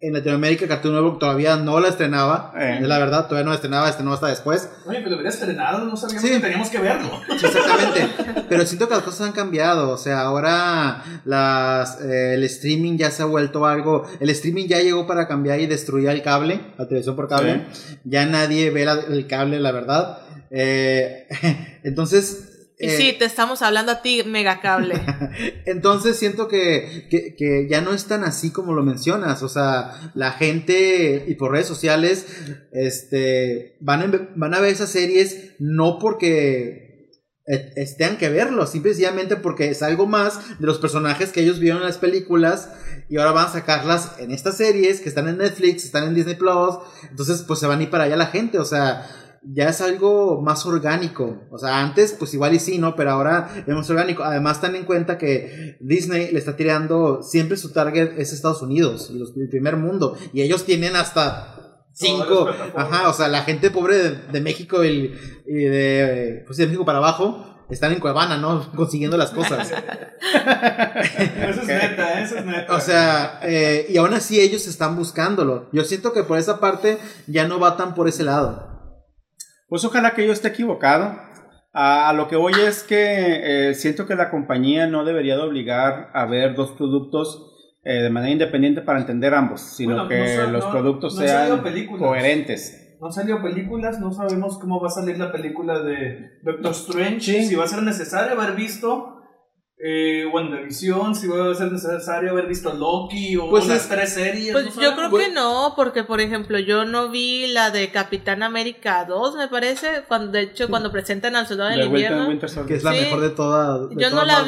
en 0.00 0.12
Latinoamérica 0.12 0.68
Cartoon 0.68 0.94
Network 0.94 1.18
todavía 1.18 1.56
no 1.56 1.80
la 1.80 1.88
estrenaba, 1.88 2.52
Eh. 2.58 2.78
es 2.82 2.86
la 2.88 2.98
verdad, 2.98 3.24
todavía 3.26 3.44
no 3.44 3.50
la 3.50 3.56
estrenaba, 3.56 3.88
estrenó 3.88 4.12
hasta 4.12 4.26
después. 4.26 4.68
Oye, 4.86 4.98
pero 4.98 5.10
lo 5.10 5.16
hubiera 5.16 5.30
estrenado, 5.30 5.78
no 5.84 5.96
sabíamos 5.96 6.22
Sí. 6.24 6.30
que 6.34 6.40
teníamos 6.40 6.68
que 6.68 6.78
verlo. 6.78 7.10
Sí, 7.38 7.46
exactamente. 7.46 8.08
Pero 8.48 8.66
siento 8.66 8.86
que 8.88 8.94
las 8.96 9.02
cosas 9.04 9.22
han 9.28 9.32
cambiado. 9.32 9.90
O 9.90 9.96
sea, 9.96 10.20
ahora 10.20 11.02
las, 11.24 12.00
eh, 12.02 12.34
el 12.34 12.44
streaming 12.44 12.98
ya 12.98 13.10
se 13.10 13.22
ha 13.22 13.26
vuelto 13.26 13.64
algo. 13.66 14.06
El 14.20 14.28
streaming 14.30 14.66
ya 14.66 14.80
llegó 14.80 15.06
para 15.06 15.26
cambiar 15.26 15.60
y 15.60 15.66
destruir 15.66 16.08
el 16.10 16.22
cable, 16.22 16.60
la 16.76 16.86
televisión 16.86 17.16
por 17.16 17.28
cable. 17.28 17.62
Ya 18.04 18.26
nadie 18.26 18.70
ve 18.70 18.84
la- 18.84 19.00
el 19.08 19.26
cable, 19.26 19.58
la 19.60 19.72
verdad. 19.72 20.18
Eh, 20.50 21.26
entonces. 21.84 22.50
Y 22.78 22.86
eh, 22.88 22.96
sí, 22.96 23.14
te 23.18 23.24
estamos 23.24 23.62
hablando 23.62 23.92
a 23.92 24.02
ti, 24.02 24.22
megacable. 24.26 25.00
entonces 25.66 26.16
siento 26.18 26.48
que, 26.48 27.06
que, 27.08 27.36
que 27.36 27.68
ya 27.68 27.80
no 27.80 27.92
es 27.94 28.06
tan 28.06 28.24
así 28.24 28.50
como 28.50 28.72
lo 28.74 28.82
mencionas. 28.82 29.42
O 29.44 29.48
sea, 29.48 30.10
la 30.14 30.32
gente 30.32 31.24
y 31.28 31.34
por 31.36 31.52
redes 31.52 31.68
sociales 31.68 32.26
este, 32.72 33.76
van, 33.80 34.02
a, 34.02 34.28
van 34.34 34.54
a 34.54 34.60
ver 34.60 34.72
esas 34.72 34.90
series 34.90 35.52
no 35.58 35.98
porque 36.00 37.10
eh, 37.46 37.72
es- 37.76 37.96
tengan 37.96 38.16
que 38.18 38.28
verlo, 38.28 38.66
simplemente 38.66 39.36
porque 39.36 39.68
es 39.70 39.82
algo 39.82 40.06
más 40.06 40.58
de 40.58 40.66
los 40.66 40.78
personajes 40.78 41.30
que 41.30 41.42
ellos 41.42 41.60
vieron 41.60 41.80
en 41.80 41.86
las 41.86 41.98
películas 41.98 42.70
y 43.08 43.18
ahora 43.18 43.32
van 43.32 43.46
a 43.46 43.52
sacarlas 43.52 44.12
en 44.18 44.30
estas 44.32 44.56
series 44.56 45.00
que 45.00 45.08
están 45.08 45.28
en 45.28 45.38
Netflix, 45.38 45.84
están 45.84 46.04
en 46.08 46.14
Disney 46.14 46.34
Plus. 46.36 46.76
Entonces, 47.10 47.42
pues 47.46 47.60
se 47.60 47.66
van 47.66 47.80
a 47.80 47.82
ir 47.82 47.90
para 47.90 48.04
allá 48.04 48.16
la 48.16 48.26
gente. 48.26 48.58
O 48.58 48.64
sea, 48.64 49.06
ya 49.46 49.68
es 49.68 49.80
algo 49.80 50.40
más 50.40 50.64
orgánico. 50.66 51.42
O 51.50 51.58
sea, 51.58 51.80
antes, 51.80 52.12
pues 52.18 52.32
igual 52.34 52.54
y 52.54 52.58
sí, 52.58 52.78
¿no? 52.78 52.96
Pero 52.96 53.10
ahora 53.12 53.50
es 53.66 53.74
más 53.74 53.88
orgánico. 53.90 54.22
Además, 54.24 54.60
ten 54.60 54.74
en 54.76 54.84
cuenta 54.84 55.18
que 55.18 55.76
Disney 55.80 56.30
le 56.32 56.38
está 56.38 56.56
tirando, 56.56 57.22
siempre 57.22 57.56
su 57.56 57.72
target 57.72 58.18
es 58.18 58.32
Estados 58.32 58.62
Unidos, 58.62 59.10
y 59.14 59.18
los- 59.18 59.36
el 59.36 59.48
primer 59.48 59.76
mundo. 59.76 60.16
Y 60.32 60.42
ellos 60.42 60.64
tienen 60.64 60.96
hasta 60.96 61.82
cinco. 61.92 62.48
Ajá, 62.74 63.08
o 63.08 63.12
sea, 63.12 63.28
la 63.28 63.42
gente 63.42 63.70
pobre 63.70 63.96
de, 63.98 64.10
de 64.32 64.40
México 64.40 64.84
y, 64.84 65.14
y 65.46 65.54
de, 65.64 66.42
pues, 66.46 66.56
de 66.58 66.66
México 66.66 66.84
para 66.84 66.98
abajo 66.98 67.50
están 67.70 67.92
en 67.92 68.00
Cuevana, 68.00 68.36
¿no? 68.36 68.70
Consiguiendo 68.74 69.16
las 69.16 69.30
cosas. 69.30 69.72
Eso 71.48 71.60
es 71.62 71.66
neta, 71.66 72.20
eso 72.22 72.36
es 72.38 72.44
neta. 72.46 72.74
O 72.74 72.80
sea, 72.80 73.40
eh, 73.42 73.86
y 73.88 73.96
aún 73.96 74.12
así 74.14 74.40
ellos 74.40 74.66
están 74.66 74.96
buscándolo. 74.96 75.68
Yo 75.72 75.84
siento 75.84 76.12
que 76.12 76.22
por 76.24 76.38
esa 76.38 76.60
parte 76.60 76.98
ya 77.26 77.46
no 77.48 77.58
va 77.58 77.76
tan 77.76 77.94
por 77.94 78.08
ese 78.08 78.22
lado. 78.24 78.73
Pues 79.74 79.84
ojalá 79.84 80.14
que 80.14 80.24
yo 80.24 80.32
esté 80.32 80.46
equivocado. 80.46 81.16
A, 81.72 82.12
lo 82.12 82.28
que 82.28 82.36
voy 82.36 82.52
es 82.64 82.84
que 82.84 83.70
eh, 83.70 83.74
siento 83.74 84.06
que 84.06 84.14
la 84.14 84.30
compañía 84.30 84.86
no 84.86 85.04
debería 85.04 85.34
de 85.34 85.42
obligar 85.42 86.10
a 86.14 86.26
ver 86.26 86.54
dos 86.54 86.70
productos 86.78 87.50
eh, 87.82 87.94
de 87.94 88.08
manera 88.08 88.30
independiente 88.30 88.82
para 88.82 89.00
entender 89.00 89.34
ambos, 89.34 89.62
sino 89.62 89.94
Bueno, 90.06 90.08
que 90.08 90.36
no 90.36 90.46
los 90.52 90.64
no- 90.66 90.70
productos 90.70 91.16
no 91.16 91.22
sean 91.22 91.60
coherentes. 91.98 92.96
No 93.00 93.08
han 93.08 93.12
salido 93.12 93.42
películas, 93.42 93.98
no 93.98 94.12
sabemos 94.12 94.60
cómo 94.60 94.80
va 94.80 94.86
a 94.86 94.90
salir 94.90 95.18
la 95.18 95.32
película 95.32 95.80
de 95.82 96.38
Doctor 96.44 96.70
Strange, 96.70 97.20
Sí. 97.20 97.44
si 97.46 97.56
va 97.56 97.64
a 97.64 97.66
ser 97.66 97.82
necesario 97.82 98.40
haber 98.40 98.54
visto 98.54 99.13
eh, 99.86 100.24
WandaVision, 100.32 101.14
si 101.14 101.26
va 101.26 101.50
a 101.50 101.54
ser 101.54 101.70
necesario 101.70 102.30
haber 102.30 102.46
visto 102.46 102.72
Loki 102.72 103.36
o 103.36 103.50
Pues 103.50 103.66
las 103.66 103.82
es- 103.82 103.88
tres 103.90 104.14
series. 104.14 104.52
Pues 104.52 104.74
no 104.76 104.82
yo 104.82 104.96
creo 104.96 105.10
Pues- 105.10 105.26
que 105.28 105.32
no, 105.34 105.74
porque 105.76 106.04
por 106.04 106.22
ejemplo 106.22 106.58
yo 106.58 106.86
no 106.86 107.10
vi 107.10 107.48
la 107.48 107.70
de 107.70 107.90
Capitán 107.90 108.42
América 108.42 109.04
2, 109.04 109.36
me 109.36 109.48
parece, 109.48 110.04
cuando 110.08 110.32
de 110.32 110.40
hecho 110.40 110.68
cuando 110.70 110.90
presentan 110.90 111.36
al 111.36 111.46
soldado 111.46 111.68
del 111.70 111.82
invierno. 111.82 112.26
Que 112.66 112.74
es 112.76 112.82
la 112.82 112.92
Sí. 112.94 113.00
mejor 113.00 113.20
de 113.20 113.30
todas. 113.30 113.90
de 113.90 113.96
Yo 114.02 114.08
no 114.08 114.22
todas 114.22 114.26
la 114.26 114.42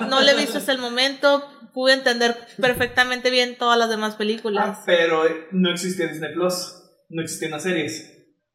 vi, 0.00 0.06
no 0.10 0.20
la 0.20 0.32
he 0.32 0.36
visto 0.36 0.58
hasta 0.58 0.72
el 0.72 0.78
momento, 0.78 1.42
pude 1.72 1.94
entender 1.94 2.36
perfectamente 2.60 3.30
bien 3.30 3.56
todas 3.58 3.78
las 3.78 3.88
demás 3.88 4.12
Ah, 4.14 4.18
películas. 4.18 4.78
pero 4.84 5.26
eh, 5.26 5.48
no 5.52 5.70
existía 5.70 6.08
Disney 6.08 6.34
Plus, 6.34 6.82
no 7.08 7.22
existían 7.22 7.52
las 7.52 7.62
series. 7.62 8.13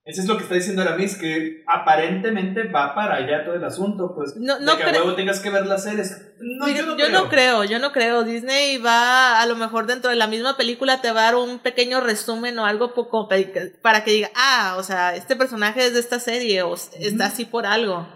Eso 0.09 0.21
es 0.21 0.27
lo 0.27 0.37
que 0.37 0.43
está 0.43 0.55
diciendo 0.55 0.81
Aramis, 0.81 1.15
que 1.17 1.63
aparentemente 1.67 2.63
va 2.63 2.95
para 2.95 3.15
allá 3.17 3.45
todo 3.45 3.53
el 3.55 3.63
asunto, 3.63 4.13
pues 4.15 4.35
No- 4.37 4.57
de 4.57 4.65
no 4.65 4.75
que 4.77 4.83
a 4.83 4.91
huevo 4.91 5.13
tengas 5.13 5.39
que 5.39 5.49
ver 5.51 5.67
las 5.67 5.83
series. 5.83 6.19
No, 6.39 6.67
yo 6.67 6.83
no 6.85 6.97
yo 6.97 7.05
creo. 7.05 7.09
no 7.23 7.29
creo, 7.29 7.63
yo 7.65 7.79
no 7.79 7.91
creo. 7.91 8.23
Disney 8.23 8.77
va, 8.77 9.39
a 9.39 9.45
lo 9.45 9.55
mejor 9.55 9.85
dentro 9.85 10.09
de 10.09 10.15
la 10.15 10.25
misma 10.25 10.57
película 10.57 11.01
te 11.01 11.11
va 11.11 11.21
a 11.21 11.23
dar 11.25 11.35
un 11.35 11.59
pequeño 11.59 12.01
resumen 12.01 12.57
o 12.57 12.65
algo 12.65 12.93
poco 12.95 13.27
para 13.81 14.03
que 14.03 14.11
diga, 14.11 14.31
ah, 14.35 14.75
o 14.79 14.83
sea, 14.83 15.15
este 15.15 15.35
personaje 15.35 15.85
es 15.85 15.93
de 15.93 15.99
esta 15.99 16.19
serie 16.19 16.63
o 16.63 16.73
está 16.73 17.25
así 17.27 17.45
por 17.45 17.65
algo. 17.67 18.07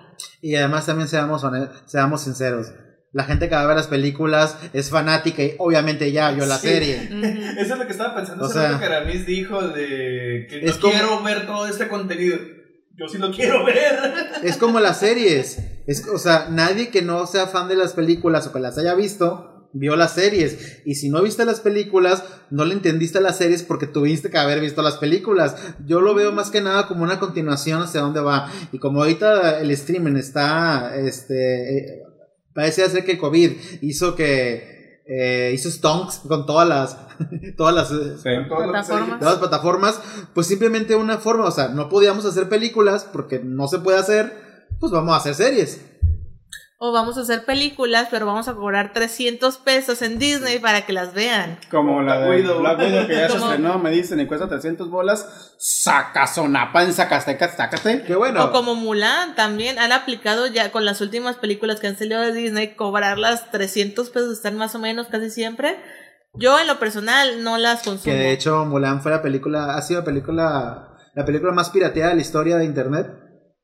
Y 0.42 0.56
además 0.56 0.86
también 0.86 1.08
seamos, 1.08 1.44
seamos 1.86 2.22
sinceros. 2.24 2.72
La 3.14 3.24
gente 3.26 3.48
que 3.48 3.56
va 3.56 3.62
a 3.62 3.68
ver 3.68 3.76
las 3.78 3.88
películas 3.88 4.58
es 4.74 4.90
fanática 4.90 5.44
y 5.44 5.56
obviamente 5.60 6.12
ya 6.12 6.32
vio 6.32 6.46
la 6.46 6.58
Sí. 6.58 6.68
serie. 6.68 6.96
Eso 7.60 7.74
es 7.74 7.80
lo 7.80 7.86
que 7.86 7.92
estaba 7.92 8.16
pensando 8.16 8.46
O 8.46 8.50
sea, 8.50 8.78
que 8.80 8.86
Aramis 8.86 9.26
dijo 9.26 9.62
de 9.70 10.48
que 10.50 10.66
es 10.66 10.76
no 10.76 10.82
como- 10.82 10.94
quiero 10.94 11.24
ver 11.24 11.46
todo 11.46 11.68
este 11.68 11.88
contenido. 11.88 12.38
Yo 12.96 13.08
sí 13.08 13.18
lo 13.20 13.32
quiero 13.32 13.66
ver. 13.66 14.00
Es 14.44 14.58
como 14.58 14.80
las 14.80 15.00
series. 15.00 15.60
Es, 15.88 16.08
o 16.08 16.18
sea, 16.18 16.48
nadie 16.50 16.90
que 16.90 17.02
no 17.02 17.26
sea 17.28 17.48
fan 17.48 17.68
de 17.68 17.76
las 17.76 17.94
películas 17.94 18.46
o 18.48 18.54
que 18.54 18.60
las 18.60 18.78
haya 18.78 18.94
visto, 18.96 19.70
vio 19.74 19.96
las 19.96 20.14
series. 20.14 20.82
Y 20.86 20.96
si 20.96 21.10
no 21.10 21.22
viste 21.24 21.44
las 21.46 21.60
películas, 21.60 22.24
no 22.52 22.66
le 22.66 22.74
entendiste 22.74 23.18
a 23.18 23.22
las 23.22 23.38
series 23.38 23.64
porque 23.64 23.88
tuviste 23.88 24.30
que 24.30 24.38
haber 24.38 24.60
visto 24.60 24.82
las 24.84 24.98
películas. 24.98 25.56
Yo 25.88 26.02
lo 26.02 26.14
veo 26.14 26.32
más 26.32 26.52
que 26.52 26.62
nada 26.62 26.88
como 26.88 27.04
una 27.04 27.20
continuación 27.20 27.82
hacia 27.82 28.02
dónde 28.02 28.22
va. 28.22 28.52
Y 28.72 28.78
como 28.80 29.02
ahorita 29.02 29.60
el 29.60 29.72
streaming 29.72 30.16
está, 30.16 30.96
este, 30.96 32.04
parece 32.54 32.88
ser 32.90 33.06
que 33.06 33.14
el 33.14 33.18
COVID 33.18 33.52
hizo 33.82 34.16
que, 34.16 35.02
eh, 35.06 35.52
hizo 35.54 35.70
stonks 35.70 36.22
con 36.28 36.46
todas 36.46 36.68
las, 36.68 36.98
todas 37.58 37.76
las, 37.76 37.90
Sí. 37.90 38.30
Plataformas. 38.48 39.20
de 39.20 39.26
las 39.26 39.36
plataformas, 39.36 40.00
pues 40.34 40.48
simplemente 40.48 40.96
una 40.96 41.18
forma, 41.18 41.46
o 41.46 41.52
sea, 41.52 41.68
no 41.70 41.90
podíamos 41.90 42.26
hacer 42.26 42.50
películas 42.50 43.08
porque 43.12 43.40
no 43.40 43.68
se 43.68 43.80
puede 43.80 43.98
hacer, 43.98 44.66
pues 44.80 44.92
vamos 44.92 45.14
a 45.14 45.18
hacer 45.18 45.36
series. 45.36 45.82
O 46.86 46.92
vamos 46.92 47.18
a 47.18 47.22
hacer 47.22 47.46
películas, 47.46 48.10
pero 48.12 48.26
vamos 48.26 48.50
a 48.50 48.56
cobrar 48.56 48.92
300 48.92 49.56
pesos 49.60 50.02
en 50.02 50.20
Disney 50.20 50.60
para 50.60 50.86
que 50.86 50.92
las 50.92 51.14
vean. 51.14 51.58
Como 51.72 52.02
la 52.02 52.20
de 52.20 52.28
Black 52.28 52.40
Widow. 52.40 52.60
Black 52.60 52.80
Widow 52.80 53.08
que 53.08 53.14
ya 53.16 53.30
se 53.30 53.38
estrenó, 53.38 53.80
me 53.80 53.90
dicen, 53.90 54.20
y 54.20 54.28
cuesta 54.28 54.50
300 54.50 54.90
bolas. 54.90 55.56
Sacazonapa 55.60 56.84
en 56.84 56.92
Zacastecas, 56.92 57.56
sácate. 57.56 58.04
Que 58.04 58.16
bueno, 58.16 58.44
O 58.44 58.52
como 58.52 58.76
Mulan, 58.76 59.34
también 59.34 59.80
han 59.80 59.94
aplicado 59.94 60.48
ya 60.48 60.74
con 60.74 60.84
las 60.84 61.00
últimas 61.00 61.38
películas 61.38 61.80
que 61.80 61.88
han 61.88 61.98
salido 61.98 62.20
de 62.20 62.34
Disney, 62.34 62.76
cobrar 62.76 63.18
las 63.18 63.50
300 63.52 64.10
pesos, 64.10 64.34
están 64.34 64.58
más 64.58 64.76
o 64.76 64.80
menos 64.80 65.08
casi 65.08 65.30
siempre. 65.30 65.78
Yo 66.34 66.60
en 66.60 66.68
lo 66.68 66.80
personal 66.80 67.46
no 67.46 67.58
las 67.58 67.84
consumo. 67.84 68.14
que 68.14 68.20
de 68.20 68.34
hecho 68.34 68.66
Mulan 68.66 69.02
fue 69.02 69.12
la 69.12 69.22
película, 69.22 69.76
ha 69.78 69.82
sido 69.84 70.02
la 70.02 70.06
película, 70.06 70.98
la 71.16 71.26
película 71.26 71.54
más 71.54 71.70
pirateada 71.70 72.10
de 72.10 72.16
la 72.16 72.22
historia 72.22 72.58
de 72.58 72.66
internet. 72.66 73.08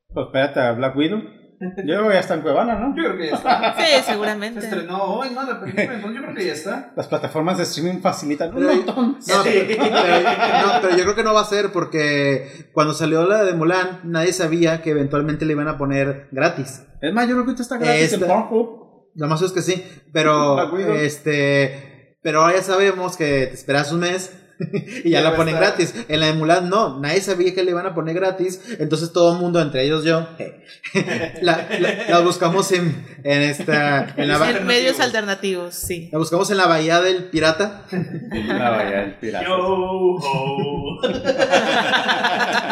Pues 0.08 0.24
espérate, 0.28 0.74
Black 0.78 0.96
Widow. 0.96 1.39
Yo 1.60 1.66
creo 1.84 2.08
que 2.08 2.14
ya 2.14 2.20
está 2.20 2.34
en 2.34 2.40
Cuevana, 2.40 2.74
¿no? 2.76 2.96
Yo 2.96 3.04
creo 3.04 3.16
que 3.18 3.26
ya 3.28 3.34
está. 3.34 3.74
Sí, 3.78 3.84
Se 3.96 4.02
seguramente. 4.12 4.60
estrenó 4.60 5.02
hoy, 5.04 5.28
¿no? 5.34 5.42
La 5.44 5.60
película, 5.60 5.82
entonces 5.94 6.14
yo 6.16 6.22
creo 6.22 6.34
que 6.34 6.46
ya 6.46 6.52
está. 6.54 6.92
Las 6.96 7.06
plataformas 7.06 7.58
de 7.58 7.64
streaming 7.64 8.00
facilitan 8.00 8.56
un 8.56 8.64
montón. 8.64 9.18
No, 9.28 9.42
pero, 9.44 9.66
pero- 9.68 9.84
no, 9.84 10.80
pero 10.80 10.96
yo 10.96 11.02
creo 11.04 11.14
que 11.14 11.22
no 11.22 11.34
va 11.34 11.42
a 11.42 11.44
ser 11.44 11.70
porque 11.70 12.70
cuando 12.72 12.94
salió 12.94 13.26
la 13.26 13.44
de 13.44 13.52
Mulan, 13.52 14.00
nadie 14.04 14.32
sabía 14.32 14.80
que 14.80 14.90
eventualmente 14.90 15.44
le 15.44 15.52
iban 15.52 15.68
a 15.68 15.76
poner 15.76 16.28
gratis. 16.32 16.82
Es 17.02 17.12
más, 17.12 17.28
yo 17.28 17.34
creo 17.42 17.54
que 17.54 17.60
está 17.62 17.76
gratis 17.76 18.12
en 18.14 18.22
Esta- 18.22 18.26
Pornhub. 18.26 18.80
Lo 19.16 19.26
más 19.26 19.42
es 19.42 19.52
que 19.52 19.60
sí, 19.60 19.84
pero 20.12 20.76
este, 20.94 22.16
pero 22.22 22.40
ahora 22.42 22.56
ya 22.56 22.62
sabemos 22.62 23.16
que 23.16 23.46
te 23.48 23.54
esperas 23.54 23.92
un 23.92 24.00
mes 24.00 24.32
y 25.04 25.10
ya 25.10 25.20
Ya 25.20 25.30
la 25.30 25.36
ponen 25.36 25.54
estar. 25.54 25.68
gratis. 25.76 25.94
En 26.08 26.20
la 26.20 26.26
de 26.26 26.32
Mulan 26.34 26.68
no, 26.68 27.00
nadie 27.00 27.20
sabía 27.20 27.54
que 27.54 27.62
le 27.64 27.70
iban 27.70 27.86
a 27.86 27.94
poner 27.94 28.14
gratis, 28.14 28.60
entonces 28.78 29.12
todo 29.12 29.34
el 29.34 29.40
mundo, 29.40 29.60
entre 29.60 29.84
ellos 29.84 30.04
yo, 30.04 30.28
la, 31.42 31.66
la- 31.80 32.04
la 32.08 32.20
buscamos 32.20 32.70
en, 32.72 33.04
en 33.24 33.42
esta, 33.42 34.14
en 34.16 34.28
la, 34.28 34.50
En 34.50 34.66
medios 34.66 35.00
alternativos, 35.00 35.74
sí. 35.74 36.08
la 36.12 36.18
buscamos 36.18 36.50
en 36.50 36.56
la 36.58 36.66
bahía 36.66 37.00
del 37.00 37.24
pirata, 37.30 37.84
La 37.90 38.70
vaya, 38.70 39.02
el 39.04 39.14
pirata. 39.14 39.46
Yo, 39.46 40.18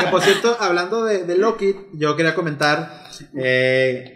que 0.00 0.06
por 0.10 0.22
cierto, 0.22 0.56
hablando 0.60 1.04
de, 1.04 1.24
de 1.24 1.36
Loki, 1.38 1.74
yo 1.94 2.16
quería 2.16 2.34
comentar, 2.34 3.08
eh, 3.36 4.14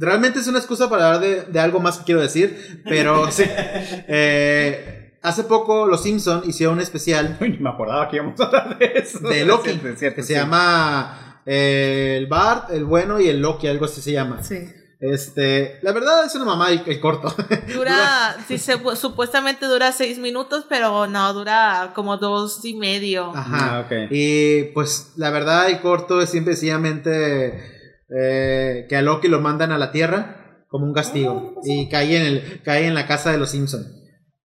Realmente 0.00 0.38
es 0.38 0.46
una 0.46 0.58
excusa 0.58 0.88
para 0.88 1.06
hablar 1.08 1.20
de, 1.20 1.42
de 1.50 1.58
algo 1.58 1.80
más 1.80 1.98
que 1.98 2.04
quiero 2.04 2.20
decir, 2.20 2.82
pero 2.84 3.32
sí. 3.32 3.42
Eh, 3.48 4.97
hace 5.22 5.44
poco 5.44 5.86
los 5.86 6.02
Simpson 6.02 6.42
hicieron 6.46 6.76
un 6.76 6.80
especial 6.80 7.36
Uy, 7.40 7.58
me 7.58 7.70
acordaba 7.70 8.08
que 8.08 8.16
íbamos 8.16 8.40
a 8.40 8.44
hablar 8.44 8.78
de 8.78 8.92
eso. 8.94 9.20
de 9.20 9.44
Loki, 9.44 9.70
Es 9.70 9.74
cierto, 9.80 9.88
es 9.88 9.98
cierto, 9.98 10.16
que 10.16 10.22
se 10.22 10.34
llama 10.34 11.40
eh, 11.46 12.16
el 12.18 12.26
Bart, 12.26 12.70
el 12.70 12.84
bueno 12.84 13.20
y 13.20 13.28
el 13.28 13.40
Loki, 13.40 13.66
algo 13.66 13.84
así 13.84 14.00
se 14.00 14.12
llama. 14.12 14.42
Sí. 14.42 14.58
Este, 15.00 15.78
la 15.82 15.92
verdad 15.92 16.24
es 16.26 16.34
una 16.34 16.44
mamá 16.44 16.70
el, 16.70 16.82
el 16.84 16.98
corto. 16.98 17.32
Dura, 17.72 18.36
sí, 18.48 18.58
se, 18.58 18.74
supuestamente 18.96 19.66
dura 19.66 19.92
seis 19.92 20.18
minutos, 20.18 20.66
pero 20.68 21.06
no, 21.06 21.32
dura 21.34 21.92
como 21.94 22.16
dos 22.16 22.64
y 22.64 22.74
medio. 22.74 23.30
Ajá. 23.34 23.78
Ah, 23.78 23.80
ok. 23.86 24.08
Y 24.10 24.64
pues 24.74 25.12
la 25.16 25.30
verdad 25.30 25.68
el 25.70 25.80
corto 25.80 26.20
es 26.20 26.30
simple 26.30 26.54
y 26.54 26.56
sencillamente 26.56 28.02
eh, 28.10 28.86
que 28.88 28.96
a 28.96 29.02
Loki 29.02 29.28
lo 29.28 29.40
mandan 29.40 29.70
a 29.70 29.78
la 29.78 29.92
Tierra 29.92 30.64
como 30.68 30.84
un 30.84 30.92
castigo 30.92 31.60
y 31.64 31.88
cae 31.88 32.16
en, 32.16 32.26
el, 32.26 32.62
cae 32.62 32.86
en 32.86 32.94
la 32.94 33.06
casa 33.06 33.30
de 33.30 33.38
los 33.38 33.50
Simpson. 33.50 33.97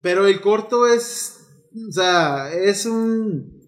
Pero 0.02 0.26
el 0.26 0.40
corto 0.40 0.86
es, 0.86 1.38
o 1.88 1.92
sea, 1.92 2.52
es 2.52 2.84
un... 2.86 3.60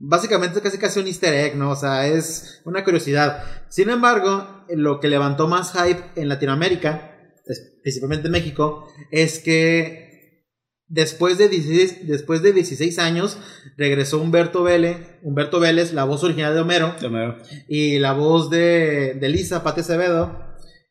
Básicamente 0.00 0.60
casi 0.60 0.78
casi 0.78 1.00
un 1.00 1.08
easter 1.08 1.34
egg, 1.34 1.56
¿no? 1.56 1.70
O 1.70 1.76
sea, 1.76 2.06
es 2.06 2.60
una 2.64 2.84
curiosidad. 2.84 3.42
Sin 3.68 3.90
embargo, 3.90 4.64
lo 4.70 5.00
que 5.00 5.08
levantó 5.08 5.48
más 5.48 5.72
hype 5.72 6.02
en 6.14 6.28
Latinoamérica, 6.28 7.20
es- 7.46 7.78
principalmente 7.82 8.26
en 8.26 8.32
México, 8.32 8.86
es 9.10 9.40
que 9.40 10.46
después 10.86 11.36
de 11.36 11.48
16, 11.48 12.06
después 12.06 12.42
de 12.42 12.52
16 12.52 12.98
años 13.00 13.38
regresó 13.76 14.20
Humberto 14.22 14.62
Vélez, 14.62 14.98
Humberto 15.22 15.58
Vélez, 15.58 15.92
la 15.92 16.04
voz 16.04 16.22
original 16.22 16.54
de 16.54 16.60
Homero, 16.60 16.94
y 17.68 17.98
la 17.98 18.12
voz 18.12 18.50
de, 18.50 19.14
de 19.14 19.28
Lisa, 19.28 19.64
Pati 19.64 19.80
Acevedo, 19.80 20.38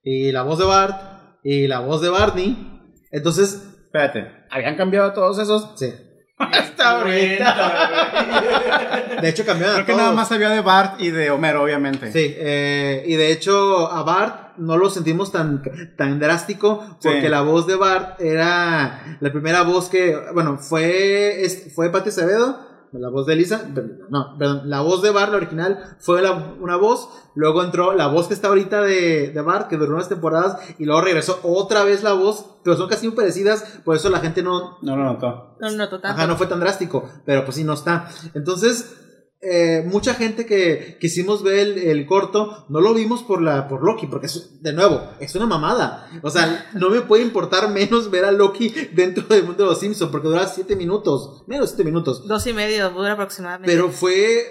y 0.04 0.32
la 0.34 0.44
voz 0.44 0.60
de 0.60 0.66
Bart, 0.66 1.40
y 1.44 1.68
la 1.68 1.80
voz 1.80 2.02
de 2.02 2.10
Barney. 2.10 2.94
Entonces, 3.12 3.62
Espérate, 3.88 4.28
¿habían 4.52 4.76
cambiado 4.76 5.14
todos 5.14 5.40
esos? 5.40 5.72
sí. 5.78 5.92
Hasta 6.40 7.00
ahorita. 7.00 9.16
De 9.22 9.30
hecho, 9.30 9.44
cambiaron 9.44 9.74
a 9.74 9.78
Creo 9.78 9.86
que 9.88 9.92
todos. 9.94 10.04
nada 10.04 10.14
más 10.16 10.32
había 10.32 10.50
de 10.50 10.62
Bart 10.62 11.02
y 11.02 11.10
de 11.10 11.32
Homero, 11.32 11.64
obviamente. 11.64 12.12
Sí, 12.12 12.36
eh, 12.38 13.04
y 13.08 13.16
de 13.16 13.32
hecho 13.32 13.92
a 13.92 14.04
Bart 14.04 14.56
no 14.58 14.78
lo 14.78 14.92
sentimos 14.92 15.32
tan, 15.32 15.64
tan 15.98 16.20
drástico 16.20 16.98
porque 17.02 17.22
Sí. 17.22 17.28
la 17.30 17.42
voz 17.42 17.66
de 17.66 17.76
Bart 17.76 18.22
era 18.22 19.18
la 19.20 19.32
primera 19.32 19.64
voz 19.64 19.90
que, 19.90 20.16
bueno, 20.34 20.60
fue, 20.60 21.44
fue 21.74 21.92
Pati 21.92 22.10
Acevedo, 22.10 22.67
la 22.94 23.10
voz 23.10 23.26
de 23.26 23.36
Lisa, 23.36 23.68
no, 24.10 24.38
perdón, 24.38 24.70
la 24.70 24.82
voz 24.82 25.02
de 25.02 25.12
Bart, 25.12 25.32
la 25.32 25.38
original, 25.38 25.96
fue 26.00 26.22
la- 26.22 26.54
una 26.60 26.78
voz, 26.78 27.10
luego 27.36 27.64
entró 27.64 27.94
la 27.94 28.08
voz 28.08 28.28
que 28.28 28.34
está 28.34 28.48
ahorita 28.48 28.82
de, 28.82 29.32
de 29.32 29.42
Bart, 29.42 29.68
que 29.68 29.78
duró 29.78 29.94
unas 29.96 30.10
temporadas, 30.10 30.58
y 30.80 30.86
luego 30.86 31.02
regresó 31.02 31.40
otra 31.44 31.84
vez 31.84 32.04
la 32.04 32.14
voz, 32.14 32.46
pero 32.64 32.78
son 32.78 32.88
casi 32.90 33.08
muy 33.08 33.16
parecidas, 33.16 33.64
por 33.84 33.96
eso 33.96 34.10
la 34.10 34.20
gente 34.20 34.42
no, 34.44 34.78
No 34.82 34.96
lo 34.96 35.04
notó. 35.04 35.56
No, 35.60 35.70
no, 35.72 35.90
total. 35.90 36.12
Ajá, 36.12 36.28
no 36.28 36.36
fue 36.38 36.48
tan 36.48 36.60
drástico, 36.60 37.08
pero 37.26 37.44
pues 37.46 37.58
sí 37.58 37.64
no 37.64 37.74
está. 37.74 38.10
Entonces, 38.34 38.96
eh, 39.40 39.84
mucha 39.86 40.16
gente 40.16 40.48
que 40.48 40.98
quisimos 41.00 41.44
ver 41.44 41.60
el, 41.60 41.78
el 41.78 42.06
corto, 42.08 42.66
no 42.70 42.82
lo 42.82 42.94
vimos 42.96 43.22
por 43.22 43.42
la 43.42 43.68
por 43.68 43.84
Loki, 43.84 44.08
porque 44.08 44.26
es, 44.26 44.64
de 44.64 44.74
nuevo, 44.74 45.02
es 45.20 45.36
una 45.36 45.46
mamada. 45.46 46.10
O 46.24 46.30
sea, 46.30 46.70
no 46.74 46.90
me 46.90 47.02
puede 47.02 47.24
importar 47.24 47.70
menos 47.70 48.10
ver 48.10 48.26
a 48.26 48.32
Loki 48.32 48.70
dentro 48.94 49.24
del 49.28 49.44
mundo 49.44 49.64
de 49.64 49.70
los 49.70 49.80
Simpsons, 49.80 50.12
porque 50.12 50.28
dura 50.28 50.48
7 50.48 50.76
minutos, 50.76 51.44
menos 51.48 51.70
7 51.70 51.84
minutos. 51.84 52.28
Dos 52.28 52.48
y 52.48 52.54
medio 52.54 52.90
dura 52.90 53.14
aproximadamente. 53.14 53.72
Pero 53.72 53.90
fue 53.90 54.44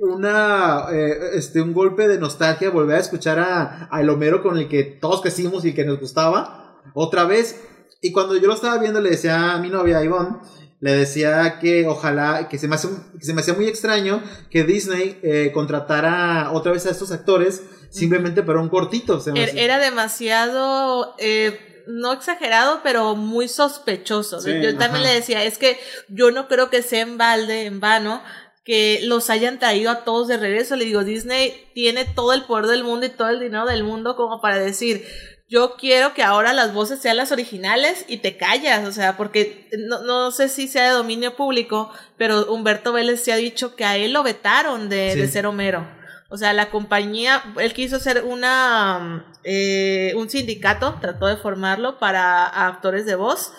una 0.00 0.86
eh, 0.92 1.30
este 1.34 1.62
un 1.62 1.72
golpe 1.72 2.06
de 2.06 2.18
nostalgia 2.18 2.68
volver 2.68 2.96
a 2.96 3.00
escuchar 3.00 3.38
a, 3.38 3.88
a 3.90 4.00
el 4.02 4.10
Homero 4.10 4.42
con 4.42 4.58
el 4.58 4.68
que 4.68 4.82
todos 4.82 5.22
crecimos 5.22 5.64
y 5.64 5.68
el 5.68 5.74
que 5.74 5.86
nos 5.86 5.98
gustaba 6.00 6.82
otra 6.92 7.24
vez. 7.24 7.60
Y 8.02 8.12
cuando 8.12 8.36
yo 8.36 8.46
lo 8.48 8.54
estaba 8.54 8.76
viendo, 8.78 9.00
le 9.00 9.10
decía 9.10 9.54
a 9.54 9.58
mi 9.58 9.70
novia 9.70 10.04
Ivonne, 10.04 10.36
le 10.84 10.92
decía 10.92 11.58
que 11.60 11.86
ojalá, 11.86 12.46
que 12.50 12.58
se 12.58 12.68
me, 12.68 12.74
hace, 12.74 12.88
que 13.18 13.24
se 13.24 13.32
me 13.32 13.40
hacía 13.40 13.54
muy 13.54 13.66
extraño 13.68 14.22
que 14.50 14.64
Disney 14.64 15.18
eh, 15.22 15.50
contratara 15.54 16.50
otra 16.52 16.72
vez 16.72 16.84
a 16.84 16.90
estos 16.90 17.10
actores 17.10 17.62
simplemente 17.90 18.42
para 18.42 18.60
un 18.60 18.68
cortito. 18.68 19.18
Se 19.18 19.32
me 19.32 19.40
Er- 19.44 19.56
Era 19.56 19.78
demasiado, 19.78 21.14
eh, 21.18 21.82
no 21.86 22.12
exagerado, 22.12 22.80
pero 22.82 23.14
muy 23.16 23.48
sospechoso. 23.48 24.40
Sí, 24.42 24.50
yo 24.62 24.76
también 24.76 25.04
ajá. 25.04 25.12
le 25.12 25.14
decía, 25.14 25.42
es 25.44 25.56
que 25.56 25.78
yo 26.08 26.30
no 26.30 26.48
creo 26.48 26.68
que 26.68 26.82
sea 26.82 27.00
en 27.00 27.16
balde, 27.16 27.64
en 27.64 27.80
vano, 27.80 28.22
que 28.64 29.00
los 29.04 29.30
hayan 29.30 29.58
traído 29.58 29.90
a 29.90 30.04
todos 30.04 30.28
de 30.28 30.36
regreso. 30.36 30.76
Le 30.76 30.84
digo, 30.84 31.02
Disney 31.04 31.54
tiene 31.74 32.04
todo 32.04 32.32
el 32.34 32.44
poder 32.44 32.66
del 32.66 32.84
mundo 32.84 33.06
y 33.06 33.10
todo 33.10 33.28
el 33.30 33.40
dinero 33.40 33.64
del 33.66 33.84
mundo 33.84 34.16
como 34.16 34.40
para 34.42 34.58
decir, 34.58 35.04
yo 35.48 35.74
quiero 35.76 36.14
que 36.14 36.22
ahora 36.22 36.52
las 36.52 36.72
voces 36.72 37.00
sean 37.00 37.16
las 37.16 37.30
originales 37.32 38.04
y 38.08 38.18
te 38.18 38.36
callas, 38.36 38.86
o 38.88 38.92
sea, 38.92 39.16
porque 39.16 39.68
no, 39.78 40.02
no 40.02 40.30
sé 40.30 40.48
si 40.48 40.68
sea 40.68 40.84
de 40.84 40.90
dominio 40.96 41.36
público, 41.36 41.90
pero 42.16 42.46
Humberto 42.52 42.92
Vélez 42.92 43.22
se 43.22 43.32
ha 43.32 43.36
dicho 43.36 43.76
que 43.76 43.84
a 43.84 43.96
él 43.96 44.12
lo 44.12 44.22
vetaron 44.22 44.88
de, 44.88 45.12
Sí. 45.12 45.20
de 45.20 45.28
ser 45.28 45.46
Homero. 45.46 45.86
O 46.30 46.36
sea, 46.36 46.52
la 46.52 46.70
compañía, 46.70 47.44
él 47.60 47.72
quiso 47.74 47.96
hacer 47.96 48.24
una, 48.24 49.26
eh, 49.44 50.14
un 50.16 50.28
sindicato, 50.30 50.98
trató 51.00 51.26
de 51.26 51.36
formarlo 51.36 51.98
para 51.98 52.46
actores 52.46 53.06
de 53.06 53.14
voz 53.14 53.52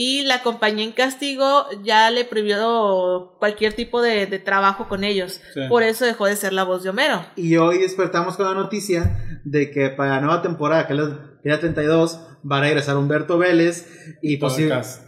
y 0.00 0.22
la 0.22 0.44
compañía 0.44 0.84
en 0.84 0.92
castigo 0.92 1.66
ya 1.82 2.08
le 2.12 2.24
prohibió 2.24 3.34
cualquier 3.40 3.72
tipo 3.72 4.00
de, 4.00 4.26
de 4.26 4.38
trabajo 4.38 4.86
con 4.88 5.02
ellos. 5.02 5.40
Sí. 5.54 5.60
Por 5.68 5.82
eso 5.82 6.04
dejó 6.04 6.26
de 6.26 6.36
ser 6.36 6.52
la 6.52 6.62
voz 6.62 6.84
de 6.84 6.90
Homero. 6.90 7.24
Y 7.34 7.56
hoy 7.56 7.78
despertamos 7.78 8.36
con 8.36 8.46
la 8.46 8.54
noticia 8.54 9.40
de 9.44 9.72
que 9.72 9.88
para 9.90 10.10
la 10.16 10.20
nueva 10.20 10.40
temporada, 10.40 10.86
que 10.86 10.94
la 10.94 11.58
32, 11.58 12.20
va 12.48 12.58
a 12.58 12.60
regresar 12.60 12.96
Humberto 12.96 13.38
Vélez 13.38 13.88
y 14.22 14.38
Todo 14.38 14.50
el 14.50 14.52
posible. 14.52 14.74
cast. 14.76 15.02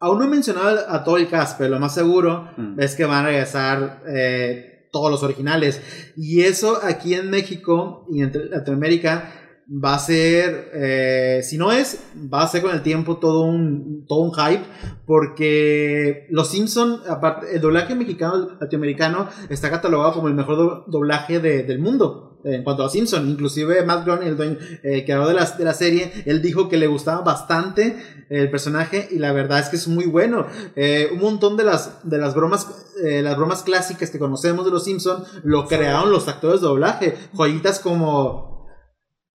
Aún 0.00 0.18
no 0.18 0.24
he 0.24 0.28
mencionado 0.28 0.80
a 0.88 1.04
todo 1.04 1.16
el 1.16 1.28
cast, 1.28 1.56
pero 1.56 1.70
lo 1.70 1.78
más 1.78 1.94
seguro 1.94 2.50
Mm. 2.56 2.80
es 2.80 2.96
que 2.96 3.04
van 3.04 3.24
a 3.24 3.28
regresar 3.28 4.02
eh, 4.08 4.88
todos 4.90 5.12
los 5.12 5.22
originales. 5.22 5.80
Y 6.16 6.40
eso 6.42 6.80
aquí 6.82 7.14
en 7.14 7.30
México 7.30 8.04
y 8.10 8.22
en 8.22 8.32
Latinoamérica 8.50 9.43
va 9.68 9.94
a 9.94 9.98
ser, 9.98 10.70
eh, 10.74 11.40
si 11.42 11.56
no 11.56 11.72
es, 11.72 11.98
va 12.32 12.42
a 12.42 12.48
ser 12.48 12.62
con 12.62 12.72
el 12.74 12.82
tiempo 12.82 13.16
todo 13.16 13.42
un, 13.44 14.04
todo 14.06 14.20
un 14.20 14.32
hype, 14.34 14.62
porque 15.28 16.26
Los 16.30 16.48
Simpson, 16.50 17.00
aparte, 17.08 17.54
el 17.54 17.60
doblaje 17.60 17.94
mexicano 17.94 18.50
latinoamericano 18.60 19.28
está 19.48 19.70
catalogado 19.70 20.12
como 20.14 20.28
el 20.28 20.34
mejor 20.34 20.56
do- 20.56 20.84
doblaje 20.88 21.40
de- 21.40 21.62
del 21.62 21.78
mundo. 21.78 22.30
En 22.46 22.62
cuanto 22.62 22.84
a 22.84 22.90
Simpson, 22.90 23.26
inclusive 23.26 23.82
Matt 23.86 24.04
Groening, 24.04 24.28
el, 24.28 24.36
dueño, 24.36 24.58
eh, 24.82 25.02
creador 25.06 25.28
de 25.28 25.32
la, 25.34 25.46
de 25.46 25.64
la 25.64 25.72
serie, 25.72 26.12
él 26.26 26.42
dijo 26.42 26.68
que 26.68 26.76
le 26.76 26.86
gustaba 26.88 27.22
bastante 27.22 27.96
el 28.28 28.50
personaje 28.50 29.08
y 29.10 29.18
la 29.18 29.32
verdad 29.32 29.60
es 29.60 29.70
que 29.70 29.76
es 29.76 29.88
muy 29.88 30.04
bueno. 30.04 30.46
Eh, 30.76 31.08
un 31.10 31.20
montón 31.20 31.56
de 31.56 31.64
las, 31.64 32.06
de 32.06 32.18
las 32.18 32.34
bromas, 32.34 32.68
las 33.02 33.36
bromas 33.38 33.62
clásicas 33.62 34.10
que 34.10 34.18
conocemos 34.18 34.66
de 34.66 34.70
los 34.72 34.84
Simpsons 34.84 35.26
lo 35.42 35.66
crearon 35.66 36.10
los 36.12 36.28
actores 36.28 36.60
de 36.60 36.66
doblaje. 36.66 37.14
Joyitas 37.32 37.80
como 37.80 38.53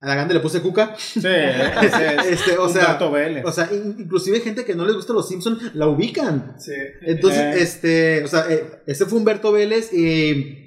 a 0.01 0.07
la 0.07 0.15
grande 0.15 0.35
le 0.35 0.41
puse 0.41 0.61
cuca. 0.61 0.95
Sí, 0.97 1.19
ese 1.19 2.17
es 2.17 2.27
Este, 2.41 2.59
o 2.59 2.69
sea, 2.69 2.83
Humberto 2.83 3.11
Vélez. 3.11 3.45
o 3.45 3.53
sea, 3.53 3.69
in- 3.73 3.97
inclusive 3.99 4.41
gente 4.41 4.65
que 4.65 4.75
no 4.75 4.85
les 4.85 4.95
gusta 4.95 5.13
los 5.13 5.29
Simpsons 5.29 5.75
la 5.75 5.87
ubican. 5.89 6.55
Sí. 6.59 6.73
Entonces, 7.03 7.41
Eh. 7.57 7.63
este, 7.63 8.25
o 8.25 8.29
sea, 8.29 8.47
eh, 8.49 8.65
este 8.87 9.07
fue 9.07 9.19
Humberto 9.19 9.51
Vélez 9.53 9.93
y 9.93 10.65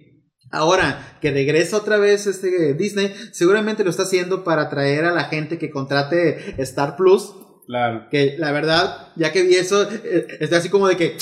ahora 0.51 1.17
que 1.21 1.31
regresa 1.31 1.77
otra 1.77 1.97
vez 1.97 2.27
este 2.27 2.73
Disney, 2.73 3.13
seguramente 3.31 3.83
lo 3.85 3.89
está 3.89 4.03
haciendo 4.03 4.43
para 4.43 4.63
atraer 4.63 5.05
a 5.05 5.11
la 5.13 5.25
gente 5.25 5.57
que 5.57 5.69
contrate 5.71 6.55
Star 6.61 6.95
Plus. 6.97 7.31
claro. 7.67 8.07
Que 8.11 8.35
la 8.37 8.51
verdad, 8.51 9.07
ya 9.15 9.31
que 9.31 9.43
vi 9.43 9.55
eso, 9.55 9.83
eh, 9.89 10.27
estoy 10.41 10.57
así 10.57 10.69
como 10.69 10.87
de 10.89 10.97
que. 10.97 11.15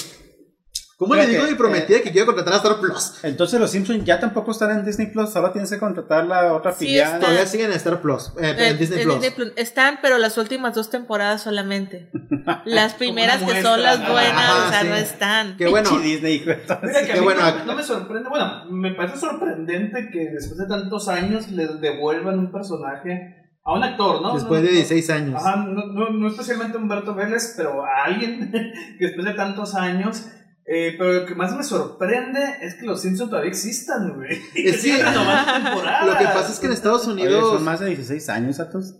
¿Cómo 1.00 1.16
le 1.16 1.28
digo 1.28 1.43
a 1.43 1.47
mi 1.47 1.56
prometida 1.56 2.02
que 2.02 2.12
quiero 2.12 2.26
contratar 2.26 2.56
a 2.56 2.58
Star 2.58 2.78
Plus? 2.82 3.24
Entonces 3.24 3.58
los 3.58 3.72
Simpsons 3.72 4.04
ya 4.04 4.20
tampoco 4.20 4.52
están 4.52 4.72
en 4.72 4.86
Disney 4.86 5.08
Plus, 5.08 5.34
ahora 5.34 5.54
tienes 5.54 5.70
que 5.70 5.80
contratar 5.80 6.26
la 6.26 6.54
otra 6.54 6.74
Sí 6.74 6.88
filial. 6.88 7.22
Todavía 7.22 7.45
siguen 7.45 7.68
en 7.68 7.78
Star 7.78 8.02
Plus, 8.02 8.34
eh, 8.38 8.54
Eh, 8.58 8.68
en 8.68 8.78
Disney 8.78 9.00
en 9.00 9.06
Plus. 9.06 9.22
Disney 9.22 9.32
Plus. 9.32 9.54
Están, 9.56 10.00
pero 10.02 10.18
las 10.18 10.38
últimas 10.38 10.76
dos 10.76 10.89
temporadas 10.89 11.41
solamente. 11.41 12.12
Las 12.66 12.95
primeras 12.95 13.41
que 13.41 13.62
son 13.62 13.82
las 13.82 14.00
buenas, 14.00 14.34
Ajá, 14.34 14.68
o 14.68 14.70
sea, 14.72 14.82
sí. 14.82 14.88
no 14.89 14.95
están. 14.95 15.56
Que 15.56 15.68
bueno, 15.68 15.89
Disney. 16.04 16.39
Mira 16.45 17.06
que 17.06 17.14
Qué 17.14 17.20
bueno. 17.22 17.41
no, 17.50 17.66
no 17.66 17.76
me 17.76 17.84
sorprende, 17.84 18.28
bueno, 18.28 18.66
me 18.70 18.93
parece 18.93 19.20
sorprendente 19.20 20.10
que 20.12 20.32
después 20.32 20.58
de 20.58 20.66
tantos 20.68 21.08
años 21.08 21.50
le 21.50 21.68
devuelvan 21.80 22.38
un 22.39 22.52
personaje 22.52 23.38
a 23.64 23.74
un 23.74 23.84
actor, 23.84 24.22
¿no? 24.22 24.34
después 24.34 24.64
de 24.64 24.70
16 24.70 25.10
años. 25.12 25.36
Ajá, 25.41 25.58
no, 25.58 25.86
no, 25.93 26.10
no 26.10 26.28
especialmente 26.28 26.78
a 26.78 26.82
Humberto 26.82 27.16
Vélez, 27.16 27.54
pero 27.56 27.86
a 27.86 28.04
alguien 28.06 28.52
que 29.00 29.06
después 29.06 29.26
de 29.26 29.34
tantos 29.34 29.76
años. 29.76 30.26
Eh, 30.72 30.96
pero 30.98 31.14
lo 31.14 31.26
que 31.26 31.34
más 31.36 31.56
me 31.56 31.64
sorprende 31.64 32.40
es 32.62 32.76
que 32.76 32.86
los 32.86 33.02
Simpsons 33.02 33.30
todavía 33.30 33.50
existan, 33.50 34.14
güey. 34.16 34.36
Sí. 34.74 34.92
Lo 36.06 36.18
que 36.18 36.26
pasa 36.26 36.52
es 36.52 36.60
que 36.60 36.68
en 36.68 36.74
Estados 36.74 37.08
Oye, 37.08 37.24
Unidos. 37.24 37.54
son 37.56 37.64
más 37.64 37.80
de 37.80 37.88
16 37.88 38.30
años, 38.30 38.60
Atos. 38.60 38.96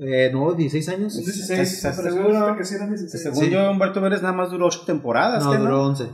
Eh, 0.00 0.30
no, 0.32 0.52
16 0.52 0.88
años. 0.88 1.14
Son 1.14 1.24
16, 1.24 1.60
¿Estás 1.72 1.96
pero 1.96 2.14
seguro? 2.14 2.56
que 2.56 2.64
sí 2.64 2.74
eran 2.74 2.88
16. 2.90 3.22
Según 3.22 3.44
Sí. 3.44 3.50
yo, 3.50 3.70
Humberto 3.70 4.00
Vélez 4.00 4.22
nada 4.22 4.34
más 4.34 4.50
duró 4.50 4.66
8 4.66 4.84
temporadas. 4.86 5.44
No, 5.44 5.52
¿qué, 5.52 5.58
duró 5.58 5.84
11. 5.84 6.08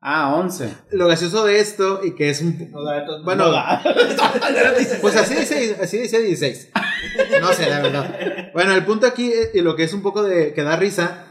Ah, 0.00 0.34
11. 0.36 0.68
Lo 0.90 1.06
gracioso 1.06 1.46
de 1.46 1.60
esto, 1.60 2.00
y 2.04 2.14
que 2.14 2.28
es 2.28 2.42
un. 2.42 2.70
No 2.70 2.82
da. 2.84 3.04
Bueno, 3.24 3.46
No 3.46 3.52
da. 3.52 3.82
Pues 5.00 5.16
así 5.16 5.34
dice, 5.34 5.78
así 5.82 5.98
dice 5.98 6.20
16. 6.22 6.70
No 7.40 7.52
sé, 7.52 7.70
la 7.70 7.80
verdad. 7.80 8.50
Bueno, 8.52 8.72
el 8.74 8.84
punto 8.84 9.06
aquí, 9.06 9.32
eh, 9.32 9.50
y 9.54 9.60
lo 9.62 9.76
que 9.76 9.84
es 9.84 9.94
un 9.94 10.02
poco 10.02 10.22
de 10.22 10.52
que 10.52 10.62
da 10.62 10.76
risa, 10.76 11.26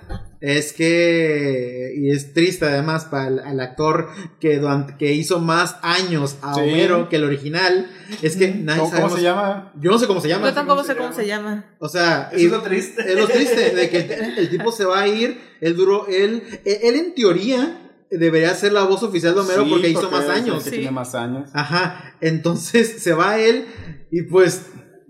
es 0.46 0.74
que, 0.74 1.94
y 1.96 2.10
es 2.12 2.34
triste 2.34 2.66
además 2.66 3.06
para 3.06 3.30
el, 3.30 3.40
al 3.40 3.60
actor 3.62 4.10
que, 4.42 4.58
durante- 4.60 4.98
que 4.98 5.14
hizo 5.14 5.40
más 5.40 5.78
años 5.82 6.36
a 6.42 6.54
Sí. 6.56 6.60
Homero 6.60 7.08
que 7.08 7.16
el 7.16 7.24
original, 7.24 7.90
es 8.22 8.36
que 8.36 8.50
nadie 8.50 8.82
¿Cómo, 8.92 9.10
se 9.16 9.22
llama? 9.22 9.72
Yo 9.80 9.90
no 9.92 9.98
sé 9.98 10.06
cómo 10.06 10.20
se 10.20 10.28
llama. 10.28 10.50
Yo 10.50 10.54
tampoco 10.54 10.84
sé 10.84 10.98
cómo 10.98 11.14
se 11.14 11.26
llama. 11.26 11.66
O 11.80 11.88
sea, 11.88 12.28
Eso 12.34 12.42
y- 12.42 12.46
es 12.48 12.52
lo 12.52 12.62
triste. 12.62 13.10
es 13.10 13.16
lo 13.18 13.28
triste 13.30 13.70
de 13.74 13.90
que 13.90 13.98
el, 14.00 14.38
el 14.40 14.50
tipo 14.50 14.74
se 14.74 14.84
va 14.84 15.00
a 15.04 15.08
ir, 15.08 15.40
él 15.62 15.78
duró, 15.78 16.08
él, 16.08 16.44
él 16.66 16.96
en 16.96 17.16
teoría 17.16 17.80
debería 18.12 18.54
ser 18.54 18.74
la 18.74 18.84
voz 18.84 19.02
oficial 19.02 19.34
de 19.36 19.40
Homero 19.40 19.64
Sí, 19.64 19.70
porque 19.70 19.90
hizo 19.90 20.12
más 20.12 20.28
años. 20.28 20.62
que 20.66 20.70
Sí. 20.72 20.76
tiene 20.76 20.92
más 20.92 21.16
años. 21.16 21.50
Ajá, 21.54 22.16
entonces 22.20 23.02
se 23.02 23.14
va 23.14 23.40
él 23.40 23.66
y 24.12 24.24
pues 24.24 24.64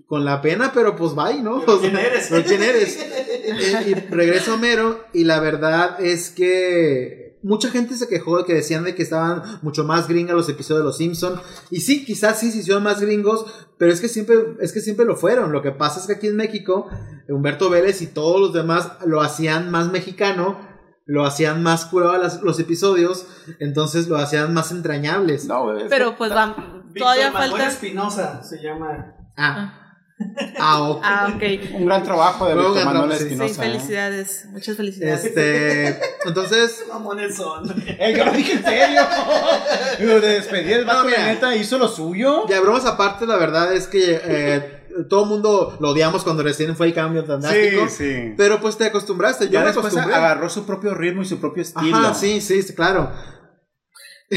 con 0.06 0.26
la 0.26 0.44
pena, 0.44 0.72
pero 0.76 0.96
pues 0.96 1.16
bye, 1.16 1.42
¿no? 1.42 1.62
Pero 1.62 1.78
O 1.78 1.80
sea, 1.82 1.90
¿quién 1.90 1.98
eres? 1.98 2.28
¿quién 2.46 2.62
eres? 2.62 3.00
Eh, 3.44 3.84
y 3.88 3.94
regresa 4.14 4.54
Homero 4.54 5.04
y 5.14 5.24
la 5.26 5.40
verdad 5.40 6.00
es 6.00 6.30
que 6.30 7.40
mucha 7.44 7.70
gente 7.70 7.96
se 7.96 8.08
quejó 8.08 8.38
de 8.38 8.46
que 8.46 8.54
decían 8.54 8.84
de 8.86 8.96
que 8.96 9.04
estaban 9.04 9.42
mucho 9.62 9.84
más 9.84 10.08
gringas 10.08 10.36
los 10.36 10.48
episodios 10.48 10.80
de 10.80 10.86
Los 10.86 10.98
Simpson 10.98 11.42
y 11.70 11.82
sí, 11.82 12.06
quizás 12.06 12.40
sí 12.40 12.52
se 12.52 12.60
hicieron 12.60 12.84
más 12.84 13.02
gringos, 13.02 13.46
pero 13.78 13.92
es 13.92 14.00
que 14.00 14.08
siempre 14.08 14.36
es 14.62 14.72
que 14.72 14.80
siempre 14.80 15.06
lo 15.06 15.16
fueron. 15.18 15.52
Lo 15.52 15.62
que 15.62 15.72
pasa 15.72 16.00
es 16.00 16.08
que 16.08 16.14
aquí 16.14 16.28
en 16.28 16.38
México 16.38 16.88
Humberto 17.28 17.70
Vélez 17.70 18.02
y 18.02 18.08
todos 18.08 18.40
los 18.40 18.54
demás 18.54 18.92
lo 19.06 19.22
hacían 19.22 19.70
más 19.72 19.92
mexicano. 19.92 20.72
Lo 21.06 21.26
hacían 21.26 21.62
más 21.64 21.84
curado 21.84 22.18
las- 22.18 22.42
los 22.44 22.58
episodios, 22.62 23.28
entonces 23.60 24.08
lo 24.08 24.16
hacían 24.16 24.54
más 24.54 24.72
entrañables. 24.72 25.44
No, 25.48 25.78
es 25.78 25.88
Pero 25.90 26.16
pues 26.18 26.32
va, 26.32 26.56
todavía 26.98 27.30
Manuel 27.30 27.52
falta. 27.52 27.68
Espinosa 27.68 28.42
se 28.42 28.62
llama. 28.64 29.14
Ah, 29.36 29.56
ah, 29.58 29.83
ok. 30.20 31.02
Ah, 31.04 31.34
ok. 31.36 31.44
un 31.74 31.86
gran 31.86 32.04
trabajo 32.04 32.46
de 32.48 32.56
Víctor 32.56 32.86
Manuel 32.86 33.10
trabajo, 33.10 33.14
sí. 33.14 33.18
Sí, 33.18 33.24
Espinosa. 33.34 33.54
¿eh? 33.66 33.70
felicidades. 33.70 34.46
Muchas 34.52 34.78
felicidades. 34.78 35.26
Este, 35.26 36.00
entonces, 36.26 36.84
Mamones 36.94 37.36
son. 37.36 37.74
Eh, 37.88 38.14
yo 38.16 38.26
lo 38.26 38.32
dije 38.32 38.54
en 38.54 38.64
serio. 38.64 39.02
Lo 40.00 40.20
de 40.22 40.28
despedir 40.36 40.74
el 40.78 40.86
vato, 40.86 41.08
la 41.10 41.28
neta, 41.28 41.56
hizo 41.56 41.78
lo 41.78 41.88
suyo. 41.88 42.48
ya 42.48 42.60
bromas 42.62 42.86
aparte, 42.86 43.26
la 43.28 43.38
verdad 43.38 43.74
es 43.74 43.88
que 43.88 44.20
eh, 44.24 44.80
todo 45.10 45.24
el 45.24 45.30
mundo 45.30 45.78
lo 45.80 45.90
odiamos 45.90 46.24
cuando 46.24 46.42
recién 46.44 46.76
fue 46.76 46.88
el 46.88 46.94
cambio 46.94 47.24
fantástico. 47.26 47.88
sí. 47.90 48.34
Pero 48.38 48.60
pues 48.60 48.78
te 48.78 48.86
acostumbraste, 48.86 49.46
yo 49.46 49.52
Ya 49.54 49.64
me 49.64 49.70
acostumbré. 49.70 50.14
agarró 50.14 50.50
su 50.50 50.66
propio 50.66 50.94
ritmo 50.96 51.22
y 51.22 51.26
su 51.26 51.40
propio 51.40 51.62
estilo. 51.62 51.96
Ajá, 51.98 52.14
sí, 52.14 52.42
sí, 52.42 52.62
sí, 52.64 52.74
claro. 52.74 53.12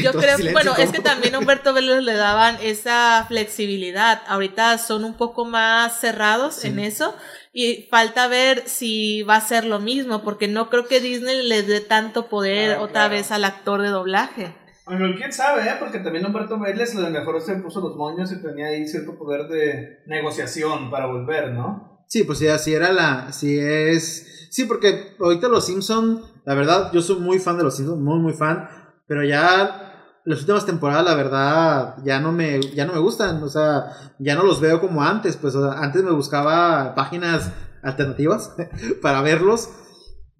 Yo 0.03 0.11
Todo 0.11 0.21
creo, 0.21 0.37
silencio, 0.37 0.53
bueno, 0.53 0.71
es 0.77 0.85
¿cómo? 0.85 0.91
que 0.93 0.99
también 1.01 1.35
a 1.35 1.39
Humberto 1.39 1.73
Vélez 1.73 2.03
le 2.03 2.13
daban 2.13 2.57
esa 2.61 3.25
flexibilidad. 3.27 4.21
Ahorita 4.27 4.77
son 4.77 5.03
un 5.03 5.15
poco 5.15 5.45
más 5.45 5.99
cerrados 5.99 6.63
en 6.65 6.79
eso 6.79 7.15
y 7.53 7.87
falta 7.89 8.27
ver 8.27 8.63
si 8.67 9.23
va 9.23 9.35
a 9.37 9.41
ser 9.41 9.63
lo 9.65 9.79
mismo, 9.79 10.23
porque 10.23 10.47
no 10.47 10.69
creo 10.69 10.87
que 10.87 10.99
Disney 10.99 11.47
le 11.47 11.63
dé 11.63 11.79
tanto 11.81 12.27
poder 12.27 12.73
Ah, 12.75 12.81
otra 12.81 12.91
claro. 12.93 13.11
vez 13.11 13.31
al 13.31 13.45
actor 13.45 13.81
de 13.81 13.89
doblaje. 13.89 14.53
Bueno, 14.85 15.13
quién 15.17 15.33
sabe, 15.33 15.63
¿eh? 15.63 15.75
Porque 15.79 15.99
también 15.99 16.25
Humberto 16.25 16.57
Vélez 16.59 16.95
a 16.95 16.99
lo 17.01 17.09
mejor 17.09 17.41
se 17.41 17.55
puso 17.55 17.81
los 17.81 17.95
moños 17.97 18.31
y 18.31 18.41
tenía 18.41 18.67
ahí 18.67 18.87
cierto 18.87 19.17
poder 19.17 19.47
de 19.49 19.99
negociación 20.05 20.89
para 20.89 21.07
volver, 21.07 21.51
¿no? 21.51 22.05
Sí, 22.07 22.23
pues 22.23 22.39
sí, 22.39 22.47
así 22.47 22.73
era 22.73 22.93
la. 22.93 23.33
Sí, 23.33 23.59
es. 23.59 24.47
Sí, 24.49 24.63
porque 24.63 25.15
ahorita 25.19 25.49
los 25.49 25.65
Simpson, 25.65 26.21
la 26.45 26.53
verdad, 26.55 26.89
yo 26.93 27.01
soy 27.01 27.19
muy 27.19 27.37
fan 27.39 27.57
de 27.57 27.63
los 27.65 27.75
Simpsons, 27.75 27.99
muy, 28.01 28.19
muy 28.19 28.33
fan. 28.33 28.69
Pero 29.07 29.23
ya 29.25 29.86
las 30.27 30.39
últimas 30.41 30.65
temporadas, 30.65 31.05
la 31.05 31.15
verdad, 31.15 31.95
ya 32.03 32.19
no 32.19 32.31
me, 32.31 32.59
ya 32.75 32.85
no 32.85 32.93
me 32.93 32.99
gustan. 32.99 33.41
O 33.43 33.47
sea, 33.49 33.85
ya 34.19 34.35
no 34.35 34.43
los 34.43 34.59
veo 34.59 34.81
como 34.81 35.01
antes. 35.01 35.37
Pues 35.37 35.55
o 35.55 35.71
sea, 35.71 35.79
antes 35.81 36.03
me 36.03 36.11
buscaba 36.11 36.93
páginas 36.95 37.51
alternativas 37.81 38.53
para 39.01 39.21
verlos. 39.21 39.69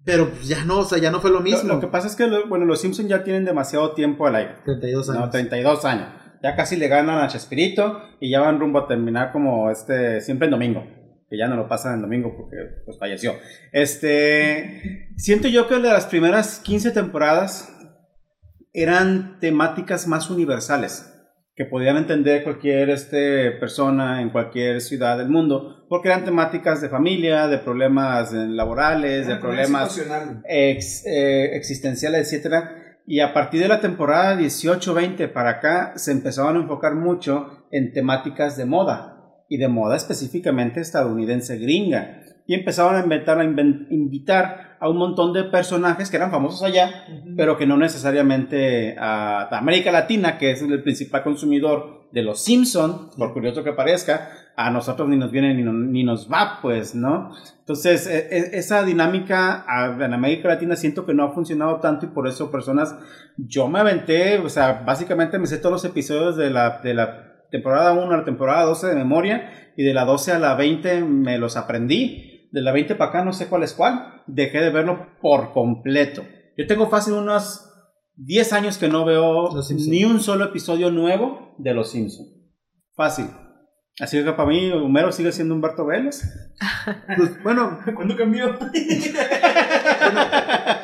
Pero 0.04 0.30
pues, 0.30 0.46
ya 0.48 0.64
no, 0.64 0.80
o 0.80 0.84
sea, 0.84 0.98
ya 0.98 1.10
no 1.10 1.20
fue 1.20 1.30
lo 1.30 1.36
Lo, 1.38 1.42
mismo. 1.42 1.72
lo 1.74 1.80
que 1.80 1.86
pasa 1.86 2.06
es 2.06 2.16
que, 2.16 2.26
lo- 2.26 2.46
bueno, 2.48 2.64
los 2.64 2.80
Simpsons 2.80 3.08
ya 3.08 3.24
tienen 3.24 3.44
demasiado 3.44 3.92
tiempo 3.92 4.26
al 4.26 4.36
aire. 4.36 4.56
32 4.64 5.10
años. 5.10 5.20
No, 5.22 5.30
32 5.30 5.84
años. 5.84 6.08
Ya 6.42 6.54
casi 6.54 6.76
le 6.76 6.88
ganan 6.88 7.18
a 7.18 7.28
Chespirito 7.28 8.00
y 8.20 8.30
ya 8.30 8.40
van 8.40 8.60
rumbo 8.60 8.78
a 8.80 8.86
terminar 8.86 9.32
como 9.32 9.70
este, 9.70 10.20
siempre 10.20 10.46
en 10.46 10.52
domingo. 10.52 10.84
Que 11.30 11.36
ya 11.36 11.46
no 11.48 11.56
lo 11.56 11.68
pasan 11.68 11.94
en 11.94 12.02
domingo 12.02 12.34
porque 12.36 12.56
pues 12.86 12.98
falleció. 12.98 13.32
Este, 13.72 15.08
siento 15.16 15.48
yo 15.48 15.66
que 15.68 15.74
de 15.76 15.80
las 15.88 16.06
primeras 16.06 16.60
15 16.60 16.90
temporadas 16.92 17.74
eran 18.72 19.38
temáticas 19.40 20.06
más 20.06 20.30
universales 20.30 21.14
que 21.56 21.64
podían 21.64 21.96
entender 21.96 22.44
cualquier 22.44 22.90
este, 22.90 23.50
persona 23.52 24.22
en 24.22 24.30
cualquier 24.30 24.80
ciudad 24.80 25.18
del 25.18 25.28
mundo, 25.28 25.84
porque 25.88 26.06
eran 26.08 26.24
temáticas 26.24 26.80
de 26.80 26.88
familia, 26.88 27.48
de 27.48 27.58
problemas 27.58 28.32
laborales, 28.32 29.26
de 29.26 29.32
como 29.40 29.50
problemas 29.54 29.88
ex- 30.46 31.04
eh, 31.04 31.56
existenciales, 31.56 32.20
etcétera. 32.32 32.74
Y 33.06 33.20
a 33.20 33.32
partir 33.34 33.60
de 33.60 33.68
la 33.68 33.80
temporada 33.80 34.38
18-20 34.38 35.32
para 35.32 35.50
acá 35.50 35.94
se 35.96 36.12
empezaron 36.12 36.56
a 36.56 36.60
enfocar 36.60 36.94
mucho 36.94 37.66
en 37.72 37.92
temáticas 37.92 38.56
de 38.56 38.64
moda 38.66 39.16
y 39.48 39.56
de 39.56 39.66
moda 39.66 39.96
específicamente 39.96 40.80
estadounidense 40.80 41.56
gringa. 41.58 42.20
Y 42.46 42.54
empezaron 42.54 42.94
a 42.96 43.00
inventar, 43.02 43.40
a 43.40 43.44
inven- 43.44 43.88
invitar 43.90 44.67
a 44.80 44.88
un 44.88 44.96
montón 44.96 45.32
de 45.32 45.44
personajes 45.44 46.10
que 46.10 46.16
eran 46.16 46.30
famosos 46.30 46.62
allá, 46.62 47.04
pero 47.36 47.56
que 47.56 47.66
no 47.66 47.76
necesariamente 47.76 48.96
a, 48.98 49.48
América 49.56 49.90
Latina, 49.92 50.38
que 50.38 50.50
es 50.52 50.62
el 50.62 50.82
principal 50.82 51.22
consumidor 51.22 52.08
de 52.12 52.22
los 52.22 52.42
Simpson, 52.42 53.10
por 53.18 53.32
curioso 53.32 53.62
que 53.64 53.72
parezca, 53.72 54.30
a 54.56 54.70
nosotros 54.70 55.08
ni 55.08 55.16
nos 55.16 55.30
viene 55.30 55.54
ni, 55.54 55.62
no- 55.62 55.72
ni 55.72 56.02
nos 56.04 56.30
va, 56.32 56.58
pues, 56.62 56.94
¿no? 56.94 57.32
Entonces, 57.60 58.06
e- 58.06 58.28
e- 58.30 58.58
esa 58.58 58.82
dinámica 58.82 59.64
en 60.00 60.12
América 60.14 60.48
Latina 60.48 60.74
siento 60.74 61.04
que 61.06 61.14
no 61.14 61.24
ha 61.24 61.32
funcionado 61.32 61.76
tanto 61.80 62.06
y 62.06 62.08
por 62.08 62.26
eso 62.26 62.50
personas, 62.50 62.96
yo 63.36 63.68
me 63.68 63.78
aventé, 63.78 64.38
o 64.38 64.48
sea, 64.48 64.82
básicamente 64.86 65.38
me 65.38 65.46
sé 65.46 65.58
todos 65.58 65.72
los 65.72 65.84
episodios 65.84 66.36
de 66.36 66.50
la, 66.50 66.80
de 66.82 66.94
la 66.94 67.44
temporada 67.50 67.92
1 67.92 68.10
a 68.12 68.16
la 68.18 68.24
temporada 68.24 68.64
12 68.64 68.86
de 68.88 68.94
memoria 68.96 69.50
y 69.76 69.82
de 69.84 69.94
la 69.94 70.04
12 70.04 70.32
a 70.32 70.38
la 70.38 70.54
20 70.54 71.02
me 71.02 71.38
los 71.38 71.56
aprendí. 71.56 72.37
De 72.50 72.62
la 72.62 72.72
20 72.72 72.94
para 72.94 73.10
acá 73.10 73.24
no 73.24 73.32
sé 73.32 73.46
cuál 73.46 73.62
es 73.62 73.74
cuál. 73.74 74.22
Dejé 74.26 74.60
de 74.60 74.70
verlo 74.70 75.06
por 75.20 75.52
completo. 75.52 76.24
Yo 76.56 76.66
tengo 76.66 76.88
fácil 76.88 77.14
unos 77.14 77.68
10 78.16 78.52
años 78.52 78.78
que 78.78 78.88
no 78.88 79.04
veo 79.04 79.50
ni 79.70 80.04
un 80.04 80.20
solo 80.20 80.46
episodio 80.46 80.90
nuevo 80.90 81.54
de 81.58 81.74
Los 81.74 81.90
Simpsons. 81.92 82.28
Fácil. 82.94 83.26
Así 84.00 84.22
que 84.22 84.32
para 84.32 84.48
mí 84.48 84.70
Homero 84.70 85.10
sigue 85.12 85.32
siendo 85.32 85.54
Humberto 85.54 85.86
Vélez. 85.86 86.22
Pues, 87.16 87.42
bueno, 87.42 87.80
¿Cuándo 87.94 88.16
cambió? 88.16 88.58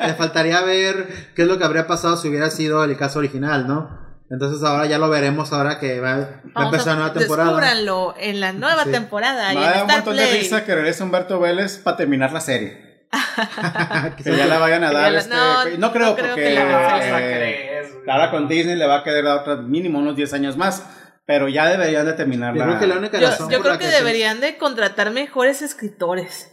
me 0.01 0.13
faltaría 0.13 0.61
ver 0.61 1.07
qué 1.35 1.41
es 1.41 1.47
lo 1.47 1.57
que 1.57 1.63
habría 1.65 1.87
pasado 1.87 2.15
si 2.15 2.29
hubiera 2.29 2.49
sido 2.49 2.83
el 2.83 2.95
caso 2.95 3.19
original, 3.19 3.67
¿no? 3.67 4.04
Entonces 4.29 4.63
ahora 4.63 4.85
ya 4.87 4.97
lo 4.97 5.09
veremos 5.09 5.53
ahora 5.53 5.79
que 5.79 5.99
va, 5.99 6.17
va 6.17 6.61
a 6.61 6.65
empezar 6.65 6.93
a- 6.93 6.95
nueva 6.95 7.13
temporada. 7.13 7.49
Descúbranlo 7.51 8.15
en 8.17 8.39
la 8.39 8.53
nueva 8.53 8.83
Sí. 8.85 8.91
temporada. 8.91 9.53
y 9.53 9.55
Me 9.57 9.61
en 9.65 9.67
da 9.71 9.73
un 9.73 9.81
Star 9.81 9.95
montón 9.97 10.15
de 10.17 10.25
risa 10.31 10.65
que 10.65 10.75
regrese 10.75 11.03
Humberto 11.03 11.39
Vélez 11.39 11.77
para 11.77 11.97
terminar 11.97 12.33
la 12.33 12.41
serie. 12.41 13.07
Que 14.23 14.35
ya 14.35 14.45
la 14.47 14.57
vayan 14.59 14.83
a 14.83 14.91
dar. 14.91 15.11
la- 15.11 15.19
este, 15.19 15.29
no, 15.33 15.63
no, 15.77 15.91
creo, 15.93 16.07
no 16.07 16.15
creo 16.15 16.27
porque 16.29 16.43
que 16.43 16.49
la 16.55 17.19
Eh, 17.21 17.81
ahora 18.07 18.31
con 18.31 18.47
Disney 18.47 18.75
le 18.75 18.87
va 18.87 18.97
a 18.99 19.03
quedar 19.03 19.25
otra 19.27 19.57
mínimo 19.57 19.99
unos 19.99 20.15
10 20.15 20.33
años 20.33 20.57
más. 20.57 20.83
Pero 21.27 21.47
ya 21.49 21.67
deberían 21.67 22.05
de 22.05 22.13
terminar 22.13 22.53
Yo 22.53 22.59
la- 22.59 22.65
creo 22.67 22.79
que 22.79 22.87
la 22.87 22.97
única 22.97 23.19
razón 23.19 23.49
yo 23.49 23.59
creo 23.61 23.73
la 23.73 23.79
que 23.79 23.87
deberían 23.87 24.41
de 24.41 24.57
contratar 24.57 25.09
mejores 25.09 25.63
escritores. 25.63 26.51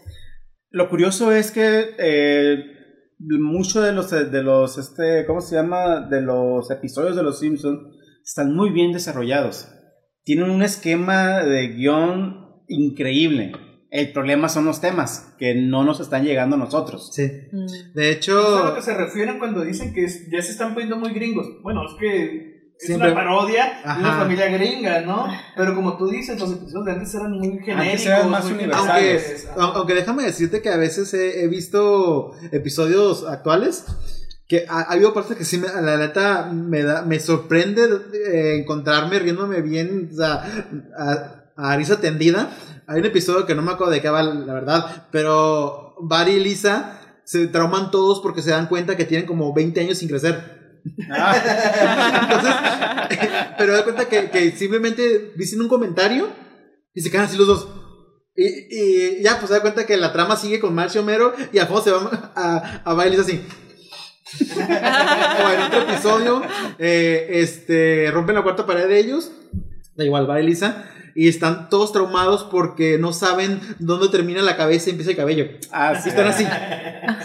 Lo 0.71 0.89
curioso 0.89 1.31
es 1.33 1.51
que 1.51 1.95
eh, 1.99 2.82
muchos 3.41 3.85
de 3.85 3.93
los, 3.93 4.11
de 4.11 4.43
los, 4.43 4.79
este, 4.79 5.25
¿cómo 5.27 5.41
se 5.41 5.57
llama? 5.57 6.01
De 6.01 6.21
los 6.21 6.71
episodios 6.71 7.17
de 7.17 7.23
Los 7.23 7.39
Simpsons 7.39 7.81
están 8.25 8.55
muy 8.55 8.71
bien 8.71 8.93
desarrollados. 8.93 9.69
Tienen 10.25 10.51
un 10.51 10.63
esquema 10.63 11.43
de 11.43 11.69
guion 11.69 12.63
increíble. 12.69 13.53
El 13.91 14.13
problema 14.13 14.49
son 14.49 14.65
los 14.65 14.81
temas 14.81 15.35
que 15.39 15.55
no 15.55 15.85
nos 15.85 16.01
están 16.01 16.25
llegando 16.25 16.57
a 16.57 16.59
nosotros. 16.59 17.11
Sí. 17.13 17.31
Mm. 17.53 17.95
De 17.95 18.11
¿Eso 18.11 18.41
es 18.41 18.47
a 18.47 18.51
lo 18.51 18.65
hecho, 18.69 18.75
que 18.77 18.83
se 18.83 18.95
refieren 18.95 19.39
cuando 19.39 19.63
dicen 19.63 19.93
que 19.93 20.07
ya 20.07 20.41
se 20.41 20.53
están 20.53 20.73
poniendo 20.73 20.97
muy 20.97 21.13
gringos? 21.13 21.47
Bueno, 21.63 21.83
es 21.85 21.93
que 22.01 22.52
es 22.79 22.87
Siempre- 22.87 23.13
una 23.13 23.21
parodia 23.21 23.65
de 23.85 24.01
una 24.01 24.11
Ajá. 24.11 24.19
familia 24.23 24.49
gringa, 24.49 25.01
¿no? 25.03 25.27
Pero 25.57 25.75
como 25.75 25.97
tú 25.97 26.09
dices, 26.09 26.39
los 26.41 26.51
episodios 26.53 26.85
de 26.85 26.93
antes 26.93 27.15
eran 27.15 27.33
muy 27.33 27.59
genéricos. 27.61 28.07
eran 28.07 28.31
más 28.31 28.45
muy 28.45 28.55
universales. 28.55 29.49
aunque, 29.57 29.79
aunque 29.79 29.95
déjame 29.95 30.23
decirte 30.25 30.61
que 30.63 30.69
a 30.69 30.77
veces 30.77 31.13
he, 31.15 31.45
he 31.45 31.49
visto 31.49 32.33
episodios 32.51 33.25
actuales 33.29 33.85
que 34.49 34.67
ha, 34.69 34.81
ha 34.81 34.93
habido 34.93 35.15
partes 35.15 35.37
que 35.37 35.45
sí, 35.45 35.59
me, 35.59 35.69
la 35.69 35.97
neta, 35.97 36.51
me, 36.53 36.83
da, 36.83 37.03
me 37.03 37.21
sorprende 37.21 37.89
eh, 38.15 38.57
encontrarme 38.61 39.19
riéndome 39.19 39.63
bien, 39.63 40.11
o 40.13 40.17
sea, 40.17 40.43
a, 40.99 41.45
a 41.57 41.77
risa 41.77 42.01
tendida. 42.01 42.51
Hay 42.89 42.99
un 43.01 43.07
episodio 43.07 43.47
que 43.47 43.55
no 43.55 43.63
me 43.63 43.71
acuerdo 43.73 43.93
de 43.93 44.03
qué 44.03 44.11
va, 44.11 44.23
la 44.23 44.53
verdad, 44.53 45.07
pero 45.13 45.95
Barry 46.01 46.33
y 46.33 46.41
Lisa 46.41 46.99
se 47.25 47.47
trauman 47.47 47.91
todos 47.93 48.21
porque 48.21 48.43
se 48.43 48.51
dan 48.51 48.67
cuenta 48.67 48.97
que 48.97 49.05
tienen 49.05 49.27
como 49.27 49.55
20 49.55 49.81
años 49.81 49.99
sin 49.99 50.09
crecer. 50.09 50.52
Entonces, 50.97 52.55
pero 53.59 53.73
da 53.73 53.85
cuenta 53.85 54.09
que, 54.09 54.53
simplemente 54.57 55.33
dicen 55.37 55.61
un 55.61 55.69
comentario 55.69 56.29
y 56.95 57.01
se 57.01 57.11
quedan 57.11 57.27
así 57.27 57.37
los 57.37 57.47
dos. 57.47 57.69
Y, 58.35 59.23
ya, 59.23 59.39
pues 59.39 59.51
da 59.51 59.61
cuenta 59.61 59.87
que 59.87 59.97
la 59.97 60.13
trama 60.13 60.37
sigue 60.37 60.61
con 60.61 60.75
Marcio 60.75 61.03
Homero 61.03 61.35
y 61.53 61.59
a 61.59 61.67
se 61.67 61.93
va 61.93 62.33
a, 62.35 62.83
a 62.85 62.95
bailes 62.95 63.21
así. 63.21 63.45
o 64.41 65.51
en 65.51 65.63
otro 65.63 65.83
episodio, 65.83 66.43
eh, 66.79 67.27
este, 67.31 68.11
rompen 68.11 68.35
la 68.35 68.43
cuarta 68.43 68.67
pared 68.67 68.89
de 68.89 68.99
ellos. 68.99 69.31
Da 69.97 70.05
igual, 70.05 70.29
va 70.29 70.41
Elisa. 70.41 70.85
Y 71.15 71.29
están 71.29 71.69
todos 71.69 71.93
traumados 71.93 72.45
porque 72.45 72.97
no 72.99 73.13
saben 73.13 73.61
dónde 73.79 74.09
termina 74.09 74.41
la 74.41 74.57
cabeza 74.57 74.89
y 74.89 74.93
empieza 74.93 75.11
el 75.11 75.17
cabello. 75.17 75.47
Ah, 75.71 75.95
sí. 76.01 76.09
Están 76.09 76.27
así. 76.27 76.47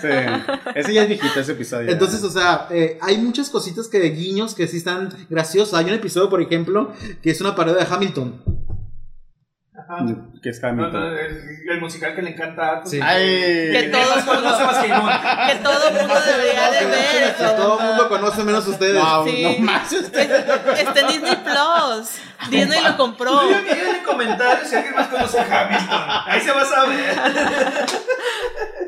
Sí. 0.02 0.08
Ese 0.74 0.94
ya 0.94 1.04
es 1.04 1.08
viejito, 1.08 1.40
ese 1.40 1.52
episodio. 1.52 1.92
Entonces, 1.92 2.24
o 2.24 2.32
sea, 2.32 2.68
eh, 2.72 2.98
hay 3.00 3.20
muchas 3.20 3.50
cositas 3.52 3.88
que 3.88 4.00
guiños 4.10 4.56
que 4.56 4.68
sí 4.68 4.78
están 4.78 5.10
graciosos. 5.30 5.76
Hay 5.76 5.86
un 5.86 5.94
episodio, 5.94 6.30
por 6.30 6.42
ejemplo, 6.42 6.94
que 7.22 7.30
es 7.30 7.42
una 7.42 7.56
parodia 7.56 7.86
de 7.86 7.94
Hamilton. 7.94 8.42
Ajá. 9.90 10.06
que 10.44 10.50
es 10.50 10.62
No, 10.62 10.68
Hamilton. 10.70 10.94
no, 10.94 11.20
el, 11.20 11.70
el 11.70 11.80
musical 11.82 12.14
que 12.16 12.22
le 12.22 12.32
encanta 12.32 12.62
a 12.62 12.72
Atos. 12.78 12.92
Sí. 12.92 13.00
Ay. 13.02 13.72
Que 13.72 13.90
todo 13.92 14.02
Todos 14.04 14.24
conoce 14.26 14.64
más 14.66 14.78
que. 14.80 14.88
Que 15.54 15.60
todo 15.64 15.88
el 15.88 15.94
mundo 15.94 16.16
debería 16.26 16.72
de 16.72 16.86
ver. 16.86 17.36
Que 17.36 17.44
todo 17.44 17.80
el 17.80 17.86
mundo 17.88 18.10
conoce 18.10 18.44
menos 18.44 18.68
ustedes. 18.68 19.02
Wow, 19.02 19.26
Sí. 19.28 19.44
no 19.44 19.66
más. 19.66 19.92
Está 19.94 20.22
en 21.00 21.08
Disney 21.08 21.36
Plus. 21.38 22.10
Disney 22.50 22.84
lo 22.84 22.98
compró. 22.98 23.40
Díganme 23.48 23.72
en 23.98 24.04
comentarios 24.04 24.70
si 24.70 24.76
alguien 24.76 24.96
más 24.96 25.08
conoce 25.08 25.40
a 25.40 25.44
Hamilton. 25.44 26.02
Ahí 26.28 26.42
se 26.42 26.52
va 26.52 26.62
a 26.62 26.66
saber. 26.66 27.16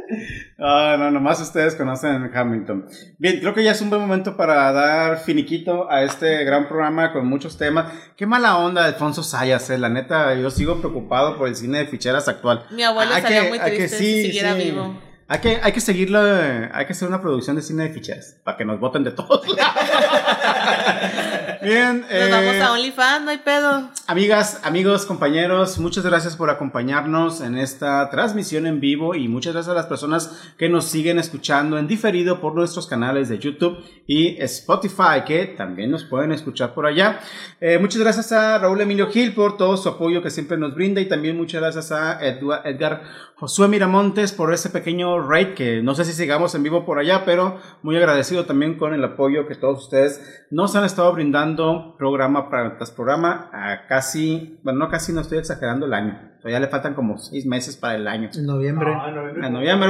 Ah, 0.61 0.97
no, 0.99 1.09
nomás 1.09 1.39
ustedes 1.39 1.75
conocen 1.75 2.29
Hamilton. 2.35 2.85
Bien, 3.17 3.39
creo 3.39 3.53
que 3.53 3.63
ya 3.63 3.71
es 3.71 3.81
un 3.81 3.89
buen 3.89 4.01
momento 4.01 4.35
para 4.35 4.71
dar 4.73 5.17
finiquito 5.19 5.89
a 5.89 6.03
este 6.03 6.43
gran 6.43 6.67
programa 6.67 7.13
con 7.13 7.25
muchos 7.27 7.57
temas. 7.57 7.93
Qué 8.17 8.25
mala 8.25 8.57
onda 8.57 8.83
Alfonso 8.85 9.23
Sayas, 9.23 9.69
eh. 9.69 9.77
La 9.77 9.87
neta, 9.87 10.33
yo 10.35 10.49
sigo 10.51 10.79
preocupado 10.79 11.37
por 11.37 11.47
el 11.47 11.55
cine 11.55 11.77
de 11.79 11.85
ficheras 11.87 12.27
actual. 12.27 12.65
Mi 12.71 12.83
abuelo 12.83 13.11
Hay 13.11 13.17
estaría 13.17 13.43
que- 13.43 13.49
muy 13.49 13.59
hay 13.59 13.71
que 13.71 13.77
triste 13.77 13.97
sí, 13.97 14.05
si 14.15 14.25
siguiera 14.27 14.55
sí. 14.55 14.63
vivo. 14.63 14.99
Hay 15.31 15.39
que, 15.39 15.59
hay 15.61 15.71
que 15.71 15.79
seguirlo, 15.79 16.19
hay 16.73 16.85
que 16.87 16.91
hacer 16.93 17.07
una 17.07 17.21
producción 17.21 17.55
de 17.55 17.61
cine 17.61 17.83
de 17.83 17.89
ficheras 17.93 18.35
para 18.43 18.57
que 18.57 18.65
nos 18.65 18.79
voten 18.79 19.03
de 19.03 19.11
todos 19.11 19.47
lados. 19.47 19.73
Bien, 21.61 22.05
Nos 22.11 22.31
vamos 22.31 22.55
eh, 22.55 22.61
a 22.61 22.71
OnlyFans, 22.71 23.25
no 23.25 23.31
hay 23.31 23.37
pedo. 23.39 23.89
Amigas, 24.07 24.61
amigos, 24.63 25.05
compañeros, 25.05 25.77
muchas 25.77 26.05
gracias 26.05 26.35
por 26.35 26.49
acompañarnos 26.49 27.41
en 27.41 27.57
esta 27.57 28.09
transmisión 28.09 28.65
en 28.65 28.79
vivo 28.79 29.13
y 29.13 29.27
muchas 29.27 29.53
gracias 29.53 29.71
a 29.71 29.75
las 29.75 29.85
personas 29.85 30.53
que 30.57 30.69
nos 30.69 30.85
siguen 30.85 31.19
escuchando 31.19 31.77
en 31.77 31.87
diferido 31.87 32.39
por 32.39 32.55
nuestros 32.55 32.87
canales 32.87 33.27
de 33.27 33.39
YouTube 33.39 33.77
y 34.07 34.41
Spotify, 34.41 35.23
que 35.27 35.45
también 35.45 35.91
nos 35.91 36.05
pueden 36.05 36.31
escuchar 36.31 36.73
por 36.73 36.85
allá. 36.85 37.19
Eh, 37.59 37.77
muchas 37.77 38.01
gracias 38.01 38.31
a 38.31 38.57
Raúl 38.57 38.79
Emilio 38.79 39.09
Gil 39.09 39.33
por 39.33 39.57
todo 39.57 39.75
su 39.75 39.89
apoyo 39.89 40.23
que 40.23 40.29
siempre 40.29 40.57
nos 40.57 40.73
brinda 40.75 41.01
y 41.01 41.09
también 41.09 41.35
muchas 41.35 41.61
gracias 41.61 41.91
a 41.91 42.19
Edgar 42.25 43.03
Josué 43.35 43.67
Miramontes 43.67 44.31
por 44.31 44.53
ese 44.53 44.69
pequeño 44.69 45.19
raid 45.27 45.53
que 45.53 45.81
no 45.81 45.93
sé 45.93 46.05
si 46.05 46.13
sigamos 46.13 46.55
en 46.55 46.63
vivo 46.63 46.85
por 46.85 46.99
allá, 46.99 47.25
pero 47.25 47.59
muy 47.83 47.97
agradecido 47.97 48.45
también 48.45 48.77
con 48.77 48.93
el 48.93 49.03
apoyo 49.03 49.47
que 49.47 49.55
todos 49.55 49.83
ustedes 49.83 50.45
nos 50.51 50.75
han 50.75 50.83
estado 50.83 51.11
brindando 51.13 51.48
programa 51.55 52.49
tras 52.49 52.91
programa 52.91 53.49
a 53.53 53.87
casi, 53.87 54.59
bueno, 54.63 54.79
no 54.79 54.89
casi, 54.89 55.13
no 55.13 55.21
estoy 55.21 55.37
exagerando 55.37 55.85
el 55.85 55.93
año. 55.93 56.29
Todavía 56.39 56.59
le 56.61 56.67
faltan 56.67 56.93
como 56.93 57.17
seis 57.17 57.45
meses 57.45 57.75
para 57.75 57.95
el 57.95 58.07
año. 58.07 58.29
En 58.33 58.45
noviembre. 58.45 58.95
No, 58.95 59.07
en 59.07 59.15
noviembre. 59.15 59.47
En 59.47 59.53
noviembre. 59.53 59.89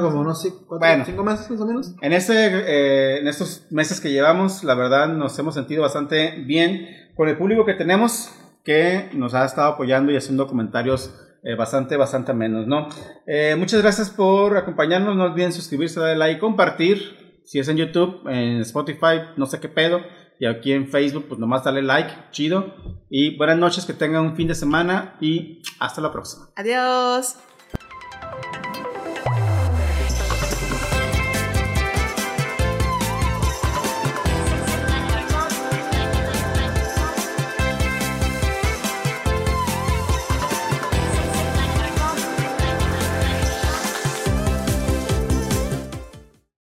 Como 0.00 0.20
unos 0.20 0.42
cuatro, 0.66 0.78
Bueno. 0.78 1.04
cinco 1.06 1.24
meses 1.24 1.50
más 1.50 1.60
o 1.60 1.66
menos. 1.66 1.94
En, 2.02 2.12
este, 2.12 2.34
eh, 2.34 3.18
en 3.20 3.28
estos 3.28 3.66
meses 3.70 4.00
que 4.00 4.10
llevamos, 4.10 4.64
la 4.64 4.74
verdad 4.74 5.08
nos 5.08 5.38
hemos 5.38 5.54
sentido 5.54 5.82
bastante 5.82 6.42
bien 6.44 6.88
con 7.14 7.28
el 7.28 7.38
público 7.38 7.64
que 7.64 7.74
tenemos, 7.74 8.30
que 8.64 9.08
nos 9.14 9.32
ha 9.34 9.44
estado 9.46 9.72
apoyando 9.72 10.12
y 10.12 10.16
haciendo 10.16 10.46
comentarios 10.46 11.14
eh, 11.42 11.54
bastante, 11.54 11.96
bastante 11.96 12.34
menos, 12.34 12.66
¿no? 12.66 12.88
Eh, 13.26 13.56
muchas 13.56 13.80
gracias 13.80 14.10
por 14.10 14.56
acompañarnos, 14.56 15.16
no 15.16 15.24
olviden 15.24 15.52
suscribirse, 15.52 16.00
darle 16.00 16.16
like, 16.16 16.40
compartir, 16.40 17.27
si 17.48 17.58
es 17.58 17.66
en 17.68 17.78
YouTube, 17.78 18.28
en 18.28 18.60
Spotify, 18.60 19.22
no 19.38 19.46
sé 19.46 19.58
qué 19.58 19.70
pedo. 19.70 20.02
Y 20.38 20.44
aquí 20.44 20.70
en 20.72 20.86
Facebook, 20.86 21.28
pues 21.28 21.40
nomás 21.40 21.64
dale 21.64 21.80
like, 21.80 22.12
chido. 22.30 22.74
Y 23.08 23.38
buenas 23.38 23.56
noches, 23.56 23.86
que 23.86 23.94
tengan 23.94 24.26
un 24.26 24.36
fin 24.36 24.48
de 24.48 24.54
semana 24.54 25.16
y 25.18 25.62
hasta 25.80 26.02
la 26.02 26.12
próxima. 26.12 26.50
Adiós. 26.56 27.36